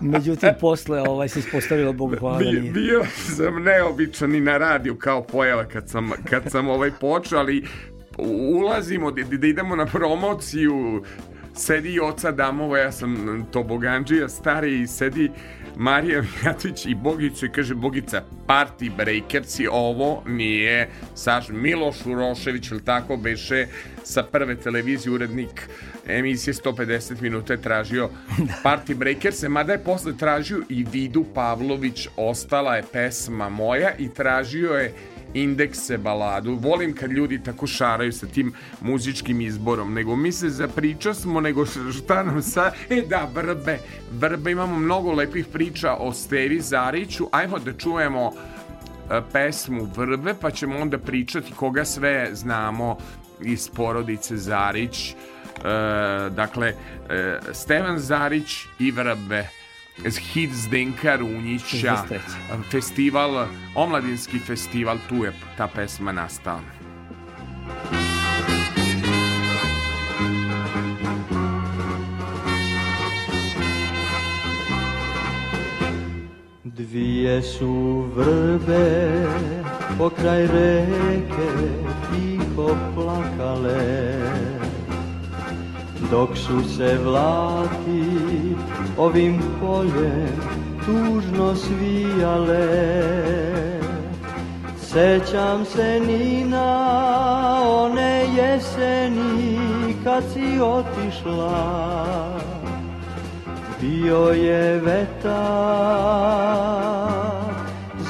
Međutim, 0.00 0.48
posle 0.60 1.00
ovaj, 1.00 1.28
se 1.28 1.38
ispostavilo, 1.38 1.92
Bogu 1.92 2.16
hvala, 2.20 2.38
da 2.38 2.44
nije. 2.44 2.72
bio 2.72 3.04
sam 3.36 3.62
neobičan 3.62 4.34
i 4.34 4.40
na 4.40 4.58
radiju 4.58 4.98
kao 4.98 5.22
pojava 5.22 5.64
kad 5.64 5.88
sam, 5.88 6.10
kad 6.30 6.42
sam 6.50 6.68
ovaj 6.68 6.90
počeo, 7.00 7.38
ali 7.38 7.64
ulazimo 8.18 9.10
da, 9.10 9.22
da 9.22 9.46
idemo 9.46 9.76
na 9.76 9.86
promociju 9.86 11.02
sedi 11.56 11.92
i 11.92 12.00
oca 12.00 12.32
Damova, 12.32 12.78
ja 12.78 12.92
sam 12.92 13.46
Toboganđija 13.52 14.28
stari 14.28 14.80
i 14.80 14.86
sedi 14.86 15.30
Marija 15.76 16.22
Mijatović 16.42 16.86
i 16.86 16.94
Bogicu 16.94 17.46
i 17.46 17.52
kaže 17.52 17.74
Bogica, 17.74 18.22
Party 18.46 18.96
Breakersi, 18.96 19.66
ovo 19.70 20.22
nije 20.26 20.88
Saš 21.14 21.48
Miloš 21.48 22.06
Urošević, 22.06 22.70
ili 22.70 22.84
tako 22.84 23.16
beše, 23.16 23.66
sa 24.04 24.22
prve 24.22 24.56
televizije 24.56 25.12
urednik 25.12 25.68
emisije 26.06 26.54
150 26.54 27.22
minuta 27.22 27.52
je 27.52 27.62
tražio 27.62 28.10
Party 28.64 28.94
Breakers, 28.94 29.42
mada 29.42 29.72
je 29.72 29.84
posle 29.84 30.16
tražio 30.16 30.62
i 30.68 30.86
Vidu 30.92 31.24
Pavlović, 31.34 32.08
ostala 32.16 32.76
je 32.76 32.84
pesma 32.92 33.48
moja 33.48 33.90
i 33.98 34.14
tražio 34.14 34.70
je 34.72 34.92
indekse 35.42 35.98
baladu. 35.98 36.54
Volim 36.54 36.94
kad 36.94 37.12
ljudi 37.12 37.42
tako 37.42 37.66
šaraju 37.66 38.12
sa 38.12 38.26
tim 38.26 38.52
muzičkim 38.80 39.40
izborom, 39.40 39.94
nego 39.94 40.16
mi 40.16 40.32
se 40.32 40.48
zapriča 40.50 41.14
smo, 41.14 41.40
nego 41.40 41.66
šta 41.66 42.22
nam 42.22 42.42
sa... 42.42 42.72
E 42.90 43.02
da, 43.02 43.28
vrbe. 43.34 43.78
Vrbe, 44.12 44.50
imamo 44.50 44.78
mnogo 44.78 45.12
lepih 45.12 45.46
priča 45.46 45.94
o 45.94 46.12
Stevi 46.12 46.60
Zariću. 46.60 47.28
Ajmo 47.32 47.58
da 47.58 47.72
čujemo 47.72 48.32
e, 48.32 49.20
pesmu 49.32 49.88
Vrbe, 49.96 50.34
pa 50.40 50.50
ćemo 50.50 50.78
onda 50.78 50.98
pričati 50.98 51.52
koga 51.52 51.84
sve 51.84 52.30
znamo 52.32 52.98
iz 53.40 53.68
porodice 53.68 54.36
Zarić. 54.36 55.10
E, 55.10 55.14
dakle, 56.30 56.74
e, 57.10 57.38
Stevan 57.52 57.98
Zarić 57.98 58.64
i 58.78 58.90
Vrbe 58.90 59.48
hit 60.04 60.50
Zdenka 60.52 61.16
Runjića 61.16 61.76
63.. 61.76 62.70
festival, 62.70 63.46
omladinski 63.74 64.38
festival 64.38 64.98
tu 65.08 65.24
je 65.24 65.32
ta 65.56 65.68
pesma 65.68 66.12
nastala. 66.12 66.60
Dvije 76.64 77.42
su 77.42 78.04
vrbe 78.14 79.26
pokraj 79.98 80.46
reke 80.46 81.48
tiho 82.10 82.76
plakale 82.94 84.55
Dok 86.10 86.36
su 86.36 86.68
se 86.76 86.98
vlati 87.04 88.56
ovim 88.98 89.42
poljem 89.60 90.40
tužno 90.86 91.54
svijale 91.54 92.66
Sećam 94.96 95.64
se 95.64 96.00
Nina 96.06 96.76
one 97.66 98.26
jeseni 98.36 99.96
kad 100.04 100.24
si 100.32 100.60
otišla. 100.60 101.86
Bio 103.80 104.18
je 104.18 104.80
vetar, 104.80 105.34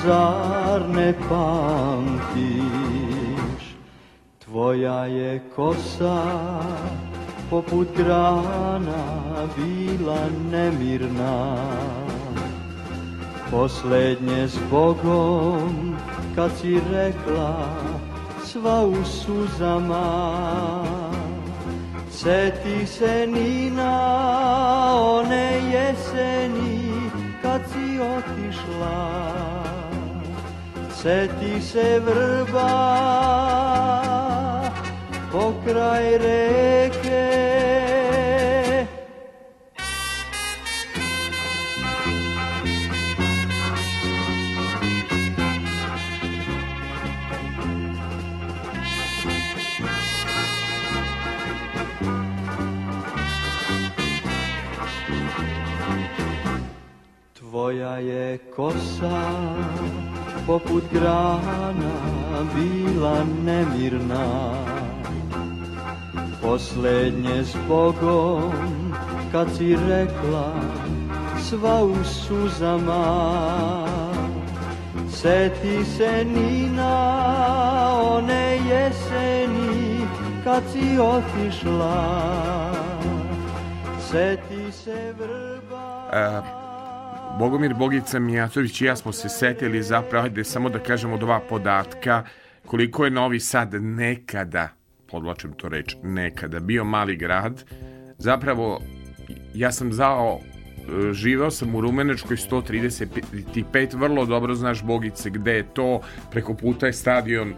zar 0.05 0.89
ne 0.95 1.15
pamtiš? 1.29 2.67
Tvoja 4.45 5.07
je 5.07 5.43
kosa 5.57 6.23
poput 7.51 7.97
grana 7.97 9.49
bila 9.57 10.19
nemirna. 10.51 11.57
Poslednje 13.51 14.49
s 14.49 14.59
Bogom 14.71 15.97
kad 16.35 16.51
si 16.61 16.81
rekla 16.93 17.71
sva 18.45 18.83
u 18.85 19.05
suzama. 19.05 20.83
Seti 22.11 22.87
se 22.87 23.27
Nina 23.27 23.97
one 25.01 25.61
jeseni 25.73 27.11
kad 27.43 27.61
si 27.73 28.01
otišla. 28.01 29.33
Seti 31.03 31.61
se 31.61 32.01
vrba 32.01 32.97
pokraj 35.33 36.19
reke 36.19 37.36
Tvoja 57.57 57.97
je 57.97 58.39
kosa 58.57 59.23
poput 60.47 60.85
grana 60.93 61.97
bila 62.55 63.25
nemirna. 63.45 64.53
Poslednje 66.43 67.45
s 67.45 67.57
Bogom 67.69 68.53
kad 69.33 69.47
si 69.57 69.77
rekla 69.89 70.53
sva 71.41 71.85
u 71.85 72.05
suzama. 72.05 73.07
Seti 75.11 75.85
se 75.85 76.25
Nina 76.25 76.99
one 78.03 78.59
jeseni 78.69 80.07
kad 80.45 80.63
si 80.73 80.99
otišla. 80.99 82.05
Seti 84.11 84.73
se 84.73 85.15
vrba. 85.19 86.11
E, 86.13 86.66
Bogomir 87.39 87.75
Bogica 87.75 88.19
Mijatović 88.19 88.81
i 88.81 88.85
ja 88.85 88.97
smo 88.97 89.13
se 89.13 89.29
setili 89.29 89.83
zapravo, 89.83 90.25
ajde 90.25 90.45
samo 90.45 90.69
da 90.69 90.79
kažemo 90.79 91.19
dva 91.19 91.41
podatka, 91.49 92.25
koliko 92.67 93.05
je 93.05 93.11
Novi 93.11 93.41
Sad 93.41 93.75
nekada, 93.75 94.69
podlačem 95.11 95.53
to 95.53 95.69
reč, 95.69 95.97
nekada, 96.03 96.61
bio 96.61 96.85
mali 96.85 97.17
grad. 97.17 97.65
Zapravo, 98.19 98.81
ja 99.55 99.73
sam 99.73 99.93
zao, 99.93 100.41
e, 100.41 101.13
živeo 101.13 101.51
sam 101.51 101.75
u 101.75 101.81
Rumenečkoj 101.81 102.37
135, 102.37 103.95
vrlo 103.95 104.27
dobro 104.27 104.55
znaš 104.55 104.83
Bogice 104.83 105.31
gde 105.31 105.53
je 105.53 105.75
to, 105.75 106.01
preko 106.31 106.55
puta 106.55 106.87
je 106.87 106.93
stadion 106.93 107.55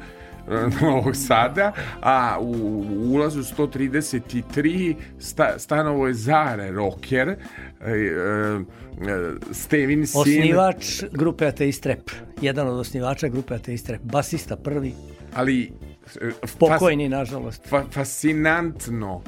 Novog 0.82 1.16
Sada, 1.16 1.72
a 2.02 2.38
u, 2.40 2.52
u 2.90 3.14
ulazu 3.14 3.42
133 3.42 4.94
sta, 5.18 5.58
stanovo 5.58 6.06
je 6.06 6.14
Zare 6.14 6.70
Rocker, 6.70 7.28
e, 7.28 7.36
e, 7.84 7.96
Stevin 9.52 10.06
Sin. 10.06 10.20
Osnivač 10.20 11.02
grupe 11.12 11.46
Ateist 11.46 11.86
Rap. 11.86 12.10
Jedan 12.40 12.68
od 12.68 12.78
osnivača 12.78 13.28
grupe 13.28 13.54
Ateist 13.54 13.90
Rap. 13.90 14.00
Basista 14.02 14.56
prvi. 14.56 14.92
Ali 15.34 15.72
e, 16.20 16.30
Pokojni, 16.58 17.08
nažalost. 17.08 17.68
Fa, 17.68 17.84
fascinantno 17.90 19.22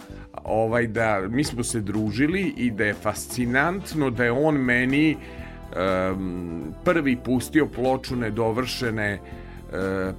ovaj 0.44 0.86
da 0.86 1.20
mi 1.30 1.44
smo 1.44 1.64
se 1.64 1.80
družili 1.80 2.54
i 2.56 2.70
da 2.70 2.84
je 2.84 2.94
fascinantno 2.94 4.10
da 4.10 4.24
je 4.24 4.32
on 4.32 4.54
meni 4.54 5.16
um, 5.16 6.74
prvi 6.84 7.16
pustio 7.16 7.66
ploču 7.66 8.16
nedovršene 8.16 9.18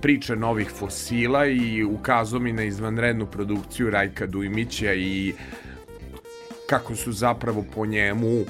priče 0.01 0.35
novih 0.35 0.69
fosila 0.69 1.45
i 1.45 1.83
ukazao 1.83 2.39
mi 2.39 2.53
na 2.53 2.63
izvanrednu 2.63 3.25
produkciju 3.25 3.89
Rajka 3.89 4.25
Dujmića 4.25 4.93
i 4.93 5.33
kako 6.69 6.95
su 6.95 7.11
zapravo 7.11 7.65
po 7.75 7.85
njemu 7.85 8.43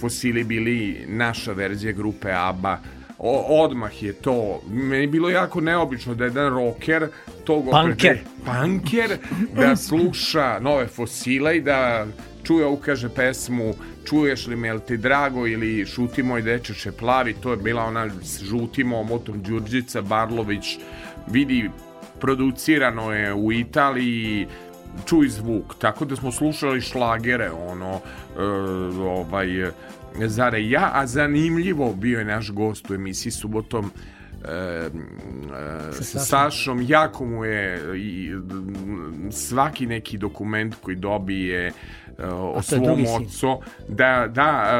fosili 0.00 0.44
bili 0.44 1.04
naša 1.08 1.52
verzija 1.52 1.92
grupe 1.92 2.32
ABBA 2.32 2.78
o, 3.18 3.62
odmah 3.64 4.02
je 4.02 4.12
to 4.12 4.62
meni 4.70 5.06
bilo 5.06 5.30
jako 5.30 5.60
neobično 5.60 6.14
da 6.14 6.24
jedan 6.24 6.54
rocker 6.54 7.08
tog 7.44 7.64
Punker. 7.70 8.18
punker 8.44 9.18
da 9.56 9.76
sluša 9.86 10.58
nove 10.60 10.86
fosile 10.86 11.56
i 11.56 11.60
da 11.60 12.06
čuje 12.44 12.66
ovu 12.66 12.76
kaže 12.76 13.08
pesmu 13.08 13.74
čuješ 14.04 14.46
li 14.46 14.56
me 14.56 14.68
jel 14.68 14.80
ti 14.80 14.96
drago 14.96 15.46
ili 15.46 15.86
šuti 15.86 16.22
moj 16.22 16.42
dečeče 16.42 16.92
plavi 16.92 17.34
to 17.34 17.50
je 17.50 17.56
bila 17.56 17.84
ona 17.84 18.10
s 18.22 18.42
žutim 18.42 18.92
omotom 18.92 19.42
Đurđica 19.42 20.02
Barlović 20.02 20.78
vidi 21.28 21.70
producirano 22.20 23.12
je 23.12 23.34
u 23.34 23.52
Italiji 23.52 24.46
čuj 25.06 25.28
zvuk. 25.28 25.74
Tako 25.78 26.04
da 26.04 26.16
smo 26.16 26.32
slušali 26.32 26.80
šlagere 26.80 27.50
ono 27.50 27.94
e, 27.94 28.42
ovaj 29.02 29.70
Zare 30.26 30.68
ja, 30.68 30.90
a 30.94 31.06
zanimljivo 31.06 31.92
bio 31.94 32.18
je 32.18 32.24
naš 32.24 32.50
gost 32.50 32.90
u 32.90 32.94
emisiji 32.94 33.32
subotom 33.32 33.90
e, 34.44 34.90
sa 35.92 36.18
Sašom, 36.18 36.82
jako 36.88 37.26
mu 37.26 37.44
je 37.44 37.80
i, 37.96 38.32
svaki 39.30 39.86
neki 39.86 40.18
dokument 40.18 40.74
koji 40.82 40.96
dobije 40.96 41.66
e, 41.66 41.72
o 42.26 42.62
svom 42.62 43.06
ocu, 43.06 43.60
da, 43.88 44.26
da 44.28 44.76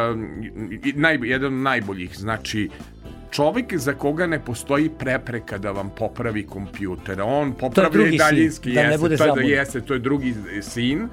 naj, 0.95 1.19
jedan 1.23 1.55
od 1.55 1.61
najboljih, 1.62 2.17
znači 2.17 2.71
čovjek 3.31 3.77
za 3.77 3.93
koga 3.93 4.27
ne 4.27 4.45
postoji 4.45 4.91
prepreka 4.99 5.59
da 5.59 5.71
vam 5.71 5.91
popravi 5.97 6.47
kompjuter. 6.47 7.21
On 7.23 7.53
popravlja 7.53 8.07
i 8.07 8.19
daljinski 8.19 8.65
sin, 8.65 8.75
da 8.75 8.81
jeste, 8.81 8.93
ne 8.93 8.99
bude 8.99 9.17
to, 9.17 9.25
je, 9.25 9.33
da 9.35 9.41
jeste, 9.41 9.81
to 9.81 9.95
je 9.95 10.01
drugi 10.01 10.35
sin. 10.62 11.09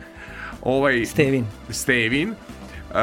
Ovaj, 0.62 1.06
Stevin. 1.06 1.46
Stevin. 1.70 2.30
Uh, 2.30 2.96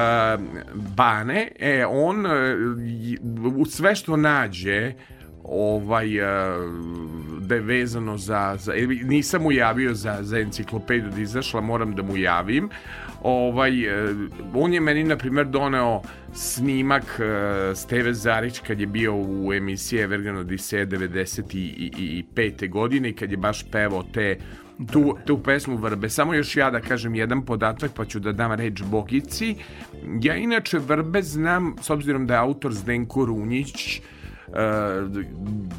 Bane, 0.74 1.48
e, 1.58 1.86
on 1.86 2.26
uh, 2.26 3.66
sve 3.68 3.94
što 3.94 4.16
nađe 4.16 4.92
ovaj 5.50 6.20
uh, 6.20 6.26
da 7.40 7.54
je 7.54 7.60
vezano 7.60 8.18
za, 8.18 8.56
za 8.58 8.72
nisam 9.02 9.42
mu 9.42 9.52
javio 9.52 9.94
za, 9.94 10.18
za 10.20 10.38
enciklopediju 10.38 11.10
da 11.10 11.20
izašla, 11.20 11.60
moram 11.60 11.94
da 11.94 12.02
mu 12.02 12.16
javim 12.16 12.70
ovaj, 13.22 14.04
uh, 14.10 14.16
on 14.54 14.74
je 14.74 14.80
meni 14.80 15.04
na 15.04 15.16
primjer 15.16 15.46
doneo 15.46 16.02
snimak 16.32 17.02
uh, 17.02 17.76
Steve 17.76 18.14
Zarić 18.14 18.58
kad 18.58 18.80
je 18.80 18.86
bio 18.86 19.14
u 19.16 19.52
emisiji 19.52 20.00
Evergan 20.00 20.36
Odiseja 20.36 20.86
95. 20.86 22.68
godine 22.70 23.08
i 23.08 23.12
kad 23.12 23.30
je 23.30 23.36
baš 23.36 23.70
pevao 23.70 24.02
te 24.02 24.38
tu, 24.92 25.16
tu 25.24 25.42
pesmu 25.42 25.76
Vrbe. 25.76 26.08
Samo 26.08 26.34
još 26.34 26.56
ja 26.56 26.70
da 26.70 26.80
kažem 26.80 27.14
jedan 27.14 27.44
podatak 27.44 27.90
pa 27.94 28.04
ću 28.04 28.20
da 28.20 28.32
dam 28.32 28.52
reč 28.52 28.82
Bogici. 28.82 29.54
Ja 30.22 30.36
inače 30.36 30.78
Vrbe 30.78 31.22
znam, 31.22 31.76
s 31.82 31.90
obzirom 31.90 32.26
da 32.26 32.34
je 32.34 32.40
autor 32.40 32.72
Zdenko 32.72 33.24
Runjić, 33.24 34.00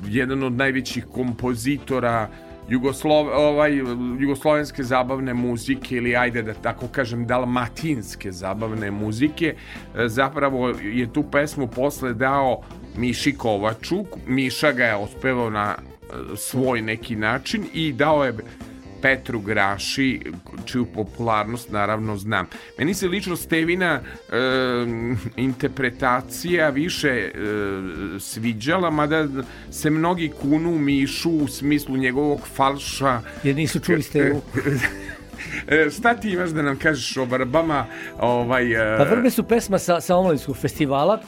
jedan 0.08 0.44
od 0.44 0.54
najvećih 0.54 1.06
kompozitora 1.06 2.30
Jugoslov, 2.70 3.28
ovaj, 3.28 3.76
jugoslovenske 4.20 4.84
zabavne 4.84 5.34
muzike 5.34 5.96
ili 5.96 6.16
ajde 6.16 6.42
da 6.42 6.54
tako 6.54 6.88
kažem 6.88 7.28
dalmatinske 7.28 8.32
zabavne 8.32 8.92
muzike. 8.92 9.56
Zapravo 10.06 10.70
je 10.70 11.14
tu 11.14 11.24
pesmu 11.24 11.68
posle 11.68 12.14
dao 12.14 12.62
Miši 12.98 13.34
Kovaču 13.34 14.06
Miša 14.28 14.72
ga 14.72 14.86
je 14.86 14.96
ospevao 14.96 15.50
na 15.50 15.76
svoj 16.36 16.82
neki 16.82 17.16
način 17.16 17.64
i 17.74 17.94
dao 17.94 18.26
je 18.26 18.34
Petru 19.02 19.40
Graši, 19.40 20.22
čiju 20.66 20.86
popularnost 20.86 21.72
naravno 21.72 22.18
znam. 22.18 22.48
Meni 22.78 22.94
se 22.94 23.08
lično 23.08 23.36
Stevina 23.36 24.02
e, 24.02 24.02
interpretacija 25.36 26.70
više 26.70 27.08
e, 27.08 27.32
sviđala, 28.20 28.90
mada 28.90 29.28
se 29.72 29.90
mnogi 29.90 30.32
kunu 30.42 30.70
u 30.70 30.80
Mišu 30.80 31.32
u 31.32 31.48
smislu 31.48 31.98
njegovog 31.98 32.40
falša. 32.56 33.22
Jer 33.44 33.56
nisu 33.56 33.80
čuli 33.80 34.02
Stevu. 34.02 34.42
E, 35.68 35.90
šta 35.90 36.14
ti 36.14 36.32
imaš 36.32 36.50
da 36.50 36.62
nam 36.62 36.78
kažeš 36.78 37.18
o 37.18 37.26
vrbama? 37.26 37.86
Ovaj, 38.20 38.66
Pa 38.98 39.04
vrbe 39.04 39.30
su 39.30 39.44
pesma 39.44 39.80
sa, 39.80 40.02
sa 40.02 40.16
omladinskog 40.16 40.58
festivala 40.58 41.22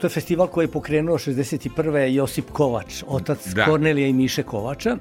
To 0.00 0.06
je 0.06 0.10
festival 0.10 0.46
koji 0.46 0.64
je 0.64 0.72
pokrenuo 0.72 1.18
61. 1.18 2.14
Josip 2.14 2.50
Kovač, 2.52 3.02
otac 3.06 3.46
da. 3.46 3.64
Kornelija 3.64 4.08
i 4.08 4.12
Miše 4.12 4.42
Kovača 4.42 4.96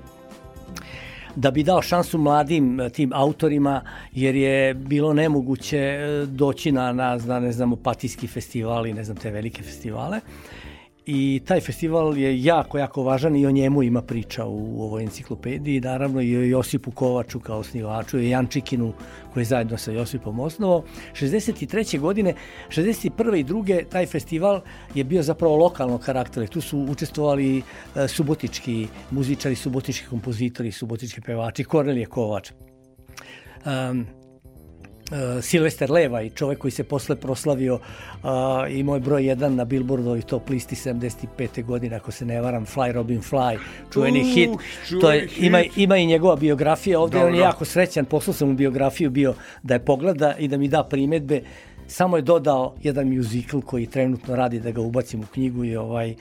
da 1.38 1.52
bi 1.52 1.64
dao 1.64 1.82
šansu 1.82 2.18
mladim 2.18 2.80
e, 2.80 2.90
tim 2.90 3.12
autorima 3.14 3.82
jer 4.12 4.36
je 4.36 4.74
bilo 4.74 5.14
nemoguće 5.14 5.78
e, 5.78 6.26
doći 6.26 6.72
na, 6.72 6.94
na, 6.94 7.18
na 7.26 7.40
ne 7.40 7.52
znam, 7.52 7.74
Opatijski 7.74 8.28
festival 8.28 8.88
i 8.88 8.94
ne 8.94 9.04
znam 9.04 9.18
te 9.18 9.32
velike 9.32 9.64
festivale. 9.64 10.20
I 11.10 11.42
taj 11.46 11.62
festival 11.62 12.18
je 12.18 12.44
jako, 12.44 12.78
jako 12.78 13.04
važan 13.04 13.36
i 13.36 13.46
o 13.46 13.52
njemu 13.52 13.84
ima 13.84 14.02
priča 14.02 14.46
u 14.46 14.84
ovoj 14.84 15.04
enciklopediji. 15.04 15.82
Naravno 15.82 16.22
i 16.22 16.38
o 16.38 16.42
Josipu 16.42 16.92
Kovaču 16.92 17.40
kao 17.40 17.60
osnivaču 17.60 18.20
i 18.20 18.30
Jančikinu 18.30 18.94
koji 19.34 19.42
je 19.42 19.46
zajedno 19.46 19.78
sa 19.78 19.92
Josipom 19.92 20.40
osnovao. 20.40 20.84
63. 21.14 22.00
godine, 22.00 22.34
61. 22.70 23.40
i 23.40 23.44
2. 23.44 23.86
taj 23.90 24.06
festival 24.06 24.62
je 24.96 25.04
bio 25.04 25.24
zapravo 25.24 25.56
lokalnog 25.56 26.02
karaktera. 26.02 26.48
Tu 26.48 26.62
su 26.62 26.80
učestvovali 26.80 27.58
e, 27.58 28.08
subotički 28.08 28.88
muzičari, 29.12 29.56
subotički 29.56 30.08
kompozitori, 30.10 30.72
subotički 30.72 31.22
pevači, 31.22 31.64
Kornelije 31.64 32.06
Kovač. 32.06 32.52
Um, 33.66 34.06
Uh, 35.12 35.44
Silvester 35.44 35.92
Leva 35.92 36.22
i 36.22 36.30
čovek 36.30 36.60
koji 36.60 36.72
se 36.72 36.84
posle 36.84 37.16
proslavio 37.16 37.76
uh, 37.76 38.30
imao 38.70 38.96
je 38.96 39.00
broj 39.00 39.22
1 39.22 39.48
na 39.48 39.66
Billboardovoj 39.66 40.22
top 40.22 40.50
listi 40.50 40.76
75. 40.76 41.66
godine 41.66 41.96
ako 41.96 42.12
se 42.12 42.26
ne 42.26 42.42
varam 42.42 42.66
Fly 42.66 42.92
Robin 42.92 43.22
Fly 43.22 43.58
čuveni 43.94 44.22
Uh, 44.22 44.28
hit 44.34 44.50
to 45.02 45.12
je, 45.12 45.28
čuveni 45.28 45.48
ima, 45.48 45.58
hit. 45.58 45.78
ima 45.78 45.98
i 45.98 46.06
njegova 46.06 46.36
biografija 46.36 47.00
ovde 47.00 47.18
on 47.18 47.24
je 47.24 47.32
Dobro. 47.32 47.46
jako 47.46 47.66
srećan 47.66 48.06
poslao 48.06 48.34
sam 48.34 48.48
mu 48.48 48.54
biografiju 48.54 49.10
bio 49.10 49.34
da 49.64 49.74
je 49.74 49.86
pogleda 49.86 50.36
i 50.40 50.48
da 50.48 50.58
mi 50.58 50.68
da 50.68 50.84
primetbe 50.84 51.42
samo 51.88 52.16
je 52.18 52.22
dodao 52.22 52.76
jedan 52.84 53.16
musical 53.16 53.62
koji 53.62 53.86
trenutno 53.86 54.36
radi 54.36 54.60
da 54.60 54.72
ga 54.72 54.82
ubacim 54.82 55.20
u 55.20 55.26
knjigu 55.26 55.66
i 55.66 55.76
ovaj 55.76 56.12
uh, 56.12 56.18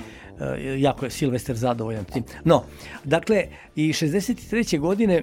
jako 0.79 1.05
je 1.05 1.11
Silvester 1.11 1.57
zadovoljan 1.57 2.05
tim. 2.05 2.23
No, 2.45 2.65
dakle, 3.05 3.45
i 3.77 3.89
63. 3.89 4.79
godine 4.79 5.23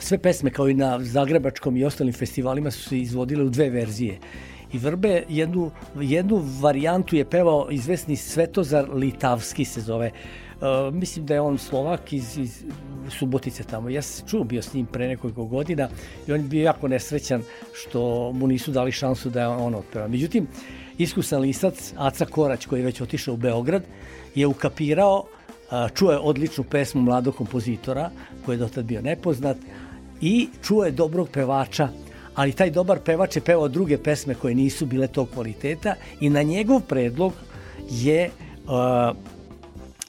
sve 0.00 0.18
pesme 0.18 0.50
kao 0.50 0.68
i 0.68 0.74
na 0.74 0.98
Zagrebačkom 1.04 1.76
i 1.76 1.84
ostalim 1.84 2.12
festivalima 2.12 2.70
su 2.70 2.88
se 2.88 2.98
izvodile 2.98 3.44
u 3.44 3.50
dve 3.50 3.70
verzije. 3.70 4.18
I 4.72 4.78
Vrbe 4.78 5.24
jednu, 5.28 5.70
jednu 6.00 6.42
varijantu 6.60 7.16
je 7.16 7.24
pevao 7.24 7.68
izvesni 7.70 8.16
Svetozar 8.16 8.94
Litavski 8.94 9.64
se 9.64 9.80
zove. 9.80 10.10
Uh, 10.60 10.94
mislim 10.94 11.26
da 11.26 11.34
je 11.34 11.40
on 11.40 11.58
Slovak 11.58 12.12
iz, 12.12 12.38
iz 12.38 12.64
Subotice 13.18 13.64
tamo. 13.64 13.88
Ja 13.88 14.02
sam 14.02 14.28
čuo 14.28 14.44
bio 14.44 14.62
s 14.62 14.74
njim 14.74 14.86
pre 14.86 15.08
nekoliko 15.08 15.44
godina 15.44 15.88
i 16.26 16.32
on 16.32 16.40
je 16.40 16.46
bio 16.46 16.64
jako 16.64 16.88
nesrećan 16.88 17.42
što 17.74 18.32
mu 18.32 18.46
nisu 18.46 18.70
dali 18.70 18.92
šansu 18.92 19.30
da 19.30 19.50
on 19.50 19.74
otpeva. 19.74 20.08
Međutim, 20.08 20.46
iskusan 20.98 21.40
lisac 21.40 21.92
Aca 21.96 22.24
Korać 22.24 22.66
koji 22.66 22.80
je 22.80 22.84
već 22.84 23.00
otišao 23.00 23.34
u 23.34 23.36
Beograd 23.36 23.82
je 24.34 24.46
ukapirao 24.46 25.24
a, 25.70 25.88
čuo 25.88 26.12
je 26.12 26.18
odličnu 26.18 26.64
pesmu 26.64 27.02
mladog 27.02 27.36
kompozitora 27.36 28.10
koji 28.44 28.56
je 28.56 28.58
dotad 28.58 28.84
bio 28.84 29.02
nepoznat 29.02 29.56
i 30.20 30.48
čuo 30.62 30.84
je 30.84 30.90
dobrog 30.90 31.28
pevača 31.28 31.88
ali 32.38 32.52
taj 32.52 32.70
dobar 32.70 33.00
pevač 33.04 33.36
je 33.36 33.42
pevao 33.42 33.68
druge 33.68 33.98
pesme 33.98 34.34
koje 34.34 34.54
nisu 34.54 34.86
bile 34.86 35.06
tog 35.06 35.28
kvaliteta 35.34 35.94
i 36.20 36.30
na 36.30 36.42
njegov 36.42 36.80
predlog 36.80 37.32
je 37.90 38.30
a, 38.68 39.12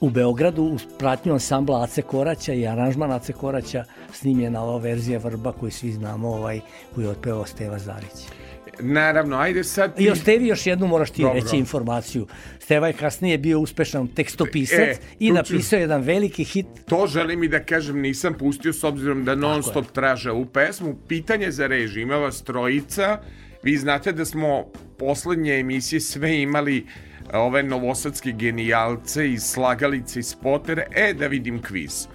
u 0.01 0.09
Beogradu 0.09 0.63
uz 0.63 0.85
pratnju 0.99 1.33
ansambla 1.33 1.83
Ace 1.83 2.01
Koraća 2.01 2.53
i 2.53 2.67
aranžman 2.67 3.11
Ace 3.11 3.33
Koraća 3.33 3.83
snimljena 4.13 4.63
ova 4.63 4.77
verzija 4.77 5.19
Vrba 5.19 5.51
koju 5.51 5.71
svi 5.71 5.91
znamo 5.91 6.29
ovaj, 6.29 6.59
koju 6.95 7.05
je 7.05 7.11
otpevao 7.11 7.45
Steva 7.45 7.79
Zarić. 7.79 8.38
Naravno, 8.79 9.37
ajde 9.37 9.63
sad 9.63 9.95
ti... 9.95 10.03
I 10.03 10.09
o 10.09 10.15
Stevi 10.15 10.47
još 10.47 10.67
jednu 10.67 10.87
moraš 10.87 11.11
ti 11.11 11.21
Dobro. 11.21 11.39
reći 11.39 11.57
informaciju. 11.57 12.27
Steva 12.59 12.87
je 12.87 12.93
kasnije 12.93 13.37
bio 13.37 13.59
uspešan 13.59 14.07
tekstopisac 14.07 14.79
E, 14.79 14.95
i 15.19 15.27
tu 15.27 15.33
ću- 15.33 15.33
napisao 15.33 15.79
jedan 15.79 16.01
veliki 16.01 16.43
hit 16.43 16.65
To 16.85 17.07
želim 17.07 17.43
i 17.43 17.47
da 17.47 17.63
kažem, 17.63 18.01
nisam 18.01 18.33
pustio 18.33 18.73
s 18.73 18.83
obzirom 18.83 19.25
da 19.25 19.35
non 19.35 19.63
stop 19.63 19.85
traže 19.91 20.31
u 20.31 20.45
pesmu. 20.45 20.95
Pitanje 21.07 21.51
za 21.51 21.67
režim, 21.67 22.01
ima 22.01 22.15
vas 22.15 22.41
trojica. 22.41 23.19
Vi 23.63 23.77
znate 23.77 24.11
da 24.11 24.25
smo 24.25 24.65
poslednje 24.97 25.53
emisije 25.53 25.99
sve 25.99 26.41
imali 26.41 26.85
ove 27.33 27.63
novosadske 27.63 28.31
genijalce 28.31 29.31
iz 29.31 29.41
Slagalice 29.43 30.19
i 30.19 30.23
Spotere. 30.23 30.85
E, 30.91 31.13
da 31.13 31.27
vidim 31.27 31.61
kviz. 31.61 32.07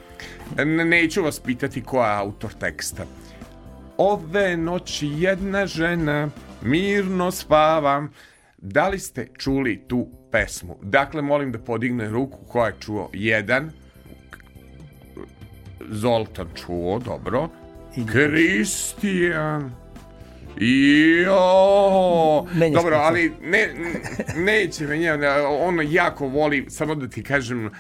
Neću 0.84 1.22
vas 1.22 1.40
pitati 1.40 1.82
ko 1.82 2.04
je 2.04 2.10
autor 2.10 2.52
teksta. 2.52 3.04
Ove 3.99 4.57
noći 4.57 5.09
jedna 5.09 5.66
žena 5.66 6.28
mirno 6.62 7.30
spava. 7.30 8.07
Da 8.59 8.88
li 8.88 8.99
ste 8.99 9.28
čuli 9.38 9.84
tu 9.88 10.09
pesmu? 10.30 10.76
Dakle, 10.82 11.22
molim 11.22 11.53
da 11.53 11.59
podigne 11.59 12.09
ruku 12.09 12.38
ko 12.49 12.66
je 12.66 12.74
čuo 12.80 13.11
jedan. 13.12 13.70
Zoltan 15.90 16.47
čuo, 16.55 16.99
dobro. 16.99 17.49
Kristijan. 18.12 19.84
Jo, 20.57 22.46
dobro, 22.74 22.96
ali 22.96 23.32
ne, 23.42 23.74
neće 24.36 24.86
me 24.86 24.96
njega, 24.96 25.48
ono 25.61 25.82
jako 25.82 26.28
voli, 26.28 26.66
samo 26.68 26.94
da 26.94 27.09
ti 27.09 27.22
kažem, 27.22 27.70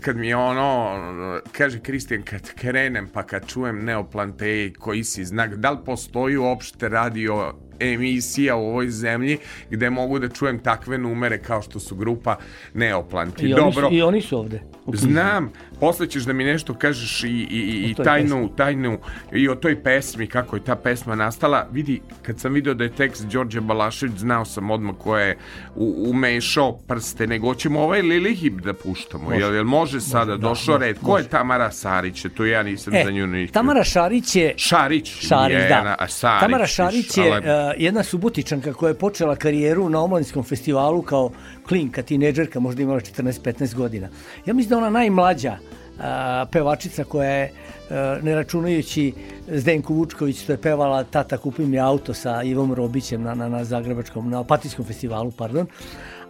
kad 0.00 0.16
mi 0.16 0.34
ono, 0.34 1.40
kaže 1.52 1.80
Kristijan, 1.80 2.22
kad 2.22 2.54
krenem 2.54 3.08
pa 3.12 3.22
kad 3.22 3.46
čujem 3.46 3.84
Neoplanteji 3.84 4.72
koji 4.72 5.04
si 5.04 5.24
znak, 5.24 5.54
da 5.54 5.70
li 5.70 5.78
postoji 5.84 6.36
uopšte 6.36 6.88
radio 6.88 7.54
emisija 7.80 8.56
u 8.56 8.66
ovoj 8.66 8.90
zemlji 8.90 9.38
gde 9.70 9.90
mogu 9.90 10.18
da 10.18 10.28
čujem 10.28 10.58
takve 10.58 10.98
numere 10.98 11.38
kao 11.38 11.62
što 11.62 11.80
su 11.80 11.96
grupa 11.96 12.36
Neoplanti. 12.74 13.46
I 13.46 13.54
oni, 13.54 13.62
Dobro, 13.62 13.88
su, 13.88 13.94
I 13.94 14.02
oni 14.02 14.20
su 14.20 14.38
ovde. 14.38 14.62
Znam, 14.92 15.52
posle 15.80 16.06
ćeš 16.06 16.22
da 16.22 16.32
mi 16.32 16.44
nešto 16.44 16.74
kažeš 16.74 17.24
i, 17.24 17.28
i, 17.28 17.30
i, 17.50 17.88
i 17.88 17.92
O 17.92 17.94
toj 17.94 18.04
tajnu, 18.04 18.48
tajnu 18.56 18.98
i 19.32 19.48
o 19.48 19.54
toj 19.54 19.82
pesmi, 19.82 20.26
kako 20.26 20.56
je 20.56 20.64
ta 20.64 20.76
pesma 20.76 21.14
nastala. 21.14 21.66
Vidi, 21.72 22.00
kad 22.22 22.40
sam 22.40 22.52
video 22.52 22.74
da 22.74 22.84
je 22.84 22.92
tekst 22.92 23.26
Đorđe 23.26 23.60
Balašević, 23.60 24.16
znao 24.16 24.44
sam 24.44 24.70
odmah 24.70 24.94
ko 24.98 25.18
je 25.18 25.36
u, 25.74 26.06
umešao 26.10 26.72
prste, 26.72 27.26
nego 27.26 27.46
hoćemo 27.46 27.80
ovaj 27.80 28.02
Lilihip 28.02 28.54
da 28.60 28.72
puštamo. 28.72 29.24
Može. 29.24 29.40
Jel, 29.40 29.54
jel 29.54 29.64
može 29.64 30.00
sada, 30.00 30.36
da, 30.36 30.48
došao 30.48 30.74
može, 30.74 30.86
red. 30.86 30.98
Ko 30.98 31.10
može. 31.10 31.24
je 31.24 31.28
Tamara 31.28 31.70
Sarić? 31.70 32.26
To 32.36 32.44
ja 32.44 32.62
nisam 32.62 32.94
E, 32.94 33.02
za 33.04 33.10
nju 33.10 33.26
ni... 33.26 33.48
Tamara 33.48 33.84
Šarić 33.84 34.36
je 34.36 34.54
Šarić. 34.56 35.08
Šarić, 35.28 35.56
Jena, 35.56 35.82
da. 35.82 35.96
a 35.98 36.08
Sarić, 36.08 36.40
Tamara 36.40 36.66
Šarić 36.66 37.18
je 37.18 37.32
ale- 37.32 37.38
uh, 37.38 37.72
jedna 37.76 38.02
subotičanka 38.02 38.72
koja 38.72 38.88
je 38.90 38.98
počela 38.98 39.36
karijeru 39.36 39.88
na 39.88 40.02
omladinskom 40.02 40.44
festivalu 40.44 41.02
kao 41.02 41.30
klinka, 41.70 42.02
tineđerka, 42.02 42.60
možda 42.60 42.82
imala 42.82 43.00
14-15 43.00 43.74
godina. 43.74 44.08
Ja 44.46 44.54
mislim 44.54 44.70
da 44.70 44.78
ona 44.78 44.90
najmlađa 44.90 45.52
uh, 45.58 46.04
pevačica 46.52 47.04
koja 47.04 47.30
je, 47.30 47.52
uh, 47.52 48.24
ne 48.24 48.34
računajući 48.34 49.12
Zdenku 49.48 49.94
Vučković, 49.94 50.42
što 50.42 50.52
je 50.52 50.62
pevala 50.62 51.04
Tata 51.04 51.38
kupi 51.38 51.62
mi 51.62 51.78
auto 51.80 52.14
sa 52.14 52.42
Ivom 52.42 52.74
Robićem 52.74 53.22
na, 53.22 53.34
na, 53.34 53.48
na 53.48 53.64
Zagrebačkom, 53.64 54.30
na 54.30 54.40
Opatijskom 54.40 54.84
festivalu, 54.84 55.30
pardon, 55.30 55.66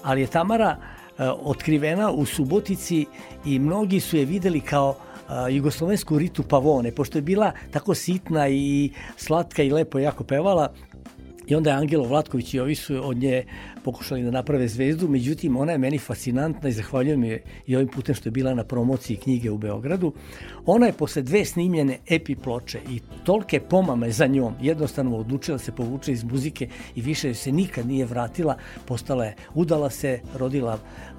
ali 0.02 0.20
je 0.20 0.26
Tamara 0.26 0.76
uh, 0.76 1.24
otkrivena 1.40 2.10
u 2.10 2.26
Subotici 2.26 3.06
i 3.44 3.58
mnogi 3.58 4.00
su 4.00 4.16
je 4.16 4.24
videli 4.24 4.60
kao 4.60 4.96
a, 5.30 5.48
jugoslovensku 5.48 6.18
Ritu 6.18 6.42
Pavone, 6.42 6.92
pošto 6.92 7.18
je 7.18 7.22
bila 7.22 7.52
tako 7.70 7.94
sitna 7.94 8.48
i 8.48 8.90
slatka 9.16 9.62
i 9.62 9.70
lepo 9.70 9.98
jako 9.98 10.24
pevala, 10.24 10.72
I 11.50 11.54
onda 11.54 11.70
je 11.70 11.76
Angelo 11.76 12.04
Vlatković 12.04 12.54
i 12.54 12.60
ovi 12.60 12.74
su 12.74 13.08
od 13.08 13.16
nje 13.16 13.44
pokušali 13.84 14.22
da 14.22 14.30
naprave 14.30 14.68
zvezdu, 14.68 15.08
međutim 15.08 15.56
ona 15.56 15.72
je 15.72 15.78
meni 15.78 15.98
fascinantna 15.98 16.68
i 16.68 16.72
zahvaljujem 16.72 17.24
je 17.24 17.42
i 17.66 17.76
ovim 17.76 17.88
putem 17.88 18.14
što 18.14 18.28
je 18.28 18.30
bila 18.30 18.54
na 18.54 18.64
promociji 18.64 19.16
knjige 19.16 19.50
u 19.50 19.58
Beogradu. 19.58 20.12
Ona 20.66 20.86
je 20.86 20.92
posle 20.92 21.22
dve 21.22 21.44
snimljene 21.44 21.98
epi 22.10 22.36
ploče 22.36 22.80
i 22.90 23.00
tolke 23.24 23.60
pomame 23.60 24.10
za 24.10 24.26
njom 24.26 24.54
jednostavno 24.62 25.16
odlučila 25.16 25.58
da 25.58 25.64
se 25.64 25.72
povuče 25.72 26.12
iz 26.12 26.24
muzike 26.24 26.68
i 26.94 27.00
više 27.00 27.34
se 27.34 27.52
nikad 27.52 27.86
nije 27.86 28.06
vratila, 28.06 28.56
postala 28.86 29.24
je, 29.24 29.36
udala 29.54 29.90
se, 29.90 30.20
rodila 30.38 30.78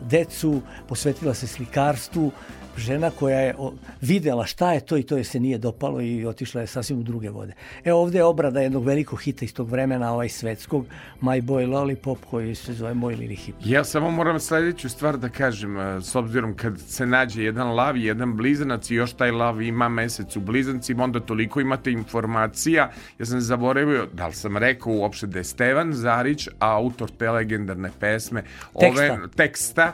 decu, 0.09 0.61
posvetila 0.88 1.34
se 1.34 1.47
slikarstvu, 1.47 2.32
žena 2.78 3.11
koja 3.11 3.39
je 3.39 3.55
videla 4.01 4.45
šta 4.45 4.74
je 4.74 4.80
to 4.80 4.97
i 4.97 5.03
to 5.03 5.17
je 5.17 5.24
se 5.24 5.39
nije 5.39 5.57
dopalo 5.57 6.01
i 6.01 6.26
otišla 6.26 6.61
je 6.61 6.67
sasvim 6.67 6.99
u 6.99 7.03
druge 7.03 7.30
vode. 7.30 7.53
E 7.84 7.93
ovde 7.93 8.17
je 8.17 8.24
obrada 8.24 8.61
jednog 8.61 8.86
velikog 8.86 9.22
hita 9.22 9.45
iz 9.45 9.53
tog 9.53 9.69
vremena, 9.69 10.13
ovaj 10.13 10.30
svetskog, 10.30 10.86
My 11.22 11.41
Boy 11.41 11.69
Lollipop 11.69 12.17
koji 12.30 12.55
se 12.55 12.74
zove 12.74 12.93
Moj 12.93 13.15
Lili 13.15 13.36
Hip. 13.36 13.55
Ja 13.65 13.84
samo 13.84 14.11
moram 14.11 14.39
sledeću 14.39 14.89
stvar 14.89 15.17
da 15.17 15.30
kažem, 15.30 15.78
e, 15.78 16.01
s 16.01 16.15
obzirom 16.15 16.53
kad 16.55 16.80
se 16.80 17.05
nađe 17.05 17.43
jedan 17.43 17.76
lav 17.76 17.97
i 17.97 18.03
jedan 18.03 18.38
blizanac 18.38 18.89
i 18.89 18.95
još 18.95 19.13
taj 19.13 19.32
lav 19.32 19.61
ima 19.61 19.89
mesec 19.89 20.36
u 20.36 20.39
blizancima, 20.39 21.03
onda 21.03 21.19
toliko 21.19 21.61
imate 21.61 21.91
informacija. 21.91 22.91
Ja 23.19 23.26
sam 23.26 23.41
zaboravio, 23.41 24.07
da 24.13 24.28
li 24.28 24.34
sam 24.34 24.57
rekao 24.57 24.93
uopšte 24.93 25.28
da 25.28 25.38
je 25.38 25.43
Stevan 25.43 25.93
Zarić, 25.93 26.47
autor 26.59 27.09
te 27.17 27.32
legendarne 27.32 27.89
pesme, 27.99 28.43
Teksta. 28.80 29.13
ove 29.13 29.28
teksta, 29.36 29.93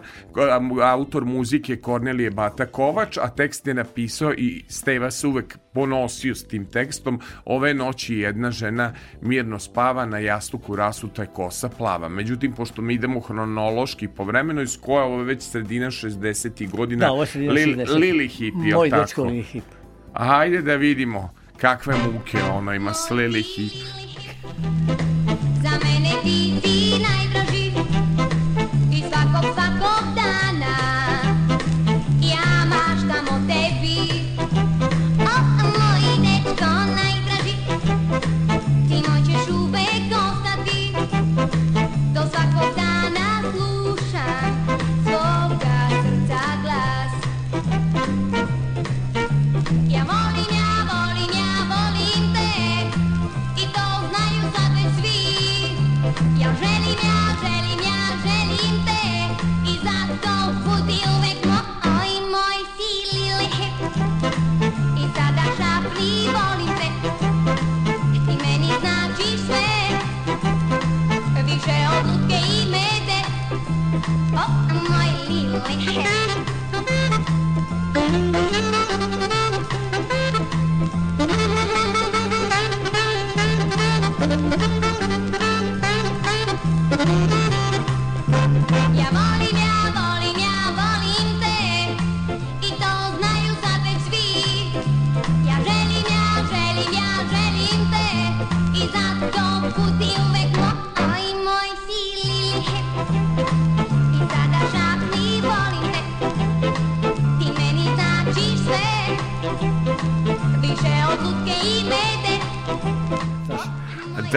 autor 0.83 1.25
muzike 1.25 1.75
Kornelije 1.75 2.31
Bata 2.31 2.65
Kovač, 2.67 3.17
a 3.17 3.29
tekst 3.29 3.67
je 3.67 3.73
napisao 3.73 4.33
i 4.33 4.63
Steva 4.67 5.11
se 5.11 5.27
uvek 5.27 5.57
ponosio 5.73 6.35
s 6.35 6.47
tim 6.47 6.65
tekstom. 6.65 7.19
Ove 7.45 7.73
noći 7.73 8.15
jedna 8.15 8.51
žena 8.51 8.93
mirno 9.21 9.59
spava 9.59 10.05
na 10.05 10.19
jastuku 10.19 10.75
rasuta 10.75 11.21
je 11.21 11.27
kosa 11.33 11.69
plava. 11.69 12.09
Međutim, 12.09 12.53
pošto 12.53 12.81
mi 12.81 12.93
idemo 12.93 13.19
hronološki 13.19 14.07
po 14.07 14.23
vremenu, 14.23 14.61
iz 14.61 14.77
koja 14.81 15.03
ovo 15.03 15.17
je 15.19 15.25
već 15.25 15.43
sredina 15.43 15.87
60. 15.87 16.69
godina, 16.69 17.05
Da, 17.05 17.11
ovo 17.11 17.23
je 17.23 17.27
sredina 17.27 17.53
Lili, 17.53 17.75
60. 17.75 17.99
Lili 17.99 18.27
Hip, 18.27 18.53
jel 18.65 18.77
Moj 18.79 18.89
tako? 18.89 19.01
dečko 19.01 19.23
Lili 19.23 19.43
Hip. 19.43 19.63
Hajde 20.13 20.61
da 20.61 20.75
vidimo 20.75 21.33
kakve 21.57 21.95
muke 21.97 22.37
ona 22.53 22.75
ima 22.75 22.93
s 22.93 23.09
Lili 23.11 23.41
Hip. 23.43 23.73
Za 25.63 25.69
mene 25.83 26.11
ti 26.23 26.66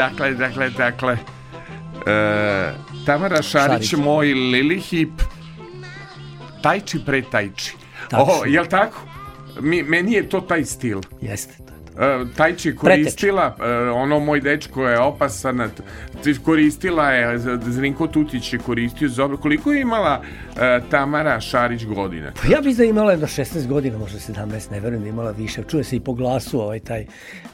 Dakle, 0.01 0.35
dakle, 0.35 0.71
dakle, 0.71 1.19
e, 2.07 2.73
Tamara 3.07 3.43
Šarić, 3.43 3.93
moj 3.93 4.33
Lili 4.35 4.81
Hip, 4.81 5.23
tajči 6.63 7.03
pre 7.07 7.23
tajči. 7.23 7.75
O, 8.13 8.45
jel 8.47 8.67
tako? 8.67 9.05
Mi, 9.61 9.83
meni 9.83 10.13
je 10.13 10.29
to 10.29 10.41
taj 10.41 10.65
stil. 10.65 11.01
Jeste. 11.21 11.70
Uh, 12.01 12.29
Tajči 12.37 12.77
koristila, 12.77 13.57
e, 13.61 13.91
ono 13.91 14.21
moj 14.21 14.41
dečko 14.41 14.89
je 14.89 14.99
opasan, 15.01 15.71
t- 16.25 16.35
koristila 16.45 17.11
je, 17.11 17.39
Zrinko 17.67 18.07
Tutić 18.07 18.53
je 18.53 18.59
koristio 18.59 19.09
za 19.09 19.29
Koliko 19.37 19.73
je 19.73 19.81
imala 19.81 20.23
e, 20.57 20.81
Tamara 20.91 21.41
Šarić 21.41 21.85
godina? 21.85 22.33
Pa 22.43 22.49
ja 22.49 22.61
bih 22.61 22.77
da 22.77 22.85
imala 22.85 23.11
jedno 23.11 23.27
16 23.27 23.67
godina, 23.67 23.99
možda 23.99 24.19
17, 24.19 24.71
ne 24.71 24.81
verujem 24.81 25.03
da 25.03 25.09
imala 25.09 25.31
više. 25.31 25.63
Čuje 25.69 25.85
se 25.85 25.97
i 25.97 26.01
po 26.01 26.15
glasu 26.15 26.61
ovaj 26.61 26.81
taj 26.81 27.07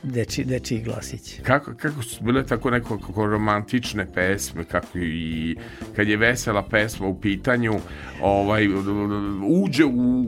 deči, 0.03 0.45
dečiji 0.45 0.83
glasić. 0.83 1.41
Kako, 1.43 1.75
kako 1.75 2.03
su 2.03 2.25
bile 2.25 2.47
tako 2.47 2.71
neko 2.71 2.99
kako 2.99 3.27
romantične 3.27 4.13
pesme, 4.13 4.65
kako 4.65 4.99
i 4.99 5.57
kad 5.97 6.09
je 6.09 6.17
vesela 6.17 6.63
pesma 6.63 7.07
u 7.07 7.21
pitanju, 7.21 7.75
ovaj, 8.23 8.69
uđe 9.63 9.85
u 9.85 10.27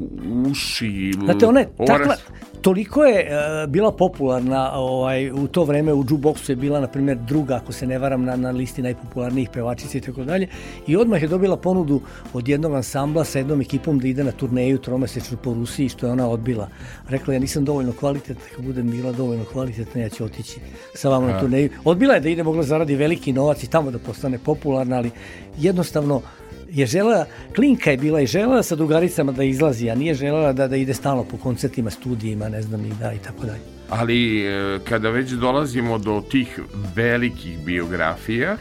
uši. 0.51 1.13
Znate, 1.25 1.47
ona 1.47 1.61
je 1.61 1.69
takva, 1.87 2.17
toliko 2.63 3.05
je 3.05 3.21
e, 3.21 3.67
bila 3.67 3.93
popularna 3.93 4.73
ovaj, 4.73 5.31
u 5.31 5.47
to 5.49 5.65
vreme 5.65 5.93
u 5.93 6.05
jukeboxu 6.05 6.53
je 6.53 6.57
bila, 6.57 6.81
na 6.81 6.87
primjer, 6.87 7.19
druga, 7.19 7.57
ako 7.57 7.73
se 7.73 7.87
ne 7.87 7.99
varam, 7.99 8.25
na, 8.25 8.37
na 8.37 8.51
listi 8.51 8.83
najpopularnijih 8.83 9.51
pevačica 9.53 9.99
i 9.99 10.01
tako 10.01 10.25
dalje. 10.25 10.49
I 10.87 10.97
odmah 10.97 11.23
je 11.23 11.29
dobila 11.29 11.57
ponudu 11.57 12.01
od 12.33 12.49
jednog 12.49 12.75
ansambla 12.75 13.25
sa 13.25 13.39
jednom 13.39 13.61
ekipom 13.61 13.99
da 13.99 14.09
ide 14.09 14.25
na 14.25 14.33
turneju 14.33 14.79
tromesečnu 14.79 15.39
po 15.43 15.55
Rusiji, 15.55 15.89
što 15.89 16.07
je 16.07 16.13
ona 16.13 16.29
odbila. 16.29 16.69
Rekla, 17.09 17.35
ja 17.35 17.41
nisam 17.41 17.65
dovoljno 17.65 17.93
kvalitetna, 17.93 18.45
kad 18.57 18.65
budem 18.65 18.91
bila 18.91 19.13
dovoljno 19.13 19.45
kvalitetna, 19.45 20.01
ja 20.01 20.09
ću 20.09 20.25
otići 20.25 20.61
sa 20.95 21.09
vama 21.09 21.33
na 21.33 21.41
turneju. 21.41 21.71
Odbila 21.85 22.15
je 22.15 22.21
da 22.21 22.29
ide, 22.29 22.43
mogla 22.43 22.63
zaradi 22.63 22.97
veliki 22.97 23.33
novac 23.33 23.63
i 23.63 23.71
tamo 23.71 23.91
da 23.91 23.99
postane 23.99 24.39
popularna, 24.39 24.97
ali 24.97 25.11
jednostavno 25.59 26.23
je 26.71 26.87
žela, 26.87 27.27
klinka 27.55 27.91
je 27.91 27.97
bila 27.97 28.21
i 28.21 28.27
želela 28.27 28.63
sa 28.63 28.77
drugaricama 28.77 29.33
da 29.33 29.45
izlazi, 29.45 29.91
a 29.91 29.95
nije 29.95 30.15
želela 30.15 30.53
da, 30.53 30.69
da 30.69 30.77
ide 30.77 30.95
stalno 30.95 31.25
po 31.25 31.37
koncertima, 31.37 31.91
studijima, 31.91 32.49
ne 32.49 32.63
znam 32.63 32.81
ni 32.81 32.93
da 33.01 33.13
i 33.13 33.19
tako 33.19 33.47
dalje. 33.47 33.61
Ali 33.91 34.47
e, 34.47 34.79
kada 34.89 35.11
već 35.11 35.31
dolazimo 35.31 35.99
do 35.99 36.23
tih 36.31 36.61
velikih 36.95 37.59
biografija, 37.65 38.53
e, 38.53 38.59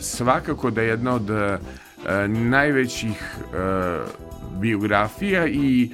svakako 0.00 0.70
da 0.70 0.82
je 0.82 0.88
jedna 0.88 1.14
od 1.14 1.30
e, 1.30 1.58
najvećih 2.28 3.36
biografija 4.60 5.46
i 5.46 5.90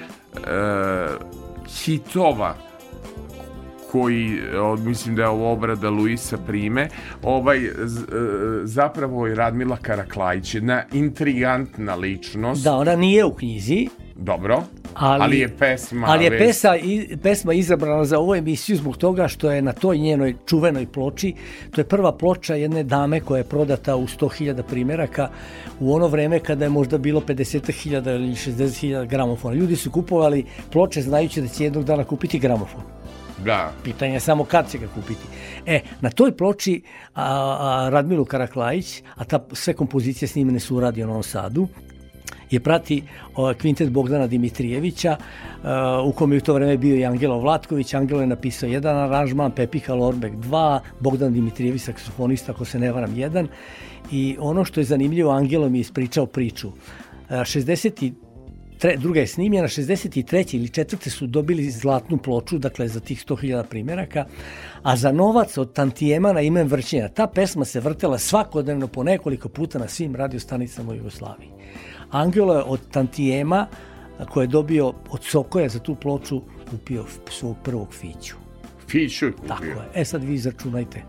hitova 1.68 2.67
koji 3.92 4.40
od, 4.56 4.80
mislim 4.80 5.14
da 5.14 5.22
je 5.22 5.28
ovo 5.28 5.52
obrada 5.52 5.90
Luisa 5.90 6.38
Prime 6.46 6.88
ovaj 7.22 7.64
e, 7.66 7.70
zapravo 8.64 9.26
je 9.26 9.34
Radmila 9.34 9.76
Karaklajić 9.76 10.54
jedna 10.54 10.82
intrigantna 10.92 11.94
ličnost 11.94 12.64
Da, 12.64 12.74
ona 12.74 12.96
nije 12.96 13.24
u 13.24 13.34
knjizi, 13.34 13.88
dobro 14.16 14.62
ali, 14.94 15.22
ali 15.24 15.38
je 15.38 15.48
pesma 15.48 16.06
ali 16.10 16.24
je 16.24 16.38
pesa, 16.38 16.76
i, 16.76 17.16
pesma 17.22 17.52
izabrana 17.52 18.04
za 18.04 18.18
ovu 18.18 18.34
emisiju 18.34 18.76
zbog 18.76 18.96
toga 18.96 19.28
što 19.28 19.50
je 19.50 19.62
na 19.62 19.72
toj 19.72 19.98
njenoj 19.98 20.34
čuvenoj 20.46 20.86
ploči, 20.86 21.34
to 21.70 21.80
je 21.80 21.84
prva 21.84 22.12
ploča 22.12 22.54
jedne 22.54 22.82
dame 22.82 23.20
koja 23.20 23.38
je 23.38 23.44
prodata 23.44 23.96
u 23.96 24.06
100.000 24.06 24.62
primjeraka 24.62 25.28
u 25.80 25.94
ono 25.94 26.08
vreme 26.08 26.40
kada 26.40 26.64
je 26.64 26.68
možda 26.68 26.98
bilo 26.98 27.20
50.000 27.20 28.14
ili 28.14 28.32
60.000 28.32 29.06
gramofona. 29.06 29.54
Ljudi 29.54 29.76
su 29.76 29.90
kupovali 29.90 30.44
ploče 30.72 31.02
znajući 31.02 31.40
da 31.40 31.48
će 31.48 31.64
jednog 31.64 31.84
dana 31.84 32.04
kupiti 32.04 32.38
gramofon. 32.38 32.97
Da 33.44 33.72
Pitanje 33.84 34.14
je 34.14 34.20
samo 34.20 34.44
kad 34.44 34.70
će 34.70 34.78
ga 34.78 34.86
kupiti. 34.94 35.26
E, 35.66 35.80
na 36.00 36.10
toj 36.10 36.36
ploči 36.36 36.82
a, 37.14 37.24
a, 37.24 37.88
Radmilu 37.90 38.24
Karaklajić, 38.24 39.02
a 39.14 39.24
ta 39.24 39.44
sve 39.52 39.74
kompozicije 39.74 40.28
snimene 40.28 40.60
su 40.60 40.76
u 40.76 40.80
Radio 40.80 41.06
Novom 41.06 41.22
Sadu, 41.22 41.68
je 42.50 42.60
prati 42.60 43.02
o, 43.34 43.54
kvintet 43.54 43.90
Bogdana 43.90 44.26
Dimitrijevića, 44.26 45.16
a, 45.62 46.02
u 46.04 46.12
kom 46.12 46.32
je 46.32 46.38
u 46.38 46.40
to 46.40 46.54
vreme 46.54 46.76
bio 46.76 46.96
i 46.96 47.04
Angelo 47.04 47.38
Vlatković. 47.38 47.94
Angelo 47.94 48.20
je 48.20 48.26
napisao 48.26 48.68
jedan 48.68 48.96
aranžman, 48.96 49.50
Pepika 49.50 49.94
Lorbek 49.94 50.32
2, 50.32 50.80
Bogdan 51.00 51.32
Dimitrijević, 51.32 51.82
saksofonista, 51.82 52.52
ako 52.52 52.64
se 52.64 52.78
ne 52.78 52.92
varam, 52.92 53.18
jedan. 53.18 53.48
I 54.10 54.36
ono 54.40 54.64
što 54.64 54.80
je 54.80 54.84
zanimljivo, 54.84 55.30
Angelo 55.30 55.68
mi 55.68 55.78
je 55.78 55.80
ispričao 55.80 56.26
priču. 56.26 56.72
A, 57.28 57.34
60 57.34 58.12
tre, 58.78 58.96
druga 58.96 59.20
je 59.20 59.26
snimljena, 59.26 59.68
63. 59.68 60.56
ili 60.56 60.68
4. 60.68 61.08
su 61.08 61.26
dobili 61.26 61.70
zlatnu 61.70 62.18
ploču, 62.18 62.58
dakle 62.58 62.88
za 62.88 63.00
tih 63.00 63.24
100.000 63.26 63.64
primjeraka, 63.70 64.26
a 64.82 64.96
za 64.96 65.12
novac 65.12 65.58
od 65.58 65.72
tantijema 65.72 66.32
na 66.32 66.40
ime 66.40 66.64
vrćenja. 66.64 67.08
Ta 67.08 67.26
pesma 67.26 67.64
se 67.64 67.80
vrtela 67.80 68.18
svakodnevno 68.18 68.88
po 68.88 69.02
nekoliko 69.02 69.48
puta 69.48 69.78
na 69.78 69.88
svim 69.88 70.16
radiostanicama 70.16 70.92
u 70.92 70.94
Jugoslaviji. 70.94 71.48
Angelo 72.10 72.54
je 72.54 72.62
od 72.62 72.80
tantijema 72.90 73.66
koje 74.30 74.44
je 74.44 74.48
dobio 74.48 74.92
od 75.10 75.24
Sokoja 75.24 75.68
za 75.68 75.78
tu 75.78 75.94
ploču 75.94 76.42
kupio 76.70 77.04
svog 77.30 77.56
prvog 77.64 77.94
fiću. 77.94 78.36
Fiću 78.88 79.26
je 79.26 79.32
kupio. 79.32 79.48
Tako 79.48 79.64
je. 79.64 79.88
E 79.94 80.04
sad 80.04 80.24
vi 80.24 80.34
izračunajte 80.34 81.02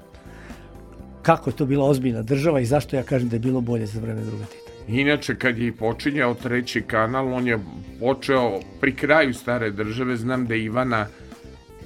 kako 1.22 1.50
je 1.50 1.56
to 1.56 1.66
bila 1.66 1.86
ozbiljna 1.86 2.22
država 2.22 2.60
i 2.60 2.66
zašto 2.66 2.96
ja 2.96 3.04
kažem 3.04 3.30
da 3.30 3.36
je 3.36 3.40
bilo 3.40 3.62
bolje 3.62 3.86
za 3.86 4.00
vreme 4.00 4.22
druga 4.22 4.46
Tita. 4.46 4.69
Inače, 4.90 5.36
kad 5.36 5.58
je 5.58 5.72
počinjao 5.72 6.34
treći 6.34 6.82
kanal, 6.82 7.34
on 7.34 7.48
je 7.48 7.60
počeo 8.00 8.60
pri 8.82 8.96
kraju 8.96 9.34
stare 9.34 9.72
države, 9.72 10.16
znam 10.16 10.48
da 10.48 10.54
je 10.54 10.64
Ivana 10.64 11.08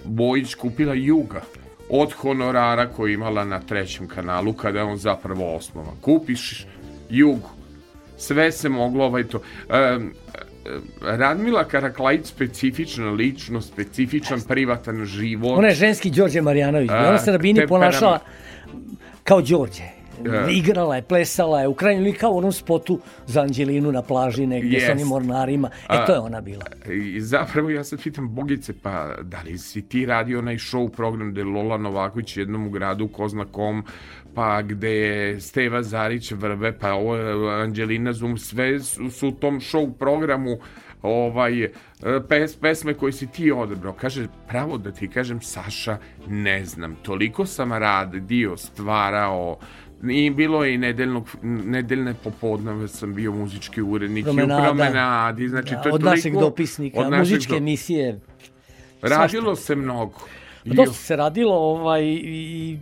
Bojić 0.06 0.56
kupila 0.56 0.94
Juga 0.94 1.42
od 1.90 2.14
honorara 2.14 2.88
koji 2.88 3.12
je 3.12 3.14
imala 3.14 3.46
na 3.46 3.60
trećem 3.60 4.08
kanalu, 4.08 4.54
kada 4.54 4.80
je 4.80 4.86
on 4.86 4.98
zapravo 4.98 5.56
osnovan. 5.56 5.96
Kupiš 6.02 6.66
Jugu, 7.10 7.50
sve 8.18 8.52
se 8.52 8.70
moglo 8.70 9.06
ovaj 9.06 9.24
to. 9.24 9.42
E, 9.70 10.00
Radmila 11.02 11.64
Karaklajić 11.64 12.26
specifična 12.26 13.12
ličnost, 13.12 13.74
specifičan 13.74 14.42
privatan 14.48 15.06
život. 15.06 15.58
Ona 15.58 15.68
je 15.68 15.76
ženski 15.76 16.10
Đorđe 16.10 16.42
Marjanović. 16.42 16.90
A, 16.90 17.10
Ona 17.10 17.18
se 17.18 17.32
na 17.32 17.38
bini 17.38 17.68
ponašala 17.68 18.20
kao 19.24 19.42
Đorđe. 19.42 20.03
E. 20.26 20.52
Igrala 20.52 20.96
je, 20.96 21.02
plesala 21.02 21.62
je, 21.62 21.68
u 21.68 21.74
krajnjem 21.74 22.04
li 22.04 22.14
kao 22.14 22.32
u 22.32 22.38
onom 22.38 22.52
spotu 22.52 23.00
za 23.26 23.42
Anđelinu 23.42 23.92
na 23.92 24.02
plaži 24.02 24.46
negdje 24.46 24.74
Jest. 24.74 24.86
sa 24.86 24.92
onim 24.92 25.08
mornarima. 25.08 25.70
E, 25.90 26.06
to 26.06 26.14
je 26.14 26.20
ona 26.20 26.42
bila. 26.42 26.66
I 26.92 27.22
zapravo 27.22 27.70
ja 27.70 27.84
sad 27.84 28.04
pitam 28.04 28.36
Bogice, 28.36 28.74
pa 28.82 29.16
da 29.22 29.42
li 29.46 29.58
si 29.58 29.82
ti 29.82 30.06
radio 30.06 30.40
onaj 30.40 30.56
show 30.56 30.90
program 30.90 31.32
gde 31.32 31.44
Lola 31.44 31.78
Novaković 31.78 32.38
jednom 32.38 32.68
u 32.68 32.70
gradu, 32.70 33.08
ko 33.08 33.28
zna 33.28 33.46
kom, 33.46 33.84
pa 34.34 34.62
gde 34.62 34.92
je 34.92 35.42
Steva 35.42 35.84
Zarić 35.84 36.32
vrve, 36.32 36.80
pa 36.80 36.94
ovo 36.94 37.16
Anđelina 37.50 38.14
Zum, 38.14 38.38
sve 38.38 38.80
su, 38.80 39.10
su 39.10 39.28
u 39.28 39.32
tom 39.32 39.60
show 39.60 39.94
programu 39.94 40.58
ovaj, 41.04 41.64
e, 41.64 41.72
pes, 42.30 42.56
pesme 42.56 42.94
koje 42.94 43.12
si 43.12 43.28
ti 43.28 43.52
odebrao. 43.52 43.94
Kaže, 43.94 44.28
pravo 44.48 44.78
da 44.78 44.92
ti 44.92 45.08
kažem, 45.08 45.42
Saša, 45.42 45.98
ne 46.28 46.66
znam, 46.66 46.96
toliko 46.96 47.46
sam 47.46 47.74
radio, 47.74 48.58
stvarao, 48.58 49.58
i 50.04 50.30
bilo 50.30 50.64
je 50.64 50.74
i 50.74 50.78
nedeljnog, 50.78 51.30
nedeljne 51.44 52.14
popodneve 52.14 52.88
sam 52.88 53.14
bio 53.14 53.32
muzički 53.32 53.82
urednik 53.82 54.26
i 54.26 54.30
u 54.30 54.34
Promenada. 54.34 54.64
promenadi, 54.64 55.50
znači 55.50 55.70
to 55.70 55.90
je 55.90 55.94
od 55.94 56.02
toliko, 56.02 56.10
našeg 56.10 56.34
dopisnika, 56.34 57.00
od 57.00 57.10
našeg 57.12 57.20
muzičke 57.20 57.50
do- 57.50 57.58
emisije. 57.58 58.20
Radilo 59.02 59.56
se 59.56 59.76
mnogo. 59.76 60.20
Pa 60.68 60.74
Dosta 60.74 60.94
se 60.94 61.16
radilo 61.16 61.56
ovaj, 61.56 62.04
i 62.06 62.78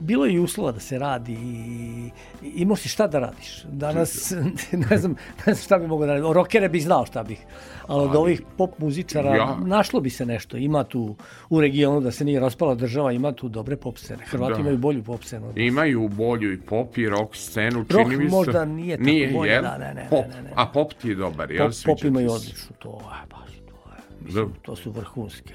bilo 0.00 0.26
je 0.26 0.32
i 0.32 0.38
uslova 0.38 0.72
da 0.72 0.80
se 0.80 0.98
radi 0.98 1.32
i 1.32 2.10
i 2.42 2.52
imao 2.52 2.76
si 2.76 2.88
šta 2.88 3.06
da 3.06 3.18
radiš. 3.18 3.62
Danas 3.64 4.32
ne 4.90 4.96
znam, 4.98 5.14
ne 5.38 5.54
znam 5.54 5.56
šta 5.56 5.78
bi 5.78 5.86
mogao 5.86 6.06
da 6.06 6.12
radim. 6.12 6.32
Rokere 6.32 6.68
bi 6.68 6.80
znao 6.80 7.06
šta 7.06 7.22
bih. 7.22 7.38
Ali 7.86 8.02
od 8.02 8.16
ovih 8.16 8.42
pop 8.56 8.78
muzičara 8.78 9.36
Ja. 9.36 9.56
našlo 9.56 10.00
bi 10.00 10.10
se 10.10 10.26
nešto. 10.26 10.56
Ima 10.56 10.84
tu 10.84 11.16
u 11.50 11.60
regionu 11.60 12.00
da 12.00 12.10
se 12.10 12.24
nije 12.24 12.40
raspala 12.40 12.74
država, 12.74 13.12
ima 13.12 13.32
tu 13.32 13.48
dobre 13.48 13.76
pop 13.76 13.98
scene. 13.98 14.24
Hrvati 14.24 14.52
Da. 14.54 14.60
imaju 14.60 14.78
bolju 14.78 15.02
pop 15.02 15.24
scenu. 15.24 15.52
Imaju 15.56 16.08
bolju 16.08 16.52
i 16.52 16.60
pop 16.60 16.98
i 16.98 17.08
rock 17.08 17.36
scenu, 17.36 17.78
Rock 17.80 17.90
čini 18.04 18.16
mi 18.16 18.30
se. 18.30 18.36
možda 18.36 18.64
nije 18.64 18.96
tako 18.96 19.10
bolje, 19.32 19.50
jel? 19.50 19.62
da, 19.62 19.78
ne, 19.78 19.94
ne, 19.94 20.06
pop. 20.10 20.24
ne, 20.26 20.36
ne, 20.36 20.42
ne. 20.42 20.50
A 20.54 20.66
pop 20.66 20.94
ti 20.94 21.08
je 21.08 21.14
dobar, 21.14 21.50
jel? 21.50 21.66
Pop, 21.66 21.74
pop 21.86 22.04
imaju 22.04 22.30
odlično, 22.32 22.76
to 22.78 22.88
je 22.90 23.26
baš, 23.30 23.50
to 23.50 23.90
je, 23.90 23.96
mislim, 24.20 24.46
Da. 24.46 24.52
to 24.62 24.76
su 24.76 24.90
vrhunske. 24.90 25.54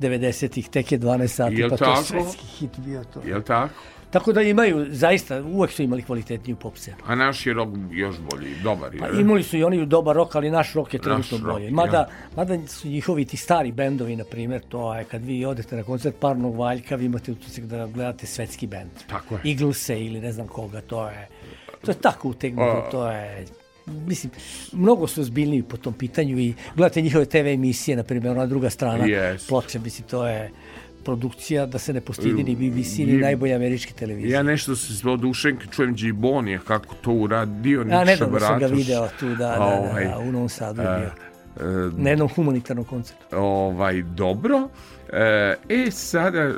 90-ih, 0.00 0.68
tek 0.68 0.92
je 0.92 0.98
12 0.98 1.26
sati, 1.26 1.54
Jel 1.54 1.70
pa 1.70 1.76
to 1.76 1.84
je 1.84 1.90
tako? 1.90 2.02
svetski 2.02 2.46
hit 2.46 2.78
bio 2.78 3.04
to. 3.04 3.20
Jel 3.24 3.42
tako? 3.42 3.74
Tako 4.10 4.32
da 4.32 4.42
imaju, 4.42 4.86
zaista, 4.88 5.42
uvek 5.42 5.70
su 5.70 5.82
imali 5.82 6.02
kvalitetniju 6.02 6.56
pop 6.56 6.76
scenu. 6.76 6.96
A 7.06 7.14
naš 7.14 7.46
je 7.46 7.54
rock 7.54 7.70
još 7.90 8.16
bolji, 8.30 8.54
dobar 8.62 8.94
je. 8.94 9.00
Pa 9.00 9.08
imali 9.08 9.42
su 9.42 9.56
i 9.56 9.64
oni 9.64 9.86
dobar 9.86 10.16
rok, 10.16 10.34
ali 10.34 10.50
naš 10.50 10.72
rok 10.74 10.94
je 10.94 11.00
trenutno 11.00 11.38
rock, 11.38 11.52
bolje. 11.52 11.64
ja. 11.64 11.70
Mada, 11.70 12.08
mada 12.36 12.66
su 12.66 12.88
njihovi 12.88 13.24
ti 13.24 13.36
stari 13.36 13.72
bendovi, 13.72 14.16
na 14.16 14.24
primjer, 14.24 14.62
to 14.68 14.94
je 14.94 15.04
kad 15.04 15.24
vi 15.24 15.44
odete 15.44 15.76
na 15.76 15.82
koncert 15.82 16.16
Parnog 16.20 16.56
Valjka, 16.56 16.96
vi 16.96 17.04
imate 17.04 17.32
utisak 17.32 17.64
da 17.64 17.86
gledate 17.86 18.26
svetski 18.26 18.66
bend. 18.66 18.90
Tako 19.06 19.34
je. 19.34 19.40
Eaglese 19.50 20.00
ili 20.00 20.20
ne 20.20 20.32
znam 20.32 20.46
koga, 20.46 20.80
to 20.80 21.08
je, 21.08 21.28
to 21.84 21.90
je 21.90 21.94
tako 21.94 22.28
utegnuto, 22.28 22.88
to 22.90 23.10
je, 23.10 23.44
mislim, 23.86 24.32
mnogo 24.72 25.06
su 25.06 25.20
ozbiljniji 25.20 25.62
po 25.62 25.76
tom 25.76 25.92
pitanju 25.94 26.38
i 26.38 26.54
gledate 26.76 27.02
njihove 27.02 27.24
TV 27.24 27.36
emisije, 27.36 27.96
na 27.96 28.02
primjer, 28.02 28.32
ona 28.32 28.46
druga 28.46 28.70
strana 28.70 29.04
Jest. 29.06 29.48
ploče, 29.48 29.78
mislim, 29.78 30.08
to 30.08 30.26
je 30.26 30.50
produkcija 31.04 31.66
da 31.66 31.78
se 31.78 31.92
ne 31.92 32.00
postidi 32.00 32.44
ni 32.44 32.56
BBC, 32.56 32.98
ni 32.98 33.18
najbolje 33.18 33.54
američke 33.54 33.92
televizije. 33.92 34.32
Ja 34.32 34.42
nešto 34.42 34.76
se 34.76 35.08
odušen 35.08 35.56
kad 35.56 35.70
čujem 35.70 35.94
Gibonija 35.94 36.58
kako 36.58 36.94
to 36.94 37.12
uradio. 37.12 37.78
Ja, 37.80 37.84
Nikša 37.84 38.04
nedavno 38.04 38.40
sam 38.40 38.48
ga 38.50 38.58
Bratoš. 38.58 38.78
video 38.78 39.08
tu, 39.20 39.28
da, 39.28 39.34
da, 39.36 39.46
da, 39.48 39.64
Ovaj, 39.64 40.04
da, 40.04 40.18
u 40.18 40.32
Novom 40.32 40.48
Sadu 40.48 40.82
je 40.82 40.88
e, 40.88 40.98
bio. 40.98 41.10
e, 41.68 41.90
Na 41.96 42.10
jednom 42.10 42.28
humanitarnom 42.28 42.84
koncertu. 42.84 43.36
ovaj, 43.36 44.02
dobro. 44.02 44.56
E, 44.56 44.93
e, 45.68 45.90
sada, 45.90 46.38
e, 46.38 46.52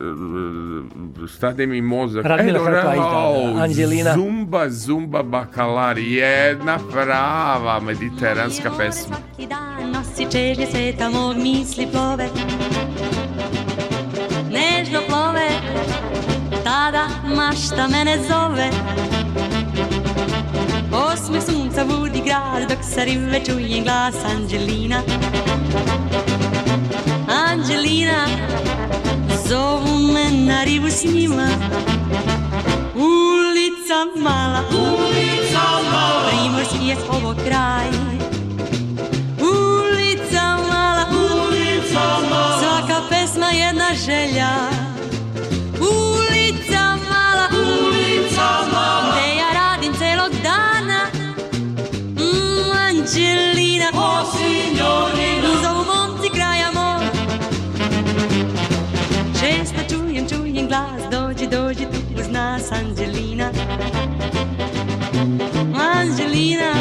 stade 1.28 1.66
mi 1.66 1.80
mozak. 1.82 2.24
Radmila 2.24 2.58
Evo, 2.58 2.66
Hrkvajić, 2.66 2.98
da, 2.98 3.04
da, 3.04 3.10
rao, 3.10 3.62
Anđelina. 3.62 4.14
Zumba, 4.14 4.70
zumba, 4.70 5.22
bakalar, 5.22 5.98
jedna 5.98 6.78
prava 6.92 7.80
mediteranska 7.80 8.70
pesma. 8.78 9.16
Svaki 9.16 9.46
dan 9.46 9.90
nosi 9.90 10.26
čežnje 10.32 10.66
sveta 10.66 11.10
mog 11.10 11.36
misli 11.36 11.86
plove 11.92 12.28
Nežno 14.50 15.00
plove 15.08 15.48
Tada 16.64 17.08
mašta 17.36 17.88
mene 17.88 18.18
zove 18.28 18.70
Osmeh 20.92 21.42
sunca 21.42 21.84
budi 21.84 22.22
grad 22.24 22.68
Dok 22.68 22.78
sa 22.82 23.04
rive 23.04 23.44
čujem 23.44 23.84
glas 23.84 24.14
Anđelina 24.24 24.96
Anđelina 24.96 26.25
Zovu 29.48 30.12
me 30.12 30.30
na 30.30 30.64
rivu 30.64 30.90
s 30.90 31.04
njima. 31.04 31.48
Ulica 32.94 34.06
mala 34.16 34.62
Ulica 34.70 35.64
mala. 35.90 36.28
Primorski 36.28 36.86
je 36.86 36.96
ovo 37.08 37.34
kraj. 37.44 37.88
Ulica 39.40 40.56
mala, 40.70 41.06
ulica 41.10 42.04
mala. 42.30 42.58
Svaka 42.60 43.02
pesma 43.10 43.46
jedna 43.46 43.94
želja 44.06 44.75
nas 62.70 62.78
Anđelina 62.80 63.50
Anđelina 65.94 66.74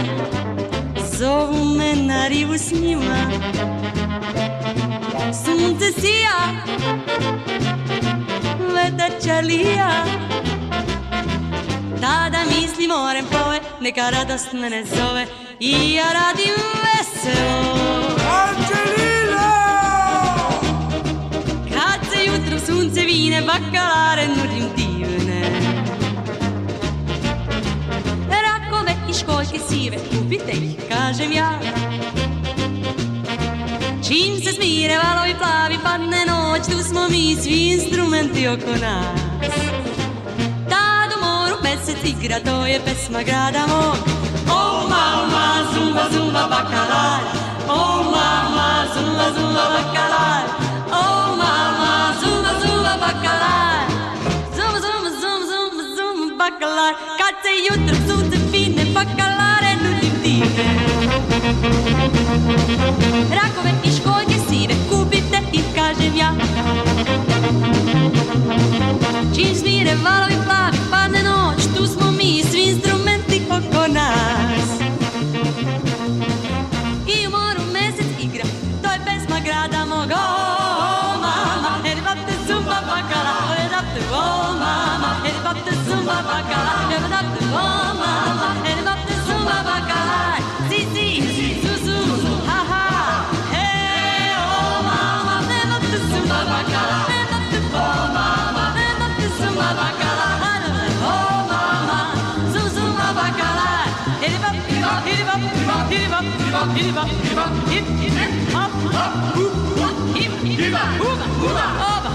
Zovu 1.18 1.66
me 1.66 1.96
na 1.96 2.28
rivu 2.28 2.54
s 2.54 2.72
njima. 2.72 3.32
Sunce 5.46 6.02
sija 6.02 6.38
Vetar 8.60 9.12
čalija 9.26 10.06
Tada 12.02 12.40
misli 12.48 12.88
morem 12.88 13.26
plove 13.26 13.60
Neka 13.82 14.10
radost 14.10 14.54
mene 14.54 14.86
zove. 14.86 15.26
I 15.60 15.94
ja 15.94 16.06
radim 16.14 16.56
veselo. 16.84 17.66
Anđelina 18.46 19.52
Kad 21.70 22.12
se 22.12 22.26
jutro 22.26 22.60
sunce 22.60 23.02
vine 23.02 23.42
Bakalare 23.42 24.28
nudim 24.28 24.70
divne 24.76 24.85
školjke 29.26 29.60
sive 29.70 29.98
Kupite 29.98 30.52
ih, 30.52 30.76
kažem 30.90 31.32
ja. 31.32 31.60
Čim 34.08 34.38
se 34.44 34.52
smire 34.54 34.98
valovi 34.98 35.36
plavi 35.38 35.78
Padne 35.84 36.26
noć, 36.26 36.62
tu 36.66 36.84
smo 36.90 37.08
mi 37.10 37.36
Svi 37.42 37.74
instrumenti 37.74 38.48
oko 38.48 38.72
nas. 38.82 39.22
Tad 40.70 41.10
u 41.16 41.26
moru 41.26 41.56
mesec 41.64 41.98
igra 42.04 42.40
To 42.40 42.66
je 42.66 42.80
pesma 42.86 43.24
grada 43.24 43.68
mog. 43.68 43.98
O 44.50 44.88
mama, 44.90 45.46
zumba, 45.74 46.04
zumba, 46.14 46.48
bakalar 46.50 47.22
O 47.70 48.04
mama, 48.04 48.86
zumba, 48.94 49.26
zumba, 49.38 49.66
bakalar 49.76 50.44
O 50.92 51.36
mama, 51.42 52.14
zumba, 52.22 52.52
zumba, 52.62 52.94
bakalar 53.04 53.86
zumba, 54.58 54.80
zumba, 54.86 55.10
zumba, 55.22 55.84
zumba, 55.98 56.36
bakalar 56.44 56.94
Kad 57.20 57.36
se 57.44 57.52
jutro 57.66 57.96
sunce 58.08 58.35
Rakove 63.32 63.72
i 63.84 63.92
školjke 63.92 64.40
sive 64.50 64.74
Kupite 64.90 65.40
ih, 65.54 65.64
kažem 65.76 66.16
ja. 66.18 66.32
Čim 69.36 69.56
smire 69.56 69.96
valovi 70.04 70.45
hip, 107.76 107.88
hip, 108.00 108.54
hop, 108.54 108.72
hop, 108.96 109.14
hoop, 109.36 109.54
hop, 109.80 110.16
hip, 110.16 110.32
hip, 110.32 110.74
hoop, 110.74 111.20
hoop, 111.40 111.52
oba, 111.52 111.68
oba, 111.92 112.12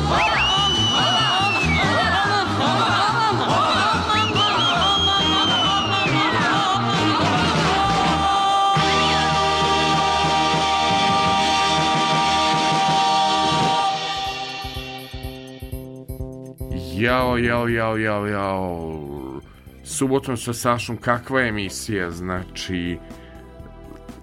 Jao, 17.00 17.38
jao, 17.38 17.68
jao, 17.68 17.96
jao, 17.96 18.26
jao. 18.26 19.40
Subotom 19.84 20.36
sa 20.36 20.52
Sašom, 20.52 20.96
kakva 20.96 21.42
emisija, 21.42 22.10
znači, 22.10 22.98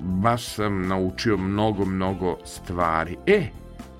baš 0.07 0.45
sam 0.45 0.88
naučio 0.88 1.38
mnogo, 1.38 1.85
mnogo 1.85 2.38
stvari. 2.45 3.17
E, 3.25 3.47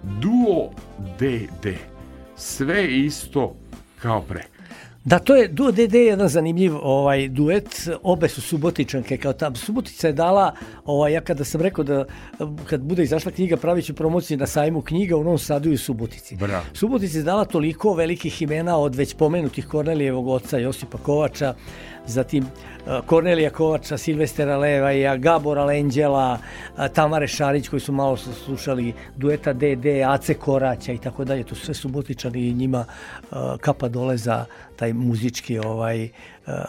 Duo 0.04 0.72
DD, 1.20 1.68
sve 2.36 2.88
isto 2.88 3.56
kao 4.02 4.22
pre. 4.22 4.44
Da, 5.08 5.20
to 5.20 5.36
je 5.36 5.48
Duo 5.48 5.72
DD 5.72 5.94
je 5.94 6.06
jedan 6.06 6.28
zanimljiv 6.28 6.76
ovaj 6.82 7.28
duet. 7.28 7.90
Obe 8.04 8.30
su 8.30 8.42
Subotičanke 8.42 9.18
kao 9.18 9.34
tam. 9.34 9.56
Subotica 9.56 10.08
je 10.08 10.14
dala, 10.14 10.56
ovaj, 10.86 11.14
ja 11.14 11.22
kada 11.22 11.44
sam 11.44 11.62
rekao 11.62 11.84
da 11.84 12.06
kad 12.66 12.82
bude 12.82 13.04
izašla 13.04 13.32
knjiga 13.32 13.58
pravit 13.58 13.86
ću 13.86 13.94
promociju 13.94 14.38
na 14.38 14.48
sajmu 14.48 14.82
knjiga 14.82 15.18
u 15.18 15.24
Novom 15.24 15.38
Sadu 15.38 15.70
i 15.70 15.74
u 15.74 15.78
Subotici. 15.78 16.36
Bravo. 16.36 16.66
Subotica 16.74 17.18
je 17.18 17.24
dala 17.24 17.46
toliko 17.46 17.94
velikih 17.94 18.42
imena 18.42 18.78
od 18.78 18.96
već 18.96 19.14
pomenutih 19.14 19.68
Kornelijevog 19.68 20.28
oca 20.28 20.58
Josipa 20.58 20.98
Kovača, 20.98 21.54
zatim 22.08 22.44
eh, 22.44 23.00
Kornelija 23.06 23.50
Kovača, 23.50 23.98
Silvestera 23.98 24.58
Levaja, 24.58 25.18
Gabora 25.18 25.66
Lenđela, 25.66 26.38
eh, 26.78 26.90
Tamare 26.94 27.28
Šarić 27.28 27.68
koji 27.70 27.80
su 27.80 27.92
malo 27.92 28.18
slušali 28.18 28.94
dueta 29.16 29.54
DD, 29.54 29.86
Ace 30.08 30.34
Koraća 30.34 30.92
i 30.92 30.98
tako 30.98 31.26
dalje. 31.26 31.44
To 31.44 31.56
su 31.56 31.66
sve 31.66 31.74
Subotičani 31.74 32.48
i 32.48 32.54
njima 32.54 32.86
eh, 32.88 33.36
kapa 33.62 33.88
dole 33.88 34.18
za 34.18 34.46
taj 34.76 34.94
muzički 34.94 35.60
ovaj 35.60 36.10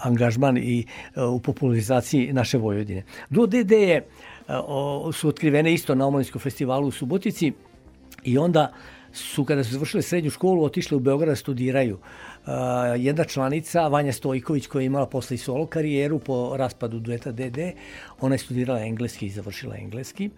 angažman 0.02 0.56
i 0.56 0.86
u 1.16 1.40
popularizaciji 1.40 2.32
naše 2.32 2.58
Vojvodine. 2.58 3.02
Duo 3.30 3.46
DD 3.46 3.72
je 3.72 4.06
su 5.12 5.28
otkrivene 5.28 5.74
isto 5.74 5.94
na 5.94 6.06
Omladinskom 6.06 6.40
festivalu 6.40 6.88
u 6.88 6.90
Subotici 6.90 7.52
i 8.24 8.38
onda 8.38 8.72
su 9.12 9.44
kada 9.44 9.64
su 9.64 9.72
završile 9.72 10.02
srednju 10.02 10.30
školu 10.30 10.64
otišle 10.64 10.96
u 10.96 11.00
Beograd 11.00 11.28
da 11.28 11.36
studiraju. 11.36 11.98
Uh, 12.48 12.54
jedna 12.96 13.24
članica, 13.24 13.88
Vanja 13.88 14.12
Stojković, 14.12 14.66
koja 14.66 14.82
je 14.82 14.86
imala 14.86 15.06
posle 15.06 15.34
i 15.34 15.38
solo 15.38 15.66
karijeru 15.66 16.18
po 16.18 16.56
raspadu 16.56 16.98
dueta 16.98 17.32
DD, 17.32 17.58
ona 18.20 18.34
je 18.34 18.38
studirala 18.38 18.80
engleski 18.80 19.26
i 19.26 19.30
završila 19.30 19.76
engleski. 19.76 20.30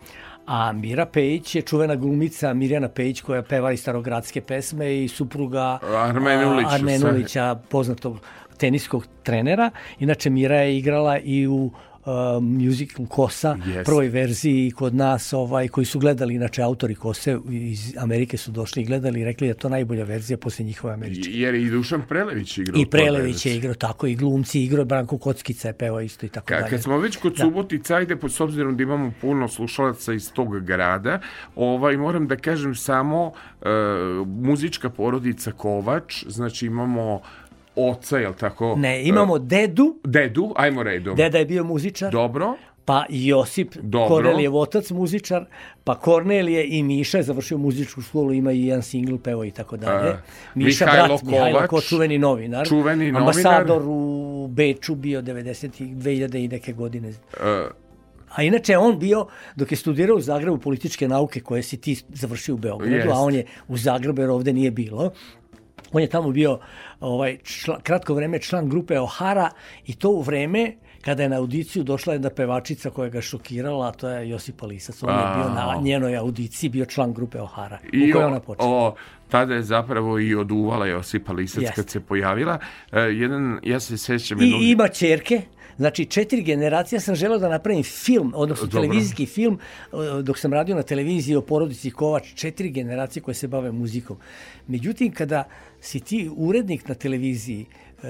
A 0.47 0.73
Mira 0.73 1.07
Pejić 1.07 1.55
je 1.55 1.63
čuvena 1.63 1.97
glumica 1.97 2.55
Mirjana 2.55 2.89
Pejić 2.89 3.21
koja 3.21 3.43
peva 3.43 3.73
i 3.73 3.77
starogradske 3.77 4.41
pesme 4.41 5.05
i 5.05 5.09
supruga 5.09 5.79
Armenulić, 5.97 6.67
a, 6.67 6.75
Armenulića, 6.75 7.55
poznatog 7.69 8.19
teniskog 8.57 9.07
trenera. 9.23 9.71
Inače 9.99 10.31
Mira 10.31 10.57
je 10.57 10.79
igrala 10.79 11.19
i 11.19 11.47
u 11.47 11.71
uh, 12.01 12.13
musical 12.43 13.07
Kosa, 13.07 13.57
Yes. 13.67 13.85
prvoj 13.85 14.09
verziji 14.09 14.71
kod 14.71 14.95
nas, 14.95 15.33
ovaj, 15.33 15.69
koji 15.69 15.85
su 15.85 15.99
gledali, 15.99 16.35
inače 16.35 16.63
autori 16.63 16.95
Kose 16.95 17.39
iz 17.51 17.95
Amerike 17.99 18.37
su 18.37 18.51
došli 18.51 18.83
i 18.83 18.87
gledali 18.87 19.21
i 19.21 19.25
rekli 19.25 19.47
da 19.47 19.51
je 19.51 19.55
to 19.55 19.69
najbolja 19.69 20.05
verzija 20.05 20.37
posle 20.37 20.65
njihove 20.65 20.93
američke. 20.95 21.31
Jer 21.33 21.55
i 21.55 21.71
Dušan 21.71 22.03
Prelević 22.09 22.59
igrao. 22.59 22.81
I 22.81 22.87
Prelević 22.87 23.47
je 23.47 23.57
igrao 23.57 23.75
tako, 23.75 24.07
i 24.07 24.15
glumci 24.15 24.63
igrao, 24.63 24.85
Branko 24.85 25.19
Kockica 25.19 25.69
je 25.69 25.75
pevao 25.75 26.01
isto 26.01 26.27
i 26.27 26.29
tako 26.29 26.47
Ka, 26.47 26.55
dalje. 26.55 26.71
kad 26.71 26.83
smo 26.83 26.99
već 26.99 27.17
kod 27.17 27.33
Da. 27.33 27.45
Subotica, 27.45 27.97
ajde, 27.97 28.17
po, 28.17 28.29
s 28.29 28.41
obzirom 28.41 28.77
da 28.77 28.83
imamo 28.83 29.13
puno 29.21 29.49
slušalaca 29.49 30.13
iz 30.13 30.33
tog 30.33 30.61
grada, 30.61 31.21
ovaj, 31.57 31.97
moram 31.97 32.27
da 32.29 32.37
kažem 32.37 32.75
samo 32.75 33.33
e, 33.63 33.67
muzička 34.27 34.91
porodica 34.91 35.53
Kovač, 35.53 36.25
znači 36.27 36.67
imamo 36.67 37.21
oca, 37.77 38.19
jel 38.19 38.33
tako? 38.35 38.75
Ne, 38.77 39.05
imamo 39.05 39.39
dedu, 39.39 39.97
E, 39.97 40.09
dedu, 40.09 40.53
ajmo 40.57 40.83
redom. 40.83 41.17
deda 41.17 41.39
je 41.39 41.45
bio 41.45 41.65
muzičar, 41.65 42.13
Dobro, 42.13 42.55
pa 42.85 43.05
Josip 43.09 43.75
Dobro. 43.77 44.09
Kornelijev 44.09 44.57
otac 44.57 44.91
muzičar, 44.91 45.45
pa 45.85 45.95
Kornelije 45.97 46.67
i 46.69 46.83
Miša 46.83 47.17
je 47.17 47.23
završio 47.23 47.59
muzičku 47.59 48.01
školu, 48.03 48.33
ima 48.33 48.53
i 48.53 48.67
jedan 48.67 48.83
singl, 48.83 49.17
pevao 49.17 49.45
i 49.45 49.51
tako 49.51 49.77
dalje. 49.77 50.11
A, 50.11 50.21
Miša, 50.55 50.85
Mihajlo 50.87 51.09
brat 51.09 51.23
Mihajlo 51.23 51.53
Kovač, 51.53 51.71
Ko, 51.71 51.81
čuveni 51.81 52.19
novinar, 52.19 52.67
čuveni 52.67 53.05
novinar. 53.05 53.21
ambasador 53.21 53.83
u 53.85 54.49
Beču 54.49 54.95
bio 54.95 55.23
90. 55.23 55.69
2000 55.95 56.37
i 56.37 56.49
neke 56.49 56.73
godine. 56.73 57.09
e, 57.09 57.67
A 58.31 58.43
inače 58.43 58.79
on 58.79 58.99
bio, 58.99 59.27
dok 59.57 59.71
je 59.71 59.77
studirao 59.77 60.17
u 60.17 60.21
Zagrebu 60.21 60.59
političke 60.59 61.09
nauke 61.09 61.41
koje 61.41 61.63
si 61.63 61.77
ti 61.77 62.03
završio 62.09 62.55
u 62.55 62.59
Beogradu, 62.59 62.95
Jest. 62.95 63.09
a 63.09 63.15
on 63.15 63.35
je 63.35 63.45
u 63.69 63.77
Zagrebu 63.77 64.21
jer 64.23 64.31
ovde 64.31 64.53
nije 64.53 64.71
bilo. 64.71 65.11
On 65.93 66.03
je 66.03 66.09
tamo 66.09 66.31
bio 66.31 66.59
ovaj, 67.01 67.39
čla, 67.43 67.81
kratko 67.83 68.15
vreme 68.15 68.39
član 68.39 68.69
grupe 68.69 68.99
Ohara 68.99 69.51
i 69.87 69.95
to 69.95 70.11
u 70.11 70.23
vreme 70.23 70.73
kada 71.01 71.23
je 71.23 71.29
na 71.29 71.37
audiciju 71.37 71.85
došla 71.85 72.13
jedna 72.13 72.31
pevačica 72.31 72.91
koja 72.91 73.09
ga 73.09 73.21
šokirala, 73.21 73.89
a 73.89 73.93
to 73.93 74.09
je 74.09 74.29
Josipa 74.29 74.67
Lisac. 74.67 75.03
On 75.03 75.09
je 75.11 75.35
bio 75.37 75.55
na 75.55 75.71
A. 75.71 75.81
njenoj 75.83 76.17
audiciji, 76.17 76.71
bio 76.71 76.87
član 76.87 77.13
grupe 77.13 77.41
Ohara, 77.41 77.79
I 77.93 78.11
u 78.11 78.13
kojoj 78.13 78.25
ona 78.25 78.41
počela. 78.41 78.69
o, 78.69 78.95
tada 79.29 79.55
je 79.55 79.63
zapravo 79.63 80.19
i 80.19 80.35
oduvala 80.35 80.87
Josipa 80.87 81.33
Lisac 81.33 81.63
Jeste. 81.63 81.75
kad 81.77 81.91
se 81.91 82.01
pojavila. 82.01 82.59
E, 82.93 83.01
jedan, 83.01 83.59
ja 83.63 83.81
se 83.81 83.99
sećam 83.99 84.41
I 84.41 84.45
jednog... 84.45 84.63
ima 84.63 84.89
čerke, 84.89 85.43
znači 85.77 86.05
četiri 86.05 86.43
generacije. 86.43 86.97
Ja 86.97 87.01
sam 87.01 87.15
želeo 87.15 87.39
da 87.39 87.49
napravim 87.49 87.83
film, 87.83 88.33
odnosno 88.37 88.67
Dobro. 88.67 88.81
televizijski 88.81 89.27
film, 89.27 89.59
eh, 89.93 90.23
dok 90.23 90.39
sam 90.39 90.53
radio 90.53 90.77
na 90.77 90.83
televiziji 90.83 91.37
o 91.37 91.43
porodici 91.43 91.91
Kovač, 91.91 92.35
četiri 92.35 92.71
generacije 92.71 93.23
koje 93.23 93.35
se 93.35 93.49
bave 93.49 93.73
muzikom. 93.73 94.17
Međutim, 94.67 95.13
kada 95.13 95.45
si 95.81 96.01
ti 96.01 96.31
urednik 96.37 96.89
na 96.89 96.95
televiziji 96.95 97.67
eh, 98.03 98.07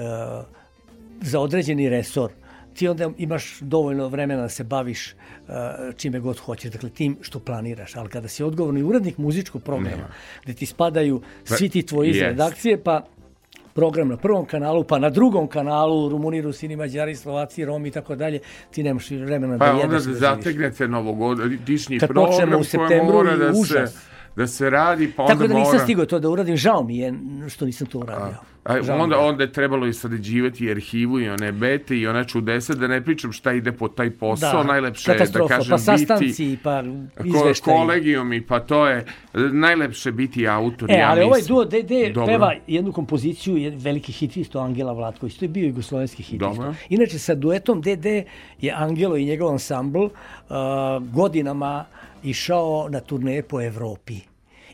za 1.21 1.39
određeni 1.39 1.89
resor, 1.89 2.31
ti 2.73 2.87
onda 2.87 3.11
imaš 3.17 3.59
dovoljno 3.59 4.07
vremena 4.07 4.41
da 4.41 4.49
se 4.49 4.63
baviš 4.63 5.09
eh, 5.09 5.13
čime 5.97 6.19
god 6.19 6.37
hoćeš, 6.39 6.71
dakle 6.71 6.89
tim 6.89 7.17
što 7.21 7.39
planiraš, 7.39 7.95
ali 7.95 8.09
kada 8.09 8.27
si 8.27 8.43
odgovorni 8.43 8.83
urednik 8.83 9.17
muzičkog 9.17 9.63
programa, 9.63 9.95
Nema. 9.95 10.07
gde 10.43 10.53
ti 10.53 10.65
spadaju 10.65 11.21
svi 11.43 11.69
ti 11.69 11.83
tvoji 11.83 12.09
iz 12.09 12.15
Jest. 12.15 12.25
redakcije, 12.25 12.83
pa 12.83 13.05
program 13.73 14.07
na 14.07 14.17
prvom 14.17 14.45
kanalu, 14.45 14.83
pa 14.83 14.99
na 14.99 15.09
drugom 15.09 15.47
kanalu, 15.47 16.09
Rumuni, 16.09 16.41
Rusini, 16.41 16.75
Mađari, 16.75 17.15
Slovaci, 17.15 17.65
Romi 17.65 17.87
i 17.87 17.91
tako 17.91 18.15
dalje, 18.15 18.39
ti 18.71 18.83
nemaš 18.83 19.09
vremena 19.11 19.57
Pa 19.57 19.65
da 19.65 19.71
onda 19.71 19.83
jedeš. 19.83 19.91
da 19.93 19.97
da 19.99 20.03
živiš. 20.03 20.19
zategnete 20.19 20.87
novogodišnji 20.87 21.99
program 21.99 22.49
koji 22.87 23.01
mora 23.03 23.37
da 23.37 23.53
se, 23.53 23.59
užas. 23.59 24.10
Da 24.35 24.47
se 24.47 24.69
radi, 24.69 25.11
pa 25.15 25.23
onda 25.23 25.33
Tako 25.33 25.47
da 25.47 25.53
nisam 25.53 25.73
mora... 25.73 25.83
stigao 25.83 26.05
to 26.05 26.19
da 26.19 26.29
uradim, 26.29 26.57
žao 26.57 26.83
mi 26.83 26.97
je 26.97 27.13
što 27.49 27.65
nisam 27.65 27.87
to 27.87 27.99
uradio. 27.99 28.35
A, 28.63 28.73
mi 28.73 28.89
onda, 28.89 29.15
je. 29.15 29.21
onda 29.21 29.43
je 29.43 29.51
trebalo 29.51 29.87
i 29.87 29.93
sređivati 29.93 30.71
arhivu 30.71 31.19
i 31.19 31.29
one 31.29 31.51
bete 31.51 31.97
i 31.97 32.07
ona 32.07 32.23
čudesa, 32.23 32.73
da 32.73 32.87
ne 32.87 33.01
pričam 33.01 33.31
šta 33.31 33.53
ide 33.53 33.71
po 33.71 33.87
taj 33.87 34.09
posao, 34.09 34.63
najlepše 34.63 35.11
je 35.11 35.17
da 35.17 35.47
kažem 35.47 35.69
pa 35.69 35.75
biti 35.75 36.05
sastanci, 36.05 36.57
pa 36.63 36.83
ko, 37.17 37.23
izveštaji. 37.27 37.77
kolegijumi, 37.77 38.41
pa 38.41 38.59
to 38.59 38.87
je 38.87 39.05
najlepše 39.51 40.11
biti 40.11 40.47
autor, 40.47 40.91
E, 40.91 40.93
ja 40.93 41.09
ali 41.09 41.21
ovaj 41.21 41.41
duo 41.47 41.65
DD 41.65 42.13
Dobro. 42.13 42.25
peva 42.25 42.53
jednu 42.67 42.91
kompoziciju, 42.91 43.57
jedan 43.57 43.79
veliki 43.79 44.11
hit 44.11 44.37
isto 44.37 44.59
Angela 44.59 44.93
Vlatković, 44.93 45.37
to 45.37 45.45
je 45.45 45.49
bio 45.49 45.67
jugoslovenski 45.67 46.23
hit 46.23 46.39
Dobro. 46.39 46.71
isto. 46.71 46.85
Inače 46.89 47.19
sa 47.19 47.35
duetom 47.35 47.81
DD 47.81 48.05
je 48.61 48.73
Angelo 48.75 49.17
i 49.17 49.25
njegov 49.25 49.51
ansambl 49.51 50.03
uh, 50.03 50.11
godinama 51.13 51.85
išao 52.23 52.87
na 52.89 52.99
turneje 52.99 53.43
po 53.43 53.61
Evropi. 53.61 54.31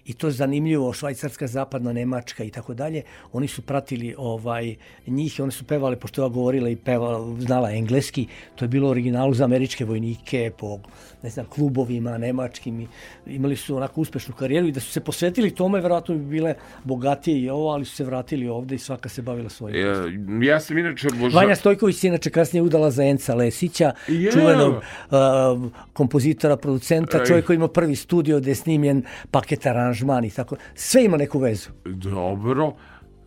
I 0.08 0.14
to 0.14 0.28
je 0.28 0.32
zanimljivo, 0.32 0.94
Švajcarska, 0.94 1.48
Zapadna, 1.48 1.94
Nemačka 1.94 2.44
i 2.44 2.50
tako 2.50 2.74
dalje. 2.74 3.02
Oni 3.34 3.48
su 3.48 3.62
pratili 3.62 4.16
ovaj 4.18 4.76
njih 5.08 5.40
i 5.40 5.42
oni 5.42 5.52
su 5.52 5.64
pevali, 5.64 5.96
pošto 5.96 6.24
je 6.24 6.30
govorila 6.30 6.70
i 6.70 6.76
pevala, 6.76 7.36
znala 7.40 7.72
engleski, 7.72 8.28
to 8.56 8.66
je 8.66 8.70
bilo 8.70 8.90
originalu 8.90 9.34
za 9.34 9.44
američke 9.44 9.86
vojnike 9.86 10.52
po 10.58 10.80
ne 11.24 11.30
znam, 11.30 11.46
klubovima 11.46 12.18
nemačkim. 12.18 12.88
Imali 13.26 13.56
su 13.56 13.76
onako 13.76 14.02
uspešnu 14.02 14.36
karijeru 14.36 14.68
i 14.68 14.72
da 14.72 14.80
su 14.80 14.92
se 14.92 15.00
posvetili 15.00 15.52
tome, 15.52 15.82
verovatno 15.82 16.16
bi 16.16 16.26
bile 16.26 16.54
bogatije 16.84 17.42
i 17.42 17.50
ovo, 17.50 17.70
ali 17.70 17.86
su 17.86 17.96
se 17.96 18.04
vratili 18.04 18.48
ovde 18.48 18.76
i 18.76 18.78
svaka 18.78 19.10
se 19.10 19.22
bavila 19.22 19.50
svojim. 19.50 19.76
E, 19.76 20.46
ja 20.46 20.60
sam 20.60 20.78
inače 20.78 21.08
obožao... 21.08 21.42
Vanja 21.42 21.56
Stojković 21.56 21.96
se 21.96 22.08
inače 22.08 22.30
kasnije 22.30 22.64
udala 22.64 22.92
za 22.92 23.04
Enca 23.04 23.36
Lesića, 23.36 23.92
Je. 24.08 24.32
čuvenog 24.32 24.74
uh, 24.74 25.72
kompozitora, 25.94 26.58
producenta, 26.58 27.26
čovjek 27.26 27.46
koji 27.46 27.56
ima 27.56 27.68
prvi 27.68 27.96
studio 27.96 28.40
gde 28.40 28.52
je 28.52 28.56
snimljen 28.56 29.04
paket 29.32 29.66
aranžman 29.66 30.26
i 30.26 30.30
tako. 30.30 30.56
Sve 30.76 31.04
ima 31.04 31.18
neku 31.18 31.40
vezu. 31.40 31.70
Dobro. 31.86 32.74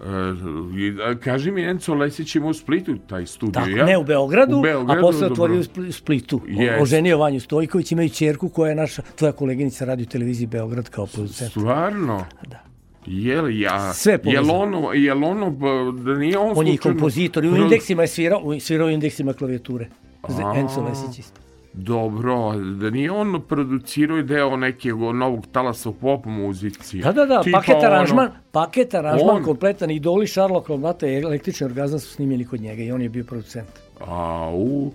E, 0.03 1.17
kaži 1.17 1.51
mi, 1.51 1.63
Enco 1.63 1.95
Lesić 1.95 2.35
ima 2.37 2.47
u 2.47 2.55
Splitu 2.55 2.97
taj 2.99 3.27
studio, 3.27 3.53
Tako, 3.53 3.71
ja? 3.71 3.85
ne 3.85 3.99
u 3.99 4.05
Beogradu, 4.05 4.59
U 4.59 4.63
Beogradu, 4.63 4.99
a 4.99 5.03
posle 5.03 5.27
otvorio 5.27 5.57
u 5.57 5.63
Spl- 5.63 5.93
Splitu. 5.93 6.41
O, 6.79 6.83
oženio 6.83 7.19
Vanju 7.19 7.41
Stojković, 7.41 7.93
imaju 7.93 8.09
čerku 8.09 8.49
koja 8.49 8.69
je 8.69 8.75
naša, 8.75 9.03
tvoja 9.17 9.33
koleginica 9.33 9.85
radi 9.85 10.03
u 10.03 10.07
televiziji 10.07 10.47
Beograd 10.47 10.89
kao 10.89 11.07
producent. 11.07 11.51
Stvarno? 11.51 12.25
Da. 12.47 12.61
Je 13.07 13.43
li 13.43 13.61
ja? 13.61 13.93
Sve 13.93 14.13
je 14.13 14.15
je 14.15 14.23
povezano. 14.37 14.55
ono, 14.55 14.93
je 14.93 15.15
li 15.15 15.25
ono, 15.25 15.51
da 15.95 16.15
nije 16.15 16.39
on 16.39 16.53
On 16.57 16.67
je 16.67 16.73
slučajno- 16.73 16.83
kompozitor 16.83 17.45
i 17.45 17.49
u 17.49 17.57
indeksima 17.57 18.03
je 18.03 18.09
svirao, 18.09 18.61
svirao 18.61 18.87
u 18.87 18.91
indeksima 18.91 19.33
klavijature. 19.33 19.89
A. 20.23 20.53
Enzo 20.57 20.81
Lesić 20.81 21.19
isto. 21.19 21.41
Dobro, 21.73 22.37
da 22.75 22.91
nije 22.91 23.11
on 23.11 23.43
producirao 23.49 24.19
i 24.19 24.23
deo 24.23 24.57
nekog 24.57 24.85
novog 25.15 25.47
talasa 25.53 25.89
u 25.89 25.93
pop 25.93 26.25
muzici. 26.25 26.99
Da, 26.99 27.13
da, 27.13 27.27
da, 27.27 27.43
Tipa 27.43 27.59
paket 27.59 27.75
ono- 27.75 27.87
aranžman, 27.87 28.29
paket 28.53 28.95
aranžman 28.95 29.37
On? 29.37 29.43
kompletan, 29.43 29.91
idoli 29.91 30.27
Šarlo 30.27 30.61
Kromata 30.61 31.07
i 31.07 31.17
električni 31.17 31.67
orgazam 31.67 31.99
su 31.99 32.09
snimljeni 32.09 32.45
kod 32.45 32.61
njega 32.61 32.83
i 32.83 32.93
on 32.93 33.03
je 33.03 33.09
bio 33.09 33.25
producent. 33.25 33.69
A, 34.01 34.51
u, 34.55 34.93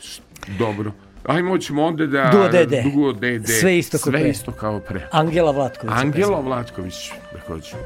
š- 0.00 0.20
dobro. 0.58 0.92
Ajmo 1.24 1.58
ćemo 1.58 1.84
onda 1.84 2.06
da... 2.06 2.30
Duo 2.32 2.48
DD. 2.48 2.92
Duo 2.94 3.12
DD. 3.12 3.46
Sve 3.50 3.78
isto 3.78 3.98
kao 3.98 4.02
Sve 4.02 4.20
pre. 4.20 4.30
isto 4.30 4.52
kao 4.52 4.80
pre. 4.80 5.08
Angela 5.12 5.50
Vlatković. 5.50 5.94
Angela 5.96 6.40
Vlatković, 6.40 6.94
takođe. 7.32 7.62
Sve 7.66 7.78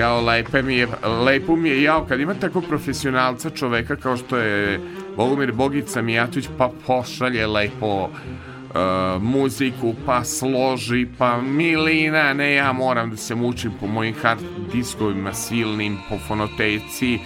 Jao, 0.00 0.20
lepe 0.20 0.62
mi 0.62 0.76
je, 0.76 0.88
lepo 1.24 1.56
mi 1.56 1.68
je, 1.68 1.82
jao, 1.82 2.04
kad 2.04 2.20
ima 2.20 2.34
tako 2.34 2.60
profesionalca 2.60 3.50
čoveka 3.50 3.96
kao 3.96 4.16
što 4.16 4.36
je 4.36 4.80
Bogomir 5.16 5.52
Bogica 5.52 6.02
Mijatović, 6.02 6.48
pa 6.58 6.70
pošalje 6.86 7.46
lepo 7.46 8.02
uh, 8.04 9.22
muziku, 9.22 9.94
pa 10.06 10.24
složi, 10.24 11.06
pa 11.18 11.40
milina, 11.40 12.32
ne, 12.32 12.54
ja 12.54 12.72
moram 12.72 13.10
da 13.10 13.16
se 13.16 13.34
mučim 13.34 13.72
po 13.80 13.86
mojim 13.86 14.14
hard 14.22 14.40
diskovima 14.72 15.34
silnim, 15.34 15.98
po 16.08 16.18
fonoteci, 16.18 17.18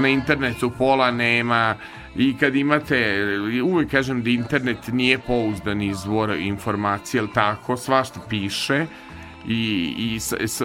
na 0.00 0.08
internetu 0.08 0.70
pola 0.78 1.10
nema, 1.10 1.74
i 2.16 2.36
kad 2.38 2.56
imate, 2.56 3.26
uvek 3.64 3.90
kažem 3.90 4.22
da 4.22 4.30
internet 4.30 4.88
nije 4.92 5.18
pouzdan 5.18 5.82
izvor 5.82 6.30
informacije, 6.30 7.18
jel 7.18 7.28
tako, 7.34 7.76
svašta 7.76 8.20
piše, 8.28 8.86
i, 9.48 9.94
i 9.98 10.20
s, 10.20 10.32
s- 10.32 10.62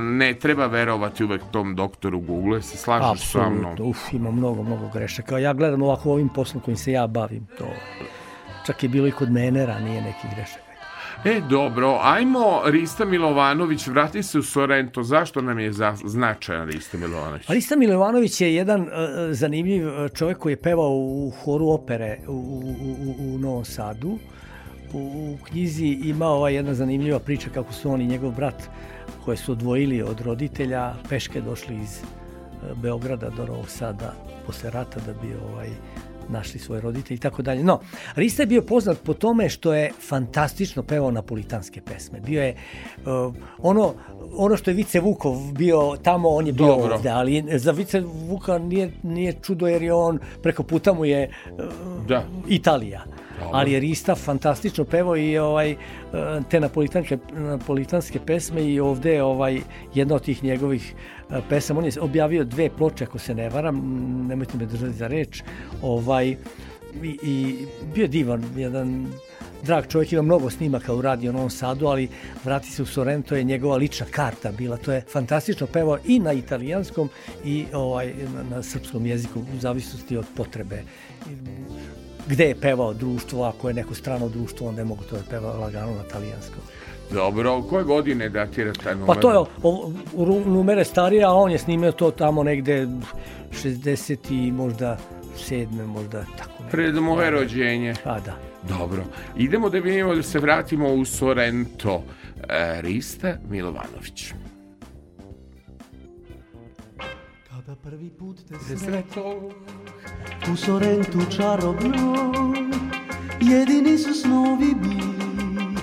ne 0.00 0.34
treba 0.34 0.66
verovati 0.66 1.24
uvek 1.24 1.42
tom 1.50 1.76
doktoru 1.76 2.20
Google, 2.20 2.62
se 2.62 2.76
slažeš 2.76 3.20
sa 3.22 3.50
mnom? 3.50 3.76
Uf, 3.80 4.12
ima 4.12 4.30
mnogo, 4.30 4.62
mnogo 4.62 4.88
grešaka. 4.88 5.38
Ja 5.38 5.52
gledam 5.52 5.82
ovako 5.82 6.10
ovim 6.12 6.28
poslom 6.28 6.62
kojim 6.62 6.76
se 6.76 6.92
ja 6.92 7.06
bavim, 7.06 7.46
to 7.58 7.66
čak 8.66 8.82
je 8.82 8.88
bilo 8.88 9.06
i 9.06 9.12
kod 9.12 9.30
mene 9.32 9.66
ranije 9.66 10.02
nekih 10.02 10.30
grešaka. 10.36 10.70
E, 11.24 11.40
dobro, 11.50 11.98
ajmo 12.02 12.60
Rista 12.64 13.04
Milovanović, 13.04 13.86
vrati 13.86 14.22
se 14.22 14.38
u 14.38 14.42
Sorrento, 14.42 15.02
zašto 15.02 15.40
nam 15.40 15.58
je 15.58 15.72
za, 15.72 15.96
značajan 16.04 16.68
Rista 16.68 16.98
Milovanović? 16.98 17.50
Alista 17.50 17.76
Milovanović 17.76 18.40
je 18.40 18.54
jedan 18.54 18.80
uh, 18.80 18.88
zanimljiv 19.30 19.88
uh, 19.88 20.08
čovjek 20.14 20.38
koji 20.38 20.52
je 20.52 20.56
pevao 20.56 20.90
u 20.90 21.32
horu 21.44 21.68
opere 21.68 22.18
u, 22.28 22.32
u, 22.32 22.74
u, 23.02 23.34
u 23.34 23.38
Novom 23.38 23.64
Sadu. 23.64 24.08
U, 24.08 24.18
u 24.92 25.36
knjizi 25.44 25.86
ima 25.86 26.26
ova 26.26 26.50
jedna 26.50 26.74
zanimljiva 26.74 27.18
priča 27.18 27.50
kako 27.54 27.72
su 27.72 27.90
on 27.90 28.00
i 28.00 28.06
njegov 28.06 28.30
brat 28.30 28.68
koje 29.24 29.36
su 29.36 29.52
odvojili 29.52 30.02
od 30.02 30.20
roditelja 30.20 30.94
peške 31.08 31.40
došli 31.40 31.76
iz 31.82 31.98
uh, 32.02 32.78
Beograda 32.78 33.30
do 33.30 33.46
Novog 33.46 33.68
Sada 33.68 34.14
posle 34.46 34.70
rata 34.70 35.00
da 35.06 35.12
bi 35.12 35.34
ovaj 35.52 35.68
našli 36.28 36.60
svoje 36.60 36.80
roditelje 36.80 37.16
i 37.16 37.20
tako 37.20 37.42
dalje. 37.42 37.64
No, 37.64 37.80
Rista 38.16 38.42
je 38.42 38.46
bio 38.46 38.62
poznat 38.62 38.98
po 39.04 39.14
tome 39.14 39.48
što 39.48 39.74
je 39.74 39.90
fantastično 40.08 40.82
pevao 40.82 41.10
napolitanske 41.10 41.80
pesme. 41.80 42.20
Bio 42.20 42.42
je 42.42 42.56
uh, 42.96 43.34
ono, 43.58 43.94
ono 44.36 44.56
što 44.56 44.70
je 44.70 44.74
Vice 44.74 45.00
Vukov 45.00 45.52
bio 45.52 45.96
tamo, 46.02 46.28
on 46.28 46.46
je 46.46 46.52
bio 46.52 46.66
Dobro. 46.66 46.94
ovde, 46.94 47.08
ali 47.08 47.44
za 47.58 47.70
Vice 47.70 48.00
Vuka 48.00 48.58
nije, 48.58 48.92
nije 49.02 49.34
čudo 49.42 49.66
jer 49.66 49.82
je 49.82 49.94
on, 49.94 50.18
preko 50.42 50.62
puta 50.62 50.92
mu 50.92 51.04
je 51.04 51.30
uh, 51.52 52.06
Da. 52.06 52.24
Italija. 52.48 53.04
Ali 53.52 53.72
je 53.72 53.80
Rista 53.80 54.14
fantastično 54.14 54.84
pevao 54.84 55.16
i 55.16 55.38
ovaj, 55.38 55.76
te 56.50 56.60
napolitanske, 56.60 57.18
napolitanske 57.32 58.20
pesme 58.26 58.64
i 58.64 58.80
ovde 58.80 59.14
je 59.14 59.22
ovaj, 59.22 59.60
jedna 59.94 60.14
od 60.14 60.22
tih 60.22 60.44
njegovih 60.44 60.94
uh, 61.28 61.36
pesama. 61.48 61.80
On 61.80 61.86
je 61.86 61.92
objavio 62.00 62.44
dve 62.44 62.70
ploče, 62.70 63.04
ako 63.04 63.18
se 63.18 63.34
ne 63.34 63.48
varam, 63.48 63.76
nemojte 64.28 64.58
me 64.58 64.66
držati 64.66 64.92
za 64.92 65.06
reč. 65.06 65.42
Ovaj, 65.82 66.36
i, 67.02 67.18
i 67.22 67.66
bio 67.94 68.02
je 68.02 68.08
divan, 68.08 68.44
jedan 68.56 69.06
drag 69.62 69.86
čovjek, 69.86 70.12
ima 70.12 70.22
mnogo 70.22 70.50
snimaka 70.50 70.94
u 70.94 71.02
Radio 71.02 71.32
Novom 71.32 71.50
Sadu, 71.50 71.86
ali 71.86 72.08
Vrati 72.44 72.70
se 72.70 72.82
u 72.82 72.86
Sorrento 72.86 73.36
je 73.36 73.44
njegova 73.44 73.76
lična 73.76 74.06
karta 74.10 74.52
bila. 74.52 74.76
To 74.76 74.92
je 74.92 75.00
fantastično 75.00 75.66
pevao 75.66 75.98
i 76.06 76.18
na 76.18 76.32
italijanskom 76.32 77.08
i 77.44 77.66
ovaj, 77.72 78.14
na, 78.34 78.56
na 78.56 78.62
srpskom 78.62 79.06
jeziku, 79.06 79.40
u 79.40 79.58
zavisnosti 79.60 80.16
od 80.16 80.26
potrebe 80.36 80.82
gde 82.26 82.44
je 82.44 82.54
pevao 82.54 82.94
društvo, 82.94 83.44
ako 83.44 83.68
je 83.68 83.74
neko 83.74 83.94
strano 83.94 84.28
društvo, 84.28 84.68
onda 84.68 84.80
je 84.80 84.84
mogu 84.84 85.04
to 85.04 85.16
da 85.16 85.22
peva 85.30 85.52
lagano 85.52 85.92
na 85.92 86.02
talijanskom. 86.02 86.62
Dobro, 87.10 87.58
u 87.58 87.62
koje 87.62 87.84
godine 87.84 88.28
datira 88.28 88.72
taj 88.72 88.94
numar? 88.94 89.16
Pa 89.16 89.20
to 89.20 89.30
je, 89.30 89.38
o, 89.62 89.92
numere 90.46 90.84
starije, 90.84 91.24
a 91.24 91.32
on 91.32 91.50
je 91.50 91.58
snimio 91.58 91.92
to 91.92 92.10
tamo 92.10 92.42
negde 92.42 92.86
60 93.52 94.16
i 94.30 94.52
možda 94.52 94.98
7. 95.50 95.86
možda 95.86 96.24
tako 96.38 96.50
nekako. 96.50 96.70
Pred 96.70 96.94
moje 96.94 97.30
rođenje. 97.30 97.94
Pa 98.04 98.20
da. 98.20 98.36
Dobro, 98.68 99.04
idemo 99.36 99.70
da 99.70 99.78
vidimo 99.78 100.14
da 100.14 100.22
se 100.22 100.38
vratimo 100.38 100.94
u 100.94 101.04
Sorrento. 101.04 102.02
E, 102.48 102.80
Rista 102.80 103.36
Milovanović. 103.48 104.32
Kada 107.70 107.82
prvi 107.82 108.10
put 108.10 108.36
te 108.48 108.76
sretao 108.76 109.50
U 110.52 110.56
Sorentu 110.56 111.18
čarobno 111.36 112.14
Jedini 113.40 113.98
su 113.98 114.14
snovi 114.14 114.74
bili 114.82 115.76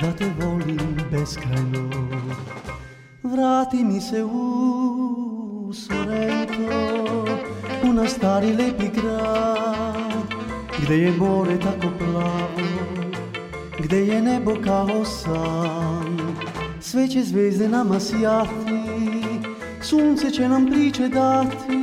Da 0.00 0.12
te 0.12 0.32
volim 0.40 0.96
beskrajno. 1.10 1.90
Vrati 3.22 3.84
mi 3.84 4.00
se 4.00 4.24
u 4.24 5.72
Sorrento 5.72 7.24
U 7.84 7.92
naš 7.92 8.10
stari 8.10 8.52
lepi 8.52 8.88
grad 9.00 10.34
Gde 10.82 10.96
je 10.96 11.12
more 11.12 11.58
tako 11.60 11.96
plavo 11.98 12.70
Gde 13.78 14.06
je 14.06 14.22
nebo 14.22 14.54
kao 14.64 15.04
san. 15.04 16.18
Sve 16.80 17.08
će 17.08 17.22
zvezde 17.22 17.68
nama 17.68 18.00
sjati 18.00 19.29
Sunce 19.82 20.30
će 20.30 20.48
nam 20.48 20.66
priče 20.66 21.08
dati 21.08 21.80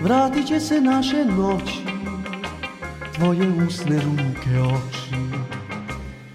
Vratit 0.00 0.46
će 0.46 0.60
se 0.60 0.80
naše 0.80 1.24
noći 1.24 1.82
Tvoje 3.14 3.64
usne 3.66 3.96
ruke 3.96 4.60
oči. 4.60 5.14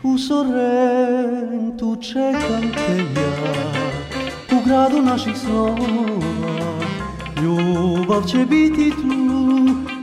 U 0.03 0.17
Sorrentu 0.17 1.97
čekam 2.01 2.61
te 2.61 2.97
ja 2.97 3.77
u 4.57 4.65
gradu 4.65 5.01
naših 5.01 5.37
snova. 5.37 5.77
Ljubav 7.43 8.23
će 8.23 8.37
biti 8.37 8.91
tu 8.91 9.07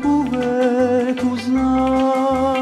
uvek 0.08 1.32
uz 1.32 1.48
nas 1.48 2.53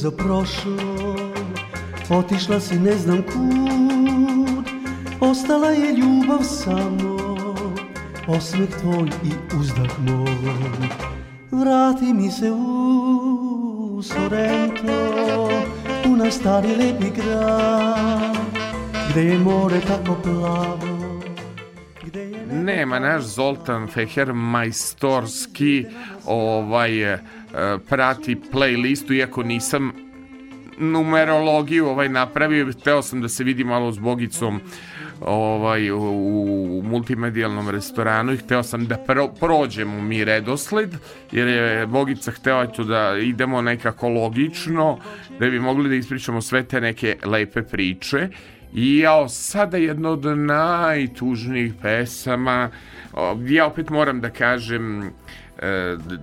brzo 0.00 0.10
prošlo 0.10 1.16
Otišla 2.10 2.60
si 2.60 2.78
ne 2.78 2.92
znam 2.92 3.22
kud. 3.22 4.64
Ostala 5.20 5.68
je 5.68 5.92
ljubav 5.92 6.42
samo 6.42 7.16
Osmeh 8.28 8.68
tvoj 8.80 9.08
i 9.24 9.56
uzdah 9.60 9.98
moj. 9.98 10.88
Vrati 11.50 12.12
mi 12.14 12.30
se 12.30 12.50
u 12.50 14.02
Sorrento 14.02 15.48
U 16.06 16.16
naš 16.16 16.34
stari 16.34 16.68
lepi 16.68 17.10
grad 17.16 18.36
Gde 19.10 19.24
je 19.24 19.38
more 19.38 19.80
tako 19.80 20.16
plavo 20.22 20.89
Nema 22.80 22.98
naš 22.98 23.22
Zoltan 23.22 23.86
Feher 23.86 24.32
majstorski 24.32 25.84
ovaj 26.26 27.02
e, 27.02 27.18
prati 27.88 28.36
playlistu 28.52 29.14
iako 29.14 29.42
nisam 29.42 29.92
numerologiju 30.78 31.88
ovaj 31.88 32.08
napravio, 32.08 32.72
hteo 32.80 33.02
sam 33.02 33.20
da 33.20 33.28
se 33.28 33.44
vidi 33.44 33.64
malo 33.64 33.92
s 33.92 33.98
Bogicom 33.98 34.60
ovaj, 35.20 35.90
u, 35.90 35.98
u 36.78 36.82
multimedijalnom 36.84 37.68
restoranu 37.70 38.32
i 38.32 38.36
hteo 38.36 38.62
sam 38.62 38.86
da 38.86 38.96
pro, 38.96 39.28
prođemo 39.28 40.02
mi 40.02 40.24
redosled, 40.24 40.94
jer 41.32 41.48
je 41.48 41.86
Bogica 41.86 42.30
htela 42.30 42.62
eto, 42.62 42.84
da 42.84 43.16
idemo 43.22 43.62
nekako 43.62 44.08
logično, 44.08 44.98
da 45.38 45.50
bi 45.50 45.60
mogli 45.60 45.88
da 45.88 45.94
ispričamo 45.94 46.40
sve 46.40 46.62
te 46.62 46.80
neke 46.80 47.16
lepe 47.24 47.62
priče. 47.62 48.28
I 48.74 48.98
jao, 48.98 49.28
sada 49.28 49.76
jedna 49.76 50.10
od 50.10 50.24
najtužnijih 50.38 51.74
pesama, 51.82 52.70
ja 53.48 53.66
opet 53.66 53.90
moram 53.90 54.20
da 54.20 54.30
kažem 54.30 55.02
e, 55.02 55.10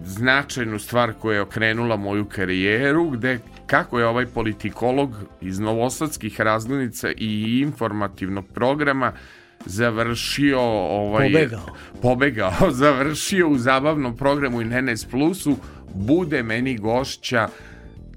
značajnu 0.05 0.79
stvar 0.79 1.13
koja 1.13 1.35
je 1.35 1.41
okrenula 1.41 1.97
moju 1.97 2.25
karijeru, 2.25 3.09
gde 3.09 3.39
kako 3.65 3.99
je 3.99 4.07
ovaj 4.07 4.25
politikolog 4.25 5.15
iz 5.41 5.59
novosadskih 5.59 6.41
razglednica 6.41 7.09
i 7.17 7.59
informativnog 7.61 8.45
programa 8.53 9.11
završio 9.65 10.59
ovaj 10.61 11.31
Pobegao. 11.31 11.65
pobegao 12.01 12.71
završio 12.83 13.49
u 13.49 13.57
zabavnom 13.57 14.17
programu 14.17 14.61
i 14.61 14.65
Nenes 14.65 15.05
Plusu 15.05 15.57
bude 15.93 16.43
meni 16.43 16.77
gošća 16.77 17.47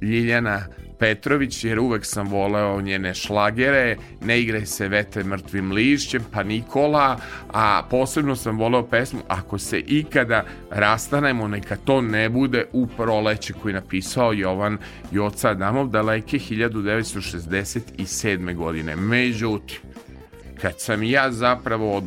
Ljiljana 0.03 0.65
Petrović 1.01 1.65
jer 1.65 1.81
uvek 1.81 2.05
sam 2.05 2.29
voleo 2.29 2.81
njene 2.81 3.15
šlagere 3.15 3.97
Ne 4.21 4.41
igraj 4.41 4.67
se 4.67 4.89
vete 4.89 5.25
mrtvim 5.25 5.73
lišćem 5.73 6.23
pa 6.33 6.43
Nikola 6.43 7.21
a 7.53 7.83
posebno 7.91 8.37
sam 8.37 8.59
voleo 8.59 8.87
pesmu 8.87 9.21
Ako 9.29 9.59
se 9.59 9.79
ikada 9.79 10.45
rastanemo 10.71 11.49
neka 11.49 11.77
to 11.77 12.01
ne 12.01 12.29
bude 12.29 12.67
u 12.73 12.87
proleće 12.87 13.53
koji 13.53 13.75
napisao 13.75 14.33
Jovan 14.33 14.79
Joca 15.13 15.51
Adamov 15.51 15.89
daleke 15.89 16.39
1967. 16.39 18.55
godine 18.55 18.97
međutim 18.97 19.79
kad 20.61 20.81
sam 20.81 21.03
ja 21.03 21.33
zapravo 21.33 21.97
od 21.97 22.05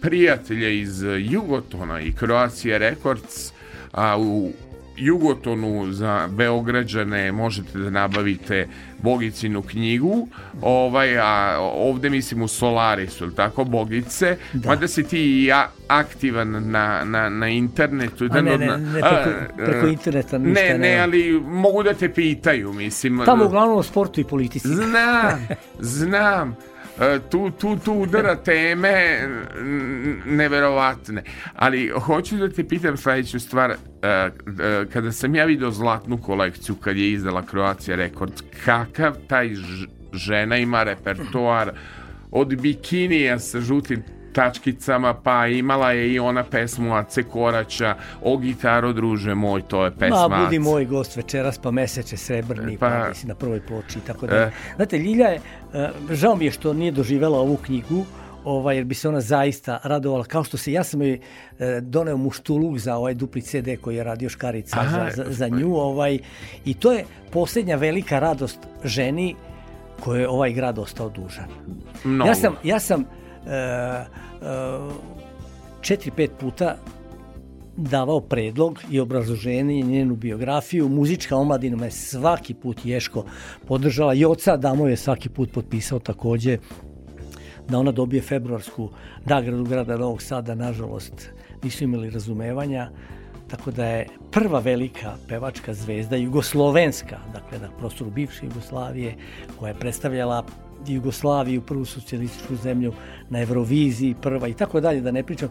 prijatelja 0.00 0.68
iz 0.68 1.04
Jugotona 1.18 2.00
i 2.00 2.12
Croatia 2.12 2.78
Records 2.78 3.52
a 3.92 4.18
u 4.18 4.52
Jugotonu 4.98 5.92
za 5.92 6.28
Beograđane 6.30 7.32
možete 7.32 7.78
da 7.78 7.90
nabavite 7.90 8.68
Bogicinu 9.02 9.62
knjigu, 9.62 10.28
ovaj, 10.62 11.18
a 11.18 11.56
ovde 11.60 12.10
mislim 12.10 12.42
u 12.42 12.48
Solarisu, 12.48 13.24
ili 13.24 13.34
tako, 13.34 13.64
Bogice, 13.64 14.36
da. 14.52 14.68
mada 14.68 14.88
si 14.88 15.02
ti 15.02 15.44
ja 15.48 15.70
aktivan 15.88 16.70
na, 16.70 17.04
na, 17.04 17.28
na 17.28 17.48
internetu. 17.48 18.28
A 18.30 18.40
ne, 18.40 18.58
ne, 18.58 18.78
ne, 18.78 19.00
preko, 19.00 19.30
preko 19.56 19.86
interneta 19.86 20.38
ništa 20.38 20.62
ne. 20.62 20.78
Ne, 20.78 20.98
ali 21.00 21.40
mogu 21.40 21.82
da 21.82 21.94
te 21.94 22.14
pitaju, 22.14 22.72
mislim. 22.72 23.22
Tamo 23.24 23.44
uglavnom 23.44 23.78
o 23.78 23.82
sportu 23.82 24.20
i 24.20 24.24
politici. 24.24 24.68
Znam, 24.68 25.48
znam. 25.80 26.56
E, 27.00 27.18
tu, 27.30 27.50
tu, 27.50 27.76
tu 27.84 27.92
udara 27.92 28.36
teme 28.44 29.18
neverovatne. 30.26 31.22
Ali 31.54 31.88
hoću 31.88 32.36
da 32.36 32.48
te 32.48 32.64
pitam 32.68 32.96
sledeću 32.96 33.40
stvar. 33.40 33.70
E, 33.70 33.76
e, 34.02 34.30
kada 34.92 35.12
sam 35.12 35.34
ja 35.34 35.44
video 35.44 35.70
zlatnu 35.70 36.18
kolekciju 36.18 36.74
kad 36.74 36.96
je 36.96 37.12
izdala 37.12 37.42
Croatia 37.50 37.96
Records, 37.96 38.42
kakav 38.64 39.14
taj 39.28 39.50
žena 40.12 40.56
ima 40.56 40.82
repertoar 40.82 41.72
od 42.30 42.56
bikinija 42.60 43.38
sa 43.38 43.60
žutim 43.60 44.02
tačkicama, 44.38 45.14
pa 45.14 45.46
imala 45.46 45.92
je 45.92 46.12
i 46.12 46.18
ona 46.18 46.44
pesmu 46.44 46.94
Ace 46.94 47.22
Koraća, 47.22 47.94
o 48.22 48.36
gitaro 48.36 48.92
druže 48.92 49.34
moj, 49.34 49.62
to 49.62 49.84
je 49.84 49.90
pesma. 49.90 50.28
Ma, 50.28 50.44
budi 50.44 50.58
moj 50.58 50.84
gost 50.84 51.16
večeras, 51.16 51.58
pa 51.58 51.70
meseče 51.70 52.16
srebrni, 52.16 52.78
pa, 52.78 52.88
pa 52.88 53.28
na 53.28 53.34
prvoj 53.34 53.60
ploči, 53.60 54.00
tako 54.06 54.26
da. 54.26 54.36
E. 54.36 54.50
Znate, 54.76 54.98
Ljilja 54.98 55.26
je, 55.26 55.40
žao 56.10 56.36
mi 56.36 56.44
je 56.44 56.50
što 56.50 56.72
nije 56.72 56.92
doživela 56.92 57.38
ovu 57.38 57.56
knjigu, 57.56 58.04
ovaj, 58.44 58.76
jer 58.76 58.84
bi 58.84 58.94
se 58.94 59.08
ona 59.08 59.20
zaista 59.20 59.80
radovala, 59.84 60.24
kao 60.24 60.44
što 60.44 60.56
se, 60.56 60.72
ja 60.72 60.84
sam 60.84 61.02
joj 61.02 61.20
e, 61.58 61.80
doneo 61.80 62.16
muštuluk 62.16 62.78
za 62.78 62.96
ovaj 62.96 63.14
dupli 63.14 63.42
CD 63.42 63.68
koji 63.80 63.96
je 63.96 64.04
radio 64.04 64.28
Škarica 64.28 64.80
Aha, 64.80 65.10
za, 65.10 65.24
za, 65.24 65.32
za 65.32 65.48
nju, 65.48 65.74
ovaj, 65.74 66.18
i 66.64 66.74
to 66.74 66.92
je 66.92 67.04
posljednja 67.32 67.76
velika 67.76 68.18
radost 68.18 68.58
ženi 68.84 69.34
koje 70.00 70.20
je 70.20 70.28
ovaj 70.28 70.52
grad 70.52 70.78
ostao 70.78 71.08
dužan. 71.08 71.48
Mnogo. 72.04 72.28
Ja 72.28 72.34
sam, 72.34 72.54
ja 72.64 72.80
sam 72.80 73.00
e, 73.00 74.04
četiri, 75.80 76.10
pet 76.16 76.30
puta 76.40 76.76
davao 77.76 78.20
predlog 78.20 78.80
i 78.90 79.00
obrazloženje 79.00 79.82
njenu 79.82 80.16
biografiju. 80.16 80.88
Muzička 80.88 81.36
omladina 81.36 81.76
me 81.76 81.90
svaki 81.90 82.54
put 82.54 82.84
Ješko 82.84 83.24
podržala 83.66 84.14
i 84.14 84.24
oca 84.24 84.56
Damo 84.56 84.88
je 84.88 84.96
svaki 84.96 85.28
put 85.28 85.52
potpisao 85.52 85.98
takođe 85.98 86.58
da 87.68 87.78
ona 87.78 87.92
dobije 87.92 88.22
februarsku 88.22 88.90
nagradu 89.24 89.64
grada 89.64 89.96
Novog 89.96 90.22
Sada. 90.22 90.54
Nažalost, 90.54 91.30
nisu 91.62 91.84
imali 91.84 92.10
razumevanja. 92.10 92.90
Tako 93.48 93.70
da 93.70 93.86
je 93.86 94.06
prva 94.30 94.58
velika 94.58 95.14
pevačka 95.28 95.74
zvezda, 95.74 96.16
jugoslovenska, 96.16 97.18
dakle 97.32 97.58
na 97.58 97.70
prostoru 97.78 98.10
bivše 98.10 98.46
Jugoslavije, 98.46 99.14
koja 99.58 99.68
je 99.68 99.78
predstavljala 99.78 100.44
Jugoslaviju, 100.94 101.60
prvu 101.60 101.84
socijalističku 101.84 102.56
zemlju 102.56 102.92
na 103.30 103.40
Euroviziji, 103.40 104.14
prva 104.22 104.48
i 104.48 104.54
tako 104.54 104.80
dalje, 104.80 105.00
da 105.00 105.10
ne 105.10 105.22
pričam. 105.22 105.48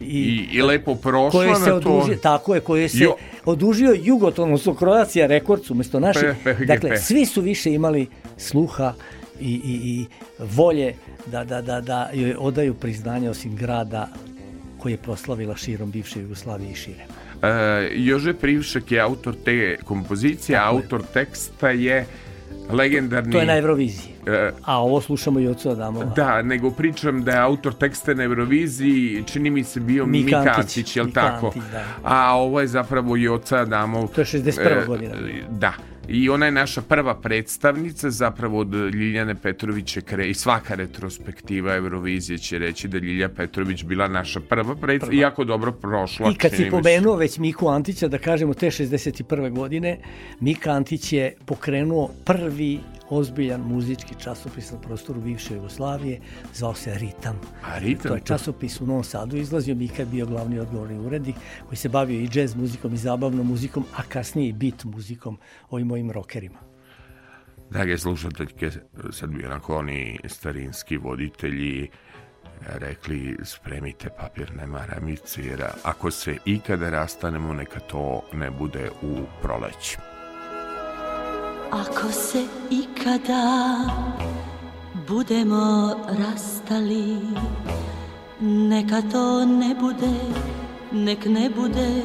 I, 0.00 0.04
I, 0.04 0.48
i 0.52 0.62
lepo 0.62 0.94
prošla 0.94 1.30
koje 1.30 1.54
se 1.54 1.70
na 1.70 1.74
odužio, 1.74 2.14
to. 2.14 2.20
Tako 2.22 2.54
je, 2.54 2.60
koje 2.60 2.88
se 2.88 3.04
jo. 3.04 3.16
odužio 3.44 3.96
Jugoton, 4.02 4.44
odnosno 4.44 4.74
Kroacija 4.74 5.26
Rekords 5.26 5.70
umesto 5.70 6.00
naše. 6.00 6.34
Pe, 6.44 6.54
pe, 6.54 6.64
dakle, 6.64 6.90
pe. 6.90 6.96
svi 6.96 7.26
su 7.26 7.40
više 7.40 7.72
imali 7.72 8.06
sluha 8.36 8.94
i, 9.40 9.52
i, 9.52 9.80
i 9.84 10.06
volje 10.38 10.94
da, 11.26 11.44
da, 11.44 11.62
da, 11.62 11.80
da 11.80 12.10
joj 12.14 12.34
odaju 12.38 12.74
priznanje 12.74 13.30
osim 13.30 13.56
grada 13.56 14.08
koji 14.78 14.92
je 14.92 14.96
proslavila 14.96 15.56
širom 15.56 15.90
bivše 15.90 16.20
Jugoslavije 16.20 16.70
i 16.70 16.74
šire. 16.74 17.04
E, 17.42 17.88
Jože 17.94 18.34
Privšek 18.34 18.92
je 18.92 19.00
autor 19.00 19.34
te 19.44 19.76
kompozicije, 19.84 20.58
Tako 20.58 20.76
je. 20.76 20.76
autor 20.76 21.02
teksta 21.14 21.70
je 21.70 22.06
legendarni... 22.70 23.32
To 23.32 23.38
je 23.38 23.46
na 23.46 23.56
Euroviziji. 23.56 24.12
E, 24.26 24.50
A 24.64 24.78
ovo 24.82 25.00
slušamo 25.00 25.40
i 25.40 25.48
od 25.48 25.66
Adamova. 25.66 26.04
Da, 26.04 26.42
nego 26.42 26.70
pričam 26.70 27.24
da 27.24 27.32
je 27.32 27.38
autor 27.38 27.74
teksta 27.74 28.14
na 28.14 28.24
Euroviziji, 28.24 29.24
čini 29.26 29.50
mi 29.50 29.64
se 29.64 29.80
bio 29.80 30.06
Mika 30.06 30.38
Mika 30.38 30.54
Antić, 30.56 30.96
jel 30.96 31.06
Mika 31.06 31.20
tako? 31.20 31.46
Antić, 31.46 31.62
da. 31.72 31.84
A 32.02 32.36
ovo 32.36 32.60
je 32.60 32.66
zapravo 32.66 33.16
Joca 33.16 33.56
Adamov. 33.56 34.08
To 34.08 34.20
je 34.20 34.24
61. 34.24 34.86
godina. 34.86 35.14
Da. 35.50 35.72
I 36.08 36.28
ona 36.28 36.46
je 36.46 36.52
naša 36.52 36.82
prva 36.82 37.14
predstavnica 37.20 38.10
zapravo 38.10 38.58
od 38.58 38.74
Ljiljane 38.74 39.34
Petrovića 39.34 40.00
kre 40.00 40.28
i 40.28 40.34
svaka 40.34 40.74
retrospektiva 40.74 41.74
Eurovizije 41.76 42.38
će 42.38 42.58
reći 42.58 42.88
da 42.88 42.98
Ljilja 42.98 43.28
Petrović 43.28 43.84
bila 43.84 44.08
naša 44.08 44.40
prva 44.40 44.74
predstavnica, 44.74 45.20
iako 45.20 45.44
dobro 45.44 45.72
prošla. 45.72 46.30
I 46.30 46.34
kad 46.34 46.52
si 46.52 46.70
pomenuo 46.70 47.16
već 47.16 47.38
Miku 47.38 47.68
Antića, 47.68 48.08
da 48.08 48.18
kažemo 48.18 48.54
te 48.54 48.66
61. 48.66 49.54
godine, 49.54 49.98
Mika 50.40 50.70
Antić 50.70 51.12
je 51.12 51.34
pokrenuo 51.46 52.10
prvi 52.24 52.80
ozbiljan 53.10 53.60
muzički 53.60 54.14
časopis 54.18 54.72
na 54.72 54.80
prostoru 54.80 55.20
bivše 55.20 55.54
Jugoslavije, 55.54 56.20
zvao 56.54 56.74
se 56.74 56.98
Ritam. 56.98 57.40
A 57.64 57.78
Ritam, 57.78 58.08
To 58.08 58.14
je 58.14 58.20
časopis 58.24 58.80
u 58.80 58.86
Novom 58.86 59.04
Sadu 59.04 59.36
izlazio, 59.36 59.74
Mika 59.74 60.02
je 60.02 60.06
bio 60.06 60.26
glavni 60.26 60.58
odgovorni 60.58 60.98
urednik 60.98 61.36
koji 61.66 61.76
se 61.76 61.88
bavio 61.88 62.20
i 62.20 62.28
džez 62.28 62.56
muzikom 62.56 62.94
i 62.94 62.96
zabavnom 62.96 63.46
muzikom, 63.46 63.84
a 63.96 64.02
kasnije 64.02 64.48
i 64.48 64.52
beat 64.52 64.84
muzikom, 64.84 65.38
ovim 65.70 65.86
mojim 65.86 66.10
rokerima. 66.10 66.58
Drage 67.70 67.98
slušateljke, 67.98 68.70
sad 69.10 69.30
bi 69.30 69.46
onako 69.46 69.76
oni 69.76 70.18
starinski 70.24 70.96
voditelji 70.96 71.88
rekli 72.66 73.36
spremite 73.42 74.08
papirne 74.20 74.66
maramice 74.66 75.42
jer 75.44 75.64
ako 75.82 76.10
se 76.10 76.36
ikada 76.44 76.90
rastanemo 76.90 77.52
neka 77.52 77.80
to 77.80 78.22
ne 78.32 78.50
bude 78.50 78.90
u 79.02 79.16
proleći. 79.42 80.07
Ako 81.70 82.12
se 82.12 82.44
ikada 82.70 83.44
budemo 85.08 85.94
rastali, 86.08 87.20
neka 88.40 89.02
to 89.12 89.44
ne 89.44 89.74
bude, 89.74 90.14
nek 90.92 91.26
ne 91.26 91.50
bude 91.50 92.02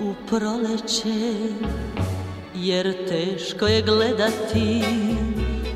u 0.00 0.14
proleće, 0.28 1.34
jer 2.54 3.08
teško 3.08 3.66
je 3.66 3.82
gledati 3.82 4.84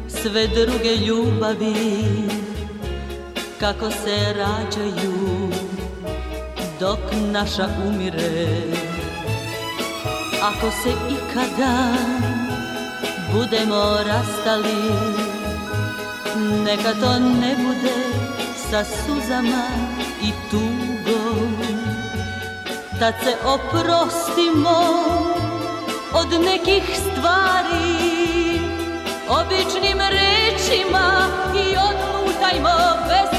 sve 0.08 0.46
druge 0.46 0.96
ljubavi 1.06 1.74
kako 3.60 3.90
se 3.90 4.34
rađaju 4.36 5.50
dok 6.80 6.98
naša 7.32 7.68
umire. 7.86 8.46
Ako 10.42 10.70
se 10.70 10.90
ikada 11.10 11.96
budemo 13.36 14.00
rastali. 14.08 14.80
Neka 16.64 16.92
to 17.00 17.12
ne 17.20 17.52
bude 17.60 17.96
sa 18.70 18.80
suzama 18.84 19.68
i 20.24 20.32
tugom. 20.50 21.56
Tad 22.98 23.14
se 23.24 23.32
oprostimo 23.44 24.78
od 26.12 26.30
nekih 26.40 26.84
stvari 26.96 28.16
Običnim 29.28 29.98
rečima 30.00 31.28
i 31.54 31.76
odlutajmo 31.76 32.76
bez 33.08 33.35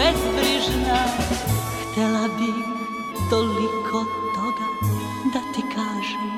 bezbrižna. 0.00 1.00
Htela 1.92 2.24
bih 2.38 2.64
toliko 3.30 3.98
toga 4.34 4.68
da 5.32 5.40
ti 5.54 5.62
kažem 5.74 6.30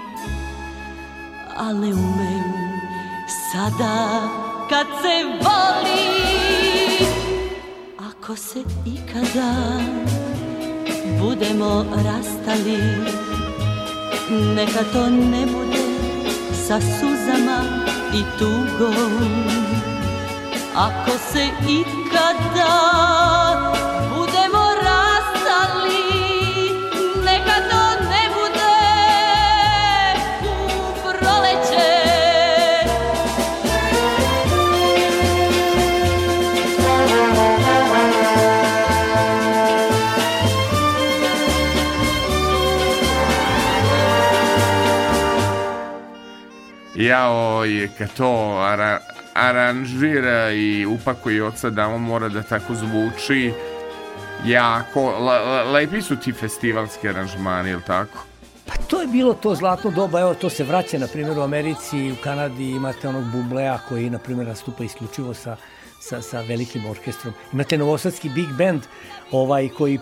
Ali 1.56 1.92
umem 1.92 2.52
sada 3.52 4.22
kad 4.68 4.86
se 5.02 5.24
voli. 5.24 6.08
Ako 8.08 8.36
se 8.36 8.60
ikada 8.86 9.52
budemo 11.20 11.84
rastali 12.04 12.78
Neka 14.56 14.84
to 14.92 15.10
ne 15.10 15.46
bude 15.46 15.84
sa 16.66 16.80
suzama 16.80 17.58
i 18.14 18.22
tugom. 18.38 19.12
Ako 20.76 21.10
se 21.32 21.44
ikada 21.68 23.51
Jao, 47.12 47.64
je 47.64 47.88
to 48.16 48.58
ara, 48.58 48.98
aranžira 49.34 50.50
i 50.50 50.86
upakuje 50.86 51.44
od 51.44 51.58
sada, 51.58 51.86
on 51.86 52.00
mora 52.00 52.28
da 52.28 52.42
tako 52.42 52.74
zvuči 52.74 53.52
jako, 54.44 55.18
le, 55.18 55.38
le- 55.38 55.64
lepi 55.64 56.02
su 56.02 56.16
ti 56.16 56.32
festivalski 56.32 57.08
aranžmani, 57.08 57.70
jel 57.70 57.80
tako? 57.86 58.24
Pa 58.66 58.74
to 58.88 59.00
je 59.00 59.06
bilo 59.06 59.34
to 59.34 59.54
zlatno 59.54 59.90
doba, 59.90 60.20
evo 60.20 60.34
to 60.34 60.50
se 60.50 60.64
vraća 60.64 60.98
na 60.98 61.06
primjer 61.06 61.38
u 61.38 61.42
Americi, 61.42 62.12
u 62.12 62.16
Kanadi 62.24 62.70
imate 62.70 63.08
onog 63.08 63.24
Bublea 63.24 63.78
koji 63.88 64.10
na 64.10 64.18
primjer 64.18 64.48
nastupa 64.48 64.84
isključivo 64.84 65.34
sa, 65.34 65.56
sa, 66.00 66.22
sa 66.22 66.40
velikim 66.40 66.86
orkestrom. 66.86 67.34
Imate 67.52 67.78
novosadski 67.78 68.28
big 68.28 68.48
band 68.58 68.82
ovaj 69.30 69.68
koji 69.68 69.98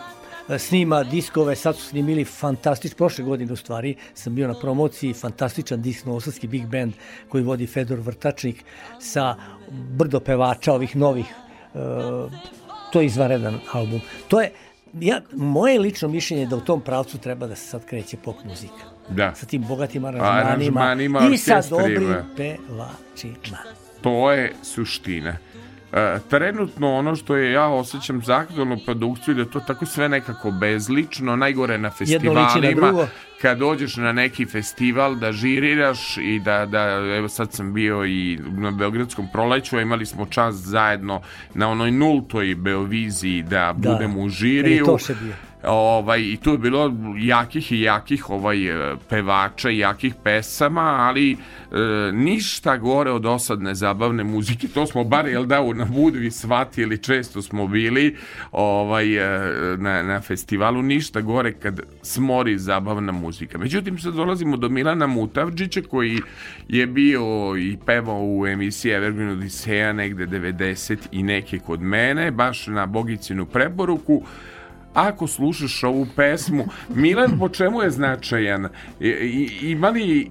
snima 0.58 1.02
diskove, 1.02 1.56
sad 1.56 1.76
su 1.76 1.82
snimili 1.82 2.24
fantastič, 2.24 2.94
prošle 2.94 3.24
godine 3.24 3.52
u 3.52 3.56
stvari 3.56 3.96
sam 4.14 4.34
bio 4.34 4.48
na 4.48 4.54
promociji, 4.60 5.12
fantastičan 5.12 5.82
disk 5.82 6.06
novosadski 6.06 6.46
big 6.46 6.66
band 6.66 6.92
koji 7.28 7.44
vodi 7.44 7.66
Fedor 7.66 7.98
Vrtačnik 7.98 8.64
sa 9.00 9.36
brdo 9.70 10.20
pevača 10.20 10.72
ovih 10.72 10.96
novih 10.96 11.26
e, 11.74 11.78
to 12.92 13.00
je 13.00 13.06
izvanredan 13.06 13.60
album. 13.72 14.00
To 14.28 14.40
je, 14.40 14.52
ja, 15.00 15.20
moje 15.32 15.78
lično 15.78 16.08
mišljenje 16.08 16.42
je 16.42 16.46
da 16.46 16.56
u 16.56 16.60
tom 16.60 16.80
pravcu 16.80 17.18
treba 17.18 17.46
da 17.46 17.56
se 17.56 17.66
sad 17.66 17.84
kreće 17.84 18.16
pop 18.16 18.36
muzika. 18.44 18.90
Da. 19.08 19.34
Sa 19.34 19.46
tim 19.46 19.64
bogatim 19.68 20.04
aranžmanima, 20.04 20.80
Aranžmanima, 20.80 21.20
i 21.32 21.38
sa 21.38 21.60
dobrim 21.70 22.14
pevačima. 22.36 23.58
To 24.00 24.32
je 24.32 24.52
suština. 24.62 25.36
E, 25.92 26.18
trenutno 26.28 26.94
ono 26.94 27.16
što 27.16 27.36
je 27.36 27.52
ja 27.52 27.66
osjećam 27.68 28.22
za 28.22 28.36
aktualnu 28.36 28.78
produkciju 28.86 29.34
da 29.34 29.40
je 29.40 29.50
to 29.50 29.60
tako 29.60 29.86
sve 29.86 30.08
nekako 30.08 30.50
bezlično, 30.50 31.36
najgore 31.36 31.78
na 31.78 31.82
na 31.82 31.90
festivalima 31.90 32.74
drugo. 32.74 33.06
kad 33.42 33.58
dođeš 33.58 33.96
na 33.96 34.12
neki 34.12 34.46
festival 34.46 35.14
da 35.14 35.32
žiriraš 35.32 36.16
i 36.16 36.40
da, 36.44 36.66
da 36.66 36.80
evo 37.16 37.28
sad 37.28 37.52
sam 37.52 37.74
bio 37.74 38.04
i 38.06 38.38
na 38.50 38.70
Beogradskom 38.70 39.28
proleću 39.32 39.76
a 39.76 39.80
imali 39.80 40.06
smo 40.06 40.26
čas 40.26 40.54
zajedno 40.54 41.20
na 41.54 41.68
onoj 41.68 41.90
nultoj 41.90 42.54
Beoviziji 42.54 43.42
da, 43.42 43.74
Da, 43.76 43.90
budemo 43.90 44.20
u 44.20 44.24
kad 44.24 44.24
je 44.24 44.30
žiriju 44.30 44.84
Toše 44.84 45.14
bio. 45.22 45.34
Ovaj, 45.64 46.20
I 46.20 46.36
tu 46.36 46.50
je 46.50 46.58
bilo 46.58 46.92
jakih 47.18 47.72
i 47.72 47.80
jakih 47.80 48.30
ovaj, 48.30 48.92
e, 48.92 48.96
pevača, 49.08 49.70
i 49.70 49.78
jakih 49.78 50.14
pesama, 50.24 50.80
ali 50.80 51.32
e, 51.32 51.36
ništa 52.12 52.76
gore 52.76 53.10
od 53.10 53.26
osadne 53.26 53.74
zabavne 53.74 54.24
muzike. 54.24 54.68
To 54.68 54.86
smo 54.86 55.04
bar, 55.04 55.28
jel 55.28 55.46
da, 55.46 55.74
na 55.74 55.84
Budvi 55.84 56.30
shvatili, 56.30 56.98
često 56.98 57.42
smo 57.42 57.66
bili 57.66 58.16
ovaj, 58.52 59.16
e, 59.16 59.76
na, 59.76 60.02
na 60.02 60.20
festivalu, 60.20 60.82
ništa 60.82 61.20
gore 61.20 61.52
kad 61.52 61.80
smori 62.02 62.58
zabavna 62.58 63.12
muzika. 63.12 63.58
Međutim, 63.58 63.98
sad 63.98 64.14
dolazimo 64.14 64.56
do 64.56 64.68
Milana 64.68 65.06
Mutavđića, 65.06 65.82
koji 65.82 66.18
je 66.68 66.86
bio 66.86 67.56
i 67.56 67.76
pevao 67.86 68.22
u 68.22 68.46
emisiji 68.46 68.92
Evergreen 68.92 69.30
Odiseja 69.30 69.92
negde 69.92 70.26
90 70.26 70.96
i 71.12 71.22
neke 71.22 71.58
kod 71.58 71.80
mene, 71.80 72.30
baš 72.30 72.66
na 72.66 72.86
Bogicinu 72.86 73.46
preporuku 73.46 74.22
ako 74.94 75.26
slušaš 75.26 75.84
ovu 75.84 76.06
pesmu, 76.16 76.64
Milan 76.88 77.38
po 77.38 77.48
čemu 77.48 77.82
je 77.82 77.90
značajan? 77.90 78.68
I, 79.00 79.08
i, 79.08 79.70
ima 79.70 79.88
li 79.88 80.30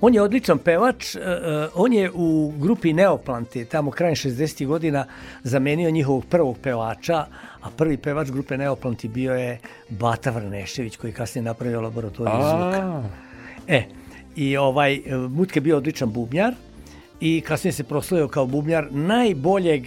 On 0.00 0.14
je 0.14 0.22
odličan 0.22 0.58
pevač, 0.58 1.14
e, 1.14 1.20
e, 1.20 1.68
on 1.74 1.92
je 1.92 2.10
u 2.14 2.52
grupi 2.58 2.92
Neoplante, 2.92 3.64
tamo 3.64 3.90
krajem 3.90 4.14
60. 4.14 4.66
godina, 4.66 5.06
zamenio 5.42 5.90
njihovog 5.90 6.24
prvog 6.24 6.58
pevača, 6.62 7.26
a 7.62 7.70
prvi 7.76 7.96
pevač 7.96 8.30
grupe 8.30 8.56
Neoplanti 8.56 9.08
bio 9.08 9.34
je 9.34 9.58
Bata 9.88 10.30
Vrnešević, 10.30 10.96
koji 10.96 11.10
je 11.10 11.14
kasnije 11.14 11.42
napravio 11.42 11.80
laboratoriju 11.80 12.36
zvuka. 12.36 13.02
E, 13.68 13.82
i 14.36 14.56
ovaj, 14.56 14.94
e, 14.94 15.16
Mutke 15.16 15.60
bio 15.60 15.76
odličan 15.76 16.12
bubnjar 16.12 16.54
i 17.20 17.40
kasnije 17.40 17.72
se 17.72 17.84
proslavio 17.84 18.28
kao 18.28 18.46
bubnjar 18.46 18.88
najboljeg, 18.90 19.86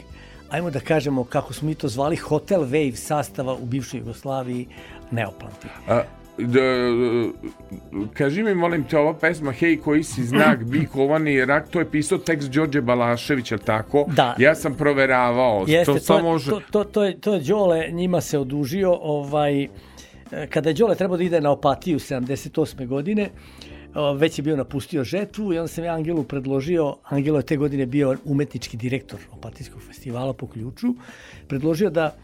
ajmo 0.49 0.71
da 0.71 0.79
kažemo 0.79 1.23
kako 1.23 1.53
smo 1.53 1.67
mi 1.67 1.75
to 1.75 1.87
zvali, 1.87 2.15
Hotel 2.15 2.61
Wave 2.61 2.95
sastava 2.95 3.53
u 3.53 3.65
bivšoj 3.65 3.99
Jugoslaviji 3.99 4.67
Neoplanti. 5.11 5.67
a, 5.87 6.01
da, 6.37 6.61
kaži 8.13 8.43
mi, 8.43 8.55
molim 8.55 8.83
te, 8.83 8.97
ova 8.97 9.13
pesma 9.13 9.51
Hej, 9.51 9.77
koji 9.77 10.03
si 10.03 10.23
znak, 10.23 10.63
bi 10.71 10.85
kovani 10.85 11.45
rak, 11.45 11.69
to 11.69 11.79
je 11.79 11.91
pisao 11.91 12.17
tekst 12.17 12.51
Đorđe 12.51 12.81
Balašević, 12.81 13.51
jel 13.51 13.59
tako? 13.59 14.05
Da. 14.15 14.35
Ja 14.37 14.55
sam 14.55 14.75
proveravao. 14.75 15.65
Jeste, 15.67 15.93
to, 15.93 15.99
to, 15.99 16.05
to 16.05 16.21
može... 16.23 16.49
to, 16.51 16.61
to, 16.71 16.83
to, 16.83 17.03
je, 17.03 17.19
to 17.19 17.33
je 17.33 17.39
Đole, 17.39 17.87
njima 17.91 18.21
se 18.21 18.39
odužio, 18.39 18.93
ovaj, 19.01 19.63
e, 19.63 19.67
kada 20.49 20.69
je 20.69 20.73
Đole 20.73 20.95
trebao 20.95 21.17
da 21.17 21.23
ide 21.23 21.41
na 21.41 21.51
opatiju 21.51 21.99
78. 21.99 22.87
godine, 22.87 23.29
o, 23.29 23.68
već 24.17 24.39
je 24.39 24.43
bio 24.43 24.55
napustio 24.55 25.03
žetvu 25.03 25.53
i 25.53 25.57
onda 25.57 25.67
sam 25.67 25.83
ja 25.83 25.93
Angelu 25.93 26.23
predložio, 26.23 26.95
Angelo 27.03 27.39
je 27.39 27.45
te 27.45 27.57
godine 27.57 27.85
bio 27.85 28.15
umetnički 28.25 28.77
direktor 28.77 29.19
Opatijskog 29.31 29.81
festivala 29.81 30.33
po 30.33 30.47
ključu, 30.47 30.87
predložio 31.47 31.89
da 31.89 32.15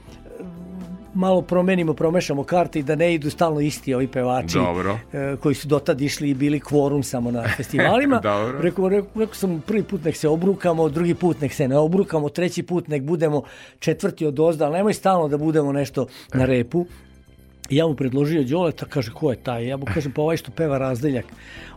malo 1.15 1.41
promenimo, 1.41 1.93
promešamo 1.93 2.43
karte 2.43 2.79
i 2.79 2.83
da 2.83 2.95
ne 2.95 3.13
idu 3.13 3.29
stalno 3.29 3.59
isti 3.59 3.93
ovi 3.93 4.07
pevači 4.07 4.57
Dobro. 4.57 4.99
e, 5.13 5.35
koji 5.41 5.55
su 5.55 5.67
dotad 5.67 6.01
išli 6.01 6.29
i 6.29 6.33
bili 6.33 6.59
kvorum 6.59 7.03
samo 7.03 7.31
na 7.31 7.43
festivalima. 7.57 8.21
Rekao, 8.61 8.89
rekao 8.89 9.27
sam 9.31 9.63
prvi 9.67 9.83
put 9.83 10.03
nek 10.03 10.15
se 10.15 10.29
obrukamo, 10.29 10.89
drugi 10.89 11.15
put 11.15 11.41
nek 11.41 11.53
se 11.53 11.67
ne 11.67 11.77
obrukamo, 11.77 12.29
treći 12.29 12.63
put 12.63 12.87
nek 12.87 13.03
budemo 13.03 13.43
četvrti 13.79 14.25
od 14.25 14.39
ozda, 14.39 14.65
ali 14.65 14.77
nemoj 14.77 14.93
stalno 14.93 15.27
da 15.27 15.37
budemo 15.37 15.71
nešto 15.71 16.07
na 16.33 16.45
repu. 16.45 16.85
Ja 17.69 17.87
mu 17.87 17.95
predložio 17.95 18.43
Đoleta, 18.43 18.85
kaže, 18.85 19.11
ko 19.11 19.31
je 19.31 19.37
taj? 19.37 19.67
Ja 19.67 19.77
mu 19.77 19.85
kažem, 19.85 20.11
pa 20.11 20.21
ovaj 20.21 20.37
što 20.37 20.51
peva 20.51 20.77
razdeljak, 20.77 21.25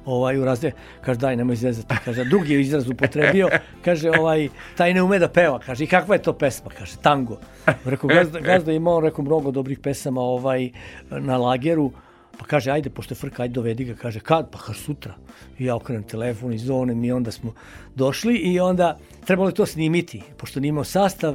ovaj 0.05 0.39
u 0.39 0.45
razdeljak, 0.45 0.75
kaže, 1.01 1.19
daj, 1.19 1.37
nemoj 1.37 1.57
zezati, 1.57 1.95
kaže, 2.05 2.25
drugi 2.25 2.53
je 2.53 2.61
izraz 2.61 2.89
upotrebio, 2.89 3.49
kaže, 3.85 4.11
ovaj, 4.11 4.49
taj 4.77 4.95
ne 4.95 5.03
ume 5.03 5.19
da 5.19 5.29
peva, 5.29 5.59
kaže, 5.59 5.85
i 5.85 5.87
kakva 5.87 6.15
je 6.15 6.23
to 6.23 6.33
pesma, 6.33 6.71
kaže, 6.79 6.97
tango. 7.03 7.39
Rekao, 7.85 8.09
gazda, 8.09 8.41
gazda 8.41 8.73
ima 8.73 8.91
on, 8.91 9.05
rekao, 9.05 9.25
mnogo 9.25 9.51
dobrih 9.51 9.79
pesama 9.79 10.21
ovaj, 10.21 10.71
na 11.11 11.37
lageru, 11.37 11.93
Pa 12.39 12.45
kaže, 12.47 12.71
ajde, 12.71 12.91
pošto 12.91 13.13
je 13.13 13.19
frka, 13.19 13.43
ajde 13.43 13.53
dovedi 13.53 13.85
ga. 13.85 13.95
Kaže, 13.95 14.21
kad? 14.21 14.51
Pa 14.51 14.59
kaže, 14.59 14.79
sutra. 14.79 15.15
I 15.59 15.65
ja 15.65 15.77
okrenem 15.77 16.05
telefon 16.07 16.53
i 16.53 16.59
zovnem 16.59 17.05
i 17.05 17.13
onda 17.13 17.31
smo 17.31 17.53
došli 17.95 18.37
i 18.37 18.61
onda 18.61 18.99
trebalo 19.27 19.49
je 19.49 19.55
to 19.55 19.67
snimiti, 19.67 20.23
pošto 20.37 20.61
nije 20.61 20.69
imao 20.69 20.85
sastav. 20.85 21.35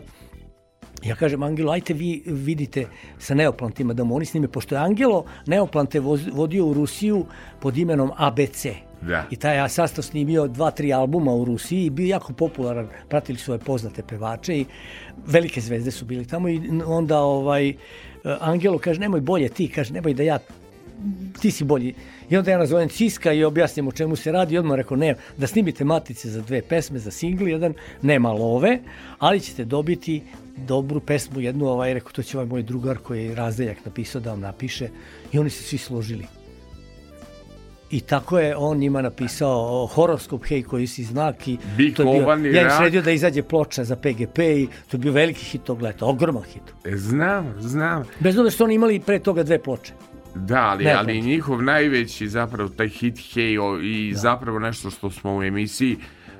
Ja 1.05 1.15
kažem, 1.15 1.43
Angelo, 1.43 1.71
ajte 1.71 1.93
vi 1.93 2.23
vidite 2.25 2.85
sa 3.19 3.35
neoplantima 3.35 3.93
da 3.93 4.03
mu 4.03 4.15
oni 4.15 4.25
snime, 4.25 4.47
pošto 4.47 4.75
je 4.75 4.81
Angelo 4.81 5.25
neoplante 5.45 5.99
vodio 6.33 6.65
u 6.65 6.73
Rusiju 6.73 7.25
pod 7.59 7.77
imenom 7.77 8.11
ABC. 8.17 8.65
Da. 9.01 9.25
I 9.31 9.35
taj 9.35 9.57
ja 9.57 9.69
sastav 9.69 10.03
snimio 10.03 10.47
dva, 10.47 10.71
tri 10.71 10.93
albuma 10.93 11.33
u 11.33 11.45
Rusiji 11.45 11.85
i 11.85 11.89
bio 11.89 12.07
jako 12.07 12.33
popularan, 12.33 12.87
pratili 13.09 13.37
svoje 13.37 13.59
poznate 13.59 14.03
pevače 14.03 14.57
i 14.57 14.65
velike 15.25 15.61
zvezde 15.61 15.91
su 15.91 16.05
bili 16.05 16.25
tamo 16.25 16.49
i 16.49 16.61
onda 16.85 17.19
ovaj, 17.19 17.73
Angelo 18.23 18.77
kaže, 18.77 18.99
nemoj 18.99 19.21
bolje 19.21 19.49
ti, 19.49 19.67
kaže, 19.67 19.93
nemoj 19.93 20.13
da 20.13 20.23
ja 20.23 20.39
ti 21.41 21.51
si 21.51 21.63
bolji. 21.63 21.93
I 22.29 22.37
onda 22.37 22.51
ja 22.51 22.57
nazovem 22.57 22.89
Ciska 22.89 23.33
i 23.33 23.43
objasnim 23.43 23.87
o 23.87 23.91
čemu 23.91 24.15
se 24.15 24.31
radi 24.31 24.55
i 24.55 24.57
odmah 24.57 24.77
rekao, 24.77 24.97
ne, 24.97 25.15
da 25.37 25.47
snimite 25.47 25.83
matice 25.83 26.29
za 26.29 26.41
dve 26.41 26.61
pesme, 26.61 26.99
za 26.99 27.11
singl 27.11 27.47
jedan, 27.47 27.73
nema 28.01 28.31
love, 28.31 28.79
ali 29.19 29.39
ćete 29.39 29.65
dobiti 29.65 30.21
dobru 30.57 30.99
pesmu, 30.99 31.39
jednu, 31.39 31.67
ovaj, 31.67 31.93
rekao, 31.93 32.11
to 32.11 32.23
će 32.23 32.37
ovaj 32.37 32.47
moj 32.47 32.63
drugar 32.63 32.97
koji 32.97 33.25
je 33.25 33.35
razdeljak 33.35 33.77
napisao 33.85 34.21
da 34.21 34.29
vam 34.29 34.39
napiše 34.39 34.89
i 35.31 35.39
oni 35.39 35.49
se 35.49 35.63
svi 35.63 35.77
složili. 35.77 36.25
I 37.91 37.99
tako 37.99 38.39
je 38.39 38.55
on 38.55 38.77
njima 38.77 39.01
napisao 39.01 39.87
horoskop 39.87 40.45
Hej 40.45 40.63
koji 40.63 40.87
si 40.87 41.03
znak 41.03 41.47
i 41.47 41.57
Bik, 41.77 41.95
to 41.95 42.01
je 42.03 42.11
bio, 42.13 42.23
ovan 42.23 42.45
ja 42.45 42.61
im 42.61 42.69
sredio 42.77 43.01
da 43.01 43.11
izađe 43.11 43.43
ploča 43.43 43.83
za 43.83 43.95
PGP 43.95 44.39
i 44.39 44.67
to 44.87 44.97
je 44.97 44.99
bio 44.99 45.11
veliki 45.11 45.45
hit 45.45 45.63
tog 45.63 45.81
leta, 45.81 46.05
ogroman 46.05 46.43
hit. 46.43 46.63
E, 46.85 46.97
Znam, 46.97 47.53
znam. 47.59 48.03
Bez 48.19 48.37
obzira 48.37 48.51
što 48.51 48.63
oni 48.63 48.75
imali 48.75 48.99
pre 48.99 49.19
toga 49.19 49.43
dve 49.43 49.59
ploče. 49.63 49.93
Da, 50.35 50.61
ali, 50.61 50.83
Ne, 50.85 50.93
ali 50.93 51.21
njihov 51.21 51.63
najveći 51.63 52.27
zapravo 52.27 52.69
taj 52.69 52.87
hit 52.89 53.15
Hey 53.15 53.59
o, 53.61 53.79
i 53.79 54.13
zapravo 54.15 54.59
nešto 54.59 54.89
što 54.89 55.09
smo 55.09 55.37
u 55.37 55.43
emisiji 55.43 55.97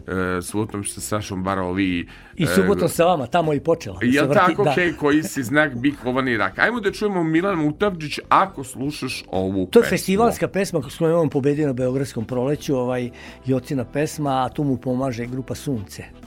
e, 0.08 0.42
subotom 0.42 0.84
sa 0.84 1.02
Sašom 1.02 1.44
Barovi 1.44 2.08
I 2.36 2.46
subotom 2.46 2.90
sa 2.90 3.06
vama, 3.06 3.28
tamo 3.28 3.54
i 3.54 3.60
počela. 3.60 4.00
da 4.14 4.22
vrti, 4.22 4.34
tako, 4.34 4.64
da. 4.64 4.72
Hej, 4.72 4.94
koji 4.94 5.24
si 5.24 5.44
znak 5.44 5.76
Bik, 5.76 6.06
Ovan 6.06 6.28
i 6.28 6.38
Rak. 6.38 6.60
Ajmo 6.60 6.80
da 6.80 6.92
čujemo 6.92 7.24
Milan 7.24 7.58
Mutavđić 7.58 8.20
ako 8.30 8.64
slušaš 8.64 9.24
ovu 9.28 9.66
To 9.66 9.80
je 9.80 9.84
pesmu. 9.84 9.90
festivalska 9.98 10.48
pesma 10.48 10.82
s 10.90 10.98
kojom 10.98 11.12
je 11.12 11.18
on 11.18 11.30
pobedio 11.30 11.68
na 11.68 11.74
Beogradskom 11.74 12.26
proleću, 12.26 12.76
ovaj 12.76 13.10
Jocina 13.46 13.86
pesma, 13.86 14.46
a 14.46 14.50
tu 14.50 14.64
mu 14.64 14.78
pomaže 14.78 15.26
grupa 15.26 15.56
Sunce. 15.56 16.23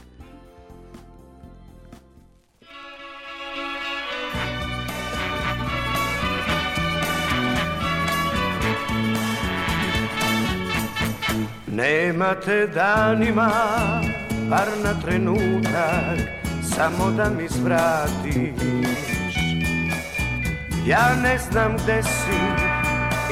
Nema 11.76 12.34
te 12.34 12.66
danima, 12.66 13.50
bar 14.48 14.68
na 14.82 14.94
trenutak, 15.00 16.18
samo 16.62 17.10
da 17.10 17.30
mi 17.30 17.48
svratiš. 17.48 19.36
Ja 20.86 21.14
ne 21.22 21.38
znam 21.38 21.76
gde 21.76 22.02
si 22.02 22.40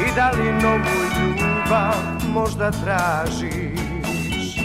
i 0.00 0.14
da 0.16 0.30
li 0.30 0.52
novu 0.62 1.00
ljubav 1.16 2.28
možda 2.28 2.70
tražiš. 2.70 4.56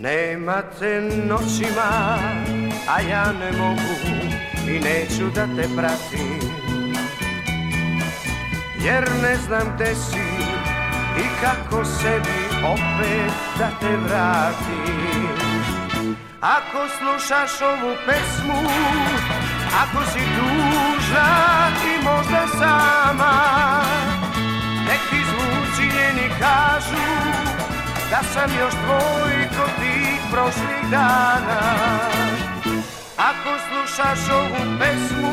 Nema 0.00 0.62
te 0.78 1.00
noćima, 1.26 2.18
a 2.88 3.00
ja 3.10 3.32
ne 3.32 3.52
mogu 3.58 3.94
i 4.68 4.80
neću 4.80 5.30
da 5.34 5.46
te 5.56 5.68
pratim. 5.76 6.50
Jer 8.84 9.10
ne 9.22 9.36
znam 9.36 9.74
gde 9.76 9.94
si 9.94 10.39
i 11.18 11.26
kako 11.40 11.84
sebi 11.84 12.40
opet 12.64 13.32
da 13.58 13.68
te 13.80 13.96
vratim. 13.96 15.50
Ako 16.40 16.88
slušaš 16.98 17.60
ovu 17.62 17.94
pesmu, 18.06 18.60
ako 19.82 20.04
si 20.12 20.18
tužna 20.18 21.68
i 21.84 22.04
možda 22.04 22.46
sama 22.58 23.60
Nek 24.86 25.00
ti 25.10 25.16
zvuci 25.30 25.82
njeni 25.82 26.28
kažu 26.38 27.06
da 28.10 28.20
sam 28.32 28.50
još 28.60 28.74
tvoj 28.74 29.48
kod 29.56 29.70
tih 29.80 30.20
prošlih 30.32 30.90
dana. 30.90 31.60
Ako 33.16 33.50
slušaš 33.68 34.30
ovu 34.30 34.78
pesmu, 34.78 35.32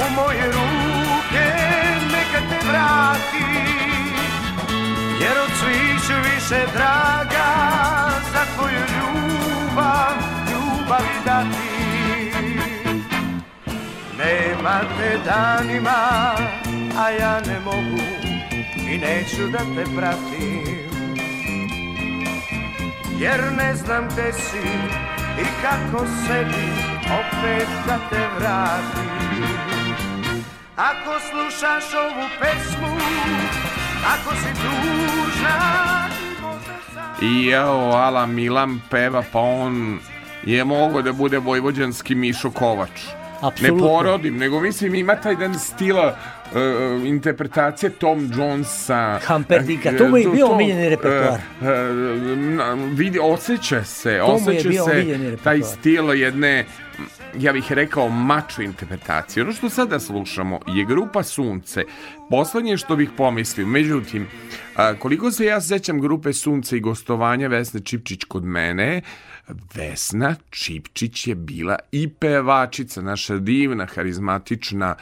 u 0.00 0.14
moje 0.14 0.46
ruke 0.46 1.46
neka 2.12 2.40
te 2.50 2.68
vrati 2.68 3.99
jer 5.20 5.38
od 5.44 5.50
svih 5.60 6.00
ću 6.06 6.14
više 6.30 6.66
draga 6.74 7.50
za 8.32 8.44
tvoju 8.56 8.84
ljubav, 8.96 10.14
ljubavi 10.50 11.16
dati. 11.24 11.70
Nema 14.18 14.80
te 14.98 15.18
danima, 15.24 16.00
a 16.98 17.10
ja 17.10 17.40
ne 17.40 17.60
mogu 17.64 18.02
i 18.90 18.98
neću 18.98 19.48
da 19.52 19.58
te 19.58 19.84
pratim. 19.96 20.90
Jer 23.18 23.40
ne 23.56 23.74
znam 23.74 24.08
gde 24.08 24.32
si 24.32 24.68
i 25.40 25.44
kako 25.62 26.06
sebi 26.26 26.72
opet 27.04 27.68
da 27.86 27.98
te 28.10 28.28
vratim. 28.38 29.10
Ako 30.76 31.20
slušaš 31.30 31.84
ovu 31.94 32.28
pesmu, 32.40 32.96
ako 34.06 34.34
si 34.34 34.52
tužna 34.54 35.90
i 37.22 37.48
evo, 37.48 37.92
Ala 37.92 38.26
Milan 38.26 38.80
peva, 38.90 39.22
pa 39.32 39.38
on 39.38 39.98
je 40.44 40.64
mogao 40.64 41.02
da 41.02 41.12
bude 41.12 41.38
vojvođanski 41.38 42.14
Mišo 42.14 42.50
Kovač. 42.50 43.00
Apsolutno. 43.40 43.86
Ne 43.86 43.92
porodim, 43.92 44.36
nego 44.36 44.60
mislim 44.60 44.94
ima 44.94 45.16
taj 45.16 45.32
jedan 45.32 45.58
stila 45.58 46.16
uh, 46.52 47.06
interpretacije 47.06 47.90
Tom 47.90 48.30
Jonesa. 48.36 49.20
Humperdinka, 49.26 49.92
to 49.98 50.08
mu 50.08 50.16
je 50.16 50.28
bio 50.28 50.46
omiljeni 50.46 50.88
repertoar. 50.88 51.40
Uh, 51.60 51.66
uh, 51.66 52.98
vidi, 52.98 53.18
osjeća 53.22 53.84
se, 53.84 54.18
To 54.18 54.26
osjeća 54.26 54.70
se 54.72 55.36
taj 55.44 55.62
stil 55.62 56.14
jedne 56.14 56.64
ja 57.38 57.52
bih 57.52 57.72
rekao 57.72 58.08
mačo 58.08 58.62
interpretacije. 58.62 59.42
Ono 59.42 59.52
što 59.52 59.68
sada 59.68 60.00
slušamo 60.00 60.60
je 60.66 60.84
grupa 60.84 61.22
Sunce. 61.22 61.84
Poslednje 62.30 62.76
što 62.76 62.96
bih 62.96 63.10
pomislio, 63.16 63.66
međutim, 63.66 64.26
koliko 64.98 65.30
se 65.30 65.44
ja 65.44 65.60
sećam 65.60 66.00
grupe 66.00 66.32
Sunce 66.32 66.76
i 66.76 66.80
gostovanja 66.80 67.48
Vesne 67.48 67.80
Čipčić 67.80 68.24
kod 68.24 68.44
mene, 68.44 69.02
Vesna 69.74 70.34
Čipčić 70.50 71.26
je 71.26 71.34
bila 71.34 71.76
i 71.92 72.08
pevačica, 72.08 73.02
naša 73.02 73.36
divna, 73.36 73.86
harizmatična 73.86 74.94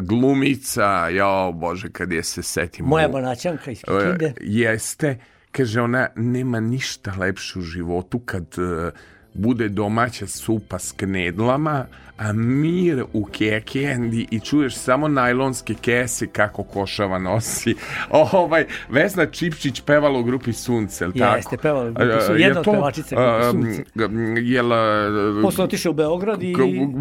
glumica, 0.00 1.08
jao 1.08 1.52
bože, 1.52 1.90
kad 1.90 2.12
je 2.12 2.22
se 2.22 2.42
setim. 2.42 2.86
Moja 2.86 3.08
banaćanka 3.08 3.70
iz 3.70 3.80
Kikinde. 3.80 4.26
E, 4.26 4.34
Jeste, 4.40 5.18
kaže 5.52 5.80
ona, 5.80 6.08
nema 6.16 6.60
ništa 6.60 7.14
lepše 7.18 7.58
u 7.58 7.62
životu 7.62 8.18
kad 8.18 8.46
e, 8.58 8.90
bude 9.34 9.68
domaća 9.68 10.26
supa 10.26 10.78
s 10.78 10.92
knedlama, 10.92 11.86
a 12.22 12.32
mir 12.32 13.04
u 13.12 13.24
kekendi 13.24 14.26
i 14.30 14.40
čuješ 14.40 14.74
samo 14.74 15.08
najlonske 15.08 15.74
kese 15.74 16.26
kako 16.26 16.62
košava 16.62 17.18
nosi. 17.18 17.74
Ovaj, 18.32 18.66
Vesna 18.90 19.26
Čipčić 19.26 19.80
pevala 19.80 20.18
u 20.18 20.22
grupi 20.22 20.52
Sunce, 20.52 21.04
jel 21.04 21.12
tako? 21.12 21.36
Jeste, 21.36 21.56
pevala 21.56 21.88
u 21.88 21.92
grupi 21.92 22.12
E, 22.12 22.20
Sunce, 22.20 22.42
jedna 22.42 22.60
od 22.60 22.64
pevačica 22.64 23.16
grupe 23.16 23.46
e, 23.46 23.50
Sunce. 23.50 23.84
Jel, 24.42 24.72
e, 24.72 25.42
Posle 25.42 25.64
otišao 25.64 25.90
u 25.90 25.94
Beograd 25.94 26.42
i... 26.42 26.54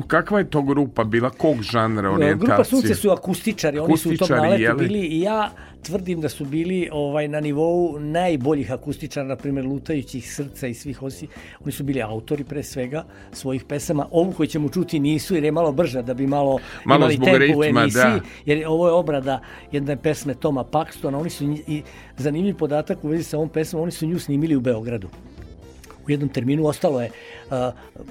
kakva 0.07 0.39
je 0.39 0.49
to 0.49 0.61
grupa 0.61 1.03
bila? 1.03 1.30
Kog 1.30 1.61
žanra 1.61 2.11
orijentacije? 2.11 2.48
Grupa 2.48 2.64
Sunce 2.64 2.95
su 2.95 3.11
akustičari, 3.11 3.80
oni 3.80 3.98
su 3.98 4.10
u 4.10 4.18
tom 4.18 4.30
naletu 4.30 4.77
bili 4.77 4.99
i 4.99 5.22
ja 5.22 5.52
tvrdim 5.81 6.22
da 6.22 6.30
su 6.30 6.45
bili 6.45 6.89
ovaj 6.91 7.27
na 7.27 7.39
nivou 7.39 7.99
najboljih 7.99 8.72
akustičara, 8.72 9.27
na 9.27 9.35
primjer 9.35 9.65
Lutajućih 9.65 10.34
srca 10.34 10.68
i 10.68 10.73
svih 10.73 11.03
osi. 11.03 11.27
Oni 11.64 11.72
su 11.72 11.84
bili 11.84 12.02
autori 12.02 12.43
pre 12.43 12.64
svega 12.64 13.06
svojih 13.31 13.64
pesama. 13.64 14.07
Ovu 14.11 14.31
koju 14.31 14.48
ćemo 14.48 14.69
čuti 14.69 14.99
nisu 15.12 15.36
jer 15.36 15.44
je 15.44 15.52
malo 15.52 15.72
brža 15.72 16.02
da 16.02 16.14
bi 16.14 16.28
malo, 16.28 16.60
Malo 16.86 17.12
imali 17.12 17.20
tempo 17.20 17.58
u 17.58 17.62
ritma, 17.62 17.82
emisiji. 17.82 18.02
da. 18.02 18.20
Jer 18.46 18.64
ovo 18.68 18.88
je 18.88 18.94
obrada 18.94 19.40
jedne 19.72 19.98
pesme 19.98 20.34
Toma 20.34 20.64
Paxtona. 20.64 21.18
Oni 21.18 21.30
su 21.30 21.44
i 21.68 21.84
zanimljiv 22.18 22.56
podatak 22.58 23.04
u 23.04 23.08
vezi 23.08 23.24
sa 23.24 23.38
ovom 23.38 23.50
pesmom, 23.50 23.84
oni 23.84 23.92
su 23.92 24.08
nju 24.08 24.20
snimili 24.20 24.56
u 24.56 24.62
Beogradu 24.62 25.08
u 26.08 26.12
jednom 26.12 26.30
terminu 26.30 26.66
ostalo 26.66 27.02
je, 27.02 27.10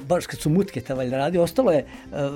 baš 0.08 0.26
kad 0.26 0.40
su 0.40 0.50
mutke 0.50 0.80
ta 0.80 0.94
valjda 0.94 1.16
radi, 1.16 1.38
ostalo 1.38 1.72
je 1.72 1.84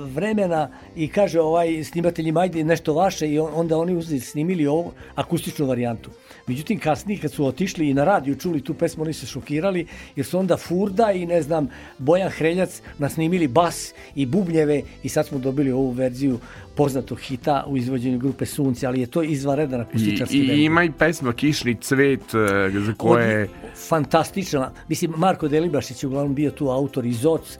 vremena 0.05 0.67
i 0.95 1.07
kaže 1.07 1.41
ovaj 1.41 1.83
snimateljima 1.83 2.39
ajde 2.39 2.63
nešto 2.63 2.93
vaše 2.93 3.27
i 3.29 3.39
on- 3.39 3.51
onda 3.53 3.77
oni 3.77 3.95
uzeli 3.95 4.19
snimili 4.19 4.67
ovu 4.67 4.91
akustičnu 5.15 5.65
varijantu. 5.65 6.09
Međutim, 6.47 6.79
kasnije 6.79 7.19
kad 7.19 7.31
su 7.31 7.45
otišli 7.45 7.89
i 7.89 7.93
na 7.93 8.03
radiju 8.03 8.35
čuli 8.35 8.61
tu 8.61 8.73
pesmu, 8.73 9.03
oni 9.03 9.13
se 9.13 9.25
šokirali 9.25 9.87
jer 10.15 10.25
su 10.25 10.39
onda 10.39 10.57
Furda 10.57 11.11
i 11.11 11.25
ne 11.25 11.41
znam, 11.41 11.67
Bojan 11.97 12.29
Hreljac 12.29 12.81
nasnimili 12.97 13.47
bas 13.47 13.93
i 14.15 14.25
bubnjeve 14.25 14.81
i 15.03 15.09
sad 15.09 15.27
smo 15.27 15.37
dobili 15.39 15.71
ovu 15.71 15.89
verziju 15.91 16.39
poznatog 16.75 17.19
hita 17.19 17.63
u 17.67 17.77
izvođenju 17.77 18.19
grupe 18.19 18.45
Sunce, 18.45 18.87
ali 18.87 18.99
je 18.99 19.07
to 19.07 19.23
izvanredan 19.23 19.79
I, 19.79 19.83
akustičarski 19.83 20.37
i 20.37 20.47
delo. 20.47 20.59
ima 20.59 20.83
i 20.83 20.91
pesma 20.91 21.33
Kišni 21.33 21.75
cvet 21.75 22.19
e, 22.19 22.79
za 22.79 22.93
koje... 22.97 23.43
Od- 23.43 23.49
fantastična. 23.89 24.71
Mislim, 24.89 25.13
Marko 25.17 25.47
Delibašić 25.47 26.03
je 26.03 26.07
uglavnom 26.07 26.35
bio 26.35 26.51
tu 26.51 26.69
autor 26.69 26.94
i 27.03 27.13
Zoc. 27.13 27.57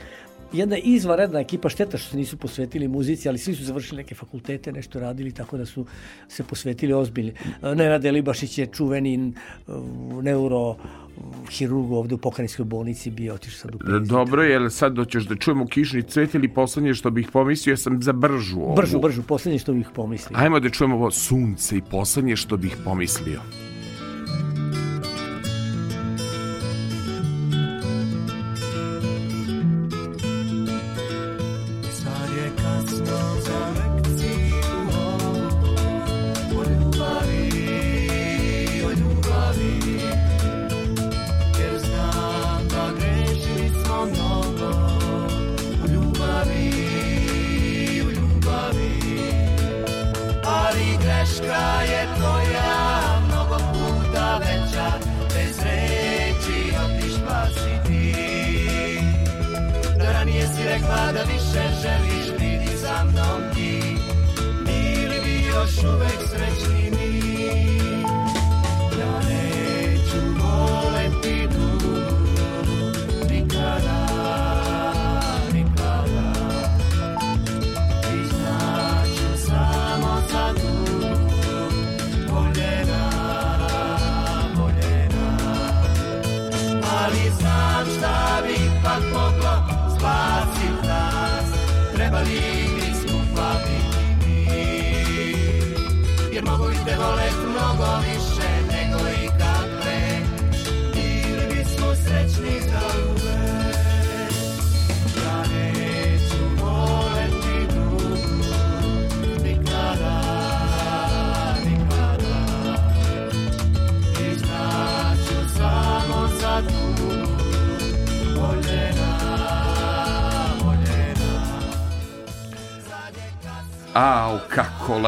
Jedna 0.53 0.77
izvanredna 0.77 1.39
ekipa, 1.39 1.69
šteta 1.69 1.97
što 1.97 2.09
se 2.09 2.17
nisu 2.17 2.37
posvetili 2.37 2.87
muzici, 2.87 3.29
ali 3.29 3.37
svi 3.37 3.55
su 3.55 3.63
završili 3.63 3.97
neke 3.97 4.15
fakultete, 4.15 4.71
nešto 4.71 4.99
radili, 4.99 5.31
tako 5.31 5.57
da 5.57 5.65
su 5.65 5.85
se 6.27 6.43
posvetili 6.43 6.93
ozbiljni. 6.93 7.33
Nenad 7.61 8.01
Delibašić 8.01 8.57
je 8.57 8.67
čuveni 8.67 9.33
neuro 10.21 10.75
hirurg 11.51 11.91
ovde 11.91 12.15
u 12.15 12.17
pokrajinskoj 12.17 12.65
bolnici 12.65 13.11
bio 13.11 13.33
otišao 13.33 13.59
sad 13.59 13.75
u 13.75 13.79
penziju. 13.79 13.99
Dobro, 13.99 14.43
jel 14.43 14.69
sad 14.69 14.93
doćeš 14.93 15.23
da 15.23 15.35
čujemo 15.35 15.67
Kišni 15.67 16.03
cvet 16.03 16.35
ili 16.35 16.47
poslednje 16.47 16.93
što 16.93 17.09
bih 17.09 17.27
pomislio, 17.33 17.73
ja 17.73 17.77
sam 17.77 18.01
za 18.01 18.13
bržu 18.13 18.59
ovu. 18.61 18.75
Bržu, 18.75 18.99
bržu, 18.99 19.23
poslednje 19.23 19.59
što 19.59 19.73
bih 19.73 19.87
pomislio. 19.95 20.39
Ajmo 20.39 20.59
da 20.59 20.69
čujemo 20.69 20.95
ovo 20.95 21.11
sunce 21.11 21.77
i 21.77 21.81
poslednje 21.81 22.35
što 22.35 22.57
bih 22.57 22.77
pomislio. 22.85 23.41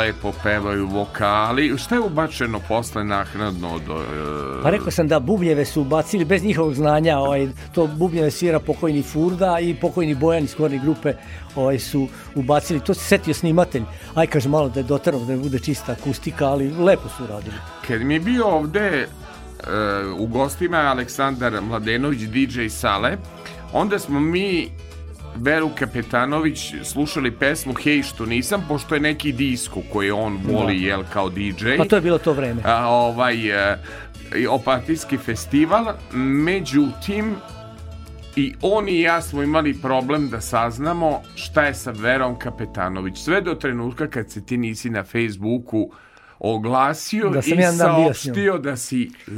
Lepo 0.07 0.31
pevaju 0.43 0.87
vokali. 0.87 1.77
Šta 1.77 1.95
je 1.95 2.01
ubačeno 2.01 2.59
posle 2.67 3.03
naknadno 3.03 3.79
do... 3.87 3.93
e, 3.93 4.63
Pa 4.63 4.69
rekao 4.69 4.91
sam 4.91 5.07
da 5.07 5.19
bubnjeve 5.19 5.65
su 5.65 5.81
ubacili 5.81 6.25
bez 6.25 6.43
njihovog 6.43 6.73
znanja, 6.73 7.17
ovaj, 7.17 7.47
to 7.75 7.87
bubnjeve 7.87 8.31
svira 8.31 8.59
pokojni 8.59 9.03
Furda 9.03 9.59
i 9.59 9.75
pokojni 9.75 10.15
Bojan 10.15 10.43
iz 10.43 10.55
Korne 10.55 10.79
grupe 10.79 11.13
ovaj, 11.55 11.79
su 11.79 12.07
ubacili, 12.35 12.79
to 12.79 12.93
se 12.93 13.03
setio 13.03 13.33
snimatelj, 13.33 13.83
aj 14.15 14.27
kaže 14.27 14.49
malo 14.49 14.69
da 14.69 14.79
je 14.79 14.83
dotarao 14.83 15.19
da 15.19 15.37
bude 15.37 15.59
čista 15.59 15.91
akustika, 15.91 16.47
ali 16.47 16.71
lepo 16.71 17.09
su 17.17 17.23
uradili. 17.23 17.55
Kad 17.87 18.01
mi 18.01 18.13
je 18.13 18.19
bio 18.19 18.47
ovde 18.47 18.87
e, 18.87 19.07
u 20.17 20.27
gostima 20.27 20.77
Aleksandar 20.77 21.61
Mladenović, 21.61 22.21
DJ 22.21 22.67
Sale, 22.69 23.17
onda 23.73 23.99
smo 23.99 24.19
mi 24.19 24.69
Veru 25.39 25.69
Kapetanović 25.79 26.73
slušali 26.83 27.31
pesmu 27.31 27.73
Hej 27.83 28.03
što 28.03 28.25
nisam, 28.25 28.65
pošto 28.67 28.95
je 28.95 29.01
neki 29.01 29.31
disko 29.31 29.81
koji 29.93 30.11
on 30.11 30.39
voli, 30.43 30.83
jel, 30.83 31.03
kao 31.13 31.29
DJ. 31.29 31.77
Pa 31.77 31.85
to 31.85 31.95
je 31.95 32.01
bilo 32.01 32.17
to 32.17 32.33
vreme. 32.33 32.61
a, 32.65 32.87
ovaj 32.87 33.49
e, 33.49 33.77
i 34.35 34.47
opatijski 34.47 35.17
festival, 35.17 35.85
međutim 36.13 37.35
i 38.35 38.53
on 38.61 38.89
i 38.89 39.01
ja 39.01 39.21
smo 39.21 39.43
imali 39.43 39.73
problem 39.73 40.29
da 40.29 40.41
saznamo 40.41 41.21
šta 41.35 41.63
je 41.63 41.73
sa 41.73 41.91
Verom 41.91 42.39
Kapetanović. 42.39 43.17
Sve 43.17 43.41
do 43.41 43.55
trenutka 43.55 44.07
kad 44.07 44.31
se 44.31 44.45
ti 44.45 44.57
nisi 44.57 44.89
na 44.89 45.03
Facebooku 45.03 45.91
oglasio 46.39 47.29
Da 47.29 47.39
i 47.39 47.63
saopštio 47.77 48.57
da 48.57 48.75
si 48.75 49.03
e, 49.03 49.31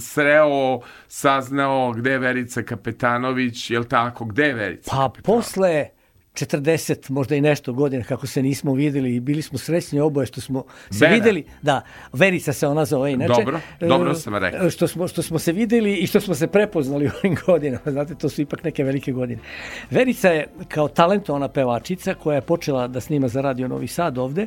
sreo, 0.00 0.80
saznao 1.08 1.92
gde 1.92 2.10
je 2.10 2.18
Verica 2.18 2.62
Kapetanović, 2.62 3.70
jel 3.70 3.84
tako, 3.84 4.24
gde 4.24 4.44
je 4.44 4.54
Verica? 4.54 4.90
Pa 4.90 5.10
posle 5.22 5.88
40, 6.34 7.10
možda 7.10 7.34
i 7.36 7.40
nešto 7.40 7.72
godina 7.72 8.04
kako 8.04 8.26
se 8.26 8.42
nismo 8.42 8.74
videli 8.74 9.14
i 9.14 9.20
bili 9.20 9.42
smo 9.42 9.58
srećni 9.58 10.00
oboje 10.00 10.26
što 10.26 10.40
smo 10.40 10.64
se 10.90 11.04
Vera. 11.04 11.14
videli. 11.14 11.44
Da, 11.62 11.82
Verica 12.12 12.52
se 12.52 12.66
ona 12.66 12.84
zove 12.84 13.12
inače. 13.12 13.34
Dobro, 13.44 13.60
dobro 13.80 14.10
E, 14.10 14.14
sam 14.14 14.36
rekao. 14.36 14.70
Što 14.70 14.88
smo, 14.88 15.08
što 15.08 15.22
smo 15.22 15.38
se 15.38 15.52
videli 15.52 15.94
i 15.94 16.06
što 16.06 16.20
smo 16.20 16.34
se 16.34 16.46
prepoznali 16.46 17.06
u 17.08 17.10
ovim 17.24 17.36
godinama. 17.46 17.82
Znate, 17.86 18.14
to 18.14 18.28
su 18.28 18.42
ipak 18.42 18.64
neke 18.64 18.84
velike 18.84 19.12
godine. 19.12 19.40
Verica 19.90 20.28
je 20.28 20.46
kao 20.68 20.88
talentovana 20.88 21.48
pevačica 21.48 22.14
koja 22.14 22.34
je 22.34 22.40
počela 22.40 22.88
da 22.88 23.00
snima 23.00 23.28
za 23.28 23.40
Radio 23.40 23.68
Novi 23.68 23.86
Sad 23.86 24.18
ovde 24.18 24.46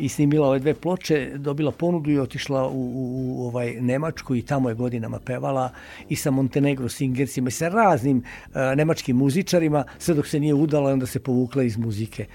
i 0.00 0.08
snimila 0.08 0.48
ove 0.48 0.58
dve 0.58 0.74
ploče, 0.74 1.30
dobila 1.36 1.72
ponudu 1.72 2.10
i 2.10 2.18
otišla 2.18 2.68
u, 2.68 2.72
u, 2.72 3.34
u 3.36 3.46
ovaj 3.46 3.72
Nemačku 3.80 4.34
i 4.36 4.42
tamo 4.42 4.68
je 4.68 4.74
godinama 4.74 5.18
pevala 5.18 5.70
i 6.08 6.16
sa 6.16 6.30
Montenegro 6.30 6.88
Singersima 6.88 7.48
i 7.48 7.52
sa 7.52 7.68
raznim 7.68 8.22
e, 8.54 8.76
nemačkim 8.76 9.16
muzičarima, 9.16 9.84
sve 9.98 10.14
dok 10.14 10.26
se 10.26 10.40
nije 10.40 10.54
udala 10.54 10.90
i 10.90 10.92
onda 10.92 11.06
se 11.06 11.20
povukla 11.20 11.62
iz 11.62 11.76
muzike. 11.76 12.26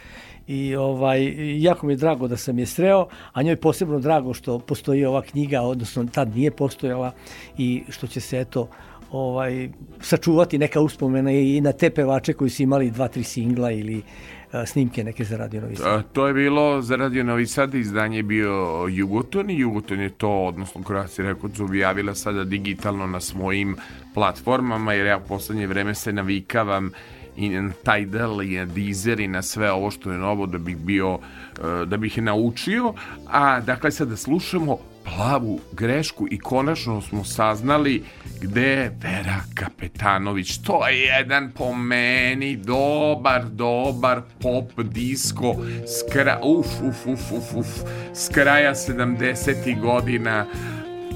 I 0.47 0.75
ovaj, 0.75 1.33
jako 1.61 1.87
mi 1.87 1.93
je 1.93 1.97
drago 1.97 2.27
da 2.27 2.37
sam 2.37 2.59
je 2.59 2.65
sreo, 2.65 3.07
a 3.33 3.41
njoj 3.41 3.55
posebno 3.55 3.99
drago 3.99 4.33
što 4.33 4.59
postoji 4.59 5.05
ova 5.05 5.21
knjiga, 5.21 5.61
odnosno 5.61 6.05
tad 6.05 6.35
nije 6.35 6.51
postojala 6.51 7.11
i 7.57 7.83
što 7.89 8.07
će 8.07 8.21
se 8.21 8.39
eto 8.39 8.67
ovaj, 9.11 9.69
sačuvati 10.01 10.57
neka 10.57 10.81
uspomena 10.81 11.31
i 11.31 11.61
na 11.61 11.71
te 11.71 11.89
pevače 11.89 12.33
koji 12.33 12.49
su 12.49 12.63
imali 12.63 12.91
dva, 12.91 13.07
tri 13.07 13.23
singla 13.23 13.71
ili 13.71 13.97
a, 13.97 14.34
snimke 14.65 15.03
neke 15.03 15.23
za 15.23 15.37
Radio 15.37 15.61
Novi 15.61 15.75
Sad. 15.75 16.03
To 16.13 16.27
je 16.27 16.33
bilo 16.33 16.81
za 16.81 16.95
Radio 16.95 17.23
Novi 17.23 17.47
Sad, 17.47 17.73
izdanje 17.73 18.17
je 18.17 18.23
bio 18.23 18.87
Jugoton 18.89 19.49
i 19.49 19.59
Jugoton 19.59 19.99
je 19.99 20.09
to, 20.09 20.29
odnosno 20.29 20.83
Croatia 20.83 21.25
Records 21.25 21.59
objavila 21.59 22.15
sada 22.15 22.43
digitalno 22.43 23.07
na 23.07 23.19
svojim 23.19 23.75
platformama, 24.13 24.93
jer 24.93 25.07
ja 25.07 25.17
u 25.17 25.27
poslednje 25.27 25.67
vreme 25.67 25.95
se 25.95 26.13
navikavam 26.13 26.91
i 27.37 27.49
na 27.49 27.71
Tidal 27.83 28.41
i 28.41 28.57
na 28.57 28.65
Deezer 28.65 29.19
i 29.19 29.27
na 29.27 29.41
sve 29.41 29.71
ovo 29.71 29.91
što 29.91 30.11
je 30.11 30.17
novo 30.17 30.45
da 30.45 30.57
bih 30.57 30.77
bio 30.77 31.19
e, 31.57 31.85
da 31.85 31.97
bih 31.97 32.21
naučio 32.21 32.93
a 33.27 33.59
dakle 33.59 33.91
sad 33.91 34.07
da 34.07 34.15
slušamo 34.15 34.77
plavu 35.05 35.59
grešku 35.71 36.27
i 36.31 36.39
konačno 36.39 37.01
smo 37.01 37.23
saznali 37.23 38.03
gde 38.41 38.61
je 38.61 38.97
Vera 39.01 39.41
Kapetanović. 39.53 40.57
To 40.57 40.87
je 40.87 40.99
jedan 40.99 41.51
po 41.51 41.73
meni 41.73 42.55
dobar, 42.55 43.45
dobar 43.45 44.21
pop 44.41 44.81
disko 44.81 45.55
skra, 45.87 46.39
uf, 46.43 46.67
uf, 46.81 47.07
uf, 47.07 47.31
uf, 47.31 47.55
uf, 47.55 47.67
s 48.13 48.29
kraja 48.29 48.75
70. 48.75 49.81
godina 49.81 50.45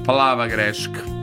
plava 0.05 0.47
greška. 0.47 1.18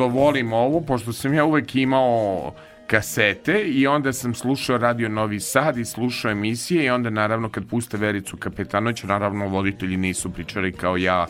Ja 0.00 0.04
što 0.04 0.18
volim 0.18 0.52
ovo, 0.52 0.80
pošto 0.80 1.12
sam 1.12 1.34
ja 1.34 1.44
uvek 1.44 1.74
imao 1.76 2.52
kasete 2.86 3.62
i 3.62 3.86
onda 3.86 4.12
sam 4.12 4.34
slušao 4.34 4.78
Radio 4.78 5.08
Novi 5.08 5.40
Sad 5.40 5.78
i 5.78 5.84
slušao 5.84 6.30
emisije 6.30 6.84
i 6.84 6.90
onda 6.90 7.10
naravno 7.10 7.48
kad 7.48 7.68
puste 7.68 7.96
Vericu 7.96 8.36
Kapetanović, 8.36 9.02
naravno 9.02 9.48
voditelji 9.48 9.96
nisu 9.96 10.32
pričali 10.32 10.72
kao 10.72 10.96
ja 10.96 11.26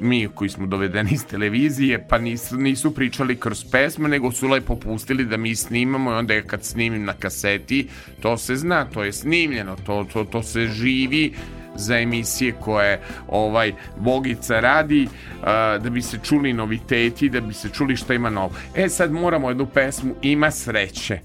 mi 0.00 0.28
koji 0.34 0.50
smo 0.50 0.66
dovedeni 0.66 1.10
iz 1.12 1.26
televizije, 1.26 2.06
pa 2.08 2.18
nisu, 2.18 2.56
nisu 2.56 2.94
pričali 2.94 3.36
kroz 3.36 3.64
pesme, 3.72 4.08
nego 4.08 4.32
su 4.32 4.48
lepo 4.48 4.76
pustili 4.76 5.24
da 5.24 5.36
mi 5.36 5.56
snimamo 5.56 6.10
i 6.10 6.14
onda 6.14 6.42
kad 6.42 6.64
snimim 6.64 7.04
na 7.04 7.12
kaseti, 7.12 7.88
to 8.20 8.36
se 8.36 8.56
zna, 8.56 8.84
to 8.84 9.04
je 9.04 9.12
snimljeno, 9.12 9.76
to, 9.86 10.06
to, 10.12 10.24
to 10.24 10.42
se 10.42 10.66
živi 10.66 11.32
za 11.74 11.98
emisije 11.98 12.52
koje 12.60 13.00
ovaj 13.28 13.72
Bogica 13.96 14.60
radi 14.60 15.08
a, 15.42 15.78
da 15.78 15.90
bi 15.90 16.02
se 16.02 16.18
čuli 16.22 16.52
noviteti, 16.52 17.28
da 17.28 17.40
bi 17.40 17.54
se 17.54 17.68
čuli 17.68 17.96
šta 17.96 18.14
ima 18.14 18.30
novo. 18.30 18.50
E 18.74 18.88
sad 18.88 19.12
moramo 19.12 19.48
jednu 19.48 19.66
pesmu 19.66 20.14
Ima 20.22 20.50
sreće. 20.50 21.18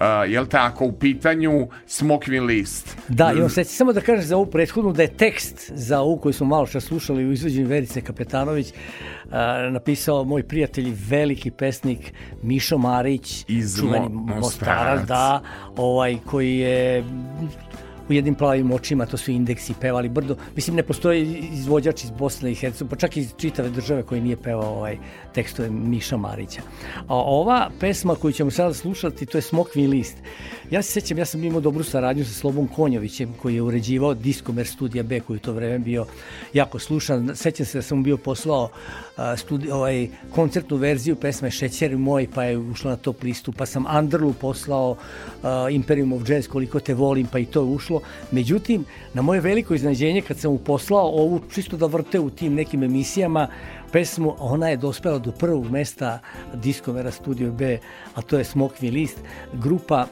A, 0.00 0.24
jel 0.24 0.46
tako, 0.46 0.84
u 0.84 0.92
pitanju 0.92 1.68
Smokvin 1.86 2.44
list. 2.44 2.96
Da, 3.08 3.32
i 3.46 3.50
se 3.50 3.64
samo 3.64 3.92
da 3.92 4.00
kažem 4.00 4.24
za 4.24 4.36
ovu 4.36 4.46
prethodnu 4.46 4.92
da 4.92 5.02
je 5.02 5.16
tekst 5.16 5.70
za 5.74 6.00
ovu 6.00 6.16
koju 6.16 6.32
smo 6.32 6.46
malo 6.46 6.66
što 6.66 6.80
slušali 6.80 7.24
u 7.24 7.32
izvođenju 7.32 7.68
Verice 7.68 8.00
Kapetanović 8.00 8.72
a, 9.30 9.68
napisao 9.72 10.24
moj 10.24 10.42
prijatelj 10.42 10.92
veliki 11.08 11.50
pesnik 11.50 12.12
Mišo 12.42 12.78
Marić 12.78 13.44
Iz 13.48 13.76
čuveni 13.80 14.06
Mo- 14.06 14.10
Mostarac, 14.10 14.40
Mostarac. 14.40 15.06
da, 15.08 15.42
ovaj 15.76 16.18
koji 16.26 16.56
je 16.58 17.04
u 18.10 18.12
jednim 18.12 18.34
plavim 18.34 18.72
očima, 18.72 19.06
to 19.06 19.16
su 19.16 19.30
indeksi, 19.30 19.74
pevali 19.80 20.08
brdo. 20.08 20.36
Mislim, 20.56 20.76
ne 20.76 20.82
postoji 20.82 21.48
izvođač 21.52 22.04
iz 22.04 22.10
Bosne 22.10 22.52
i 22.52 22.54
Hercegovine, 22.54 22.90
pa 22.90 22.96
čak 22.96 23.16
i 23.16 23.20
iz 23.20 23.32
čitave 23.36 23.70
države 23.70 24.02
koji 24.02 24.20
nije 24.20 24.36
pevao 24.36 24.76
ovaj 24.76 24.98
tekstove 25.34 25.70
Miša 25.70 26.16
Marića. 26.16 26.62
A 27.06 27.14
ova 27.14 27.70
pesma 27.80 28.14
koju 28.14 28.32
ćemo 28.32 28.50
sada 28.50 28.74
slušati, 28.74 29.26
to 29.26 29.38
je 29.38 29.42
Smokvin 29.42 29.90
list. 29.90 30.16
Ja 30.70 30.82
se 30.82 30.92
sećam, 30.92 31.18
ja 31.18 31.24
sam 31.24 31.44
imao 31.44 31.60
dobru 31.60 31.84
saradnju 31.84 32.24
sa 32.24 32.32
Slobom 32.32 32.68
Konjovićem, 32.68 33.34
koji 33.42 33.54
je 33.54 33.62
uređivao 33.62 34.14
Diskomer 34.14 34.66
studija 34.66 35.02
B, 35.02 35.20
koji 35.20 35.36
je 35.36 35.42
to 35.42 35.52
vreme 35.52 35.78
bio 35.78 36.06
jako 36.52 36.78
slušan. 36.78 37.30
Sećam 37.34 37.66
se 37.66 37.78
da 37.78 37.82
sam 37.82 37.98
mu 37.98 38.04
bio 38.04 38.16
poslao 38.16 38.68
a, 39.16 39.36
studi, 39.36 39.70
ovaj, 39.70 40.08
koncertnu 40.30 40.76
verziju 40.76 41.16
pesme 41.16 41.50
Šećer 41.50 41.96
moj, 41.96 42.28
pa 42.34 42.44
je 42.44 42.58
ušla 42.58 42.90
na 42.90 42.96
top 42.96 43.22
listu, 43.22 43.52
pa 43.52 43.66
sam 43.66 43.86
Underlu 43.98 44.32
poslao 44.32 44.96
a, 45.42 45.66
Imperium 45.70 46.12
of 46.12 46.28
Jazz, 46.28 46.48
koliko 46.48 46.80
te 46.80 46.94
volim, 46.94 47.26
pa 47.26 47.38
i 47.38 47.46
to 47.46 47.60
je 47.60 47.66
ušlo. 47.66 47.99
Međutim, 48.30 48.84
na 49.14 49.22
moje 49.22 49.40
veliko 49.40 49.74
iznenađenje, 49.74 50.22
kad 50.22 50.38
sam 50.38 50.52
mu 50.52 50.58
poslao 50.58 51.06
ovu 51.06 51.40
čisto 51.54 51.76
da 51.76 51.86
vrte 51.86 52.20
u 52.20 52.30
tim 52.30 52.54
nekim 52.54 52.82
emisijama, 52.82 53.48
pesmu, 53.92 54.34
ona 54.38 54.68
je 54.68 54.76
dospela 54.76 55.18
do 55.18 55.32
prvog 55.32 55.70
mesta 55.70 56.18
Diskomera 56.54 57.10
Studio 57.10 57.52
B, 57.52 57.78
a 58.14 58.22
to 58.22 58.38
je 58.38 58.44
Smokvi 58.44 58.90
list, 58.90 59.18
grupa 59.52 60.06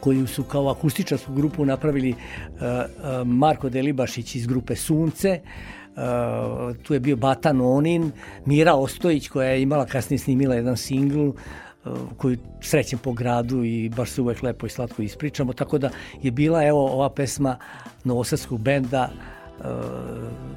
koju 0.00 0.26
su 0.26 0.42
kao 0.42 0.70
akustičarsku 0.70 1.32
grupu 1.32 1.64
napravili 1.64 2.10
uh, 2.10 2.16
uh, 2.60 3.26
Marko 3.26 3.68
Delibašić 3.68 4.34
iz 4.34 4.46
grupe 4.46 4.76
Sunce, 4.76 5.40
uh, 5.40 6.76
tu 6.82 6.94
je 6.94 7.00
bio 7.00 7.16
Bata 7.16 7.52
Nonin, 7.52 8.10
Mira 8.46 8.74
Ostojić 8.74 9.28
koja 9.28 9.48
je 9.48 9.62
imala 9.62 9.86
kasnije 9.86 10.18
snimila 10.18 10.54
jedan 10.54 10.76
singl 10.76 11.30
uh, 11.84 11.98
koji 12.16 12.38
srećem 12.60 12.98
po 12.98 13.12
gradu 13.12 13.64
i 13.64 13.88
baš 13.88 14.10
se 14.10 14.20
uvek 14.20 14.42
lepo 14.42 14.66
i 14.66 14.70
slatko 14.70 15.02
ispričamo, 15.02 15.52
tako 15.52 15.78
da 15.78 15.90
je 16.22 16.30
bila 16.30 16.64
evo 16.64 16.92
ova 16.92 17.10
pesma 17.10 17.56
Novosadskog 18.04 18.60
benda 18.60 19.10
uh, 19.58 19.66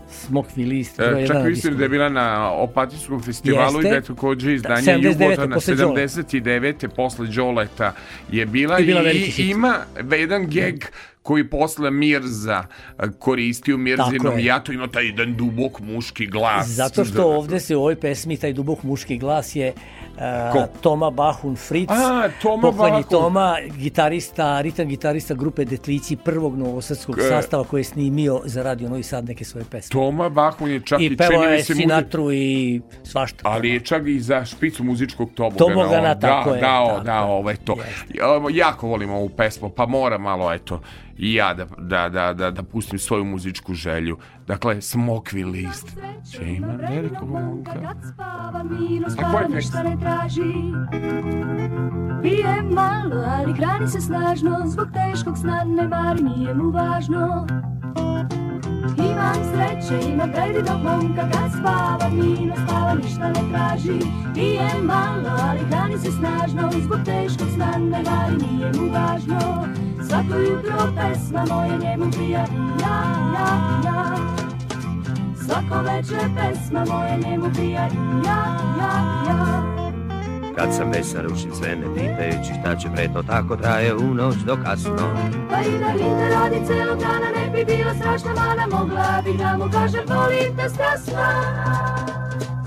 Smokvi 0.10 0.66
list. 0.66 1.00
E, 1.00 1.04
jedan 1.04 1.28
čak 1.28 1.46
mislim 1.46 1.78
da 1.78 1.84
je 1.84 1.90
bila 1.90 2.10
na 2.10 2.52
Opatijskom 2.52 3.22
festivalu 3.24 3.78
Jeste. 3.78 3.88
i 3.88 3.92
da 3.92 3.96
je 3.96 4.02
takođe 4.02 4.54
izdanje 4.54 4.82
Da, 4.82 4.92
79. 4.92 5.24
Jugotana 5.24 5.56
posle 5.56 5.76
Đole. 5.76 6.08
79. 6.08 6.88
posle 6.96 7.28
Đoleta 7.28 7.94
je 8.32 8.46
bila 8.46 8.80
I 8.80 8.86
bila 8.86 9.12
i, 9.12 9.18
hit. 9.18 9.46
ima 9.46 9.76
jedan 10.18 10.48
geg 10.48 10.84
koji 11.28 11.44
posle 11.44 11.92
Mirza 11.92 12.64
e, 13.00 13.04
koristio 13.20 13.76
u 13.76 13.80
Mirzinom 13.80 14.40
je. 14.40 14.46
jatu, 14.46 14.74
ima 14.74 14.88
taj 14.88 15.06
jedan 15.06 15.36
dubok 15.36 15.80
muški 15.80 16.26
glas. 16.26 16.68
Zato 16.68 17.06
što 17.06 17.26
ovde 17.28 17.60
se 17.60 17.76
u 17.76 17.80
ovoj 17.80 17.96
pesmi 17.96 18.38
taj 18.38 18.54
dubok 18.54 18.84
muški 18.84 19.18
glas 19.18 19.56
je 19.56 19.74
uh, 20.16 20.22
Ko? 20.54 20.68
Toma 20.82 21.10
Bahun 21.10 21.56
Fritz, 21.58 21.92
A, 21.92 22.30
Toma 22.42 22.62
pokojni 22.62 22.92
Bahun. 22.92 23.04
Toma, 23.04 23.56
gitarista, 23.72 24.62
ritam 24.62 24.88
gitarista 24.88 25.34
grupe 25.34 25.66
Detlići 25.66 26.16
prvog 26.16 26.58
novosadskog 26.58 27.20
E. 27.20 27.24
sastava 27.24 27.64
koji 27.64 27.80
je 27.80 27.84
snimio 27.84 28.42
za 28.46 28.64
Radio 28.64 28.90
Novi 28.90 29.04
Sad 29.04 29.26
neke 29.26 29.46
svoje 29.46 29.66
pesme. 29.66 29.90
Toma 29.92 30.30
Bahun 30.30 30.72
je 30.72 30.80
čak 30.82 31.00
i, 31.02 31.06
I 31.06 31.18
čini 31.18 31.38
mi 31.40 31.46
je 31.46 31.64
se 31.64 31.74
muzi- 31.74 31.78
Sinatru 31.78 32.32
i 32.34 32.82
svašta. 33.04 33.40
Ali 33.44 33.70
je 33.70 33.80
čak 33.80 34.04
i 34.08 34.20
za 34.20 34.46
špicu 34.46 34.84
muzičkog 34.84 35.30
tobogana. 35.32 35.58
Tobogana, 35.76 36.12
on 36.12 36.20
tako 36.20 36.50
da, 36.50 36.56
je, 36.56 36.62
Dao, 36.62 36.88
tako 36.88 37.04
dao, 37.04 37.32
ovaj 37.32 37.56
to. 37.56 37.76
Ja, 38.10 38.26
jako 38.52 38.88
volim 38.88 39.10
ovu 39.10 39.30
pesmu, 39.30 39.70
pa 39.70 39.86
mora 39.86 40.18
malo, 40.18 40.54
eto, 40.54 40.82
i 41.18 41.34
ja 41.34 41.54
da, 41.54 41.66
da, 41.78 42.10
da, 42.10 42.34
da, 42.34 42.52
da 42.52 42.64
pustim 42.64 43.00
svoju 43.00 43.26
muzičku 43.26 43.74
želju. 43.74 44.18
Dakle, 44.48 44.82
Smokvi 44.82 45.44
list. 45.44 45.98
Će 46.32 46.44
ima 46.44 46.68
velikog 46.68 47.30
momka. 47.30 47.72
A 48.18 49.32
ko 49.32 49.40
je 49.40 49.48
tekst? 49.48 49.56
Ništa 49.56 49.84
ne 49.84 49.98
traži 50.00 50.54
Pije 52.22 52.64
malo, 52.64 53.24
ali 53.28 53.54
hrani 53.54 53.88
se 53.88 54.02
snažno 54.02 54.62
Zbog 54.66 54.88
teškog 54.94 55.38
sna 55.38 55.64
ne 55.64 55.88
mari, 55.88 56.24
nije 56.24 56.54
mu 56.54 56.72
važno 56.72 57.48
Imam 58.98 59.40
sreće, 59.52 60.10
imam 60.10 60.32
predivnog 60.32 60.84
momka 60.84 61.22
Kad 61.32 61.52
spava, 61.60 62.10
mirno 62.10 62.56
spava, 62.68 62.94
ništa 62.94 63.28
ne 63.28 63.42
traži. 63.52 64.00
Pije 64.34 64.70
malo, 64.84 65.30
ali 65.50 65.60
hrani 65.60 65.98
se 65.98 66.12
snažno. 66.12 66.72
Zbog 66.84 67.00
teškog 67.06 67.48
sna 67.56 67.78
ne 67.78 68.04
vari, 68.04 68.38
nije 68.52 68.72
mu 68.74 68.92
važno. 68.92 69.68
Svako 70.08 70.40
jutro 70.40 70.94
pesma 70.96 71.46
moja 71.50 71.78
njemu 71.78 72.12
prija 72.12 72.46
Ja, 72.82 72.98
ja, 73.34 73.82
ja. 73.86 74.16
Svako 75.46 75.82
večer 75.82 76.30
pesma 76.38 76.86
moja 76.90 77.18
njemu 77.18 77.46
prija 77.54 77.90
Ja, 78.26 78.58
ja, 78.80 79.24
ja 79.28 79.87
Kad 80.58 80.74
sam 80.74 80.92
besan 80.92 81.22
rušim 81.22 81.52
sve 81.54 81.76
ne 81.76 81.86
pitajući 81.96 82.60
šta 82.62 82.76
će 82.76 82.88
pre 82.96 83.14
to 83.14 83.24
tako 83.24 83.56
traje 83.56 83.96
u 83.96 84.14
noć 84.14 84.36
do 84.36 84.58
kasno. 84.66 84.96
Pa 85.50 85.62
i 85.62 85.80
da 85.80 85.88
Linda 85.88 86.28
radi 86.30 86.66
celog 86.68 87.00
dana 87.00 87.30
ne 87.36 87.50
bi 87.50 87.66
bila 87.66 87.94
strašna 87.94 88.34
mana 88.34 88.68
Mogla 88.72 89.22
bi 89.26 89.38
da 89.38 89.58
mu 89.58 89.72
kažem 89.72 90.02
volim 90.08 90.58
te 90.58 90.70
strasna 90.70 91.28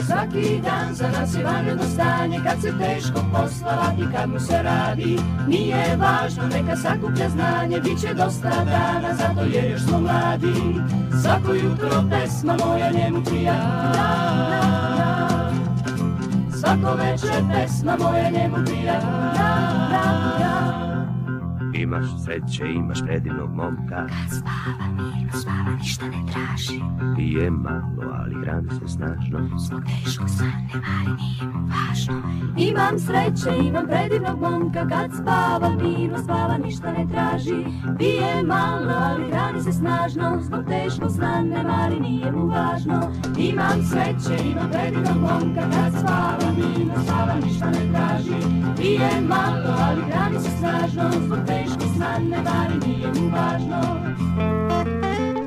Svaki 0.07 0.61
dan 0.63 0.95
za 0.95 1.09
nas 1.09 1.35
je 1.35 1.45
vanredno 1.45 1.85
stanje 1.95 2.41
Kad 2.45 2.61
se 2.63 2.73
teško 2.79 3.21
posla 3.33 3.73
lati, 3.77 4.17
kad 4.17 4.31
mu 4.31 4.41
se 4.41 4.63
radi 4.63 5.19
Nije 5.49 5.97
važno, 5.97 6.43
neka 6.47 6.77
sakuplja 6.77 7.29
znanje 7.29 7.81
Biće 7.81 8.15
dosta 8.15 8.51
dana, 8.65 9.15
zato 9.15 9.47
jer 9.53 9.71
još 9.71 9.83
smo 9.83 10.01
mladi. 10.01 10.55
Svako 11.23 11.53
jutro 11.55 12.05
pesma 12.11 12.57
moja 12.67 12.91
njemu 12.91 13.25
prija. 13.25 13.53
ja, 13.53 13.93
ja, 13.97 14.51
ja. 14.51 15.30
Svako 16.61 16.95
večer 16.95 17.45
pesma 17.53 17.97
moja 17.97 18.31
njemu 18.31 18.57
prija 18.67 18.93
ja, 18.93 19.01
ja, 19.93 20.39
ja. 20.41 20.70
Imaš 21.75 22.05
sreće, 22.25 22.73
imaš 22.75 22.99
predivnog 23.07 23.51
momka. 23.55 24.07
Kad 24.07 24.31
spava, 24.39 24.89
mirno 24.93 25.33
spava, 25.41 25.77
ništa 25.79 26.07
ne 26.07 26.33
traži. 26.33 26.81
Pije 27.17 27.51
malo, 27.51 28.15
ali 28.21 28.35
hrani 28.45 28.71
se 28.71 28.89
snažno. 28.89 29.59
Zbog 29.59 29.83
teškog 29.85 30.29
sna 30.29 30.47
ne 30.47 30.81
vari, 30.81 31.11
nije 31.21 31.53
važno. 31.71 32.23
Imam 32.57 32.99
sreće, 32.99 33.67
imam 33.67 33.87
predivnog 33.87 34.41
momka. 34.41 34.89
Kad 34.89 35.11
spava, 35.23 35.71
mirno 35.83 36.19
spava, 36.19 36.59
ništa 36.59 36.93
ne 36.93 37.07
traži. 37.13 37.65
Pije 37.99 38.43
malo, 38.43 38.93
ali 39.03 39.31
hrani 39.31 39.63
se 39.63 39.73
snažno. 39.73 40.39
Zbog 40.41 40.65
teškog 40.69 41.11
sna 41.11 41.43
ne 41.43 41.63
vari, 41.65 42.01
nije 42.01 42.33
mu 42.33 42.47
važno. 42.47 43.01
Imam 43.39 43.83
sreće, 43.91 44.49
imam 44.51 44.71
predivnog 44.71 45.17
momka. 45.17 45.61
Kad 45.61 45.93
spava, 46.01 46.53
mirno 46.57 46.95
spava, 47.05 47.35
ništa 47.45 47.71
ne 47.71 47.93
traži. 47.93 48.41
Pije 48.77 49.21
malo, 49.29 49.75
ali 49.81 50.03
hrani 50.03 50.41
se 50.41 50.51
snažno. 50.59 51.11
Zbog 51.27 51.39
teškog 51.47 51.60
sna 51.97 52.19
ne 52.19 52.37
vari, 52.37 52.87
nije 52.87 53.09
mu 53.09 53.29
važno. 53.29 53.81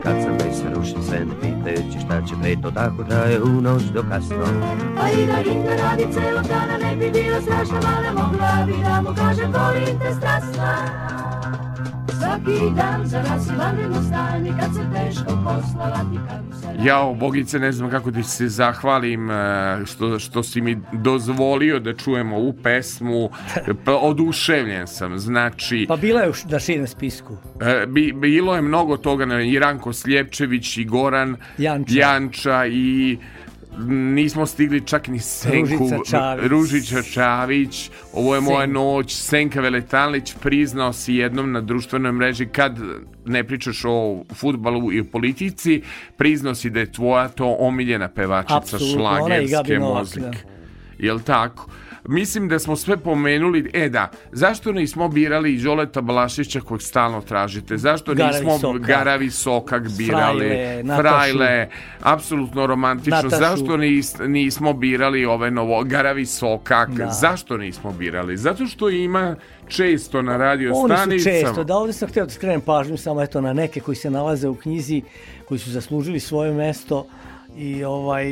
Kad 0.04 0.16
sam 0.24 0.38
besan 0.38 0.74
rušim 0.74 1.04
sve 1.04 1.20
ne 1.20 1.34
pitajući 1.42 2.00
šta 2.06 2.22
će 2.22 2.36
pre 2.42 2.62
to 2.62 2.72
tako 2.72 3.04
traje 3.04 3.42
u 3.42 3.62
noć 3.62 3.84
do 3.84 4.04
kasno? 4.10 4.46
Pa 4.98 5.10
i 5.10 5.26
da 5.26 5.42
Rinka 5.42 5.76
radi 5.76 6.08
celog 6.14 6.48
dana 6.48 6.78
ne 6.78 6.96
bi 6.96 7.12
bila 7.12 7.42
strašna 7.42 7.76
Mada 7.76 8.12
mogla 8.22 8.66
bi 8.66 8.74
da 8.84 9.02
mu 9.02 9.16
kažem 9.16 9.52
volim 9.54 10.00
te 10.00 10.14
strasna 10.14 11.33
Svaki 12.24 12.76
dan 12.76 13.06
za 13.06 13.22
nas 13.22 13.48
je 13.50 13.56
vanredno 13.58 14.02
stanje 14.04 14.52
Kad 14.60 14.70
se 14.76 14.82
teško 14.94 15.34
kad 16.30 16.46
mu 16.50 16.54
se 16.54 16.68
Jao, 16.86 17.14
Bogice, 17.14 17.60
ne 17.60 17.72
znam 17.72 17.90
kako 17.90 18.12
ti 18.12 18.24
se 18.24 18.48
zahvalim 18.48 19.32
e, 19.32 19.36
što, 19.86 20.20
što 20.20 20.44
si 20.44 20.62
mi 20.62 20.78
dozvolio 20.94 21.80
da 21.80 21.94
čujemo 21.94 22.36
ovu 22.36 22.54
pesmu. 22.64 23.30
Pa, 23.86 23.92
oduševljen 23.96 24.88
sam, 24.88 25.18
znači... 25.20 25.86
Pa 25.88 25.96
bila 25.96 26.22
je 26.22 26.30
u 26.30 26.34
š- 26.34 26.48
na 26.50 26.60
širem 26.60 26.88
spisku. 26.88 27.38
E, 27.62 27.86
bi, 27.86 28.14
bilo 28.16 28.56
je 28.56 28.62
mnogo 28.62 28.98
toga, 28.98 29.26
ne, 29.26 29.50
i 29.50 29.60
Ranko 29.60 29.94
Sljepčević 29.94 30.78
i 30.78 30.86
Goran 30.86 31.36
Janča. 31.58 32.00
Janča 32.00 32.66
i 32.66 33.18
nismo 33.88 34.46
stigli 34.46 34.82
čak 34.82 35.08
ni 35.08 35.20
Senku 35.20 35.78
Ružica 35.78 35.98
Čavić. 36.10 36.50
Ružića 36.50 37.02
Čavić 37.02 37.90
ovo 38.14 38.36
je 38.36 38.42
moja 38.42 38.66
Senka. 38.66 38.80
noć 38.80 39.16
Senka 39.16 39.62
Veletalić 39.62 40.34
priznao 40.42 40.94
si 40.94 41.14
jednom 41.14 41.52
na 41.52 41.62
društvenoj 41.62 42.12
mreži 42.12 42.46
kad 42.46 42.80
ne 43.26 43.44
pričaš 43.44 43.82
o 43.86 44.24
futbalu 44.34 44.94
i 44.94 45.00
o 45.00 45.04
politici 45.04 45.82
priznao 46.18 46.56
si 46.56 46.70
da 46.70 46.80
je 46.80 46.92
tvoja 46.92 47.28
to 47.28 47.56
omiljena 47.60 48.08
pevačica 48.08 48.78
Gabi 48.78 48.92
šlagerske 48.92 49.80
Novak, 49.80 50.00
muzike 50.00 50.22
da. 50.22 50.54
Jel 51.00 51.20
tako? 51.20 51.70
Mislim 52.08 52.48
da 52.48 52.60
smo 52.60 52.76
sve 52.76 52.98
pomenuli, 52.98 53.70
e 53.74 53.90
da, 53.90 54.10
zašto 54.32 54.72
nismo 54.72 55.08
birali 55.08 55.58
Žoleta 55.58 56.02
Balašića 56.02 56.62
kojeg 56.62 56.82
stalno 56.82 57.22
tražite? 57.22 57.78
Zašto 57.78 58.14
Gara 58.14 58.32
nismo 58.32 58.54
Visokak. 58.54 58.82
Gara 58.82 59.16
Visokak 59.16 59.84
birali? 59.98 60.50
Frajle. 60.50 60.98
Frajle, 60.98 61.70
apsolutno 62.02 62.68
romantično. 62.68 63.22
Natašu. 63.22 63.40
Zašto 63.40 63.78
nis, 63.78 64.16
nismo 64.28 64.74
birali 64.74 65.26
ove 65.26 65.52
novo, 65.52 65.84
Gara 65.84 66.12
Visokak? 66.12 66.90
Da. 66.90 67.10
Zašto 67.10 67.58
nismo 67.58 67.92
birali? 67.92 68.38
Zato 68.38 68.68
što 68.68 68.90
ima 68.90 69.36
često 69.68 70.22
na 70.22 70.38
radio 70.38 70.74
Oni 70.76 70.96
su 70.96 71.02
stanicama. 71.02 71.36
često, 71.36 71.64
da 71.64 71.76
ovdje 71.76 71.94
sam 71.94 72.10
htio 72.10 72.26
da 72.26 72.32
skrenem 72.32 72.62
pažnju 72.62 72.98
samo 72.98 73.22
eto 73.22 73.42
na 73.42 73.54
neke 73.54 73.80
koji 73.80 73.96
se 73.96 74.10
nalaze 74.10 74.48
u 74.48 74.56
knjizi, 74.56 75.02
koji 75.48 75.60
su 75.60 75.72
zaslužili 75.72 76.20
svoje 76.20 76.54
mesto 76.54 77.08
i 77.58 77.84
ovaj 77.84 78.26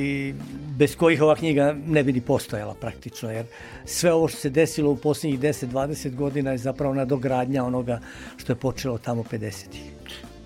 bez 0.77 0.95
kojih 0.95 1.21
ova 1.21 1.35
knjiga 1.35 1.75
ne 1.87 2.03
bi 2.03 2.13
ni 2.13 2.21
postojala 2.21 2.73
praktično 2.73 3.31
jer 3.31 3.45
sve 3.85 4.13
ovo 4.13 4.27
što 4.27 4.37
se 4.37 4.49
desilo 4.49 4.91
u 4.91 4.95
posljednjih 4.95 5.39
10-20 5.39 6.15
godina 6.15 6.51
je 6.51 6.57
zapravo 6.57 6.93
nadogradnja 6.93 7.63
onoga 7.63 7.99
što 8.37 8.51
je 8.51 8.57
počelo 8.57 8.97
tamo 8.97 9.23
50-ih. 9.23 10.01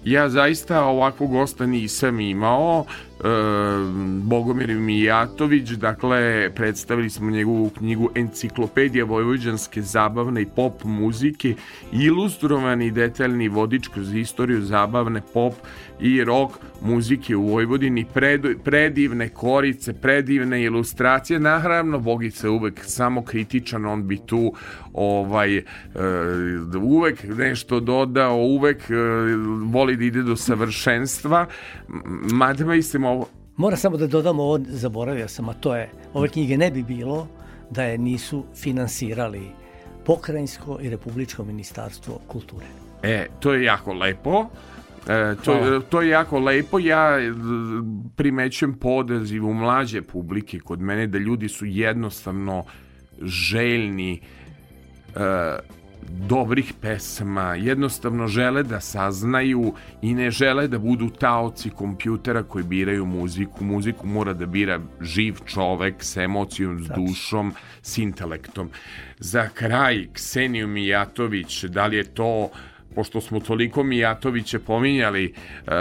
Ja 0.05 0.29
zaista 0.29 0.83
ovakvog 0.83 1.31
gosta 1.31 1.65
nisam 1.65 2.19
imao. 2.19 2.85
E, 2.85 3.23
Bogomir 4.21 4.69
Mijatović, 4.69 5.69
dakle, 5.69 6.51
predstavili 6.55 7.09
smo 7.09 7.31
njegovu 7.31 7.69
knjigu 7.69 8.09
Enciklopedija 8.15 9.05
vojvođanske 9.05 9.81
zabavne 9.81 10.41
i 10.41 10.45
pop 10.45 10.83
muzike, 10.83 11.55
ilustrovani 11.91 12.91
detaljni 12.91 13.47
vodič 13.47 13.87
kroz 13.87 14.13
istoriju 14.13 14.61
zabavne 14.61 15.21
pop 15.33 15.53
i 15.99 16.23
rock 16.23 16.53
muzike 16.81 17.35
u 17.35 17.47
Vojvodini, 17.47 18.05
pred, 18.13 18.45
predivne 18.63 19.29
korice, 19.29 19.93
predivne 19.93 20.63
ilustracije, 20.63 21.39
naravno 21.39 21.99
Bogica 21.99 22.47
je 22.47 22.51
uvek 22.51 22.81
samo 22.83 23.23
kritičan, 23.23 23.85
on 23.85 24.07
bi 24.07 24.17
tu 24.17 24.53
ovaj, 24.93 25.57
e, 25.57 25.63
uvek 26.81 27.23
nešto 27.23 27.79
dodao, 27.79 28.37
uvek 28.37 28.89
e, 28.89 28.95
voli 29.71 29.97
da 29.97 30.03
ide 30.03 30.23
do 30.23 30.35
savršenstva, 30.35 31.45
mada 32.31 32.65
mislim 32.65 33.05
ovo, 33.05 33.27
Moram 33.57 33.77
samo 33.77 33.97
da 33.97 34.07
dodam 34.07 34.39
ovo, 34.39 34.59
zaboravio 34.67 35.27
sam, 35.27 35.49
a 35.49 35.53
to 35.53 35.75
je, 35.75 35.89
ove 36.13 36.29
knjige 36.29 36.57
ne 36.57 36.71
bi 36.71 36.83
bilo 36.83 37.27
da 37.69 37.83
je 37.83 37.97
nisu 37.97 38.43
finansirali 38.55 39.41
pokrajinsko 40.05 40.79
i 40.81 40.89
republičko 40.89 41.43
ministarstvo 41.43 42.19
kulture. 42.27 42.65
E, 43.03 43.27
to 43.39 43.53
je 43.53 43.63
jako 43.63 43.93
lepo. 43.93 44.45
E, 45.07 45.35
to, 45.43 45.57
Hvala. 45.57 45.79
to 45.79 46.01
je 46.01 46.09
jako 46.09 46.39
lepo. 46.39 46.79
Ja 46.79 47.19
e, 47.19 47.31
primećujem 48.15 48.73
podaziv 48.73 49.45
u 49.45 49.53
mlađe 49.53 50.01
publike 50.01 50.59
kod 50.59 50.81
mene 50.81 51.07
da 51.07 51.17
ljudi 51.17 51.49
su 51.49 51.65
jednostavno 51.65 52.63
željni 53.21 54.21
e, 55.15 55.57
dobrih 56.09 56.73
pesama, 56.81 57.55
jednostavno 57.55 58.27
žele 58.27 58.63
da 58.63 58.79
saznaju 58.79 59.73
i 60.01 60.13
ne 60.13 60.31
žele 60.31 60.67
da 60.67 60.79
budu 60.79 61.09
taoci 61.09 61.69
kompjutera 61.69 62.43
koji 62.43 62.63
biraju 62.63 63.05
muziku. 63.05 63.63
Muziku 63.63 64.07
mora 64.07 64.33
da 64.33 64.45
bira 64.45 64.79
živ 65.01 65.35
čovek 65.45 66.03
s 66.03 66.17
emocijom, 66.17 66.83
s 66.83 66.87
dušom, 66.87 67.53
s 67.81 67.97
intelektom. 67.97 68.69
Za 69.19 69.49
kraj, 69.49 70.07
Kseniju 70.13 70.67
Mijatović, 70.67 71.63
da 71.63 71.87
li 71.87 71.97
je 71.97 72.03
to 72.03 72.49
pošto 72.95 73.21
smo 73.21 73.39
toliko 73.39 73.83
Mijatoviće 73.83 74.59
pominjali 74.59 75.33
uh, 75.33 75.71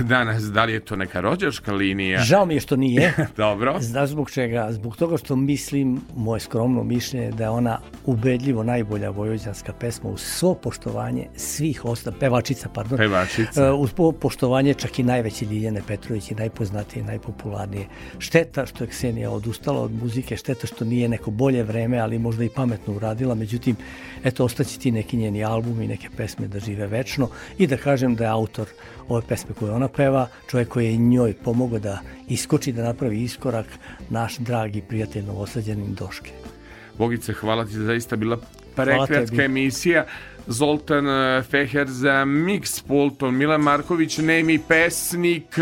danas, 0.00 0.42
da 0.42 0.64
li 0.64 0.72
je 0.72 0.80
to 0.80 0.96
neka 0.96 1.20
rođačka 1.20 1.72
linija? 1.72 2.20
Žao 2.20 2.46
mi 2.46 2.54
je 2.54 2.60
što 2.60 2.76
nije. 2.76 3.14
Dobro. 3.36 3.76
Znaš 3.80 4.08
zbog 4.08 4.30
čega? 4.30 4.72
Zbog 4.72 4.96
toga 4.96 5.16
što 5.16 5.36
mislim, 5.36 6.00
moje 6.16 6.40
skromno 6.40 6.84
mišljenje, 6.84 7.30
da 7.30 7.44
je 7.44 7.50
ona 7.50 7.78
ubedljivo 8.04 8.62
najbolja 8.62 9.10
vojvođanska 9.10 9.72
pesma 9.72 10.10
uz 10.10 10.20
svo 10.20 10.54
poštovanje 10.54 11.26
svih 11.36 11.84
osta, 11.84 12.12
pevačica, 12.12 12.68
pardon. 12.68 12.98
Pevačica. 12.98 13.66
E, 13.66 13.72
uz 13.72 13.92
po- 13.92 14.12
poštovanje 14.12 14.74
čak 14.74 14.98
i 14.98 15.02
najveće 15.02 15.46
Ljiljane 15.46 15.82
Petrović 15.86 16.30
i 16.30 16.34
najpoznatije, 16.34 17.04
najpopularnije. 17.04 17.86
Šteta 18.18 18.66
što 18.66 18.84
je 18.84 18.90
Ksenija 18.90 19.30
odustala 19.30 19.80
od 19.80 19.92
muzike, 20.02 20.36
šteta 20.36 20.66
što 20.66 20.84
nije 20.84 21.08
neko 21.08 21.30
bolje 21.30 21.62
vreme, 21.62 21.98
ali 21.98 22.18
možda 22.18 22.44
i 22.44 22.48
pametno 22.48 22.94
uradila. 22.94 23.34
Međutim, 23.34 23.76
eto, 24.24 24.44
ostaće 24.44 24.78
ti 24.78 24.90
neki 24.90 25.16
njeni 25.16 25.44
albumi 25.44 25.84
i 25.84 25.88
neke 25.88 26.08
pesme 26.16 26.48
da 26.48 26.55
žive 26.58 26.86
večno 26.86 27.28
i 27.58 27.66
da 27.66 27.76
kažem 27.76 28.14
da 28.14 28.24
je 28.24 28.30
autor 28.30 28.66
ove 29.08 29.22
pesme 29.28 29.54
koje 29.58 29.72
ona 29.72 29.88
peva, 29.88 30.28
čovjek 30.50 30.68
koji 30.68 30.86
je 30.86 30.96
njoj 30.96 31.34
pomogao 31.44 31.78
da 31.78 32.00
iskoči, 32.28 32.72
da 32.72 32.84
napravi 32.84 33.22
iskorak, 33.22 33.66
naš 34.10 34.36
dragi 34.38 34.82
prijatelj 34.88 35.24
novosađanin 35.24 35.94
Doške. 35.94 36.30
Bogice, 36.98 37.32
hvala 37.32 37.64
ti, 37.64 37.72
zaista 37.72 38.16
bila 38.16 38.38
prekratka 38.76 39.42
emisija. 39.44 40.04
Zoltan 40.46 41.08
e, 41.08 41.42
Feher 41.42 41.88
za 41.88 42.24
mix 42.24 42.82
pultom, 42.86 43.36
Milan 43.36 43.60
Marković, 43.60 44.18
nemi 44.18 44.58
pesnik, 44.68 45.58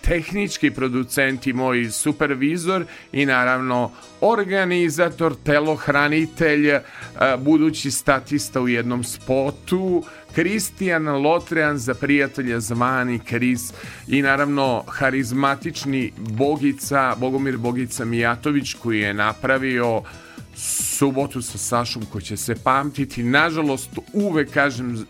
tehnički 0.00 0.70
producent 0.70 1.46
i 1.46 1.52
moj 1.52 1.90
supervizor 1.90 2.84
i 3.12 3.26
naravno 3.26 3.90
organizator, 4.20 5.34
telohranitelj, 5.44 6.70
budući 7.38 7.90
statista 7.90 8.60
u 8.60 8.68
jednom 8.68 9.04
spotu, 9.04 10.04
Kristijan 10.34 11.08
Lotrean 11.08 11.78
za 11.78 11.94
prijatelja 11.94 12.60
zvani 12.60 13.18
Kris 13.18 13.72
i 14.08 14.22
naravno 14.22 14.84
harizmatični 14.88 16.12
Bogica, 16.16 17.14
Bogomir 17.18 17.56
Bogica 17.56 18.04
Mijatović 18.04 18.74
koji 18.74 19.00
je 19.00 19.14
napravio 19.14 20.02
subotu 20.56 21.42
sa 21.42 21.58
Sašom 21.58 22.06
ko 22.12 22.20
će 22.20 22.36
se 22.36 22.54
pamtiti. 22.54 23.22
Nažalost, 23.22 23.90
uvek 24.12 24.50
kažem 24.50 25.06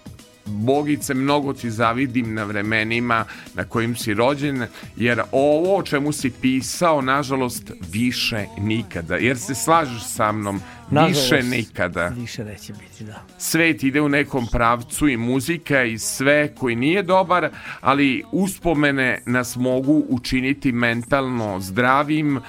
Bogice, 0.46 1.14
mnogo 1.14 1.52
ti 1.52 1.70
zavidim 1.70 2.34
na 2.34 2.44
vremenima 2.44 3.24
na 3.54 3.64
kojim 3.64 3.96
si 3.96 4.14
rođen, 4.14 4.66
jer 4.96 5.22
ovo 5.32 5.76
o 5.76 5.82
čemu 5.82 6.12
si 6.12 6.30
pisao, 6.30 7.00
nažalost, 7.00 7.72
više 7.92 8.46
nikada. 8.58 9.16
Jer 9.16 9.38
se 9.38 9.54
slažeš 9.54 10.02
sa 10.04 10.32
mnom, 10.32 10.56
više 10.56 10.64
Nažalost, 10.94 11.50
nikada. 11.50 12.06
Više 12.08 12.44
neće 12.44 12.72
biti, 12.72 13.04
da. 13.04 13.22
Svet 13.38 13.82
ide 13.82 14.00
u 14.00 14.08
nekom 14.08 14.46
pravcu 14.46 15.08
i 15.08 15.16
muzika 15.16 15.84
i 15.84 15.98
sve 15.98 16.54
koji 16.54 16.76
nije 16.76 17.02
dobar, 17.02 17.50
ali 17.80 18.24
uspomene 18.32 19.22
nas 19.26 19.56
mogu 19.56 20.04
učiniti 20.08 20.72
mentalno 20.72 21.60
zdravim, 21.60 22.40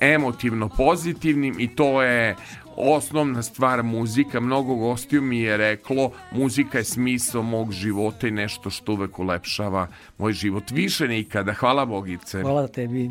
emotivno 0.00 0.68
pozitivnim 0.68 1.54
i 1.58 1.68
to 1.68 2.02
je 2.02 2.36
osnovna 2.76 3.42
stvar 3.42 3.82
muzika. 3.82 4.40
Mnogo 4.40 4.74
gostiju 4.74 5.22
mi 5.22 5.40
je 5.40 5.56
reklo 5.56 6.10
muzika 6.32 6.78
je 6.78 6.84
smisao 6.84 7.42
mog 7.42 7.72
života 7.72 8.28
i 8.28 8.30
nešto 8.30 8.70
što 8.70 8.92
uvek 8.92 9.18
ulepšava 9.18 9.88
moj 10.18 10.32
život. 10.32 10.70
Više 10.70 11.08
nikada. 11.08 11.52
Hvala 11.52 11.84
Bogice. 11.84 12.42
Hvala 12.42 12.68
tebi. 12.68 13.10